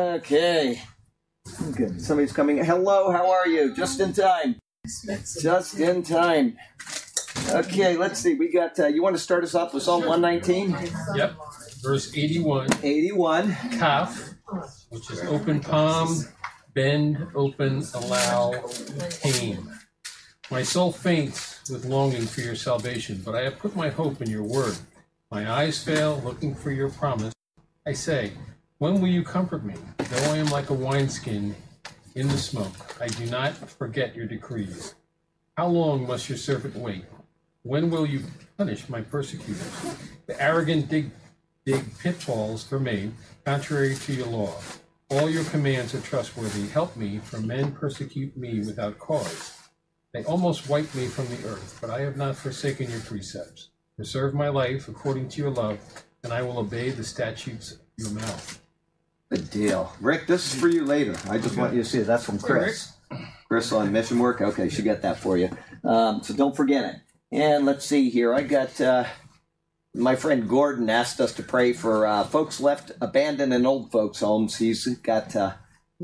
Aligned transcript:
Okay. 0.00 0.80
Good. 1.76 2.00
Somebody's 2.00 2.32
coming. 2.32 2.64
Hello, 2.64 3.12
how 3.12 3.30
are 3.30 3.46
you? 3.46 3.74
Just 3.74 4.00
in 4.00 4.14
time. 4.14 4.56
Just 5.42 5.78
in 5.78 6.02
time. 6.02 6.56
Okay, 7.50 7.98
let's 7.98 8.18
see. 8.18 8.32
We 8.34 8.50
got, 8.50 8.78
uh, 8.80 8.86
you 8.86 9.02
want 9.02 9.14
to 9.16 9.20
start 9.20 9.44
us 9.44 9.54
off 9.54 9.74
with 9.74 9.82
Psalm 9.82 10.06
119? 10.06 10.74
Yep. 11.14 11.36
Verse 11.82 12.16
81. 12.16 12.68
81. 12.82 13.54
Kaf, 13.72 14.30
which 14.88 15.10
is 15.10 15.20
open 15.24 15.60
palm, 15.60 16.24
bend, 16.72 17.26
open, 17.34 17.84
allow, 17.92 18.54
tame. 19.10 19.70
My 20.50 20.62
soul 20.62 20.92
faints 20.92 21.70
with 21.70 21.84
longing 21.84 22.24
for 22.24 22.40
your 22.40 22.56
salvation, 22.56 23.20
but 23.22 23.34
I 23.34 23.42
have 23.42 23.58
put 23.58 23.76
my 23.76 23.90
hope 23.90 24.22
in 24.22 24.30
your 24.30 24.44
word. 24.44 24.78
My 25.30 25.50
eyes 25.50 25.84
fail, 25.84 26.22
looking 26.24 26.54
for 26.54 26.70
your 26.70 26.88
promise. 26.88 27.34
I 27.86 27.92
say, 27.92 28.32
When 28.80 28.98
will 28.98 29.08
you 29.08 29.22
comfort 29.22 29.62
me? 29.62 29.74
Though 29.98 30.32
I 30.32 30.38
am 30.38 30.46
like 30.46 30.70
a 30.70 30.74
wineskin 30.74 31.54
in 32.14 32.28
the 32.28 32.38
smoke, 32.38 32.96
I 32.98 33.08
do 33.08 33.26
not 33.26 33.52
forget 33.52 34.16
your 34.16 34.24
decrees. 34.24 34.94
How 35.54 35.66
long 35.66 36.06
must 36.06 36.30
your 36.30 36.38
servant 36.38 36.74
wait? 36.74 37.04
When 37.62 37.90
will 37.90 38.06
you 38.06 38.22
punish 38.56 38.88
my 38.88 39.02
persecutors? 39.02 39.70
The 40.26 40.42
arrogant 40.42 40.88
dig, 40.88 41.10
dig 41.66 41.84
pitfalls 41.98 42.64
for 42.64 42.80
me, 42.80 43.10
contrary 43.44 43.96
to 43.96 44.14
your 44.14 44.28
law. 44.28 44.54
All 45.10 45.28
your 45.28 45.44
commands 45.44 45.94
are 45.94 46.00
trustworthy. 46.00 46.66
Help 46.68 46.96
me, 46.96 47.18
for 47.18 47.38
men 47.38 47.72
persecute 47.72 48.34
me 48.34 48.60
without 48.60 48.98
cause. 48.98 49.58
They 50.14 50.24
almost 50.24 50.70
wipe 50.70 50.94
me 50.94 51.06
from 51.06 51.28
the 51.28 51.46
earth, 51.46 51.76
but 51.82 51.90
I 51.90 52.00
have 52.00 52.16
not 52.16 52.34
forsaken 52.34 52.90
your 52.90 53.00
precepts. 53.00 53.68
Preserve 53.96 54.32
my 54.32 54.48
life 54.48 54.88
according 54.88 55.28
to 55.28 55.42
your 55.42 55.50
love, 55.50 55.80
and 56.24 56.32
I 56.32 56.40
will 56.40 56.58
obey 56.58 56.88
the 56.88 57.04
statutes 57.04 57.72
of 57.72 57.80
your 57.98 58.12
mouth. 58.12 58.56
Good 59.30 59.50
deal. 59.50 59.92
Rick, 60.00 60.26
this 60.26 60.52
is 60.52 60.60
for 60.60 60.66
you 60.66 60.84
later. 60.84 61.14
I 61.28 61.38
just 61.38 61.56
want 61.56 61.72
you 61.72 61.84
to 61.84 61.88
see 61.88 61.98
it. 61.98 62.06
That's 62.08 62.24
from 62.24 62.40
Chris. 62.40 62.94
Chris 63.46 63.70
on 63.70 63.92
mission 63.92 64.18
work. 64.18 64.40
Okay, 64.40 64.68
she 64.68 64.82
got 64.82 65.02
that 65.02 65.18
for 65.18 65.36
you. 65.36 65.50
Um, 65.84 66.22
so 66.24 66.34
don't 66.34 66.56
forget 66.56 66.84
it. 66.84 66.96
And 67.30 67.64
let's 67.64 67.86
see 67.86 68.10
here. 68.10 68.34
I 68.34 68.42
got 68.42 68.80
uh, 68.80 69.04
my 69.94 70.16
friend 70.16 70.48
Gordon 70.48 70.90
asked 70.90 71.20
us 71.20 71.32
to 71.34 71.44
pray 71.44 71.72
for 71.72 72.08
uh, 72.08 72.24
folks 72.24 72.60
left 72.60 72.90
abandoned 73.00 73.54
in 73.54 73.66
old 73.66 73.92
folks' 73.92 74.18
homes. 74.18 74.56
He's 74.56 74.84
got 74.96 75.36
uh, 75.36 75.52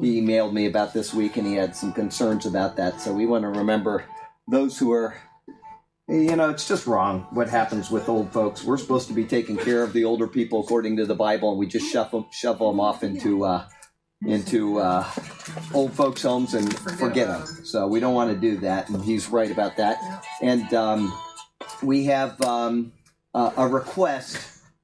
he 0.01 0.21
emailed 0.21 0.53
me 0.53 0.67
about 0.67 0.93
this 0.93 1.13
week 1.13 1.37
and 1.37 1.49
he 1.49 1.55
had 1.55 1.75
some 1.75 1.93
concerns 1.93 2.47
about 2.47 2.77
that. 2.77 3.01
So 3.01 3.13
we 3.13 3.27
want 3.27 3.43
to 3.43 3.49
remember 3.49 4.05
those 4.49 4.79
who 4.79 4.93
are. 4.93 5.17
You 6.09 6.37
know, 6.37 6.51
it's 6.51 6.69
just 6.69 6.87
wrong 6.87 7.27
what 7.31 7.49
happens 7.49 7.91
with 7.91 8.09
old 8.09 8.33
folks. 8.33 8.63
We're 8.63 8.77
supposed 8.77 9.09
to 9.09 9.15
be 9.15 9.25
taking 9.25 9.57
care 9.57 9.83
of 9.83 9.93
the 9.93 10.05
older 10.05 10.29
people 10.29 10.61
according 10.61 10.99
to 10.99 11.07
the 11.07 11.17
Bible, 11.17 11.51
and 11.51 11.59
we 11.59 11.67
just 11.67 11.91
shove 11.93 12.13
them, 12.13 12.27
shove 12.31 12.61
them 12.61 12.79
off 12.79 13.03
into 13.03 13.45
uh, 13.45 13.67
into 14.25 14.79
uh, 14.79 15.05
old 15.75 15.93
folks' 15.95 16.23
homes 16.23 16.55
and 16.55 16.73
forget 16.79 17.27
them. 17.27 17.45
So 17.65 17.89
we 17.89 17.99
don't 17.99 18.15
want 18.15 18.31
to 18.33 18.37
do 18.37 18.57
that, 18.59 18.89
and 18.89 19.05
he's 19.05 19.29
right 19.29 19.51
about 19.51 19.77
that. 19.79 19.99
And 20.41 20.73
um, 20.75 21.13
we 21.83 22.05
have 22.05 22.41
um, 22.41 22.93
uh, 23.35 23.51
a 23.57 23.67
request 23.67 24.39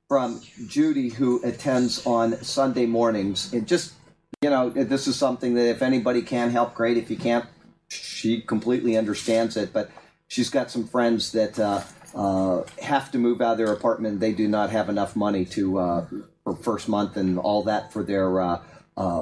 from 0.08 0.40
Judy, 0.66 1.08
who 1.08 1.40
attends 1.44 2.04
on 2.04 2.42
Sunday 2.42 2.86
mornings. 2.86 3.52
And 3.52 3.66
just, 3.66 3.94
you 4.42 4.50
know, 4.50 4.70
this 4.70 5.06
is 5.06 5.14
something 5.14 5.54
that 5.54 5.68
if 5.68 5.82
anybody 5.82 6.22
can 6.22 6.50
help, 6.50 6.74
great. 6.74 6.96
If 6.96 7.10
you 7.10 7.16
can't, 7.16 7.46
she 7.88 8.40
completely 8.40 8.96
understands 8.96 9.56
it. 9.56 9.72
But 9.72 9.90
she's 10.32 10.48
got 10.48 10.70
some 10.70 10.86
friends 10.86 11.32
that 11.32 11.58
uh, 11.58 11.82
uh, 12.14 12.62
have 12.80 13.10
to 13.12 13.18
move 13.18 13.42
out 13.42 13.52
of 13.52 13.58
their 13.58 13.72
apartment. 13.72 14.20
They 14.20 14.32
do 14.32 14.48
not 14.48 14.70
have 14.70 14.88
enough 14.88 15.14
money 15.14 15.44
to 15.56 15.78
uh, 15.78 16.06
for 16.42 16.56
first 16.56 16.88
month 16.88 17.16
and 17.16 17.38
all 17.38 17.62
that 17.64 17.92
for 17.92 18.02
their 18.02 18.60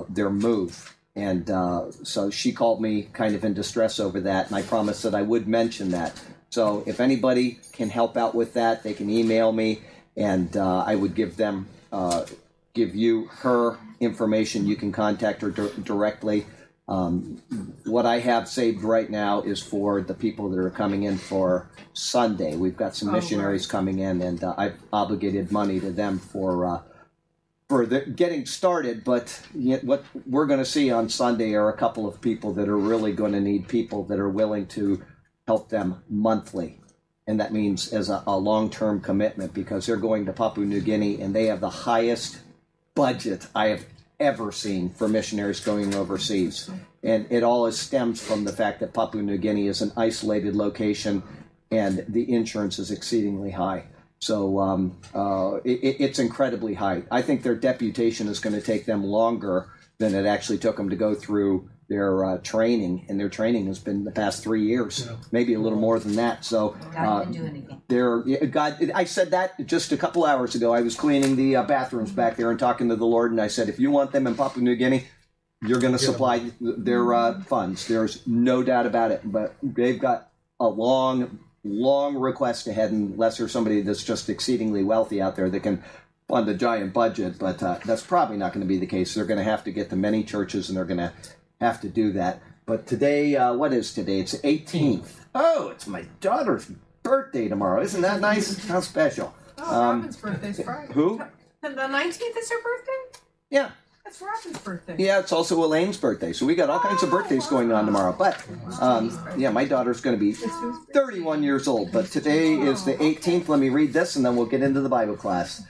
their 0.08 0.30
move. 0.30 0.94
And 1.17 1.48
so 2.05 2.30
she 2.30 2.52
called 2.52 2.80
me 2.80 3.08
kind 3.12 3.34
of 3.34 3.44
in 3.44 3.55
distress 3.55 3.98
over 3.98 4.20
that, 4.20 4.47
and 4.47 4.55
I 4.55 4.62
promised 4.62 5.02
that 5.02 5.14
I 5.14 5.22
would 5.22 5.48
mention 5.48 5.91
that. 5.91 6.12
So 6.50 6.83
if 6.86 7.00
anybody 7.00 7.61
can 7.72 7.90
help 7.90 8.17
out 8.17 8.35
with 8.35 8.55
that, 8.55 8.83
they 8.83 8.92
can 8.92 9.08
email 9.08 9.52
me, 9.52 9.83
and 10.17 10.56
uh, 10.56 10.85
I 10.85 10.96
would 10.96 11.14
give 11.14 11.36
them 11.36 11.68
uh, 11.92 12.27
give 12.74 12.95
you 12.95 13.27
her 13.27 13.79
information. 14.01 14.67
You 14.67 14.77
can 14.77 14.90
contact 14.92 15.42
her 15.42 15.51
dir- 15.51 15.73
directly. 15.83 16.46
Um, 16.90 17.40
what 17.86 18.05
I 18.05 18.18
have 18.18 18.48
saved 18.48 18.83
right 18.83 19.08
now 19.08 19.42
is 19.42 19.62
for 19.62 20.02
the 20.02 20.14
people 20.14 20.51
that 20.51 20.58
are 20.58 20.70
coming 20.70 21.05
in 21.05 21.18
for 21.18 21.70
Sunday. 21.92 22.56
We've 22.56 22.77
got 22.77 22.96
some 22.96 23.11
Oh, 23.11 23.12
missionaries 23.12 23.67
coming 23.67 24.01
in, 24.01 24.20
and 24.20 24.42
uh, 24.42 24.55
I've 24.58 24.77
obligated 24.92 25.52
money 25.52 25.79
to 25.79 25.92
them 25.92 26.18
for 26.18 26.67
uh, 26.67 26.83
for 27.68 27.86
the 27.86 28.00
getting 28.00 28.45
started. 28.45 29.05
But 29.05 29.40
yet 29.55 29.84
what 29.84 30.05
we're 30.27 30.46
going 30.46 30.58
to 30.58 30.67
see 30.67 30.90
on 30.90 31.08
Sunday 31.08 31.55
are 31.55 31.68
a 31.68 31.77
couple 31.77 32.08
of 32.08 32.20
people 32.20 32.52
that 32.55 32.68
are 32.68 32.77
really 32.77 33.12
going 33.12 33.33
to 33.33 33.40
need 33.40 33.68
people 33.68 34.02
that 34.06 34.18
are 34.18 34.29
willing 34.29 34.67
to 34.68 35.02
help 35.46 35.68
them 35.68 36.02
monthly. 36.08 36.80
And 37.29 37.39
that 37.39 37.52
means 37.52 37.92
as 37.92 38.11
a, 38.11 38.24
a 38.27 38.36
long 38.36 38.68
term 38.68 39.00
commitment 39.00 39.55
because 39.55 39.86
they're 39.86 39.96
going 39.96 40.27
to 40.27 40.33
Papua 40.33 40.67
New 40.67 40.80
Guinea 40.80 41.20
and 41.20 41.34
they 41.34 41.46
have 41.46 41.61
the 41.61 41.70
highest 41.70 42.40
budget 42.96 43.46
I 43.55 43.68
have 43.68 43.84
ever 44.20 44.53
seen 44.53 44.91
for 44.91 45.08
missionaries 45.08 45.61
going 45.61 45.95
overseas. 45.95 46.70
And 47.03 47.27
it 47.31 47.42
all 47.42 47.70
stems 47.73 48.23
from 48.23 48.45
the 48.45 48.53
fact 48.53 48.81
that 48.81 48.92
Papua 48.92 49.23
New 49.23 49.39
Guinea 49.39 49.67
is 49.67 49.81
an 49.81 49.92
isolated 49.97 50.55
location 50.55 51.23
and 51.70 52.05
the 52.08 52.30
insurance 52.33 52.79
is 52.79 52.91
exceedingly 52.91 53.51
high. 53.51 53.85
So 54.19 54.59
um, 54.59 54.98
uh, 55.14 55.61
it, 55.64 55.97
it's 55.98 56.19
incredibly 56.19 56.75
high. 56.75 57.05
I 57.11 57.23
think 57.23 57.42
their 57.42 57.55
deputation 57.55 58.29
is 58.29 58.39
going 58.39 58.55
to 58.55 58.61
take 58.61 58.85
them 58.85 59.03
longer 59.03 59.70
than 59.97 60.14
it 60.14 60.27
actually 60.27 60.59
took 60.59 60.77
them 60.77 60.91
to 60.91 60.97
go 60.97 61.14
through 61.14 61.70
their 61.90 62.24
uh, 62.24 62.39
training, 62.39 63.05
and 63.08 63.18
their 63.18 63.28
training 63.28 63.67
has 63.67 63.80
been 63.80 64.05
the 64.05 64.12
past 64.12 64.45
three 64.45 64.64
years, 64.64 65.08
maybe 65.33 65.55
a 65.55 65.58
little 65.58 65.78
more 65.78 65.98
than 65.98 66.14
that. 66.14 66.45
So 66.45 66.77
God 66.95 66.96
uh, 66.96 67.23
can 67.24 67.33
do 67.33 67.45
anything. 67.45 67.83
there, 67.89 68.20
God, 68.46 68.92
I 68.95 69.05
said 69.05 69.33
that 69.33 69.67
just 69.67 69.90
a 69.90 69.96
couple 69.96 70.24
hours 70.24 70.55
ago. 70.55 70.73
I 70.73 70.83
was 70.83 70.95
cleaning 70.95 71.34
the 71.34 71.56
uh, 71.56 71.64
bathrooms 71.64 72.12
back 72.12 72.36
there 72.36 72.48
and 72.48 72.61
talking 72.61 72.89
to 72.90 72.96
the 72.96 73.05
Lord, 73.05 73.33
and 73.33 73.40
I 73.40 73.48
said, 73.48 73.68
if 73.68 73.80
you 73.80 73.90
want 73.90 74.12
them 74.12 74.29
in 74.29 74.36
Papua 74.36 74.62
New 74.62 74.77
Guinea, 74.77 75.08
you're 75.67 75.80
going 75.80 75.92
to 75.92 75.98
supply 75.98 76.52
their 76.61 77.12
uh, 77.12 77.42
funds. 77.42 77.89
There's 77.89 78.24
no 78.24 78.62
doubt 78.62 78.86
about 78.86 79.11
it. 79.11 79.23
But 79.24 79.56
they've 79.61 79.98
got 79.98 80.30
a 80.61 80.68
long, 80.68 81.40
long 81.64 82.17
request 82.17 82.68
ahead, 82.68 82.92
unless 82.92 83.39
there's 83.39 83.50
somebody 83.50 83.83
that's 83.83 84.05
just 84.05 84.30
exceedingly 84.30 84.84
wealthy 84.84 85.20
out 85.20 85.34
there 85.34 85.50
that 85.50 85.61
can 85.61 85.83
fund 86.29 86.48
a 86.48 86.55
giant 86.55 86.92
budget. 86.95 87.36
But 87.39 87.62
uh, 87.64 87.79
that's 87.84 88.02
probably 88.02 88.36
not 88.36 88.52
going 88.52 88.62
to 88.62 88.68
be 88.68 88.79
the 88.79 88.86
case. 88.86 89.12
They're 89.12 89.24
going 89.24 89.39
to 89.39 89.45
have 89.45 89.64
to 89.64 89.73
get 89.73 89.90
to 89.90 89.96
many 89.96 90.23
churches, 90.23 90.68
and 90.68 90.79
they're 90.79 90.84
going 90.84 90.98
to 90.98 91.12
have 91.61 91.81
to 91.83 91.89
do 91.89 92.13
that. 92.13 92.41
But 92.67 92.87
today, 92.87 93.37
uh, 93.37 93.53
what 93.55 93.73
is 93.73 93.93
today? 93.93 94.21
It's 94.21 94.35
18th. 94.37 95.11
Oh, 95.35 95.69
it's 95.69 95.87
my 95.87 96.03
daughter's 96.21 96.71
birthday 97.03 97.48
tomorrow. 97.48 97.83
Isn't 97.83 98.03
that 98.03 98.21
nice? 98.21 98.67
How 98.67 98.81
special. 98.81 99.35
Oh, 99.59 99.63
Um, 99.81 99.97
Robin's 99.98 100.17
birthday's 100.17 100.63
Friday. 100.63 100.93
who? 100.93 101.21
The 101.63 101.69
nineteenth 101.89 102.37
is 102.39 102.51
her 102.51 102.63
birthday. 102.63 103.21
Yeah. 103.51 103.71
That's 104.05 104.21
Robin's 104.23 104.59
birthday. 104.59 104.97
Yeah, 104.98 105.19
it's 105.21 105.31
also 105.33 105.63
Elaine's 105.63 105.98
birthday, 105.98 106.33
so 106.33 106.47
we 106.47 106.55
got 106.55 106.71
all 106.71 106.81
kinds 106.81 107.03
of 107.03 107.11
birthdays 107.11 107.47
going 107.47 107.71
on 107.71 107.85
tomorrow. 107.85 108.15
But 108.19 108.42
um, 108.81 109.17
yeah, 109.37 109.51
my 109.51 109.67
daughter's 109.67 110.01
going 110.01 110.19
to 110.19 110.21
be 110.21 110.33
31 110.33 111.42
years 111.42 111.69
old. 111.69 111.92
But 111.92 112.07
today 112.07 112.55
is 112.55 112.85
the 112.85 112.95
18th. 112.95 113.48
Let 113.48 113.61
me 113.61 113.69
read 113.69 113.92
this, 113.92 114.17
and 114.17 114.25
then 114.25 114.35
we'll 114.37 114.47
get 114.47 114.63
into 114.63 114.81
the 114.81 114.89
Bible 114.89 115.17
class. 115.17 115.63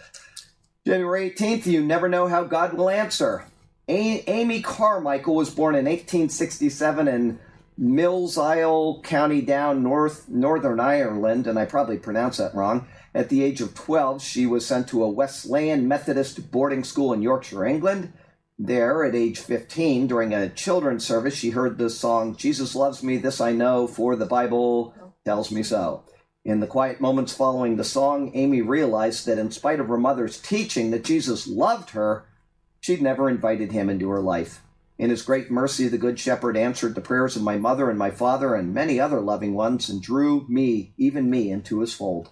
January 0.87 1.31
18th. 1.31 1.67
You 1.67 1.85
never 1.85 2.09
know 2.09 2.29
how 2.29 2.45
God 2.45 2.75
will 2.75 2.89
answer. 2.89 3.45
A- 3.91 4.23
Amy 4.29 4.63
Carmichael 4.63 5.35
was 5.35 5.51
born 5.51 5.75
in 5.75 5.85
1867 5.87 7.09
in 7.09 7.41
Millisle 7.77 9.03
County 9.03 9.41
Down, 9.41 9.83
North 9.83 10.29
Northern 10.29 10.79
Ireland, 10.79 11.49
and 11.49 11.59
I 11.59 11.65
probably 11.65 11.99
pronounced 11.99 12.39
that 12.39 12.55
wrong. 12.55 12.87
At 13.13 13.31
the 13.31 13.43
age 13.43 13.61
of 13.61 13.75
12, 13.75 14.23
she 14.23 14.47
was 14.47 14.65
sent 14.65 14.87
to 14.89 15.03
a 15.03 15.11
Wesleyan 15.11 15.89
Methodist 15.89 16.53
boarding 16.53 16.85
school 16.85 17.13
in 17.13 17.21
Yorkshire, 17.21 17.65
England. 17.65 18.13
There, 18.57 19.03
at 19.03 19.17
age 19.17 19.41
15, 19.41 20.07
during 20.07 20.33
a 20.33 20.51
children's 20.51 21.05
service, 21.05 21.35
she 21.35 21.51
heard 21.51 21.77
the 21.77 21.91
song, 21.91 22.37
Jesus 22.37 22.77
Loves 22.77 23.03
Me, 23.03 23.17
This 23.17 23.41
I 23.41 23.51
Know, 23.51 23.89
for 23.89 24.15
the 24.15 24.27
Bible 24.27 24.95
tells 25.25 25.51
me 25.51 25.65
so. 25.65 26.05
In 26.45 26.61
the 26.61 26.69
quiet 26.69 27.01
moments 27.01 27.33
following 27.33 27.77
the 27.77 27.83
song, 27.83 28.31
Amy 28.35 28.63
realized 28.63 29.27
that 29.27 29.39
in 29.39 29.51
spite 29.51 29.81
of 29.81 29.89
her 29.89 29.99
mother's 29.99 30.41
teaching 30.41 30.93
that 30.93 31.03
Jesus 31.03 31.49
loved 31.49 31.91
her, 31.91 32.27
she'd 32.81 33.03
never 33.03 33.29
invited 33.29 33.73
him 33.73 33.89
into 33.89 34.09
her 34.11 34.21
life. 34.21 34.63
In 34.99 35.11
his 35.11 35.23
great 35.23 35.51
mercy, 35.51 35.89
the 35.89 35.97
Good 35.97 36.19
Shepherd 36.19 36.57
answered 36.57 36.95
the 36.95 37.01
prayers 37.01 37.37
of 37.37 37.43
my 37.43 37.57
mother 37.57 37.89
and 37.89 37.99
my 37.99 38.11
father 38.11 38.55
and 38.55 38.75
many 38.75 39.01
other 39.01 39.21
loving 39.21 39.55
ones 39.55 39.89
and 39.89 40.03
drew 40.03 40.45
me, 40.49 40.93
even 40.99 41.31
me, 41.31 41.51
into 41.51 41.81
his 41.81 41.95
fold. 41.95 42.31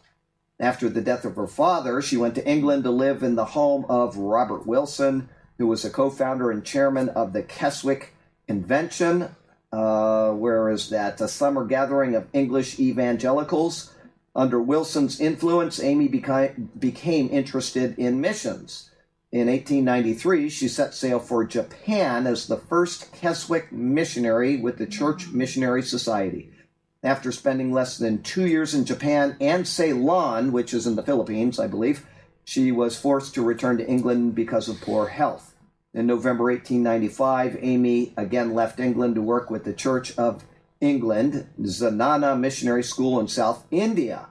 After 0.61 0.89
the 0.89 1.01
death 1.01 1.25
of 1.25 1.37
her 1.37 1.47
father, 1.47 2.03
she 2.03 2.17
went 2.17 2.35
to 2.35 2.47
England 2.47 2.85
to 2.85 2.91
live 2.91 3.23
in 3.23 3.37
the 3.37 3.45
home 3.47 3.87
of 3.89 4.17
Robert 4.17 4.67
Wilson, 4.67 5.29
who 5.57 5.67
was 5.67 5.85
a 5.85 5.91
co 5.91 6.11
founder 6.11 6.51
and 6.51 6.65
chairman 6.65 7.09
of 7.11 7.33
the 7.33 7.43
Keswick 7.43 8.15
Convention. 8.47 9.35
Uh, 9.73 10.33
where 10.33 10.69
is 10.69 10.91
that? 10.91 11.21
A 11.21 11.29
summer 11.29 11.65
gathering 11.65 12.15
of 12.15 12.27
English 12.33 12.79
evangelicals. 12.79 13.95
Under 14.35 14.61
Wilson's 14.61 15.21
influence, 15.21 15.81
Amy 15.83 16.09
became, 16.09 16.71
became 16.79 17.29
interested 17.31 17.99
in 17.99 18.21
missions. 18.21 18.88
In 19.31 19.49
1893, 19.49 20.49
she 20.49 20.69
set 20.69 20.95
sail 20.95 21.19
for 21.19 21.45
Japan 21.45 22.27
as 22.27 22.47
the 22.47 22.57
first 22.57 23.13
Keswick 23.13 23.71
missionary 23.71 24.57
with 24.57 24.79
the 24.79 24.87
Church 24.87 25.29
Missionary 25.29 25.83
Society. 25.83 26.51
After 27.03 27.31
spending 27.31 27.71
less 27.71 27.99
than 27.99 28.23
two 28.23 28.47
years 28.47 28.75
in 28.75 28.87
Japan 28.87 29.37
and 29.39 29.69
Ceylon, 29.69 30.51
which 30.51 30.73
is 30.73 30.87
in 30.87 30.97
the 30.97 31.03
Philippines, 31.03 31.59
I 31.59 31.67
believe, 31.67 32.07
she 32.43 32.73
was 32.73 32.99
forced 32.99 33.35
to 33.35 33.45
return 33.45 33.77
to 33.77 33.87
England 33.87 34.35
because 34.35 34.67
of 34.67 34.81
poor 34.81 35.09
health. 35.09 35.55
In 35.93 36.07
November 36.07 36.45
1895, 36.45 37.59
Amy 37.61 38.15
again 38.17 38.55
left 38.55 38.81
England 38.81 39.15
to 39.17 39.23
work 39.23 39.51
with 39.51 39.65
the 39.65 39.75
Church 39.75 40.17
of 40.17 40.45
England, 40.81 41.49
Zenana 41.61 42.39
Missionary 42.39 42.83
School 42.83 43.21
in 43.21 43.29
South 43.29 43.67
India. 43.71 44.29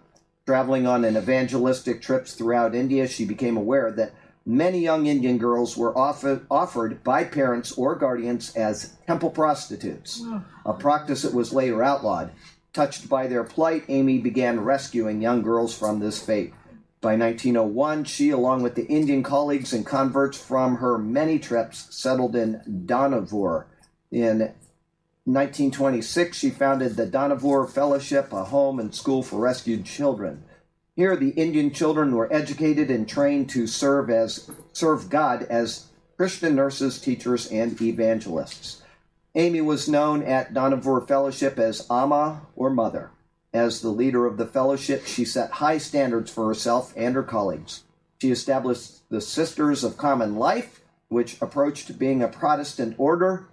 Traveling 0.47 0.87
on 0.87 1.05
an 1.05 1.15
evangelistic 1.15 2.01
trips 2.01 2.33
throughout 2.33 2.73
India, 2.73 3.07
she 3.07 3.25
became 3.25 3.57
aware 3.57 3.91
that 3.91 4.13
many 4.47 4.79
young 4.79 5.07
Indian 5.07 5.37
girls 5.37 5.75
were 5.75 5.95
offer, 5.95 6.41
offered 6.49 7.03
by 7.03 7.25
parents 7.25 7.73
or 7.73 7.95
guardians 7.95 8.55
as 8.55 8.93
temple 9.05 9.29
prostitutes, 9.29 10.23
a 10.65 10.73
practice 10.73 11.23
that 11.23 11.33
was 11.33 11.53
later 11.53 11.83
outlawed. 11.83 12.31
Touched 12.71 13.09
by 13.09 13.27
their 13.27 13.43
plight, 13.43 13.83
Amy 13.89 14.19
began 14.19 14.61
rescuing 14.61 15.21
young 15.21 15.41
girls 15.41 15.77
from 15.77 15.99
this 15.99 16.23
fate. 16.23 16.53
By 17.01 17.15
1901, 17.15 18.05
she, 18.05 18.29
along 18.29 18.63
with 18.63 18.75
the 18.75 18.85
Indian 18.85 19.21
colleagues 19.21 19.73
and 19.73 19.85
converts 19.85 20.37
from 20.37 20.77
her 20.77 20.97
many 20.97 21.39
trips, 21.39 21.93
settled 21.95 22.35
in 22.35 22.61
Dohnavur. 22.85 23.65
In 24.11 24.39
1926, 25.25 26.37
she 26.37 26.49
founded 26.49 26.95
the 26.95 27.05
Dohnavur 27.05 27.69
Fellowship, 27.69 28.31
a 28.31 28.45
home 28.45 28.79
and 28.79 28.95
school 28.95 29.21
for 29.21 29.39
rescued 29.39 29.85
children. 29.85 30.43
Here, 30.97 31.15
the 31.15 31.29
Indian 31.29 31.69
children 31.69 32.15
were 32.15 32.33
educated 32.33 32.89
and 32.89 33.07
trained 33.07 33.51
to 33.51 33.67
serve 33.67 34.09
as 34.09 34.49
serve 34.73 35.11
God 35.11 35.43
as 35.43 35.85
Christian 36.17 36.55
nurses, 36.55 36.99
teachers, 36.99 37.45
and 37.51 37.79
evangelists. 37.79 38.81
Amy 39.35 39.61
was 39.61 39.87
known 39.87 40.23
at 40.23 40.55
Dohnavur 40.55 41.07
Fellowship 41.07 41.59
as 41.59 41.85
Amma 41.91 42.41
or 42.55 42.71
Mother. 42.71 43.11
As 43.53 43.81
the 43.81 43.89
leader 43.89 44.25
of 44.25 44.37
the 44.37 44.47
fellowship, 44.47 45.05
she 45.05 45.23
set 45.23 45.51
high 45.51 45.77
standards 45.77 46.31
for 46.31 46.47
herself 46.47 46.95
and 46.97 47.13
her 47.13 47.21
colleagues. 47.21 47.83
She 48.19 48.31
established 48.31 49.07
the 49.11 49.21
Sisters 49.21 49.83
of 49.83 49.97
Common 49.97 50.37
Life, 50.37 50.81
which 51.09 51.39
approached 51.39 51.99
being 51.99 52.23
a 52.23 52.27
Protestant 52.27 52.95
order. 52.97 53.45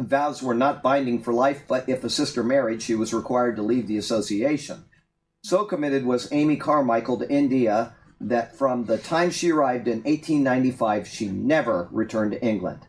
Vows 0.00 0.42
were 0.42 0.52
not 0.52 0.82
binding 0.82 1.22
for 1.22 1.32
life, 1.32 1.62
but 1.68 1.88
if 1.88 2.02
a 2.02 2.10
sister 2.10 2.42
married, 2.42 2.82
she 2.82 2.96
was 2.96 3.14
required 3.14 3.54
to 3.54 3.62
leave 3.62 3.86
the 3.86 3.98
association. 3.98 4.84
So 5.44 5.64
committed 5.64 6.06
was 6.06 6.30
Amy 6.30 6.56
Carmichael 6.56 7.18
to 7.18 7.28
India 7.28 7.94
that 8.20 8.56
from 8.56 8.84
the 8.84 8.96
time 8.96 9.32
she 9.32 9.50
arrived 9.50 9.88
in 9.88 10.04
1895, 10.04 11.08
she 11.08 11.26
never 11.26 11.88
returned 11.90 12.30
to 12.30 12.44
England. 12.44 12.86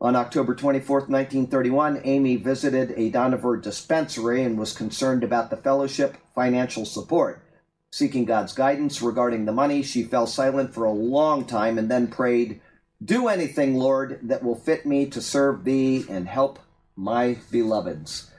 On 0.00 0.16
October 0.16 0.54
24, 0.54 1.00
1931, 1.00 2.00
Amy 2.04 2.36
visited 2.36 2.92
a 2.96 3.10
Dohnavur 3.10 3.60
dispensary 3.60 4.42
and 4.42 4.58
was 4.58 4.72
concerned 4.72 5.22
about 5.22 5.50
the 5.50 5.58
fellowship 5.58 6.16
financial 6.34 6.86
support. 6.86 7.42
Seeking 7.90 8.24
God's 8.24 8.54
guidance 8.54 9.02
regarding 9.02 9.44
the 9.44 9.52
money, 9.52 9.82
she 9.82 10.02
fell 10.02 10.26
silent 10.26 10.72
for 10.72 10.86
a 10.86 10.92
long 10.92 11.44
time 11.44 11.76
and 11.76 11.90
then 11.90 12.08
prayed, 12.08 12.62
Do 13.04 13.28
anything, 13.28 13.74
Lord, 13.74 14.20
that 14.22 14.42
will 14.42 14.54
fit 14.54 14.86
me 14.86 15.04
to 15.10 15.20
serve 15.20 15.64
thee 15.64 16.06
and 16.08 16.26
help 16.26 16.60
my 16.96 17.36
beloveds. 17.50 18.29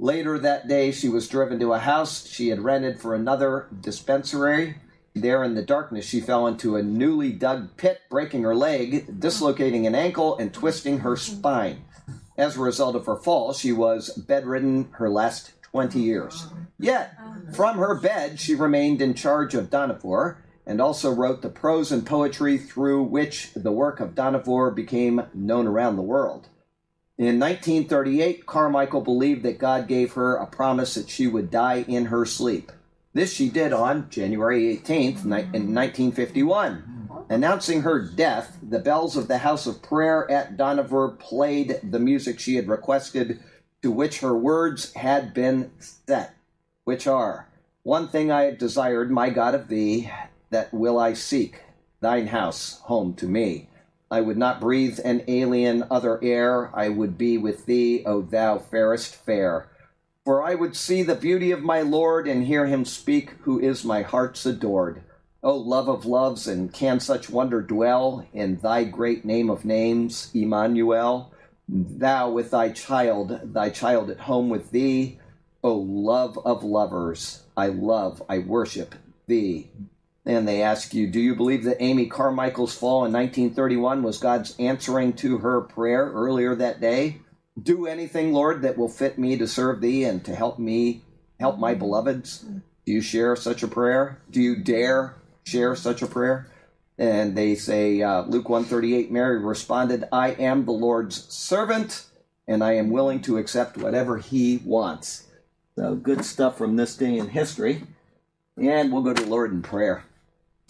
Later 0.00 0.38
that 0.38 0.68
day, 0.68 0.92
she 0.92 1.08
was 1.08 1.28
driven 1.28 1.58
to 1.58 1.72
a 1.72 1.80
house 1.80 2.28
she 2.28 2.48
had 2.48 2.60
rented 2.60 3.00
for 3.00 3.14
another 3.14 3.66
dispensary. 3.80 4.76
There 5.12 5.42
in 5.42 5.54
the 5.54 5.62
darkness, 5.62 6.06
she 6.06 6.20
fell 6.20 6.46
into 6.46 6.76
a 6.76 6.82
newly 6.84 7.32
dug 7.32 7.76
pit, 7.76 8.02
breaking 8.08 8.44
her 8.44 8.54
leg, 8.54 9.18
dislocating 9.18 9.88
an 9.88 9.96
ankle, 9.96 10.38
and 10.38 10.54
twisting 10.54 11.00
her 11.00 11.16
spine. 11.16 11.82
As 12.36 12.56
a 12.56 12.60
result 12.60 12.94
of 12.94 13.06
her 13.06 13.16
fall, 13.16 13.52
she 13.52 13.72
was 13.72 14.10
bedridden 14.10 14.90
her 14.92 15.10
last 15.10 15.52
20 15.62 15.98
years. 15.98 16.46
Yet, 16.78 17.18
from 17.52 17.78
her 17.78 17.96
bed, 17.96 18.38
she 18.38 18.54
remained 18.54 19.02
in 19.02 19.14
charge 19.14 19.56
of 19.56 19.70
Dohnavur 19.70 20.36
and 20.64 20.80
also 20.80 21.10
wrote 21.10 21.42
the 21.42 21.48
prose 21.48 21.90
and 21.90 22.06
poetry 22.06 22.56
through 22.56 23.02
which 23.02 23.52
the 23.54 23.72
work 23.72 23.98
of 23.98 24.14
Dohnavur 24.14 24.72
became 24.72 25.22
known 25.34 25.66
around 25.66 25.96
the 25.96 26.02
world. 26.02 26.48
In 27.18 27.40
1938, 27.40 28.46
Carmichael 28.46 29.00
believed 29.00 29.42
that 29.42 29.58
God 29.58 29.88
gave 29.88 30.12
her 30.12 30.36
a 30.36 30.46
promise 30.46 30.94
that 30.94 31.10
she 31.10 31.26
would 31.26 31.50
die 31.50 31.84
in 31.88 32.06
her 32.06 32.24
sleep. 32.24 32.70
This 33.12 33.32
she 33.32 33.48
did 33.48 33.72
on 33.72 34.08
January 34.08 34.76
18th, 34.76 35.24
in 35.24 35.74
1951. 35.74 37.26
Announcing 37.28 37.82
her 37.82 38.00
death, 38.00 38.56
the 38.62 38.78
bells 38.78 39.16
of 39.16 39.26
the 39.26 39.38
House 39.38 39.66
of 39.66 39.82
Prayer 39.82 40.30
at 40.30 40.56
Dohnavur 40.56 41.18
played 41.18 41.80
the 41.82 41.98
music 41.98 42.38
she 42.38 42.54
had 42.54 42.68
requested, 42.68 43.40
to 43.82 43.90
which 43.90 44.20
her 44.20 44.36
words 44.36 44.94
had 44.94 45.34
been 45.34 45.72
set, 45.80 46.36
which 46.84 47.08
are, 47.08 47.48
One 47.82 48.06
thing 48.06 48.30
I 48.30 48.42
have 48.42 48.58
desired, 48.58 49.10
my 49.10 49.30
God 49.30 49.56
of 49.56 49.66
thee, 49.66 50.08
that 50.50 50.72
will 50.72 51.00
I 51.00 51.14
seek, 51.14 51.62
thine 52.00 52.28
house, 52.28 52.78
home 52.82 53.14
to 53.14 53.26
me. 53.26 53.68
I 54.10 54.22
would 54.22 54.38
not 54.38 54.60
breathe 54.60 54.98
an 55.04 55.22
alien 55.28 55.84
other 55.90 56.18
air. 56.22 56.70
I 56.74 56.88
would 56.88 57.18
be 57.18 57.36
with 57.36 57.66
thee, 57.66 58.02
O 58.06 58.22
thou 58.22 58.58
fairest 58.58 59.14
fair. 59.14 59.68
For 60.24 60.42
I 60.42 60.54
would 60.54 60.76
see 60.76 61.02
the 61.02 61.14
beauty 61.14 61.50
of 61.50 61.62
my 61.62 61.82
Lord 61.82 62.26
and 62.26 62.44
hear 62.44 62.66
him 62.66 62.84
speak, 62.84 63.30
who 63.42 63.58
is 63.60 63.84
my 63.84 64.02
heart's 64.02 64.46
adored. 64.46 65.02
O 65.42 65.56
love 65.56 65.88
of 65.88 66.06
loves, 66.06 66.48
and 66.48 66.72
can 66.72 67.00
such 67.00 67.30
wonder 67.30 67.60
dwell 67.60 68.26
in 68.32 68.56
thy 68.56 68.84
great 68.84 69.24
name 69.24 69.50
of 69.50 69.64
names, 69.64 70.30
Emmanuel? 70.34 71.32
Thou 71.68 72.30
with 72.30 72.50
thy 72.50 72.70
child, 72.70 73.40
thy 73.44 73.68
child 73.70 74.10
at 74.10 74.20
home 74.20 74.48
with 74.48 74.70
thee. 74.70 75.18
O 75.62 75.74
love 75.74 76.38
of 76.44 76.64
lovers, 76.64 77.42
I 77.56 77.66
love, 77.66 78.22
I 78.28 78.38
worship 78.38 78.94
thee 79.26 79.70
and 80.28 80.46
they 80.46 80.62
ask 80.62 80.92
you, 80.92 81.06
do 81.06 81.18
you 81.18 81.34
believe 81.34 81.64
that 81.64 81.82
Amy 81.82 82.04
Carmichael's 82.04 82.76
fall 82.76 83.06
in 83.06 83.12
1931 83.14 84.02
was 84.02 84.18
God's 84.18 84.54
answering 84.58 85.14
to 85.14 85.38
her 85.38 85.62
prayer 85.62 86.12
earlier 86.12 86.54
that 86.54 86.82
day? 86.82 87.22
Do 87.60 87.86
anything, 87.86 88.34
Lord, 88.34 88.60
that 88.60 88.76
will 88.76 88.90
fit 88.90 89.18
me 89.18 89.38
to 89.38 89.48
serve 89.48 89.80
thee 89.80 90.04
and 90.04 90.22
to 90.26 90.34
help 90.34 90.58
me 90.58 91.00
help 91.40 91.58
my 91.58 91.72
beloveds. 91.72 92.40
Do 92.40 92.92
you 92.92 93.00
share 93.00 93.36
such 93.36 93.62
a 93.62 93.68
prayer? 93.68 94.20
Do 94.30 94.42
you 94.42 94.56
dare 94.56 95.16
share 95.44 95.74
such 95.74 96.02
a 96.02 96.06
prayer? 96.06 96.46
And 96.98 97.34
they 97.34 97.54
say, 97.54 98.02
uh, 98.02 98.24
Luke 98.24 98.50
138, 98.50 99.10
Mary 99.10 99.38
responded, 99.38 100.04
I 100.12 100.32
am 100.32 100.66
the 100.66 100.72
Lord's 100.72 101.24
servant, 101.32 102.04
and 102.46 102.62
I 102.62 102.74
am 102.74 102.90
willing 102.90 103.22
to 103.22 103.38
accept 103.38 103.78
whatever 103.78 104.18
he 104.18 104.58
wants. 104.58 105.26
So 105.76 105.94
good 105.94 106.26
stuff 106.26 106.58
from 106.58 106.76
this 106.76 106.96
day 106.96 107.16
in 107.16 107.30
history. 107.30 107.84
And 108.58 108.92
we'll 108.92 109.02
go 109.02 109.14
to 109.14 109.22
the 109.22 109.30
Lord 109.30 109.52
in 109.52 109.62
prayer. 109.62 110.04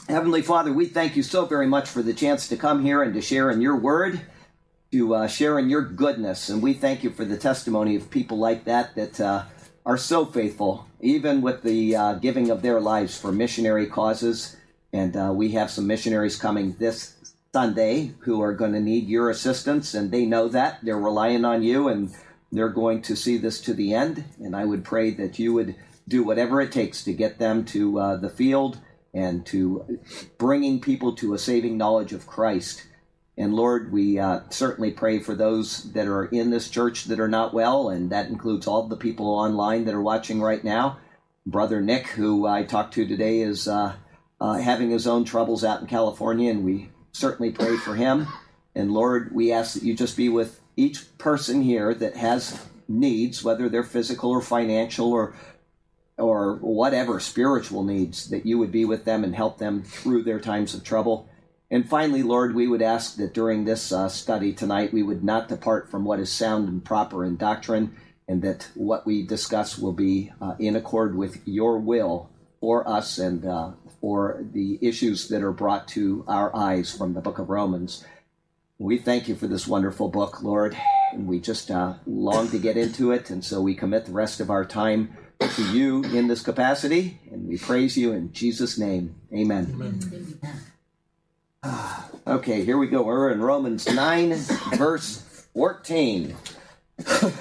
Heavenly 0.06 0.40
Father, 0.40 0.72
we 0.72 0.86
thank 0.86 1.16
you 1.16 1.22
so 1.22 1.44
very 1.44 1.66
much 1.66 1.88
for 1.88 2.02
the 2.02 2.14
chance 2.14 2.48
to 2.48 2.56
come 2.56 2.82
here 2.82 3.02
and 3.02 3.12
to 3.12 3.20
share 3.20 3.50
in 3.50 3.60
your 3.60 3.76
word, 3.76 4.22
to 4.90 5.14
uh, 5.14 5.26
share 5.26 5.58
in 5.58 5.68
your 5.68 5.82
goodness. 5.82 6.48
And 6.48 6.62
we 6.62 6.72
thank 6.72 7.04
you 7.04 7.10
for 7.10 7.26
the 7.26 7.36
testimony 7.36 7.94
of 7.94 8.10
people 8.10 8.38
like 8.38 8.64
that 8.64 8.94
that 8.94 9.20
uh, 9.20 9.44
are 9.84 9.98
so 9.98 10.24
faithful, 10.24 10.86
even 11.02 11.42
with 11.42 11.62
the 11.62 11.94
uh, 11.94 12.14
giving 12.14 12.48
of 12.48 12.62
their 12.62 12.80
lives 12.80 13.18
for 13.18 13.32
missionary 13.32 13.86
causes. 13.86 14.56
And 14.94 15.14
uh, 15.14 15.30
we 15.34 15.50
have 15.50 15.70
some 15.70 15.86
missionaries 15.86 16.36
coming 16.36 16.74
this 16.78 17.14
Sunday 17.52 18.14
who 18.20 18.40
are 18.40 18.54
going 18.54 18.72
to 18.72 18.80
need 18.80 19.08
your 19.08 19.28
assistance, 19.28 19.92
and 19.92 20.10
they 20.10 20.24
know 20.24 20.48
that. 20.48 20.78
They're 20.82 20.98
relying 20.98 21.44
on 21.44 21.62
you, 21.62 21.88
and 21.88 22.14
they're 22.50 22.70
going 22.70 23.02
to 23.02 23.14
see 23.14 23.36
this 23.36 23.60
to 23.62 23.74
the 23.74 23.92
end. 23.92 24.24
And 24.38 24.56
I 24.56 24.64
would 24.64 24.84
pray 24.84 25.10
that 25.10 25.38
you 25.38 25.52
would 25.52 25.74
do 26.08 26.22
whatever 26.22 26.62
it 26.62 26.72
takes 26.72 27.04
to 27.04 27.12
get 27.12 27.38
them 27.38 27.66
to 27.66 27.98
uh, 27.98 28.16
the 28.16 28.30
field 28.30 28.78
and 29.14 29.44
to 29.46 29.98
bringing 30.36 30.80
people 30.80 31.14
to 31.16 31.34
a 31.34 31.38
saving 31.38 31.76
knowledge 31.76 32.12
of 32.12 32.26
Christ. 32.26 32.86
And 33.36 33.54
Lord, 33.54 33.92
we 33.92 34.18
uh, 34.18 34.40
certainly 34.50 34.90
pray 34.90 35.20
for 35.20 35.34
those 35.34 35.92
that 35.92 36.06
are 36.06 36.24
in 36.26 36.50
this 36.50 36.68
church 36.68 37.04
that 37.04 37.20
are 37.20 37.28
not 37.28 37.54
well, 37.54 37.88
and 37.88 38.10
that 38.10 38.28
includes 38.28 38.66
all 38.66 38.86
the 38.86 38.96
people 38.96 39.26
online 39.26 39.84
that 39.84 39.94
are 39.94 40.02
watching 40.02 40.40
right 40.40 40.62
now. 40.62 40.98
Brother 41.46 41.80
Nick, 41.80 42.08
who 42.08 42.46
I 42.46 42.64
talked 42.64 42.94
to 42.94 43.06
today, 43.06 43.40
is 43.40 43.68
uh, 43.68 43.94
uh, 44.40 44.54
having 44.54 44.90
his 44.90 45.06
own 45.06 45.24
troubles 45.24 45.64
out 45.64 45.80
in 45.80 45.86
California, 45.86 46.50
and 46.50 46.64
we 46.64 46.90
certainly 47.12 47.52
pray 47.52 47.76
for 47.76 47.94
him. 47.94 48.26
And 48.74 48.92
Lord, 48.92 49.34
we 49.34 49.52
ask 49.52 49.74
that 49.74 49.82
you 49.82 49.94
just 49.94 50.16
be 50.16 50.28
with 50.28 50.60
each 50.76 51.16
person 51.18 51.62
here 51.62 51.94
that 51.94 52.16
has 52.16 52.66
needs, 52.86 53.42
whether 53.42 53.68
they're 53.68 53.82
physical 53.82 54.30
or 54.30 54.40
financial 54.40 55.12
or 55.12 55.34
or 56.18 56.56
whatever 56.56 57.20
spiritual 57.20 57.84
needs, 57.84 58.28
that 58.30 58.44
you 58.44 58.58
would 58.58 58.72
be 58.72 58.84
with 58.84 59.04
them 59.04 59.24
and 59.24 59.34
help 59.34 59.58
them 59.58 59.82
through 59.82 60.22
their 60.22 60.40
times 60.40 60.74
of 60.74 60.84
trouble. 60.84 61.28
And 61.70 61.88
finally, 61.88 62.22
Lord, 62.22 62.54
we 62.54 62.66
would 62.66 62.82
ask 62.82 63.16
that 63.16 63.34
during 63.34 63.64
this 63.64 63.92
uh, 63.92 64.08
study 64.08 64.52
tonight, 64.52 64.92
we 64.92 65.02
would 65.02 65.22
not 65.22 65.48
depart 65.48 65.90
from 65.90 66.04
what 66.04 66.18
is 66.18 66.32
sound 66.32 66.68
and 66.68 66.84
proper 66.84 67.24
in 67.24 67.36
doctrine, 67.36 67.96
and 68.26 68.42
that 68.42 68.68
what 68.74 69.06
we 69.06 69.26
discuss 69.26 69.78
will 69.78 69.92
be 69.92 70.32
uh, 70.40 70.54
in 70.58 70.76
accord 70.76 71.16
with 71.16 71.40
your 71.46 71.78
will 71.78 72.30
for 72.60 72.88
us 72.88 73.18
and 73.18 73.44
uh, 73.46 73.72
for 74.00 74.44
the 74.52 74.78
issues 74.80 75.28
that 75.28 75.42
are 75.42 75.52
brought 75.52 75.88
to 75.88 76.24
our 76.26 76.54
eyes 76.56 76.94
from 76.96 77.14
the 77.14 77.20
book 77.20 77.38
of 77.38 77.50
Romans. 77.50 78.04
We 78.78 78.98
thank 78.98 79.28
you 79.28 79.34
for 79.34 79.46
this 79.46 79.66
wonderful 79.66 80.08
book, 80.08 80.42
Lord, 80.42 80.76
and 81.12 81.26
we 81.26 81.40
just 81.40 81.70
uh, 81.70 81.94
long 82.06 82.48
to 82.50 82.58
get 82.58 82.76
into 82.76 83.12
it, 83.12 83.28
and 83.30 83.44
so 83.44 83.60
we 83.60 83.74
commit 83.74 84.06
the 84.06 84.12
rest 84.12 84.40
of 84.40 84.50
our 84.50 84.64
time 84.64 85.16
to 85.40 85.72
you 85.72 86.02
in 86.04 86.28
this 86.28 86.42
capacity, 86.42 87.18
and 87.30 87.48
we 87.48 87.58
praise 87.58 87.96
you 87.96 88.12
in 88.12 88.32
Jesus' 88.32 88.78
name. 88.78 89.14
Amen. 89.32 89.70
Amen. 89.74 90.38
Ah, 91.62 92.08
okay, 92.26 92.64
here 92.64 92.78
we 92.78 92.86
go. 92.86 93.02
We're 93.02 93.30
in 93.30 93.40
Romans 93.40 93.86
9, 93.92 94.34
verse 94.76 95.48
14. 95.54 96.36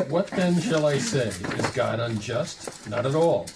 What 0.10 0.28
then 0.28 0.60
shall 0.62 0.86
I 0.86 1.00
say? 1.00 1.28
Is 1.30 1.70
God 1.72 2.00
unjust? 2.00 2.88
Not 2.90 3.06
at 3.06 3.16
all. 3.16 3.48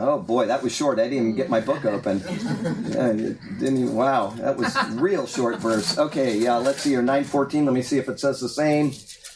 Oh 0.00 0.20
boy, 0.20 0.46
that 0.46 0.62
was 0.62 0.72
short. 0.72 1.00
I 1.00 1.04
didn't 1.08 1.18
even 1.18 1.34
get 1.34 1.50
my 1.50 1.60
book 1.60 1.84
open. 1.84 2.20
Yeah, 2.20 3.08
it 3.08 3.40
didn't 3.58 3.78
even, 3.78 3.94
wow, 3.94 4.28
that 4.36 4.56
was 4.56 4.76
real 4.92 5.26
short 5.26 5.56
verse. 5.56 5.98
Okay, 5.98 6.38
yeah, 6.38 6.56
let's 6.56 6.82
see 6.82 6.90
here. 6.90 7.02
914. 7.02 7.64
Let 7.64 7.74
me 7.74 7.82
see 7.82 7.98
if 7.98 8.08
it 8.08 8.20
says 8.20 8.40
the 8.40 8.48
same. 8.48 8.92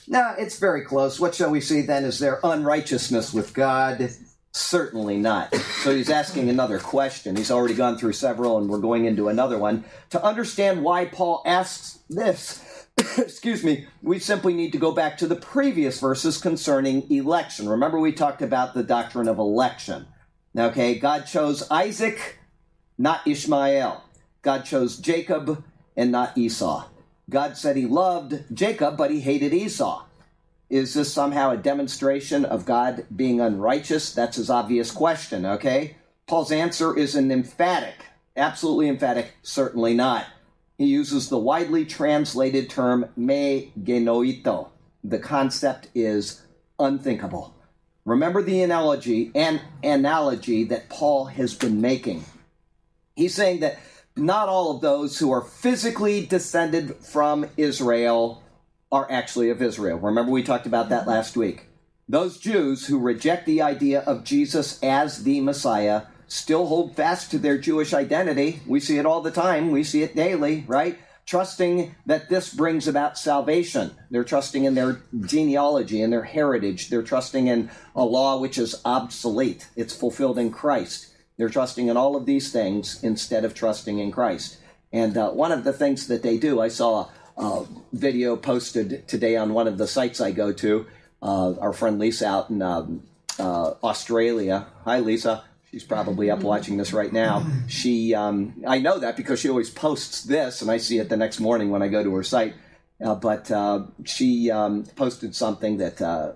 No, 0.08 0.34
it's 0.38 0.58
very 0.58 0.82
close. 0.82 1.20
What 1.20 1.34
shall 1.34 1.50
we 1.50 1.60
see 1.60 1.82
then? 1.82 2.04
Is 2.04 2.18
there 2.18 2.40
unrighteousness 2.42 3.32
with 3.32 3.54
God? 3.54 4.10
Certainly 4.52 5.18
not. 5.18 5.54
So 5.54 5.94
he's 5.94 6.10
asking 6.10 6.50
another 6.50 6.78
question. 6.78 7.36
He's 7.36 7.50
already 7.50 7.74
gone 7.74 7.96
through 7.96 8.12
several, 8.12 8.58
and 8.58 8.68
we're 8.68 8.78
going 8.78 9.06
into 9.06 9.28
another 9.28 9.58
one. 9.58 9.84
To 10.10 10.22
understand 10.22 10.82
why 10.82 11.06
Paul 11.06 11.42
asks 11.46 12.00
this, 12.10 12.62
excuse 13.18 13.64
me, 13.64 13.86
we 14.02 14.18
simply 14.18 14.52
need 14.52 14.72
to 14.72 14.78
go 14.78 14.92
back 14.92 15.16
to 15.18 15.26
the 15.26 15.36
previous 15.36 16.00
verses 16.00 16.38
concerning 16.38 17.10
election. 17.10 17.68
Remember, 17.68 17.98
we 17.98 18.12
talked 18.12 18.42
about 18.42 18.74
the 18.74 18.82
doctrine 18.82 19.28
of 19.28 19.38
election. 19.38 20.06
Okay, 20.56 20.98
God 20.98 21.26
chose 21.26 21.66
Isaac, 21.70 22.38
not 22.98 23.26
Ishmael. 23.26 24.04
God 24.42 24.64
chose 24.64 24.98
Jacob 24.98 25.64
and 25.96 26.12
not 26.12 26.36
Esau. 26.36 26.88
God 27.30 27.56
said 27.56 27.76
he 27.76 27.86
loved 27.86 28.44
Jacob, 28.52 28.96
but 28.96 29.10
he 29.10 29.20
hated 29.20 29.52
Esau. 29.52 30.04
Is 30.68 30.94
this 30.94 31.12
somehow 31.12 31.50
a 31.50 31.56
demonstration 31.56 32.44
of 32.44 32.64
God 32.64 33.06
being 33.14 33.40
unrighteous? 33.40 34.12
That's 34.14 34.36
his 34.36 34.50
obvious 34.50 34.90
question, 34.90 35.44
okay? 35.44 35.96
Paul's 36.26 36.50
answer 36.50 36.96
is 36.96 37.14
an 37.14 37.30
emphatic, 37.30 38.06
absolutely 38.36 38.88
emphatic, 38.88 39.34
certainly 39.42 39.94
not. 39.94 40.26
He 40.78 40.86
uses 40.86 41.28
the 41.28 41.38
widely 41.38 41.84
translated 41.84 42.70
term 42.70 43.06
me 43.16 43.72
genoito. 43.80 44.68
The 45.04 45.18
concept 45.18 45.88
is 45.94 46.42
unthinkable. 46.78 47.54
Remember 48.04 48.42
the 48.42 48.62
analogy 48.62 49.30
and 49.34 49.60
analogy 49.84 50.64
that 50.64 50.88
Paul 50.88 51.26
has 51.26 51.54
been 51.54 51.80
making. 51.80 52.24
He's 53.14 53.34
saying 53.34 53.60
that 53.60 53.78
not 54.16 54.48
all 54.48 54.70
of 54.70 54.80
those 54.80 55.18
who 55.18 55.30
are 55.32 55.40
physically 55.40 56.26
descended 56.26 56.96
from 56.96 57.46
Israel 57.56 58.42
are 58.90 59.10
actually 59.10 59.50
of 59.50 59.62
Israel. 59.62 59.98
Remember, 59.98 60.30
we 60.30 60.42
talked 60.42 60.66
about 60.66 60.90
that 60.90 61.06
last 61.06 61.36
week. 61.36 61.66
Those 62.08 62.38
Jews 62.38 62.86
who 62.86 62.98
reject 62.98 63.46
the 63.46 63.62
idea 63.62 64.00
of 64.00 64.24
Jesus 64.24 64.82
as 64.82 65.24
the 65.24 65.40
Messiah 65.40 66.02
still 66.26 66.66
hold 66.66 66.94
fast 66.94 67.30
to 67.30 67.38
their 67.38 67.56
Jewish 67.58 67.94
identity. 67.94 68.60
We 68.66 68.80
see 68.80 68.98
it 68.98 69.06
all 69.06 69.22
the 69.22 69.30
time, 69.30 69.70
we 69.70 69.84
see 69.84 70.02
it 70.02 70.14
daily, 70.14 70.64
right? 70.66 70.98
Trusting 71.24 71.94
that 72.04 72.28
this 72.28 72.52
brings 72.52 72.88
about 72.88 73.16
salvation. 73.16 73.92
They're 74.10 74.24
trusting 74.24 74.64
in 74.64 74.74
their 74.74 75.00
genealogy 75.20 76.02
and 76.02 76.12
their 76.12 76.24
heritage. 76.24 76.90
They're 76.90 77.02
trusting 77.02 77.46
in 77.46 77.70
a 77.94 78.04
law 78.04 78.38
which 78.38 78.58
is 78.58 78.80
obsolete, 78.84 79.68
it's 79.76 79.94
fulfilled 79.94 80.38
in 80.38 80.50
Christ. 80.50 81.11
They're 81.42 81.48
trusting 81.48 81.88
in 81.88 81.96
all 81.96 82.14
of 82.14 82.24
these 82.24 82.52
things 82.52 83.02
instead 83.02 83.44
of 83.44 83.52
trusting 83.52 83.98
in 83.98 84.12
Christ. 84.12 84.58
And 84.92 85.18
uh, 85.18 85.30
one 85.30 85.50
of 85.50 85.64
the 85.64 85.72
things 85.72 86.06
that 86.06 86.22
they 86.22 86.38
do, 86.38 86.60
I 86.60 86.68
saw 86.68 87.08
a, 87.36 87.64
video 87.92 88.36
posted 88.36 89.08
today 89.08 89.34
on 89.34 89.52
one 89.52 89.66
of 89.66 89.76
the 89.76 89.88
sites 89.88 90.20
I 90.20 90.30
go 90.30 90.52
to. 90.52 90.86
Uh, 91.20 91.54
our 91.58 91.72
friend 91.72 91.98
Lisa 91.98 92.28
out 92.28 92.50
in 92.50 92.62
um, 92.62 93.02
uh, 93.40 93.72
Australia. 93.82 94.68
Hi, 94.84 95.00
Lisa. 95.00 95.42
She's 95.72 95.82
probably 95.82 96.30
up 96.30 96.44
watching 96.44 96.76
this 96.76 96.92
right 96.92 97.12
now. 97.12 97.44
She, 97.66 98.14
um, 98.14 98.62
I 98.64 98.78
know 98.78 99.00
that 99.00 99.16
because 99.16 99.40
she 99.40 99.48
always 99.48 99.68
posts 99.68 100.22
this, 100.22 100.62
and 100.62 100.70
I 100.70 100.76
see 100.76 100.98
it 100.98 101.08
the 101.08 101.16
next 101.16 101.40
morning 101.40 101.70
when 101.70 101.82
I 101.82 101.88
go 101.88 102.04
to 102.04 102.14
her 102.14 102.22
site. 102.22 102.54
Uh, 103.04 103.16
but 103.16 103.50
uh, 103.50 103.86
she 104.04 104.48
um, 104.48 104.84
posted 104.94 105.34
something 105.34 105.78
that 105.78 106.00
uh, 106.00 106.34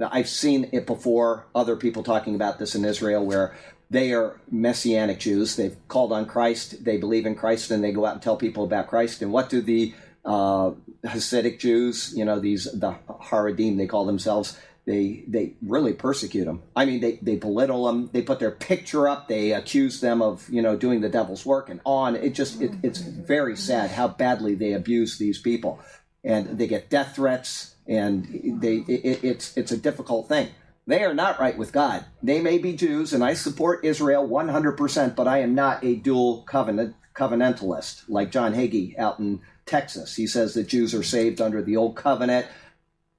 I've 0.00 0.28
seen 0.28 0.68
it 0.72 0.84
before. 0.84 1.46
Other 1.54 1.76
people 1.76 2.02
talking 2.02 2.34
about 2.34 2.58
this 2.58 2.74
in 2.74 2.84
Israel, 2.84 3.24
where 3.24 3.54
they 3.90 4.12
are 4.12 4.40
messianic 4.50 5.18
Jews. 5.18 5.56
They've 5.56 5.76
called 5.88 6.12
on 6.12 6.26
Christ. 6.26 6.84
They 6.84 6.98
believe 6.98 7.26
in 7.26 7.34
Christ, 7.34 7.70
and 7.70 7.82
they 7.82 7.92
go 7.92 8.04
out 8.04 8.14
and 8.14 8.22
tell 8.22 8.36
people 8.36 8.64
about 8.64 8.88
Christ. 8.88 9.22
And 9.22 9.32
what 9.32 9.48
do 9.48 9.62
the 9.62 9.94
uh, 10.24 10.72
Hasidic 11.04 11.58
Jews, 11.58 12.12
you 12.14 12.24
know, 12.24 12.38
these 12.38 12.64
the 12.64 12.96
Haredim, 13.08 13.78
they 13.78 13.86
call 13.86 14.04
themselves. 14.04 14.58
They 14.84 15.24
they 15.26 15.54
really 15.62 15.92
persecute 15.92 16.46
them. 16.46 16.62
I 16.74 16.84
mean, 16.84 17.00
they 17.00 17.18
they 17.22 17.36
belittle 17.36 17.86
them. 17.86 18.10
They 18.12 18.22
put 18.22 18.38
their 18.38 18.50
picture 18.50 19.08
up. 19.08 19.28
They 19.28 19.52
accuse 19.52 20.00
them 20.00 20.22
of 20.22 20.48
you 20.50 20.62
know 20.62 20.76
doing 20.76 21.00
the 21.00 21.08
devil's 21.08 21.44
work 21.44 21.68
and 21.68 21.80
on. 21.84 22.16
It 22.16 22.30
just 22.30 22.60
it, 22.60 22.72
it's 22.82 22.98
very 22.98 23.56
sad 23.56 23.90
how 23.90 24.08
badly 24.08 24.54
they 24.54 24.72
abuse 24.72 25.18
these 25.18 25.38
people, 25.38 25.80
and 26.24 26.58
they 26.58 26.66
get 26.66 26.88
death 26.88 27.16
threats, 27.16 27.74
and 27.86 28.60
they 28.62 28.78
it, 28.88 29.24
it's 29.24 29.56
it's 29.58 29.72
a 29.72 29.76
difficult 29.76 30.28
thing. 30.28 30.48
They 30.88 31.04
are 31.04 31.12
not 31.12 31.38
right 31.38 31.56
with 31.56 31.70
God. 31.70 32.06
They 32.22 32.40
may 32.40 32.56
be 32.56 32.72
Jews, 32.72 33.12
and 33.12 33.22
I 33.22 33.34
support 33.34 33.84
Israel 33.84 34.26
100%, 34.26 35.14
but 35.14 35.28
I 35.28 35.40
am 35.40 35.54
not 35.54 35.84
a 35.84 35.96
dual 35.96 36.42
covenant 36.42 36.96
covenantalist 37.14 38.04
like 38.08 38.30
John 38.30 38.54
Hagee 38.54 38.98
out 38.98 39.18
in 39.18 39.40
Texas. 39.66 40.16
He 40.16 40.26
says 40.26 40.54
that 40.54 40.68
Jews 40.68 40.94
are 40.94 41.02
saved 41.02 41.42
under 41.42 41.60
the 41.60 41.76
old 41.76 41.94
covenant 41.94 42.46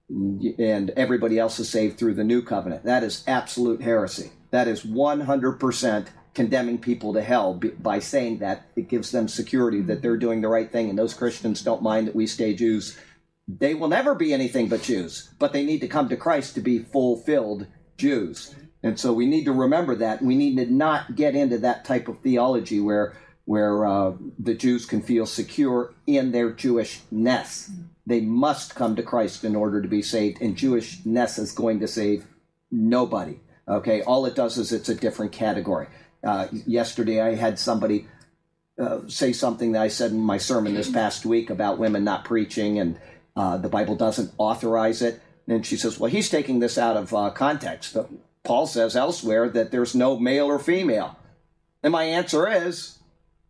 and 0.10 0.90
everybody 0.92 1.38
else 1.38 1.60
is 1.60 1.70
saved 1.70 2.00
through 2.00 2.16
the 2.16 2.24
new 2.24 2.42
covenant. 2.42 2.86
That 2.86 3.04
is 3.04 3.24
absolute 3.28 3.82
heresy. 3.82 4.32
That 4.52 4.68
is 4.68 4.84
100% 4.84 6.08
condemning 6.34 6.78
people 6.78 7.14
to 7.14 7.22
hell 7.22 7.60
by 7.80 8.00
saying 8.00 8.40
that 8.40 8.66
it 8.76 8.88
gives 8.88 9.12
them 9.12 9.28
security 9.28 9.82
that 9.82 10.02
they're 10.02 10.18
doing 10.18 10.42
the 10.42 10.48
right 10.48 10.72
thing 10.72 10.90
and 10.90 10.98
those 10.98 11.14
Christians 11.14 11.62
don't 11.62 11.84
mind 11.84 12.08
that 12.08 12.16
we 12.16 12.26
stay 12.26 12.56
Jews. 12.56 12.98
They 13.58 13.74
will 13.74 13.88
never 13.88 14.14
be 14.14 14.32
anything 14.32 14.68
but 14.68 14.84
Jews, 14.84 15.32
but 15.40 15.54
they 15.54 15.66
need 15.66 15.80
to 15.80 15.88
come 15.88 16.08
to 16.10 16.18
Christ 16.18 16.54
to 16.54 16.62
be 16.62 16.80
fulfilled 16.80 17.66
Jews. 17.98 18.54
And 18.84 19.00
so 19.00 19.12
we 19.12 19.26
need 19.26 19.46
to 19.46 19.52
remember 19.52 19.96
that. 19.96 20.22
We 20.22 20.36
need 20.36 20.58
to 20.58 20.72
not 20.72 21.16
get 21.16 21.36
into 21.36 21.58
that 21.60 21.84
type 21.84 22.08
of 22.08 22.20
theology 22.20 22.80
where 22.80 23.16
where 23.46 23.84
uh, 23.84 24.14
the 24.38 24.54
Jews 24.54 24.86
can 24.86 25.02
feel 25.02 25.26
secure 25.26 25.96
in 26.06 26.32
their 26.32 26.52
Jewishness. 26.52 27.72
They 28.06 28.22
must 28.22 28.76
come 28.76 28.96
to 28.96 29.02
Christ 29.02 29.44
in 29.44 29.56
order 29.56 29.82
to 29.82 29.88
be 29.88 30.04
saved, 30.04 30.40
and 30.40 30.56
Jewishness 30.56 31.40
is 31.40 31.52
going 31.52 31.80
to 31.80 31.88
save 31.88 32.28
nobody. 32.70 33.40
Okay, 33.68 34.04
all 34.04 34.28
it 34.28 34.36
does 34.36 34.60
is 34.60 34.72
it's 34.72 34.90
a 34.90 34.94
different 34.94 35.32
category. 35.32 35.88
Uh, 36.24 36.48
yesterday, 36.52 37.22
I 37.22 37.34
had 37.34 37.58
somebody 37.58 38.08
uh, 38.80 39.00
say 39.08 39.34
something 39.34 39.72
that 39.72 39.82
I 39.82 39.88
said 39.88 40.12
in 40.12 40.20
my 40.20 40.38
sermon 40.38 40.76
this 40.76 40.92
past 40.92 41.26
week 41.26 41.50
about 41.50 41.80
women 41.80 42.04
not 42.04 42.26
preaching 42.26 42.78
and 42.78 43.00
uh, 43.40 43.56
the 43.56 43.70
Bible 43.70 43.96
doesn't 43.96 44.34
authorize 44.38 45.02
it. 45.02 45.22
And 45.48 45.66
she 45.66 45.78
says, 45.78 45.98
Well, 45.98 46.12
he's 46.12 46.30
taking 46.30 46.60
this 46.60 46.78
out 46.78 46.98
of 46.98 47.14
uh, 47.14 47.30
context. 47.30 47.96
Paul 48.44 48.68
says 48.68 48.98
elsewhere 48.98 49.48
that 49.48 49.72
there's 49.72 49.96
no 49.96 50.20
male 50.20 50.48
or 50.48 50.60
female. 50.60 51.18
And 51.82 51.94
my 51.94 52.04
answer 52.04 52.50
is, 52.50 53.00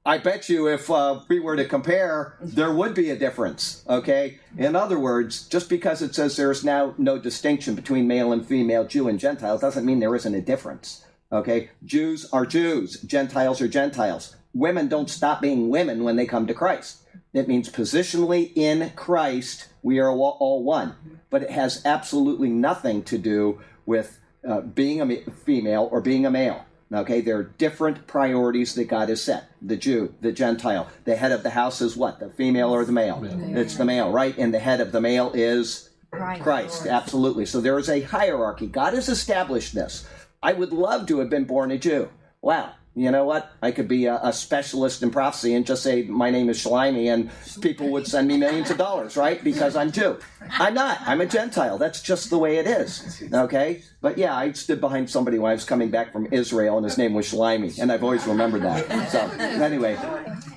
I 0.06 0.20
bet 0.20 0.48
you 0.48 0.68
if 0.68 0.92
uh, 0.92 1.22
we 1.28 1.40
were 1.40 1.56
to 1.56 1.66
compare, 1.66 2.38
there 2.40 2.72
would 2.72 2.94
be 2.94 3.10
a 3.10 3.18
difference. 3.18 3.84
Okay? 3.90 4.38
In 4.60 4.76
other 4.76 5.00
words, 5.00 5.48
just 5.48 5.70
because 5.70 6.04
it 6.04 6.14
says 6.14 6.38
there's 6.38 6.64
now 6.64 6.94
no 7.00 7.18
distinction 7.18 7.74
between 7.74 8.08
male 8.08 8.32
and 8.32 8.46
female, 8.46 8.86
Jew 8.86 9.08
and 9.08 9.20
Gentile, 9.20 9.58
doesn't 9.58 9.86
mean 9.86 10.00
there 10.00 10.16
isn't 10.16 10.36
a 10.36 10.42
difference. 10.42 11.04
Okay? 11.32 11.72
Jews 11.84 12.30
are 12.32 12.46
Jews, 12.46 13.02
Gentiles 13.02 13.60
are 13.60 13.68
Gentiles. 13.68 14.36
Women 14.54 14.88
don't 14.88 15.10
stop 15.10 15.42
being 15.42 15.70
women 15.70 16.04
when 16.04 16.16
they 16.16 16.28
come 16.28 16.46
to 16.46 16.54
Christ. 16.54 17.02
It 17.34 17.48
means 17.48 17.70
positionally 17.70 18.52
in 18.56 18.92
Christ, 18.96 19.69
we 19.82 20.00
are 20.00 20.10
all 20.10 20.64
one. 20.64 20.96
But 21.30 21.44
it 21.44 21.52
has 21.52 21.82
absolutely 21.86 22.50
nothing 22.50 23.04
to 23.04 23.18
do 23.18 23.62
with 23.86 24.20
uh, 24.48 24.62
being 24.62 25.02
a 25.02 25.32
female 25.32 25.90
or 25.92 26.02
being 26.02 26.26
a 26.26 26.32
male. 26.32 26.66
Okay, 26.92 27.22
there 27.22 27.38
are 27.38 27.44
different 27.44 28.08
priorities 28.08 28.74
that 28.74 28.86
God 28.86 29.10
has 29.10 29.22
set. 29.22 29.52
The 29.62 29.78
Jew, 29.78 30.16
the 30.22 30.32
Gentile. 30.32 30.88
The 31.06 31.16
head 31.16 31.32
of 31.32 31.44
the 31.44 31.52
house 31.52 31.82
is 31.82 31.96
what? 31.96 32.20
The 32.20 32.30
female 32.32 32.74
or 32.74 32.84
the 32.84 32.92
male? 32.92 33.24
It's 33.24 33.76
the 33.76 33.86
male, 33.86 34.12
right? 34.12 34.36
And 34.38 34.52
the 34.52 34.60
head 34.60 34.82
of 34.82 34.92
the 34.92 35.00
male 35.00 35.32
is 35.36 35.90
Christ. 36.10 36.42
Christ. 36.42 36.88
Absolutely. 36.88 37.46
So 37.46 37.62
there 37.62 37.78
is 37.78 37.90
a 37.90 38.02
hierarchy. 38.02 38.66
God 38.66 38.94
has 38.94 39.08
established 39.08 39.76
this. 39.76 40.08
I 40.42 40.54
would 40.54 40.74
love 40.74 41.06
to 41.08 41.20
have 41.20 41.30
been 41.30 41.44
born 41.44 41.70
a 41.70 41.78
Jew. 41.78 42.10
Wow. 42.42 42.72
You 42.96 43.12
know 43.12 43.24
what? 43.24 43.52
I 43.62 43.72
could 43.72 43.88
be 43.88 44.06
a, 44.08 44.20
a 44.22 44.34
specialist 44.34 45.04
in 45.04 45.12
prophecy 45.12 45.54
and 45.54 45.66
just 45.66 45.84
say 45.84 46.04
my 46.04 46.30
name 46.32 46.50
is 46.50 46.58
Shalimi, 46.58 47.08
and 47.14 47.30
people 47.62 47.90
would 47.92 48.08
send 48.08 48.28
me 48.28 48.38
millions 48.38 48.72
of 48.72 48.78
dollars, 48.78 49.16
right? 49.16 49.44
Because 49.44 49.76
I'm 49.76 49.92
Jew. 49.92 50.20
I'm 50.52 50.74
not. 50.74 51.00
I'm 51.06 51.22
a 51.22 51.26
Gentile. 51.26 51.78
That's 51.78 52.02
just 52.02 52.30
the 52.30 52.38
way 52.38 52.58
it 52.58 52.68
is. 52.68 53.24
Okay. 53.32 53.84
But 54.02 54.18
yeah, 54.18 54.36
I 54.36 54.52
stood 54.54 54.82
behind 54.82 55.10
somebody 55.10 55.40
when 55.40 55.52
I 55.52 55.54
was 55.54 55.66
coming 55.66 55.90
back 55.90 56.12
from 56.12 56.28
Israel, 56.32 56.78
and 56.78 56.86
his 56.86 56.98
name 56.98 57.14
was 57.14 57.32
Shalimi, 57.32 57.80
and 57.80 57.92
I've 57.92 58.04
always 58.04 58.26
remembered 58.26 58.64
that. 58.64 59.12
So 59.12 59.20
anyway, 59.40 59.98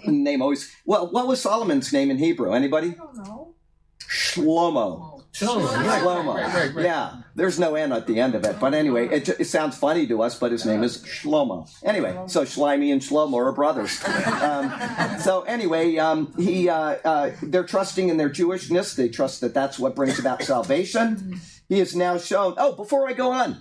name 0.06 0.42
always. 0.42 0.74
Well, 0.84 1.10
what 1.12 1.26
was 1.26 1.40
Solomon's 1.40 1.92
name 1.92 2.10
in 2.10 2.18
Hebrew? 2.18 2.52
Anybody? 2.52 2.88
I 2.90 2.94
don't 2.94 3.16
know. 3.16 3.54
Shlomo. 4.00 5.21
Shlomo, 5.32 5.64
right, 5.86 6.02
Shlomo. 6.02 6.34
right, 6.34 6.54
right, 6.54 6.74
right. 6.74 6.84
Yeah, 6.84 7.22
there's 7.34 7.58
no 7.58 7.74
N 7.74 7.90
at 7.92 8.06
the 8.06 8.20
end 8.20 8.34
of 8.34 8.44
it. 8.44 8.60
But 8.60 8.74
anyway, 8.74 9.08
it, 9.08 9.28
it 9.28 9.46
sounds 9.46 9.78
funny 9.78 10.06
to 10.08 10.22
us, 10.22 10.38
but 10.38 10.52
his 10.52 10.66
name 10.66 10.82
is 10.82 10.98
Shlomo. 10.98 11.70
Anyway, 11.82 12.18
so 12.26 12.42
Shlomi 12.44 12.92
and 12.92 13.00
Shlomo 13.00 13.36
are 13.36 13.52
brothers. 13.52 14.02
Um, 14.42 14.72
so 15.20 15.42
anyway, 15.42 15.96
um, 15.98 16.34
he 16.36 16.68
uh, 16.68 16.74
uh, 17.04 17.30
they're 17.42 17.64
trusting 17.64 18.08
in 18.08 18.16
their 18.16 18.28
Jewishness. 18.28 18.96
They 18.96 19.08
trust 19.08 19.40
that 19.40 19.54
that's 19.54 19.78
what 19.78 19.94
brings 19.94 20.18
about 20.18 20.42
salvation. 20.42 21.40
He 21.72 21.80
is 21.80 21.96
now 21.96 22.18
shown. 22.18 22.52
Oh, 22.58 22.74
before 22.74 23.08
I 23.08 23.14
go 23.14 23.30
on, 23.32 23.56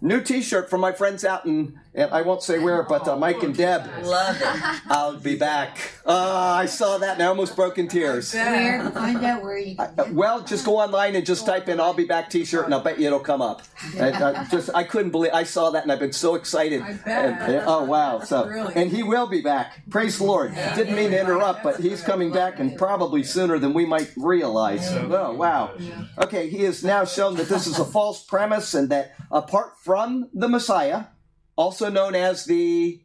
new 0.00 0.22
T-shirt 0.22 0.70
from 0.70 0.80
my 0.80 0.92
friends 0.92 1.22
out 1.22 1.44
in 1.44 1.78
and 1.94 2.10
I 2.10 2.22
won't 2.22 2.42
say 2.42 2.58
where, 2.58 2.82
but 2.84 3.06
uh, 3.06 3.16
Mike 3.16 3.42
and 3.42 3.54
Deb. 3.54 3.82
Love 4.02 4.36
it. 4.40 4.80
I'll 4.90 5.18
be 5.18 5.36
back. 5.36 5.76
Uh, 6.06 6.54
I 6.56 6.64
saw 6.64 6.96
that 6.96 7.14
and 7.14 7.22
I 7.22 7.26
almost 7.26 7.54
broke 7.54 7.76
in 7.76 7.86
tears. 7.88 8.32
Where? 8.32 8.88
Find 8.92 9.22
out 9.22 9.42
where 9.42 9.58
you 9.58 9.76
can 9.76 9.94
get 9.94 10.10
Well, 10.14 10.40
just 10.42 10.64
go 10.64 10.78
online 10.78 11.14
and 11.16 11.26
just 11.26 11.44
type 11.44 11.68
in 11.68 11.78
"I'll 11.80 11.92
be 11.92 12.06
back" 12.06 12.30
T-shirt, 12.30 12.64
and 12.64 12.72
I'll 12.72 12.80
bet 12.80 12.98
you 12.98 13.08
it'll 13.08 13.20
come 13.20 13.42
up. 13.42 13.60
I, 14.00 14.10
I 14.12 14.44
just 14.50 14.70
I 14.74 14.84
couldn't 14.84 15.10
believe 15.10 15.32
I 15.34 15.42
saw 15.42 15.68
that, 15.72 15.82
and 15.82 15.92
I've 15.92 15.98
been 15.98 16.14
so 16.14 16.34
excited. 16.34 16.80
I 16.80 16.94
bet. 16.94 17.24
And- 17.42 17.52
and- 17.56 17.64
oh 17.66 17.84
wow! 17.84 18.20
So 18.20 18.46
Really? 18.46 18.74
and 18.74 18.90
he 18.90 19.02
will 19.02 19.26
be 19.26 19.42
back. 19.42 19.82
Praise 19.90 20.16
the 20.16 20.24
Lord. 20.24 20.54
Didn't 20.74 20.96
mean 20.96 21.10
to 21.10 21.20
interrupt, 21.20 21.62
but 21.62 21.78
he's 21.78 22.02
coming 22.02 22.32
back, 22.32 22.58
and 22.58 22.74
probably 22.78 23.22
sooner 23.22 23.58
than 23.58 23.74
we 23.74 23.84
might 23.84 24.10
realize. 24.16 24.90
Oh 24.90 25.34
wow! 25.34 25.72
Okay, 26.16 26.48
he 26.48 26.62
has 26.64 26.82
now 26.82 27.04
shown 27.04 27.34
that 27.42 27.52
this 27.52 27.66
is 27.66 27.78
a 27.78 27.84
false 27.84 28.22
premise, 28.22 28.74
and 28.74 28.88
that 28.90 29.14
apart 29.30 29.72
from 29.82 30.28
the 30.32 30.48
Messiah, 30.48 31.04
also 31.56 31.90
known 31.90 32.14
as 32.14 32.44
the 32.44 33.00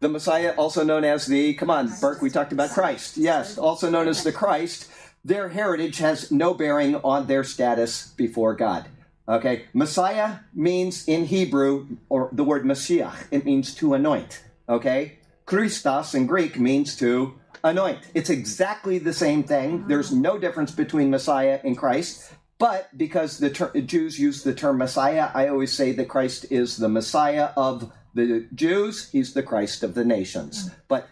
the 0.00 0.08
Messiah, 0.08 0.52
also 0.56 0.82
known 0.82 1.04
as 1.04 1.26
the, 1.26 1.54
come 1.54 1.70
on, 1.70 1.88
Burke, 2.00 2.22
we 2.22 2.28
talked 2.28 2.52
about 2.52 2.70
Christ. 2.70 3.16
Yes, 3.16 3.56
also 3.56 3.88
known 3.88 4.08
as 4.08 4.24
the 4.24 4.32
Christ. 4.32 4.90
Their 5.24 5.48
heritage 5.50 5.98
has 5.98 6.32
no 6.32 6.54
bearing 6.54 6.96
on 6.96 7.28
their 7.28 7.44
status 7.44 8.08
before 8.16 8.56
God. 8.56 8.88
Okay, 9.28 9.66
Messiah 9.72 10.38
means 10.52 11.06
in 11.06 11.26
Hebrew, 11.26 11.86
or 12.08 12.30
the 12.32 12.42
word 12.42 12.64
Mashiach, 12.64 13.28
it 13.30 13.44
means 13.44 13.76
to 13.76 13.94
anoint. 13.94 14.42
Okay, 14.68 15.18
Christos 15.46 16.14
in 16.14 16.26
Greek 16.26 16.58
means 16.58 16.96
to 16.96 17.38
anoint. 17.62 18.00
It's 18.14 18.30
exactly 18.30 18.98
the 18.98 19.12
same 19.12 19.44
thing. 19.44 19.86
There's 19.86 20.10
mm-hmm. 20.10 20.22
no 20.22 20.38
difference 20.38 20.72
between 20.72 21.10
Messiah 21.10 21.60
and 21.62 21.78
Christ. 21.78 22.32
But 22.58 22.96
because 22.96 23.38
the 23.38 23.50
ter- 23.50 23.72
Jews 23.80 24.18
use 24.18 24.42
the 24.42 24.54
term 24.54 24.78
Messiah, 24.78 25.30
I 25.34 25.48
always 25.48 25.72
say 25.72 25.92
that 25.92 26.08
Christ 26.08 26.46
is 26.50 26.76
the 26.76 26.88
Messiah 26.88 27.50
of 27.56 27.92
the 28.14 28.46
Jews, 28.54 29.10
he's 29.10 29.34
the 29.34 29.42
Christ 29.42 29.82
of 29.82 29.94
the 29.94 30.04
nations. 30.04 30.66
Mm-hmm. 30.66 30.78
But 30.88 31.08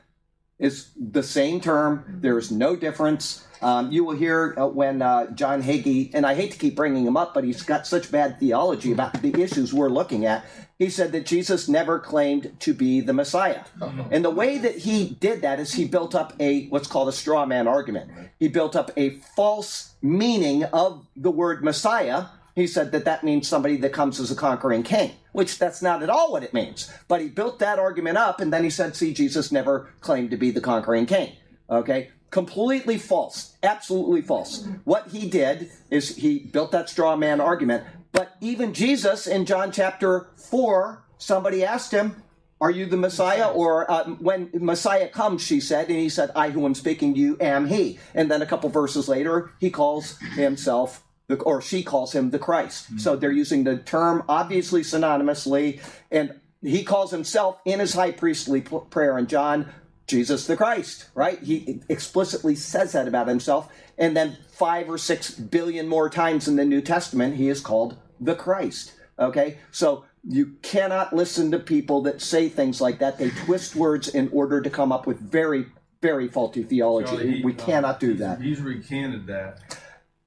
it's 0.59 0.91
the 0.97 1.23
same 1.23 1.61
term. 1.61 2.19
There 2.21 2.39
is 2.39 2.51
no 2.51 2.77
difference. 2.77 3.47
Um, 3.63 3.93
you 3.93 4.05
will 4.05 4.17
hear 4.17 4.55
uh, 4.59 4.67
when 4.67 5.03
uh, 5.03 5.31
John 5.33 5.63
Hagee, 5.63 6.11
and 6.15 6.25
I 6.25 6.35
hate 6.35 6.53
to 6.53 6.59
keep 6.59 6.77
bringing 6.77 7.07
him 7.07 7.17
up, 7.17 7.35
but 7.35 7.45
he's 7.45 7.63
got 7.63 7.87
such 7.87 8.11
bad 8.11 8.41
theology 8.41 8.93
about 8.93 9.21
the 9.21 9.41
issues 9.41 9.75
we're 9.75 9.91
looking 9.91 10.25
at. 10.25 10.45
He 10.79 10.89
said 10.89 11.13
that 11.13 11.27
Jesus 11.27 11.69
never 11.69 11.99
claimed 11.99 12.57
to 12.61 12.73
be 12.73 13.03
the 13.03 13.13
Messiah. 13.13 13.65
And 14.11 14.25
the 14.25 14.31
way 14.31 14.57
that 14.57 14.79
he 14.79 15.11
did 15.21 15.43
that 15.43 15.61
is 15.61 15.75
he 15.75 15.85
built 15.85 16.15
up 16.15 16.33
a 16.41 16.69
what's 16.69 16.89
called 16.89 17.09
a 17.09 17.13
straw 17.13 17.45
man 17.45 17.69
argument. 17.69 18.11
He 18.39 18.49
built 18.49 18.75
up 18.75 18.91
a 18.97 19.11
false 19.37 19.95
meaning 20.01 20.65
of 20.65 21.07
the 21.15 21.31
word 21.31 21.63
Messiah. 21.63 22.27
He 22.55 22.67
said 22.67 22.93
that 22.93 23.05
that 23.05 23.25
means 23.25 23.47
somebody 23.47 23.77
that 23.77 23.93
comes 23.93 24.19
as 24.19 24.31
a 24.31 24.35
conquering 24.35 24.83
king, 24.83 25.13
which 25.33 25.59
that's 25.59 25.83
not 25.83 26.03
at 26.03 26.09
all 26.09 26.33
what 26.33 26.43
it 26.43 26.55
means. 26.55 26.91
But 27.09 27.21
he 27.21 27.29
built 27.29 27.59
that 27.59 27.79
argument 27.79 28.17
up, 28.17 28.41
and 28.41 28.51
then 28.51 28.65
he 28.65 28.71
said, 28.71 28.97
see, 28.97 29.13
Jesus 29.13 29.53
never 29.53 29.91
claimed 30.01 30.31
to 30.31 30.39
be 30.39 30.51
the 30.51 30.63
conquering 30.63 31.05
king. 31.05 31.35
Okay? 31.69 32.11
Completely 32.31 32.97
false. 32.97 33.57
Absolutely 33.63 34.23
false. 34.23 34.67
What 34.85 35.09
he 35.09 35.29
did 35.29 35.71
is 35.91 36.17
he 36.17 36.39
built 36.39 36.71
that 36.73 36.89
straw 36.89 37.17
man 37.17 37.41
argument. 37.41 37.85
But 38.13 38.37
even 38.41 38.73
Jesus 38.73 39.27
in 39.27 39.47
John 39.47 39.73
chapter 39.73 40.29
4, 40.37 41.05
somebody 41.19 41.65
asked 41.65 41.93
him, 41.93 42.23
Are 42.61 42.71
you 42.71 42.87
the 42.87 42.97
Messiah? 42.97 43.51
Or 43.51 43.91
uh, 43.91 44.05
when 44.05 44.51
Messiah 44.53 45.09
comes, 45.09 45.43
she 45.43 45.61
said, 45.61 45.89
and 45.89 45.99
he 45.99 46.09
said, 46.09 46.31
I 46.37 46.51
who 46.51 46.65
am 46.67 46.75
speaking 46.75 47.15
to 47.15 47.21
you 47.21 47.37
am 47.41 47.67
he. 47.67 47.99
And 48.15 48.31
then 48.31 48.43
a 48.43 48.47
couple 48.47 48.69
verses 48.71 49.09
later, 49.09 49.53
he 49.59 49.71
calls 49.71 50.19
himself 50.35 51.03
the, 51.27 51.37
or 51.37 51.63
she 51.63 51.83
calls 51.83 52.13
him 52.13 52.31
the 52.31 52.39
Christ. 52.39 52.89
So 52.99 53.17
they're 53.17 53.33
using 53.33 53.65
the 53.65 53.79
term 53.79 54.25
obviously 54.29 54.83
synonymously, 54.83 55.81
and 56.11 56.35
he 56.63 56.85
calls 56.85 57.11
himself 57.11 57.59
in 57.65 57.81
his 57.81 57.95
high 57.95 58.11
priestly 58.11 58.61
prayer 58.61 59.17
in 59.17 59.27
John, 59.27 59.73
Jesus 60.11 60.47
the 60.47 60.57
Christ, 60.57 61.09
right? 61.15 61.41
He 61.41 61.81
explicitly 61.89 62.57
says 62.57 62.93
that 62.93 63.09
about 63.09 63.29
himself. 63.29 63.73
And 63.97 64.17
then 64.17 64.37
five 64.53 64.91
or 64.91 64.99
six 64.99 65.31
billion 65.31 65.87
more 65.87 66.11
times 66.11 66.49
in 66.49 66.57
the 66.57 66.65
New 66.65 66.81
Testament, 66.81 67.37
he 67.37 67.49
is 67.49 67.61
called 67.61 67.97
the 68.21 68.35
Christ. 68.35 68.93
Okay? 69.19 69.59
So 69.71 70.05
you 70.29 70.57
cannot 70.63 71.15
listen 71.15 71.51
to 71.53 71.59
people 71.59 72.03
that 72.03 72.21
say 72.21 72.49
things 72.49 72.81
like 72.81 72.99
that. 72.99 73.19
They 73.19 73.31
twist 73.31 73.77
words 73.77 74.09
in 74.09 74.29
order 74.33 74.61
to 74.61 74.69
come 74.69 74.91
up 74.93 75.07
with 75.07 75.21
very, 75.21 75.67
very 76.03 76.29
faulty 76.29 76.63
theology. 76.63 77.09
Charlie, 77.09 77.37
he- 77.39 77.45
we 77.45 77.53
uh, 77.53 77.57
cannot 77.57 78.01
do 78.01 78.15
that. 78.15 78.41
He's 78.41 78.61
recanted 78.61 79.27
that. 79.29 79.79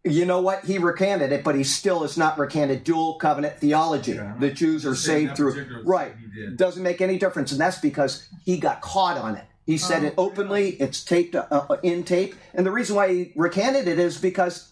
You 0.06 0.26
know 0.26 0.42
what? 0.42 0.66
He 0.66 0.80
recanted 0.80 1.32
it, 1.32 1.46
but 1.46 1.56
he 1.56 1.64
still 1.64 2.02
has 2.02 2.18
not 2.18 2.38
recanted 2.38 2.84
dual 2.84 3.16
covenant 3.16 3.58
theology. 3.60 4.14
Yeah. 4.14 4.36
The 4.38 4.52
Jews 4.52 4.86
are 4.86 4.96
saved 4.96 5.38
through 5.38 5.84
right. 5.86 6.12
thing 6.12 6.30
he 6.34 6.42
did. 6.42 6.58
Doesn't 6.58 6.84
make 6.84 7.00
any 7.00 7.18
difference, 7.18 7.54
and 7.54 7.62
that's 7.62 7.80
because 7.80 8.28
he 8.44 8.58
got 8.58 8.82
caught 8.82 9.18
on 9.18 9.36
it. 9.36 9.46
He 9.66 9.78
said 9.78 10.04
it 10.04 10.14
openly. 10.18 10.72
It's 10.72 11.04
taped 11.04 11.36
uh, 11.36 11.46
uh, 11.50 11.78
in 11.84 12.04
tape, 12.04 12.36
and 12.54 12.66
the 12.66 12.72
reason 12.72 12.96
why 12.96 13.14
he 13.14 13.32
recanted 13.36 13.88
it 13.88 13.98
is 13.98 14.18
because 14.18 14.70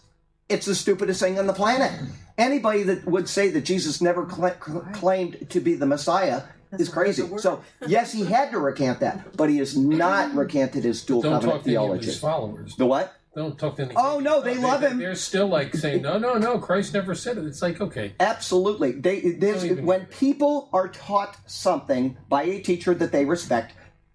it's 0.48 0.66
the 0.66 0.74
stupidest 0.74 1.20
thing 1.20 1.38
on 1.38 1.46
the 1.46 1.52
planet. 1.54 1.90
Anybody 2.36 2.82
that 2.84 3.06
would 3.06 3.28
say 3.28 3.48
that 3.50 3.62
Jesus 3.62 4.00
never 4.02 4.26
cla- 4.26 4.56
cl- 4.64 4.86
claimed 4.92 5.48
to 5.50 5.60
be 5.60 5.74
the 5.74 5.86
Messiah 5.86 6.42
is 6.78 6.88
crazy. 6.88 7.26
So 7.38 7.62
yes, 7.86 8.12
he 8.12 8.24
had 8.26 8.50
to 8.50 8.58
recant 8.58 9.00
that, 9.00 9.36
but 9.36 9.48
he 9.48 9.58
has 9.58 9.76
not 9.76 10.34
recanted 10.34 10.84
his 10.84 11.02
dual 11.04 11.22
Don't 11.22 11.32
covenant 11.32 11.58
talk 11.58 11.64
to 11.64 11.76
any 11.76 11.88
of 11.98 12.02
his 12.04 12.18
followers. 12.18 12.76
The 12.76 12.86
what? 12.86 13.14
Don't 13.34 13.58
talk 13.58 13.76
to 13.76 13.84
any. 13.84 13.94
Oh, 13.96 14.20
no, 14.20 14.42
they 14.42 14.56
love 14.56 14.82
him. 14.82 14.98
They're 14.98 15.14
still 15.14 15.46
like 15.46 15.74
saying, 15.74 16.02
no, 16.02 16.18
no, 16.18 16.34
no. 16.34 16.58
Christ 16.58 16.92
never 16.92 17.14
said 17.14 17.38
it. 17.38 17.46
It's 17.46 17.62
like, 17.62 17.80
okay, 17.80 18.12
Absolutely. 18.20 18.92
They, 18.92 19.20
there's, 19.20 19.62
Don't 19.62 19.70
even- 19.72 19.86
when 19.86 20.04
people 20.06 20.68
are 20.74 20.88
taught 20.88 21.38
something 21.46 22.18
by 22.28 22.42
a 22.42 22.60
teacher 22.60 22.92
that 22.92 23.10
they 23.10 23.24
respect, 23.24 23.72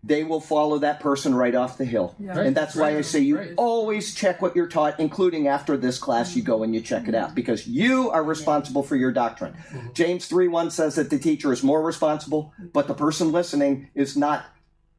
they 0.08 0.24
will 0.24 0.40
follow 0.40 0.80
that 0.80 1.00
person 1.02 1.36
right 1.36 1.54
off 1.54 1.78
the 1.78 1.86
hill. 1.86 2.16
Yeah. 2.18 2.40
And 2.40 2.56
that's 2.56 2.76
why 2.76 2.96
I 2.98 3.02
say 3.02 3.20
you 3.20 3.38
Right. 3.38 3.54
always 3.58 4.14
check 4.16 4.42
what 4.42 4.56
you're 4.56 4.68
taught, 4.68 5.00
including 5.00 5.48
after 5.48 5.76
this 5.76 6.00
class, 6.00 6.36
you 6.36 6.42
go 6.42 6.64
and 6.64 6.74
you 6.74 6.80
check 6.82 7.08
it 7.08 7.16
out 7.16 7.36
because 7.36 7.68
you 7.68 8.10
are 8.12 8.24
responsible 8.24 8.84
for 8.84 8.96
your 8.96 9.12
doctrine. 9.12 9.54
Mm-hmm. 9.54 9.88
James 9.94 10.26
3 10.28 10.48
1 10.48 10.72
says 10.72 10.96
that 10.96 11.10
the 11.10 11.20
teacher 11.20 11.52
is 11.52 11.62
more 11.62 11.84
responsible, 11.84 12.54
but 12.74 12.88
the 12.88 12.94
person 12.94 13.32
listening 13.32 13.90
is 13.96 14.16
not 14.16 14.46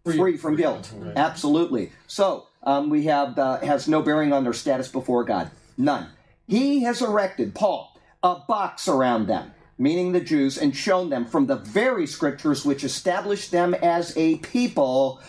free 0.04 0.36
from 0.36 0.56
guilt. 0.56 0.92
Right. 0.94 1.16
Absolutely. 1.16 1.92
So 2.06 2.46
um, 2.62 2.90
we 2.90 3.04
have 3.04 3.38
uh, 3.38 3.58
has 3.60 3.88
no 3.88 4.02
bearing 4.02 4.32
on 4.32 4.44
their 4.44 4.52
status 4.52 4.88
before 4.88 5.24
God. 5.24 5.50
None. 5.78 6.08
He 6.46 6.82
has 6.82 7.00
erected 7.02 7.54
Paul 7.54 7.94
a 8.22 8.36
box 8.48 8.88
around 8.88 9.26
them, 9.26 9.52
meaning 9.78 10.12
the 10.12 10.20
Jews, 10.20 10.58
and 10.58 10.76
shown 10.76 11.08
them 11.08 11.24
from 11.24 11.46
the 11.46 11.56
very 11.56 12.06
scriptures 12.06 12.64
which 12.64 12.84
establish 12.84 13.48
them 13.48 13.74
as 13.74 14.16
a 14.16 14.36
people. 14.38 15.22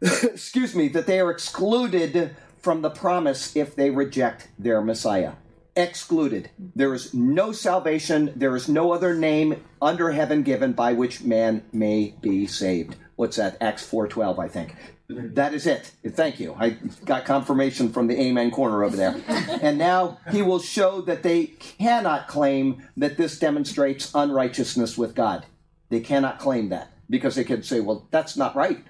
excuse 0.00 0.74
me, 0.74 0.88
that 0.88 1.06
they 1.06 1.20
are 1.20 1.30
excluded 1.30 2.36
from 2.60 2.82
the 2.82 2.90
promise 2.90 3.56
if 3.56 3.74
they 3.74 3.90
reject 3.90 4.48
their 4.58 4.80
Messiah. 4.80 5.32
Excluded. 5.76 6.50
There 6.74 6.94
is 6.94 7.14
no 7.14 7.52
salvation. 7.52 8.32
There 8.34 8.56
is 8.56 8.68
no 8.68 8.92
other 8.92 9.14
name 9.14 9.64
under 9.80 10.10
heaven 10.10 10.42
given 10.42 10.72
by 10.72 10.92
which 10.92 11.22
man 11.22 11.62
may 11.72 12.14
be 12.20 12.46
saved. 12.46 12.96
What's 13.16 13.36
that? 13.36 13.56
Acts 13.60 13.84
four 13.84 14.08
twelve, 14.08 14.38
I 14.38 14.48
think. 14.48 14.74
That 15.08 15.54
is 15.54 15.66
it. 15.66 15.90
Thank 16.06 16.38
you. 16.38 16.54
I 16.58 16.76
got 17.06 17.24
confirmation 17.24 17.90
from 17.90 18.08
the 18.08 18.20
Amen 18.20 18.50
corner 18.50 18.84
over 18.84 18.96
there. 18.96 19.16
And 19.60 19.78
now 19.78 20.18
he 20.30 20.42
will 20.42 20.60
show 20.60 21.00
that 21.00 21.24
they 21.24 21.46
cannot 21.46 22.28
claim 22.28 22.86
that 22.96 23.16
this 23.16 23.38
demonstrates 23.38 24.12
unrighteousness 24.14 24.96
with 24.96 25.16
God. 25.16 25.46
They 25.88 26.00
cannot 26.00 26.38
claim 26.38 26.68
that 26.68 26.92
because 27.10 27.34
they 27.34 27.42
could 27.44 27.64
say, 27.64 27.80
well, 27.80 28.06
that's 28.10 28.36
not 28.36 28.54
right. 28.54 28.84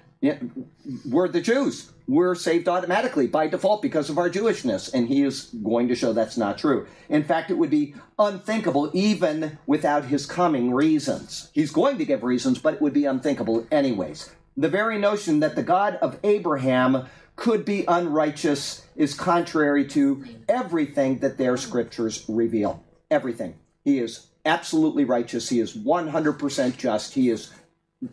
We're 1.09 1.27
the 1.29 1.41
Jews. 1.41 1.91
We're 2.07 2.35
saved 2.35 2.67
automatically 2.67 3.25
by 3.27 3.47
default 3.47 3.81
because 3.81 4.09
of 4.09 4.17
our 4.17 4.29
Jewishness. 4.29 4.93
And 4.93 5.07
he 5.07 5.23
is 5.23 5.45
going 5.63 5.87
to 5.87 5.95
show 5.95 6.11
that's 6.11 6.37
not 6.37 6.57
true. 6.57 6.87
In 7.07 7.23
fact, 7.23 7.49
it 7.49 7.57
would 7.57 7.69
be 7.69 7.95
unthinkable 8.19 8.91
even 8.93 9.57
without 9.65 10.05
his 10.05 10.25
coming 10.25 10.73
reasons. 10.73 11.49
He's 11.53 11.71
going 11.71 11.97
to 11.97 12.05
give 12.05 12.23
reasons, 12.23 12.59
but 12.59 12.75
it 12.75 12.81
would 12.81 12.93
be 12.93 13.05
unthinkable 13.05 13.65
anyways. 13.71 14.29
The 14.59 14.67
very 14.67 14.97
notion 14.97 15.39
that 15.39 15.55
the 15.55 15.63
God 15.63 15.95
of 16.01 16.19
Abraham 16.21 17.07
could 17.37 17.63
be 17.63 17.85
unrighteous 17.87 18.85
is 18.97 19.13
contrary 19.13 19.87
to 19.87 20.25
everything 20.49 21.19
that 21.19 21.37
their 21.37 21.55
scriptures 21.55 22.25
reveal. 22.27 22.83
Everything. 23.09 23.55
He 23.85 23.99
is 23.99 24.27
absolutely 24.45 25.05
righteous. 25.05 25.47
He 25.47 25.61
is 25.61 25.77
100% 25.77 26.75
just. 26.75 27.13
He 27.13 27.29
is 27.29 27.53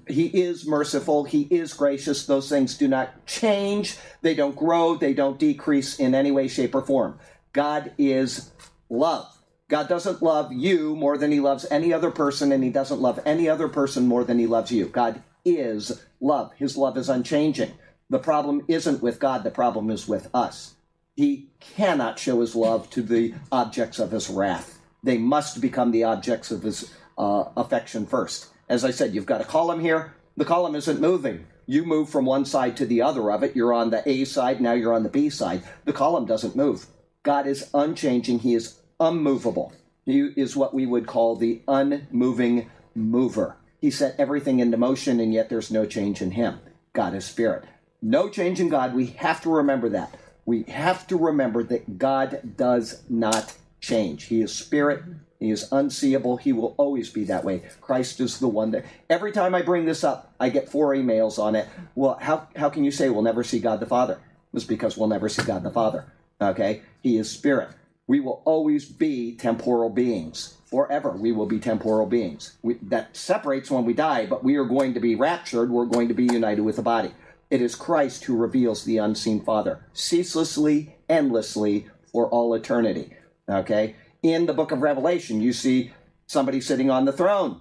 he 0.08 0.26
is 0.26 0.66
merciful 0.66 1.22
he 1.22 1.42
is 1.42 1.72
gracious 1.72 2.26
those 2.26 2.48
things 2.48 2.76
do 2.76 2.88
not 2.88 3.24
change 3.24 3.96
they 4.20 4.34
don't 4.34 4.56
grow 4.56 4.96
they 4.96 5.14
don't 5.14 5.38
decrease 5.38 6.00
in 6.00 6.12
any 6.12 6.32
way 6.32 6.48
shape 6.48 6.74
or 6.74 6.82
form 6.82 7.16
god 7.52 7.92
is 7.96 8.50
love 8.90 9.32
god 9.68 9.88
doesn't 9.88 10.20
love 10.20 10.52
you 10.52 10.96
more 10.96 11.16
than 11.16 11.30
he 11.30 11.38
loves 11.38 11.64
any 11.70 11.92
other 11.92 12.10
person 12.10 12.50
and 12.50 12.64
he 12.64 12.70
doesn't 12.70 13.00
love 13.00 13.20
any 13.24 13.48
other 13.48 13.68
person 13.68 14.08
more 14.08 14.24
than 14.24 14.40
he 14.40 14.46
loves 14.48 14.72
you 14.72 14.86
god 14.86 15.22
is 15.46 16.02
love 16.20 16.52
his 16.56 16.76
love 16.76 16.98
is 16.98 17.08
unchanging 17.08 17.72
the 18.10 18.18
problem 18.18 18.62
isn't 18.68 19.02
with 19.02 19.18
god 19.18 19.44
the 19.44 19.50
problem 19.50 19.90
is 19.90 20.06
with 20.06 20.28
us 20.34 20.74
he 21.14 21.48
cannot 21.60 22.18
show 22.18 22.40
his 22.40 22.54
love 22.54 22.90
to 22.90 23.00
the 23.00 23.32
objects 23.50 23.98
of 23.98 24.10
his 24.10 24.28
wrath 24.28 24.78
they 25.02 25.16
must 25.16 25.62
become 25.62 25.90
the 25.92 26.04
objects 26.04 26.50
of 26.50 26.62
his 26.62 26.92
uh, 27.16 27.44
affection 27.56 28.04
first 28.04 28.48
as 28.68 28.84
I 28.84 28.90
said, 28.90 29.14
you've 29.14 29.26
got 29.26 29.40
a 29.40 29.44
column 29.44 29.80
here. 29.80 30.14
The 30.36 30.44
column 30.44 30.74
isn't 30.74 31.00
moving. 31.00 31.46
You 31.66 31.84
move 31.84 32.08
from 32.08 32.24
one 32.24 32.44
side 32.44 32.76
to 32.78 32.86
the 32.86 33.02
other 33.02 33.30
of 33.30 33.42
it. 33.42 33.54
You're 33.54 33.72
on 33.72 33.90
the 33.90 34.08
A 34.08 34.24
side, 34.24 34.60
now 34.60 34.72
you're 34.72 34.92
on 34.92 35.02
the 35.02 35.08
B 35.08 35.30
side. 35.30 35.62
The 35.84 35.92
column 35.92 36.26
doesn't 36.26 36.56
move. 36.56 36.86
God 37.22 37.46
is 37.46 37.70
unchanging, 37.74 38.40
He 38.40 38.54
is 38.54 38.78
unmovable. 39.00 39.72
He 40.04 40.20
is 40.36 40.56
what 40.56 40.74
we 40.74 40.86
would 40.86 41.06
call 41.06 41.36
the 41.36 41.62
unmoving 41.66 42.70
mover. 42.94 43.55
He 43.80 43.90
set 43.90 44.16
everything 44.18 44.60
into 44.60 44.76
motion, 44.76 45.20
and 45.20 45.32
yet 45.32 45.48
there's 45.48 45.70
no 45.70 45.86
change 45.86 46.22
in 46.22 46.32
Him. 46.32 46.60
God 46.92 47.14
is 47.14 47.24
spirit. 47.24 47.64
No 48.00 48.28
change 48.28 48.60
in 48.60 48.68
God. 48.68 48.94
We 48.94 49.06
have 49.06 49.42
to 49.42 49.50
remember 49.50 49.88
that. 49.90 50.16
We 50.44 50.62
have 50.64 51.06
to 51.08 51.16
remember 51.16 51.62
that 51.64 51.98
God 51.98 52.56
does 52.56 53.02
not 53.08 53.54
change. 53.80 54.24
He 54.24 54.40
is 54.40 54.52
spirit, 54.52 55.02
he 55.38 55.50
is 55.50 55.70
unseeable. 55.70 56.38
He 56.38 56.52
will 56.52 56.74
always 56.78 57.10
be 57.10 57.24
that 57.24 57.44
way. 57.44 57.62
Christ 57.80 58.20
is 58.20 58.38
the 58.38 58.48
one 58.48 58.70
that 58.70 58.86
every 59.10 59.32
time 59.32 59.54
I 59.54 59.62
bring 59.62 59.84
this 59.84 60.02
up, 60.02 60.32
I 60.40 60.48
get 60.48 60.70
four 60.70 60.94
emails 60.94 61.38
on 61.38 61.54
it. 61.54 61.68
Well, 61.94 62.18
how, 62.20 62.48
how 62.56 62.70
can 62.70 62.84
you 62.84 62.90
say 62.90 63.10
we'll 63.10 63.22
never 63.22 63.44
see 63.44 63.58
God 63.58 63.80
the 63.80 63.86
Father? 63.86 64.18
It's 64.54 64.64
because 64.64 64.96
we'll 64.96 65.08
never 65.08 65.28
see 65.28 65.42
God 65.42 65.62
the 65.62 65.70
Father. 65.70 66.06
Okay? 66.40 66.82
He 67.02 67.18
is 67.18 67.30
spirit. 67.30 67.70
We 68.06 68.20
will 68.20 68.42
always 68.44 68.84
be 68.84 69.34
temporal 69.34 69.90
beings. 69.90 70.54
Forever, 70.66 71.10
we 71.10 71.32
will 71.32 71.46
be 71.46 71.58
temporal 71.58 72.06
beings. 72.06 72.56
We, 72.62 72.74
that 72.82 73.16
separates 73.16 73.70
when 73.70 73.84
we 73.84 73.94
die, 73.94 74.26
but 74.26 74.44
we 74.44 74.56
are 74.56 74.64
going 74.64 74.94
to 74.94 75.00
be 75.00 75.14
raptured. 75.14 75.70
We're 75.70 75.86
going 75.86 76.08
to 76.08 76.14
be 76.14 76.24
united 76.24 76.62
with 76.62 76.76
the 76.76 76.82
body. 76.82 77.12
It 77.50 77.62
is 77.62 77.74
Christ 77.74 78.24
who 78.24 78.36
reveals 78.36 78.84
the 78.84 78.98
unseen 78.98 79.40
Father 79.40 79.84
ceaselessly, 79.92 80.96
endlessly, 81.08 81.86
for 82.12 82.28
all 82.28 82.54
eternity. 82.54 83.14
Okay? 83.48 83.94
in 84.22 84.46
the 84.46 84.54
book 84.54 84.72
of 84.72 84.82
Revelation. 84.82 85.40
You 85.40 85.52
see 85.52 85.92
somebody 86.26 86.60
sitting 86.60 86.90
on 86.90 87.04
the 87.04 87.12
throne. 87.12 87.60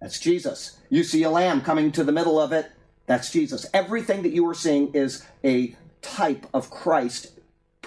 That's 0.00 0.18
Jesus. 0.18 0.78
You 0.90 1.02
see 1.02 1.22
a 1.22 1.30
lamb 1.30 1.60
coming 1.62 1.92
to 1.92 2.04
the 2.04 2.12
middle 2.12 2.40
of 2.40 2.52
it. 2.52 2.70
That's 3.06 3.30
Jesus. 3.30 3.66
Everything 3.72 4.22
that 4.22 4.32
you 4.32 4.46
are 4.48 4.54
seeing 4.54 4.92
is 4.92 5.26
a 5.44 5.76
type 6.02 6.46
of 6.52 6.70
Christ 6.70 7.37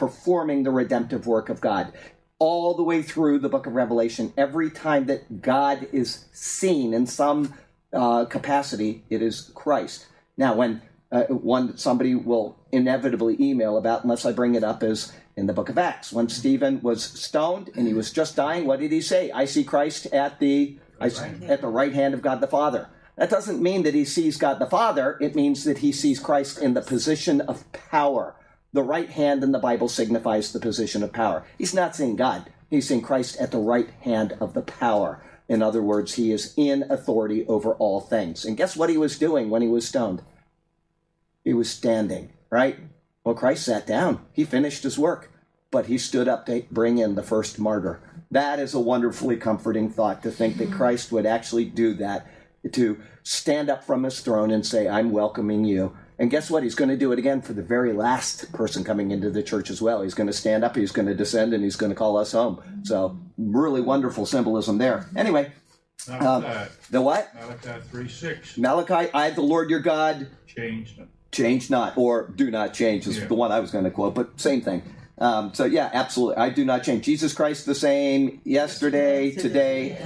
performing 0.02 0.64
the 0.64 0.72
redemptive 0.72 1.28
work 1.28 1.48
of 1.48 1.62
God. 1.62 1.94
All 2.40 2.74
the 2.74 2.82
way 2.82 3.04
through 3.04 3.38
the 3.38 3.50
book 3.50 3.68
of 3.68 3.74
Revelation, 3.74 4.34
every 4.36 4.72
time 4.72 5.06
that 5.06 5.44
God 5.44 5.88
is 5.92 6.26
seen 6.34 6.92
in 6.96 7.06
some 7.06 7.54
uh, 7.94 8.26
capacity, 8.26 9.04
it 9.12 9.22
is 9.22 9.52
Christ. 9.54 10.08
Now, 10.38 10.56
when 10.56 10.82
uh, 11.12 11.26
one 11.26 11.68
that 11.68 11.80
somebody 11.80 12.16
will 12.16 12.58
inevitably 12.72 13.38
email 13.40 13.78
about, 13.78 14.04
unless 14.04 14.26
I 14.26 14.32
bring 14.32 14.56
it 14.56 14.64
up, 14.64 14.82
is 14.82 15.14
in 15.38 15.46
the 15.46 15.54
book 15.54 15.70
of 15.70 15.78
Acts. 15.78 16.12
When 16.12 16.30
Stephen 16.30 16.82
was 16.82 17.04
stoned 17.04 17.70
and 17.76 17.86
he 17.86 17.94
was 17.94 18.12
just 18.12 18.36
dying, 18.36 18.66
what 18.66 18.80
did 18.80 18.92
he 18.92 19.02
say? 19.02 19.30
I 19.30 19.46
see 19.46 19.64
Christ 19.64 20.08
at 20.08 20.40
the 20.40 20.80
at 21.00 21.62
the 21.62 21.68
right 21.68 21.94
hand 21.94 22.16
of 22.16 22.24
God 22.24 22.42
the 22.42 22.48
Father. 22.48 22.90
That 23.18 23.30
doesn't 23.30 23.62
mean 23.62 23.84
that 23.84 23.94
he 23.94 24.06
sees 24.06 24.38
God 24.38 24.58
the 24.58 24.66
Father. 24.66 25.18
It 25.22 25.36
means 25.36 25.64
that 25.66 25.80
he 25.80 25.92
sees 25.92 26.20
Christ 26.20 26.58
in 26.58 26.74
the 26.74 26.82
position 26.82 27.42
of 27.42 27.72
power. 27.72 28.36
The 28.74 28.84
right 28.84 29.10
hand 29.10 29.44
in 29.44 29.52
the 29.52 29.60
Bible 29.60 29.90
signifies 29.90 30.52
the 30.52 30.60
position 30.60 31.04
of 31.04 31.12
power. 31.12 31.44
He's 31.58 31.74
not 31.74 31.96
seeing 31.96 32.16
God. 32.16 32.52
He's 32.70 32.88
seeing 32.88 33.02
Christ 33.02 33.38
at 33.38 33.52
the 33.52 33.60
right 33.60 33.90
hand 34.02 34.38
of 34.40 34.54
the 34.54 34.62
power. 34.62 35.22
In 35.50 35.62
other 35.62 35.84
words, 35.84 36.14
he 36.14 36.32
is 36.32 36.54
in 36.56 36.86
authority 36.90 37.46
over 37.48 37.74
all 37.74 38.00
things. 38.00 38.46
And 38.46 38.56
guess 38.56 38.78
what 38.78 38.90
he 38.90 38.98
was 38.98 39.20
doing 39.20 39.50
when 39.50 39.62
he 39.62 39.68
was 39.68 39.86
stoned? 39.86 40.22
He 41.44 41.54
was 41.54 41.70
standing, 41.70 42.32
right? 42.50 42.78
Well, 43.26 43.36
Christ 43.36 43.66
sat 43.66 43.86
down. 43.86 44.26
He 44.32 44.46
finished 44.46 44.84
his 44.84 44.98
work, 44.98 45.32
but 45.70 45.88
he 45.88 45.98
stood 45.98 46.30
up 46.30 46.46
to 46.46 46.64
bring 46.72 46.98
in 46.98 47.16
the 47.16 47.24
first 47.24 47.60
martyr. 47.60 48.00
That 48.32 48.60
is 48.60 48.74
a 48.74 48.80
wonderfully 48.80 49.36
comforting 49.36 49.90
thought 49.90 50.24
to 50.24 50.32
think 50.32 50.58
that 50.58 50.72
Christ 50.72 51.12
would 51.12 51.26
actually 51.26 51.66
do 51.66 51.94
that, 51.96 52.26
to 52.72 53.02
stand 53.24 53.70
up 53.70 53.84
from 53.84 54.04
his 54.04 54.22
throne 54.22 54.52
and 54.52 54.66
say, 54.66 54.88
I'm 54.88 55.12
welcoming 55.12 55.66
you. 55.66 55.98
And 56.22 56.30
guess 56.30 56.52
what? 56.52 56.62
He's 56.62 56.76
going 56.76 56.90
to 56.90 56.96
do 56.96 57.12
it 57.12 57.18
again 57.18 57.42
for 57.42 57.54
the 57.54 57.64
very 57.64 57.94
last 57.94 58.54
person 58.54 58.84
coming 58.84 59.10
into 59.10 59.32
the 59.32 59.42
church 59.42 59.72
as 59.72 59.82
well. 59.82 60.04
He's 60.04 60.14
going 60.14 60.28
to 60.28 60.34
stand 60.34 60.64
up, 60.64 60.76
he's 60.76 60.92
going 60.92 61.08
to 61.08 61.16
descend, 61.16 61.52
and 61.52 61.64
he's 61.64 61.76
going 61.76 61.90
to 61.90 61.96
call 61.96 62.16
us 62.16 62.32
home. 62.32 62.62
So, 62.84 63.18
really 63.40 63.82
wonderful 63.82 64.28
symbolism 64.28 64.78
there. 64.78 65.10
Anyway, 65.16 65.52
um, 66.08 66.46
the 66.92 67.02
what? 67.02 67.34
Malachi 67.34 67.82
3 67.90 68.08
6. 68.08 68.58
Malachi, 68.60 69.10
I, 69.12 69.32
the 69.32 69.42
Lord 69.42 69.72
your 69.72 69.80
God, 69.80 70.28
changed 70.46 71.02
change 71.32 71.72
not 71.72 71.98
or 71.98 72.28
do 72.36 72.52
not 72.52 72.74
change 72.76 73.08
is 73.08 73.18
yeah. 73.18 73.26
the 73.26 73.34
one 73.34 73.52
I 73.52 73.60
was 73.60 73.72
going 73.72 73.86
to 73.86 73.92
quote, 73.92 74.14
but 74.14 74.40
same 74.40 74.62
thing. 74.62 74.84
Um, 75.18 75.56
so 75.56 75.66
yeah, 75.66 75.90
absolutely, 75.92 76.38
I 76.38 76.50
do 76.50 76.64
not 76.66 76.84
change. 76.84 77.04
Jesus 77.04 77.34
Christ 77.34 77.66
the 77.66 77.76
same 77.76 78.42
yesterday, 78.44 79.32
today, 79.32 79.98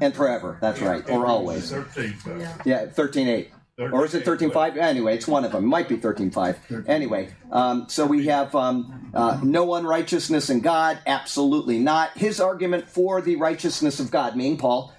and 0.00 0.14
forever. 0.14 0.56
That's 0.62 0.80
right, 0.80 1.08
or 1.10 1.26
always. 1.26 1.70
13, 1.70 2.16
Yeah, 2.64 2.86
thirteen 2.86 3.28
eight. 3.28 3.50
Or 3.78 4.04
is 4.04 4.14
it 4.14 4.24
13.5? 4.24 4.76
Anyway, 4.76 5.14
it's 5.14 5.28
one 5.28 5.44
of 5.44 5.52
them. 5.52 5.64
It 5.64 5.68
might 5.68 5.88
be 5.88 5.96
13.5. 5.96 6.88
Anyway, 6.88 7.32
um, 7.52 7.88
so 7.88 8.06
we 8.06 8.26
have 8.26 8.52
um, 8.56 9.12
uh, 9.14 9.38
no 9.42 9.74
unrighteousness 9.74 10.50
in 10.50 10.60
God. 10.60 10.98
Absolutely 11.06 11.78
not. 11.78 12.16
His 12.18 12.40
argument 12.40 12.88
for 12.88 13.22
the 13.22 13.36
righteousness 13.36 14.00
of 14.00 14.10
God, 14.10 14.36
meaning 14.36 14.58
Paul, 14.58 14.92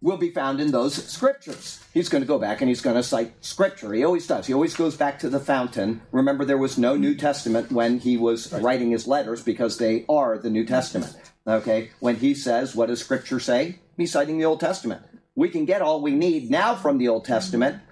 will 0.00 0.16
be 0.16 0.30
found 0.30 0.60
in 0.60 0.70
those 0.70 0.94
scriptures. 1.10 1.84
He's 1.92 2.08
going 2.08 2.22
to 2.22 2.28
go 2.28 2.38
back 2.38 2.60
and 2.60 2.68
he's 2.68 2.80
going 2.80 2.96
to 2.96 3.02
cite 3.02 3.32
scripture. 3.44 3.92
He 3.92 4.04
always 4.04 4.26
does. 4.28 4.46
He 4.46 4.54
always 4.54 4.74
goes 4.74 4.96
back 4.96 5.18
to 5.18 5.28
the 5.28 5.40
fountain. 5.40 6.00
Remember, 6.12 6.44
there 6.44 6.56
was 6.56 6.78
no 6.78 6.96
New 6.96 7.16
Testament 7.16 7.72
when 7.72 7.98
he 7.98 8.16
was 8.16 8.52
writing 8.52 8.92
his 8.92 9.08
letters 9.08 9.42
because 9.42 9.76
they 9.78 10.04
are 10.08 10.38
the 10.38 10.50
New 10.50 10.64
Testament. 10.64 11.16
Okay? 11.46 11.90
When 11.98 12.16
he 12.16 12.34
says, 12.34 12.76
what 12.76 12.86
does 12.86 13.00
scripture 13.00 13.40
say? 13.40 13.80
He's 13.96 14.12
citing 14.12 14.38
the 14.38 14.44
Old 14.44 14.60
Testament. 14.60 15.02
We 15.34 15.48
can 15.48 15.64
get 15.64 15.82
all 15.82 16.00
we 16.00 16.12
need 16.12 16.50
now 16.50 16.76
from 16.76 16.98
the 16.98 17.08
Old 17.08 17.24
Testament. 17.24 17.82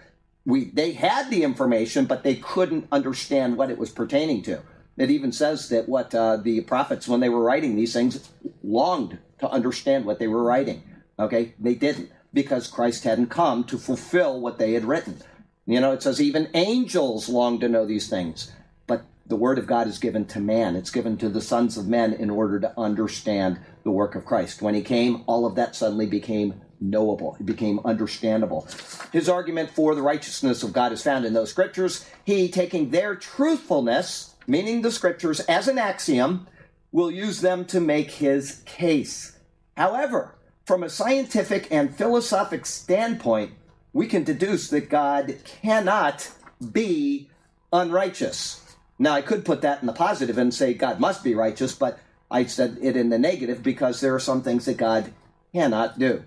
We, 0.48 0.64
they 0.70 0.92
had 0.92 1.28
the 1.28 1.42
information, 1.42 2.06
but 2.06 2.22
they 2.22 2.36
couldn't 2.36 2.88
understand 2.90 3.58
what 3.58 3.70
it 3.70 3.76
was 3.76 3.90
pertaining 3.90 4.40
to. 4.44 4.62
It 4.96 5.10
even 5.10 5.30
says 5.30 5.68
that 5.68 5.90
what 5.90 6.14
uh, 6.14 6.38
the 6.38 6.62
prophets, 6.62 7.06
when 7.06 7.20
they 7.20 7.28
were 7.28 7.42
writing 7.42 7.76
these 7.76 7.92
things, 7.92 8.30
longed 8.64 9.18
to 9.40 9.50
understand 9.50 10.06
what 10.06 10.18
they 10.18 10.26
were 10.26 10.42
writing. 10.42 10.82
Okay, 11.18 11.52
they 11.60 11.74
didn't 11.74 12.10
because 12.32 12.66
Christ 12.66 13.04
hadn't 13.04 13.26
come 13.26 13.62
to 13.64 13.76
fulfill 13.76 14.40
what 14.40 14.58
they 14.58 14.72
had 14.72 14.86
written. 14.86 15.18
You 15.66 15.80
know, 15.80 15.92
it 15.92 16.02
says 16.02 16.18
even 16.18 16.48
angels 16.54 17.28
long 17.28 17.60
to 17.60 17.68
know 17.68 17.84
these 17.84 18.08
things. 18.08 18.50
But 18.86 19.04
the 19.26 19.36
word 19.36 19.58
of 19.58 19.66
God 19.66 19.86
is 19.86 19.98
given 19.98 20.24
to 20.28 20.40
man, 20.40 20.76
it's 20.76 20.90
given 20.90 21.18
to 21.18 21.28
the 21.28 21.42
sons 21.42 21.76
of 21.76 21.88
men 21.88 22.14
in 22.14 22.30
order 22.30 22.58
to 22.58 22.72
understand 22.80 23.60
the 23.84 23.90
work 23.90 24.14
of 24.14 24.24
Christ. 24.24 24.62
When 24.62 24.74
he 24.74 24.80
came, 24.80 25.24
all 25.26 25.44
of 25.44 25.56
that 25.56 25.76
suddenly 25.76 26.06
became 26.06 26.62
knowable, 26.80 27.36
it 27.40 27.46
became 27.46 27.80
understandable. 27.84 28.66
His 29.12 29.28
argument 29.28 29.70
for 29.70 29.94
the 29.94 30.02
righteousness 30.02 30.62
of 30.62 30.72
God 30.72 30.92
is 30.92 31.02
found 31.02 31.24
in 31.24 31.34
those 31.34 31.50
scriptures. 31.50 32.06
He, 32.24 32.48
taking 32.48 32.90
their 32.90 33.14
truthfulness, 33.14 34.34
meaning 34.46 34.82
the 34.82 34.90
scriptures, 34.90 35.40
as 35.40 35.68
an 35.68 35.78
axiom, 35.78 36.46
will 36.92 37.10
use 37.10 37.40
them 37.40 37.64
to 37.66 37.80
make 37.80 38.10
his 38.12 38.62
case. 38.64 39.38
However, 39.76 40.34
from 40.66 40.82
a 40.82 40.88
scientific 40.88 41.68
and 41.70 41.94
philosophic 41.94 42.66
standpoint, 42.66 43.52
we 43.92 44.06
can 44.06 44.24
deduce 44.24 44.68
that 44.70 44.90
God 44.90 45.36
cannot 45.44 46.30
be 46.72 47.30
unrighteous. 47.72 48.76
Now, 48.98 49.12
I 49.12 49.22
could 49.22 49.44
put 49.44 49.62
that 49.62 49.80
in 49.80 49.86
the 49.86 49.92
positive 49.92 50.38
and 50.38 50.52
say 50.52 50.74
God 50.74 51.00
must 51.00 51.22
be 51.22 51.34
righteous, 51.34 51.74
but 51.74 51.98
I 52.30 52.44
said 52.44 52.78
it 52.82 52.96
in 52.96 53.08
the 53.10 53.18
negative 53.18 53.62
because 53.62 54.00
there 54.00 54.14
are 54.14 54.20
some 54.20 54.42
things 54.42 54.64
that 54.66 54.76
God 54.76 55.12
cannot 55.52 55.98
do. 55.98 56.24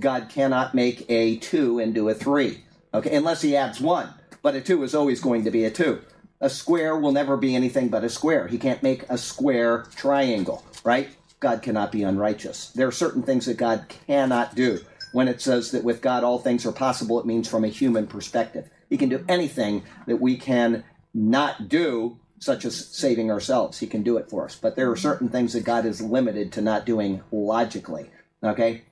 God 0.00 0.28
cannot 0.28 0.74
make 0.74 1.04
a 1.08 1.36
two 1.36 1.78
into 1.78 2.08
a 2.08 2.14
three, 2.14 2.64
okay, 2.94 3.14
unless 3.14 3.42
he 3.42 3.56
adds 3.56 3.80
one. 3.80 4.14
but 4.42 4.54
a 4.54 4.60
two 4.60 4.82
is 4.82 4.94
always 4.94 5.20
going 5.20 5.44
to 5.44 5.50
be 5.50 5.64
a 5.64 5.70
two. 5.70 6.00
A 6.40 6.48
square 6.48 6.96
will 6.96 7.12
never 7.12 7.36
be 7.36 7.54
anything 7.54 7.88
but 7.88 8.04
a 8.04 8.08
square. 8.08 8.48
He 8.48 8.58
can't 8.58 8.82
make 8.82 9.04
a 9.10 9.18
square 9.18 9.84
triangle, 9.94 10.64
right? 10.84 11.10
God 11.38 11.62
cannot 11.62 11.92
be 11.92 12.02
unrighteous. 12.02 12.70
There 12.70 12.88
are 12.88 12.92
certain 12.92 13.22
things 13.22 13.46
that 13.46 13.56
God 13.56 13.86
cannot 14.06 14.54
do. 14.54 14.80
When 15.12 15.28
it 15.28 15.40
says 15.40 15.72
that 15.72 15.84
with 15.84 16.00
God 16.00 16.24
all 16.24 16.38
things 16.38 16.64
are 16.64 16.72
possible, 16.72 17.18
it 17.20 17.26
means 17.26 17.48
from 17.48 17.64
a 17.64 17.68
human 17.68 18.06
perspective. 18.06 18.70
He 18.88 18.96
can 18.96 19.08
do 19.08 19.24
anything 19.28 19.82
that 20.06 20.20
we 20.20 20.36
can 20.36 20.84
not 21.12 21.68
do, 21.68 22.18
such 22.38 22.64
as 22.64 22.86
saving 22.86 23.30
ourselves. 23.30 23.78
He 23.78 23.86
can 23.86 24.02
do 24.02 24.16
it 24.16 24.30
for 24.30 24.44
us. 24.44 24.56
But 24.56 24.76
there 24.76 24.90
are 24.90 24.96
certain 24.96 25.28
things 25.28 25.52
that 25.52 25.64
God 25.64 25.84
is 25.84 26.00
limited 26.00 26.52
to 26.52 26.62
not 26.62 26.86
doing 26.86 27.22
logically. 27.32 28.10
Okay? 28.42 28.82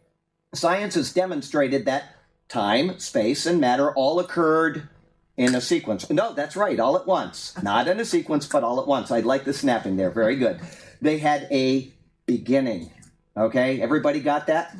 Science 0.55 0.95
has 0.95 1.13
demonstrated 1.13 1.85
that 1.85 2.17
time, 2.49 2.99
space, 2.99 3.45
and 3.47 3.61
matter 3.61 3.93
all 3.93 4.19
occurred 4.19 4.89
in 5.37 5.55
a 5.55 5.61
sequence. 5.61 6.09
No, 6.11 6.33
that's 6.33 6.57
right, 6.57 6.81
all 6.81 6.97
at 6.97 7.07
once. 7.07 7.55
Not 7.63 7.87
in 7.87 8.01
a 8.01 8.05
sequence, 8.05 8.47
but 8.47 8.65
all 8.65 8.81
at 8.81 8.87
once. 8.87 9.11
I 9.11 9.21
like 9.21 9.45
the 9.45 9.53
snapping 9.53 9.97
there. 9.97 10.11
Very 10.11 10.37
good. 10.37 10.61
They 11.01 11.19
had 11.19 11.47
a 11.51 11.93
beginning. 12.27 12.91
Okay? 13.37 13.81
Everybody 13.81 14.21
got 14.21 14.47
that? 14.49 14.75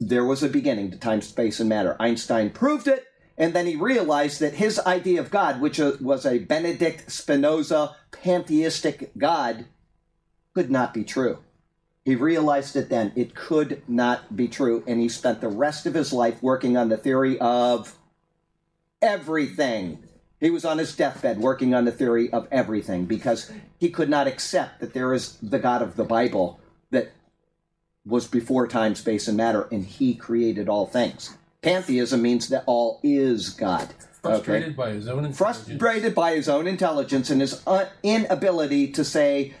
There 0.00 0.24
was 0.24 0.42
a 0.42 0.48
beginning 0.48 0.90
to 0.90 0.98
time, 0.98 1.22
space, 1.22 1.60
and 1.60 1.68
matter. 1.68 1.96
Einstein 2.00 2.50
proved 2.50 2.88
it, 2.88 3.06
and 3.36 3.52
then 3.52 3.66
he 3.66 3.76
realized 3.76 4.40
that 4.40 4.54
his 4.54 4.80
idea 4.80 5.20
of 5.20 5.30
God, 5.30 5.60
which 5.60 5.78
uh, 5.78 5.92
was 6.00 6.24
a 6.24 6.38
Benedict 6.38 7.10
Spinoza 7.10 7.94
pantheistic 8.10 9.10
God, 9.18 9.66
could 10.54 10.70
not 10.70 10.94
be 10.94 11.04
true. 11.04 11.38
He 12.08 12.14
realized 12.14 12.74
it 12.74 12.88
then. 12.88 13.12
It 13.16 13.34
could 13.34 13.82
not 13.86 14.34
be 14.34 14.48
true. 14.48 14.82
And 14.86 14.98
he 14.98 15.10
spent 15.10 15.42
the 15.42 15.48
rest 15.48 15.84
of 15.84 15.92
his 15.92 16.10
life 16.10 16.42
working 16.42 16.74
on 16.74 16.88
the 16.88 16.96
theory 16.96 17.38
of 17.38 17.98
everything. 19.02 19.98
He 20.40 20.48
was 20.48 20.64
on 20.64 20.78
his 20.78 20.96
deathbed 20.96 21.38
working 21.38 21.74
on 21.74 21.84
the 21.84 21.92
theory 21.92 22.32
of 22.32 22.48
everything 22.50 23.04
because 23.04 23.52
he 23.76 23.90
could 23.90 24.08
not 24.08 24.26
accept 24.26 24.80
that 24.80 24.94
there 24.94 25.12
is 25.12 25.36
the 25.42 25.58
God 25.58 25.82
of 25.82 25.96
the 25.96 26.04
Bible 26.04 26.58
that 26.92 27.12
was 28.06 28.26
before 28.26 28.66
time, 28.66 28.94
space, 28.94 29.28
and 29.28 29.36
matter, 29.36 29.68
and 29.70 29.84
he 29.84 30.14
created 30.14 30.66
all 30.66 30.86
things. 30.86 31.36
Pantheism 31.60 32.22
means 32.22 32.48
that 32.48 32.64
all 32.64 33.00
is 33.02 33.50
God. 33.50 33.92
Frustrated 34.22 34.74
by 34.74 34.92
his 34.92 35.08
own 35.08 35.26
intelligence. 35.26 35.36
Frustrated 35.36 36.14
by 36.14 36.34
his 36.36 36.48
own 36.48 36.66
intelligence 36.66 37.28
and 37.28 37.42
his 37.42 37.62
uh, 37.66 37.84
inability 38.02 38.92
to 38.92 39.04
say, 39.04 39.52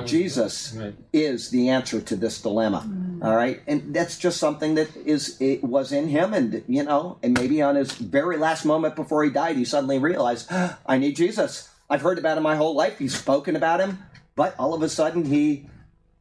was- 0.00 0.10
Jesus 0.10 0.74
Right. 0.76 0.94
is 1.12 1.50
the 1.50 1.68
answer 1.68 2.00
to 2.00 2.16
this 2.16 2.40
dilemma. 2.40 2.88
All 3.22 3.36
right, 3.36 3.60
and 3.66 3.94
that's 3.94 4.18
just 4.18 4.38
something 4.38 4.74
that 4.74 4.88
is 5.06 5.36
it 5.40 5.62
was 5.62 5.92
in 5.92 6.08
him, 6.08 6.34
and 6.34 6.62
you 6.66 6.82
know, 6.82 7.18
and 7.22 7.36
maybe 7.38 7.62
on 7.62 7.76
his 7.76 7.92
very 7.92 8.36
last 8.36 8.64
moment 8.64 8.96
before 8.96 9.22
he 9.22 9.30
died, 9.30 9.56
he 9.56 9.64
suddenly 9.64 9.98
realized, 9.98 10.48
"Ah, 10.50 10.78
I 10.86 10.98
need 10.98 11.14
Jesus. 11.16 11.68
I've 11.88 12.02
heard 12.02 12.18
about 12.18 12.36
him 12.38 12.42
my 12.42 12.56
whole 12.56 12.74
life. 12.74 12.98
He's 12.98 13.16
spoken 13.16 13.54
about 13.54 13.80
him, 13.80 13.98
but 14.34 14.54
all 14.58 14.74
of 14.74 14.82
a 14.82 14.88
sudden 14.88 15.26
he, 15.26 15.66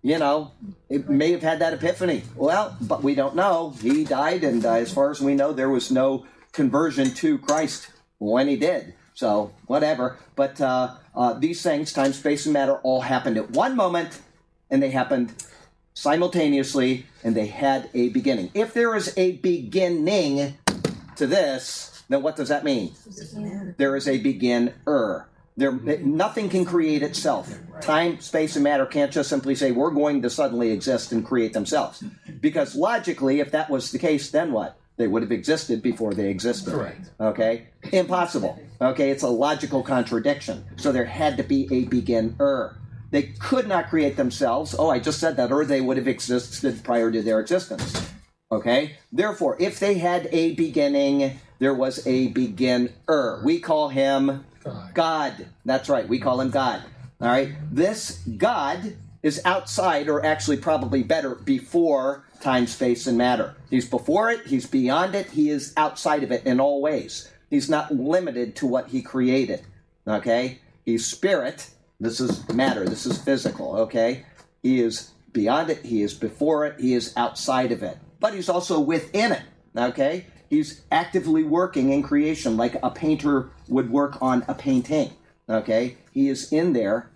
you 0.03 0.17
know, 0.19 0.51
it 0.89 1.09
may 1.09 1.31
have 1.31 1.41
had 1.41 1.59
that 1.59 1.73
epiphany. 1.73 2.23
Well, 2.35 2.75
but 2.81 3.01
we 3.03 3.15
don't 3.15 3.35
know. 3.35 3.73
He 3.81 4.03
died, 4.03 4.43
and 4.43 4.63
uh, 4.65 4.73
as 4.73 4.91
far 4.93 5.09
as 5.11 5.21
we 5.21 5.33
know, 5.33 5.53
there 5.53 5.69
was 5.69 5.89
no 5.89 6.25
conversion 6.51 7.11
to 7.15 7.37
Christ 7.39 7.87
when 8.19 8.47
he 8.47 8.57
did. 8.57 8.93
So 9.13 9.51
whatever. 9.67 10.17
But 10.35 10.59
uh, 10.59 10.95
uh, 11.15 11.33
these 11.33 11.61
things, 11.61 11.93
time, 11.93 12.13
space, 12.13 12.45
and 12.45 12.53
matter, 12.53 12.75
all 12.83 13.01
happened 13.01 13.37
at 13.37 13.51
one 13.51 13.75
moment, 13.75 14.21
and 14.69 14.81
they 14.81 14.89
happened 14.89 15.33
simultaneously, 15.93 17.05
and 17.23 17.35
they 17.35 17.47
had 17.47 17.89
a 17.93 18.09
beginning. 18.09 18.49
If 18.53 18.73
there 18.73 18.95
is 18.95 19.13
a 19.17 19.33
beginning 19.37 20.57
to 21.17 21.27
this, 21.27 22.03
then 22.09 22.23
what 22.23 22.35
does 22.35 22.49
that 22.49 22.63
mean? 22.63 22.93
There 23.77 23.95
is 23.95 24.07
a 24.07 24.19
beginner. 24.19 25.27
There, 25.57 25.71
nothing 25.71 26.49
can 26.49 26.63
create 26.63 27.03
itself. 27.03 27.53
Time, 27.81 28.19
space, 28.21 28.55
and 28.55 28.63
matter 28.63 28.85
can't 28.85 29.11
just 29.11 29.29
simply 29.29 29.53
say 29.53 29.71
we're 29.71 29.91
going 29.91 30.21
to 30.21 30.29
suddenly 30.29 30.71
exist 30.71 31.11
and 31.11 31.25
create 31.25 31.53
themselves. 31.53 32.03
Because 32.39 32.73
logically, 32.73 33.41
if 33.41 33.51
that 33.51 33.69
was 33.69 33.91
the 33.91 33.99
case, 33.99 34.31
then 34.31 34.53
what? 34.53 34.77
They 35.01 35.07
would 35.07 35.23
have 35.23 35.31
existed 35.31 35.81
before 35.81 36.13
they 36.13 36.29
existed. 36.29 36.75
Correct. 36.75 37.09
Okay? 37.19 37.69
Impossible. 37.91 38.61
Okay? 38.79 39.09
It's 39.09 39.23
a 39.23 39.29
logical 39.29 39.81
contradiction. 39.81 40.63
So 40.75 40.91
there 40.91 41.05
had 41.05 41.37
to 41.37 41.43
be 41.43 41.67
a 41.71 41.85
beginner. 41.85 42.77
They 43.09 43.23
could 43.23 43.67
not 43.67 43.89
create 43.89 44.15
themselves. 44.15 44.75
Oh, 44.77 44.91
I 44.91 44.99
just 44.99 45.19
said 45.19 45.37
that, 45.37 45.51
or 45.51 45.65
they 45.65 45.81
would 45.81 45.97
have 45.97 46.07
existed 46.07 46.83
prior 46.83 47.09
to 47.09 47.23
their 47.23 47.39
existence. 47.39 48.11
Okay? 48.51 48.97
Therefore, 49.11 49.57
if 49.59 49.79
they 49.79 49.95
had 49.95 50.29
a 50.31 50.53
beginning, 50.53 51.39
there 51.57 51.73
was 51.73 52.05
a 52.05 52.27
beginner. 52.27 53.41
We 53.43 53.59
call 53.59 53.89
him 53.89 54.45
God. 54.63 54.93
God. 54.93 55.47
That's 55.65 55.89
right. 55.89 56.07
We 56.07 56.19
call 56.19 56.39
him 56.41 56.51
God. 56.51 56.83
All 57.19 57.27
right. 57.27 57.53
This 57.71 58.19
God 58.37 58.97
is 59.23 59.41
outside, 59.45 60.09
or 60.09 60.25
actually 60.25 60.57
probably 60.57 61.03
better, 61.03 61.35
before 61.35 62.25
time, 62.41 62.67
space, 62.67 63.05
and 63.07 63.17
matter. 63.17 63.55
He's 63.69 63.87
before 63.87 64.31
it, 64.31 64.47
he's 64.47 64.65
beyond 64.65 65.15
it, 65.15 65.29
he 65.29 65.49
is 65.49 65.73
outside 65.77 66.23
of 66.23 66.31
it 66.31 66.45
in 66.45 66.59
all 66.59 66.81
ways. 66.81 67.31
He's 67.49 67.69
not 67.69 67.93
limited 67.93 68.55
to 68.57 68.67
what 68.67 68.87
he 68.87 69.01
created. 69.01 69.61
Okay? 70.07 70.59
He's 70.85 71.05
spirit. 71.05 71.69
This 71.99 72.19
is 72.19 72.47
matter. 72.49 72.85
This 72.85 73.05
is 73.05 73.21
physical. 73.21 73.75
Okay? 73.75 74.25
He 74.63 74.81
is 74.81 75.11
beyond 75.33 75.69
it, 75.69 75.85
he 75.85 76.01
is 76.01 76.13
before 76.13 76.65
it, 76.65 76.79
he 76.79 76.93
is 76.93 77.13
outside 77.15 77.71
of 77.71 77.83
it. 77.83 77.97
But 78.19 78.33
he's 78.33 78.49
also 78.49 78.79
within 78.79 79.33
it. 79.33 79.43
Okay? 79.77 80.25
He's 80.49 80.81
actively 80.91 81.43
working 81.43 81.91
in 81.91 82.03
creation 82.03 82.57
like 82.57 82.75
a 82.81 82.89
painter 82.89 83.51
would 83.67 83.89
work 83.89 84.21
on 84.21 84.43
a 84.47 84.53
painting. 84.53 85.13
Okay? 85.47 85.97
He 86.11 86.29
is 86.29 86.51
in 86.51 86.73
there. 86.73 87.09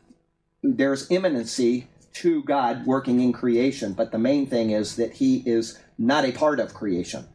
There's 0.61 1.07
immanency 1.09 1.85
to 2.15 2.43
God 2.43 2.85
working 2.85 3.19
in 3.19 3.33
creation, 3.33 3.93
but 3.93 4.11
the 4.11 4.17
main 4.17 4.47
thing 4.47 4.71
is 4.71 4.95
that 4.95 5.13
he 5.13 5.37
is 5.45 5.79
not 5.97 6.25
a 6.25 6.31
part 6.31 6.59
of 6.59 6.73
creation. 6.73 7.25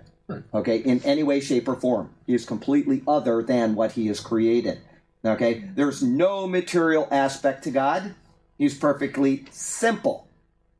Okay, 0.55 0.77
in 0.79 1.03
any 1.03 1.23
way, 1.23 1.41
shape, 1.41 1.69
or 1.69 1.75
form. 1.75 2.15
He 2.27 2.35
is 2.35 2.45
completely 2.45 3.03
other 3.07 3.43
than 3.43 3.75
what 3.75 3.93
he 3.93 4.07
has 4.07 4.21
created. 4.21 4.79
Okay, 5.25 5.65
there's 5.75 6.03
no 6.03 6.47
material 6.47 7.09
aspect 7.11 7.65
to 7.65 7.71
God. 7.71 8.15
He's 8.57 8.79
perfectly 8.79 9.45
simple. 9.51 10.29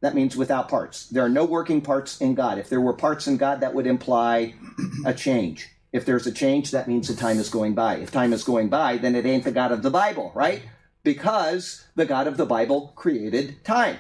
That 0.03 0.15
means 0.15 0.37
without 0.37 0.69
parts. 0.69 1.09
There 1.09 1.25
are 1.25 1.29
no 1.29 1.45
working 1.45 1.81
parts 1.81 2.21
in 2.21 2.35
God. 2.35 2.59
If 2.59 2.69
there 2.69 2.81
were 2.81 2.93
parts 2.93 3.27
in 3.27 3.37
God, 3.37 3.61
that 3.61 3.75
would 3.75 3.87
imply 3.87 4.55
a 5.05 5.13
change. 5.13 5.69
If 5.93 6.07
there's 6.07 6.27
a 6.27 6.33
change, 6.33 6.71
that 6.71 6.89
means 6.89 7.09
the 7.09 7.17
time 7.17 7.39
is 7.39 7.51
going 7.51 7.75
by. 7.75 7.97
If 7.97 8.13
time 8.13 8.33
is 8.33 8.45
going 8.45 8.69
by, 8.69 8.99
then 8.99 9.17
it 9.17 9.27
ain't 9.27 9.45
the 9.45 9.51
God 9.51 9.73
of 9.73 9.83
the 9.83 9.91
Bible, 9.91 10.31
right? 10.35 10.63
Because 11.03 11.87
the 11.95 12.05
God 12.05 12.27
of 12.27 12.37
the 12.37 12.47
Bible 12.47 12.93
created 12.95 13.65
time. 13.65 13.97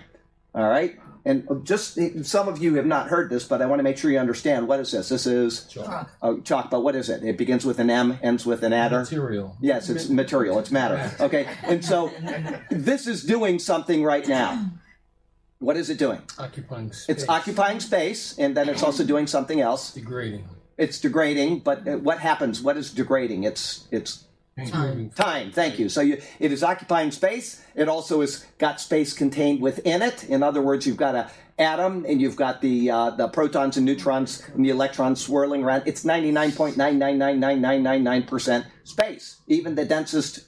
All 0.54 0.68
right? 0.68 0.98
And 1.24 1.46
just 1.64 1.98
some 2.24 2.48
of 2.48 2.62
you 2.62 2.74
have 2.76 2.86
not 2.86 3.08
heard 3.08 3.28
this, 3.28 3.44
but 3.44 3.60
I 3.60 3.66
want 3.66 3.78
to 3.78 3.82
make 3.82 3.98
sure 3.98 4.10
you 4.10 4.18
understand 4.18 4.66
what 4.66 4.80
is 4.80 4.92
this? 4.92 5.10
This 5.10 5.26
is 5.26 5.64
Chalk. 5.64 6.10
oh, 6.22 6.40
chalk, 6.40 6.70
but 6.70 6.80
what 6.80 6.96
is 6.96 7.10
it? 7.10 7.22
It 7.22 7.36
begins 7.36 7.64
with 7.66 7.78
an 7.78 7.90
M, 7.90 8.18
ends 8.22 8.46
with 8.46 8.62
an 8.62 8.72
adder. 8.72 9.00
Material. 9.00 9.56
Yes, 9.60 9.90
it's 9.90 10.08
material, 10.08 10.58
it's 10.58 10.70
matter. 10.70 11.12
Okay, 11.20 11.46
and 11.62 11.84
so 11.84 12.10
this 12.70 13.06
is 13.06 13.22
doing 13.22 13.58
something 13.58 14.02
right 14.02 14.26
now. 14.26 14.70
What 15.58 15.76
is 15.76 15.90
it 15.90 15.98
doing? 15.98 16.22
Occupying 16.38 16.90
space. 16.90 17.08
It's 17.14 17.28
occupying 17.28 17.80
space, 17.80 18.38
and 18.38 18.56
then 18.56 18.70
it's 18.70 18.82
also 18.82 19.04
doing 19.04 19.26
something 19.26 19.60
else. 19.60 19.92
Degrading. 19.92 20.44
It's 20.78 20.98
degrading, 20.98 21.58
but 21.58 21.86
uh, 21.86 21.98
what 21.98 22.20
happens? 22.20 22.62
What 22.62 22.78
is 22.78 22.90
degrading? 22.90 23.44
It's 23.44 23.86
it's 23.90 24.24
Moving 24.56 25.10
time. 25.10 25.52
Thank 25.52 25.78
you. 25.78 25.88
So 25.88 26.02
you, 26.02 26.20
it 26.38 26.52
is 26.52 26.62
occupying 26.62 27.10
space. 27.12 27.64
It 27.74 27.88
also 27.88 28.20
has 28.20 28.44
got 28.58 28.80
space 28.80 29.14
contained 29.14 29.62
within 29.62 30.02
it. 30.02 30.24
In 30.24 30.42
other 30.42 30.60
words, 30.60 30.86
you've 30.86 30.98
got 30.98 31.14
a 31.14 31.30
atom 31.58 32.04
and 32.06 32.20
you've 32.20 32.36
got 32.36 32.60
the 32.60 32.90
uh, 32.90 33.10
the 33.10 33.28
protons 33.28 33.76
and 33.76 33.86
neutrons 33.86 34.42
and 34.54 34.64
the 34.64 34.70
electrons 34.70 35.20
swirling 35.20 35.62
around. 35.64 35.84
It's 35.86 36.04
ninety 36.04 36.30
nine 36.30 36.52
point 36.52 36.76
nine 36.76 36.98
nine 36.98 37.18
nine 37.18 37.40
nine 37.40 37.60
nine 37.60 37.82
nine 37.82 38.04
nine 38.04 38.24
percent 38.24 38.66
space. 38.84 39.36
Even 39.46 39.76
the 39.76 39.84
densest 39.84 40.40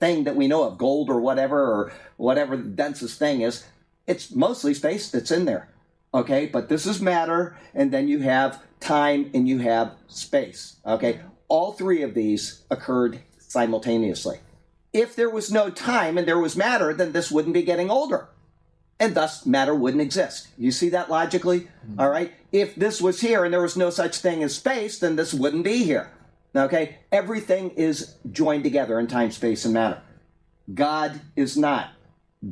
thing 0.00 0.24
that 0.24 0.36
we 0.36 0.46
know 0.46 0.64
of, 0.64 0.78
gold 0.78 1.10
or 1.10 1.20
whatever, 1.20 1.60
or 1.60 1.92
whatever 2.16 2.56
the 2.56 2.68
densest 2.70 3.18
thing 3.18 3.42
is, 3.42 3.66
it's 4.06 4.34
mostly 4.34 4.72
space 4.72 5.10
that's 5.10 5.30
in 5.30 5.44
there. 5.44 5.68
Okay, 6.14 6.46
but 6.46 6.68
this 6.68 6.86
is 6.86 7.02
matter, 7.02 7.58
and 7.74 7.92
then 7.92 8.08
you 8.08 8.20
have 8.20 8.62
time 8.80 9.30
and 9.34 9.46
you 9.46 9.58
have 9.58 9.94
space. 10.06 10.76
Okay, 10.86 11.20
all 11.48 11.72
three 11.72 12.02
of 12.02 12.14
these 12.14 12.64
occurred 12.70 13.20
simultaneously. 13.48 14.38
If 14.92 15.16
there 15.16 15.30
was 15.30 15.50
no 15.50 15.70
time 15.70 16.16
and 16.16 16.26
there 16.26 16.38
was 16.38 16.56
matter, 16.56 16.94
then 16.94 17.12
this 17.12 17.30
wouldn't 17.30 17.54
be 17.54 17.62
getting 17.62 17.90
older. 17.90 18.28
And 19.00 19.14
thus, 19.14 19.46
matter 19.46 19.74
wouldn't 19.74 20.02
exist. 20.02 20.48
You 20.56 20.72
see 20.72 20.88
that 20.90 21.10
logically? 21.10 21.68
Hmm. 21.86 22.00
All 22.00 22.10
right? 22.10 22.32
If 22.52 22.74
this 22.74 23.00
was 23.00 23.20
here 23.20 23.44
and 23.44 23.52
there 23.52 23.62
was 23.62 23.76
no 23.76 23.90
such 23.90 24.18
thing 24.18 24.42
as 24.42 24.56
space, 24.56 24.98
then 24.98 25.16
this 25.16 25.34
wouldn't 25.34 25.64
be 25.64 25.84
here. 25.84 26.10
Okay? 26.54 26.98
Everything 27.12 27.70
is 27.70 28.16
joined 28.30 28.64
together 28.64 28.98
in 28.98 29.06
time, 29.06 29.30
space, 29.30 29.64
and 29.64 29.74
matter. 29.74 30.00
God 30.72 31.20
is 31.36 31.56
not. 31.56 31.90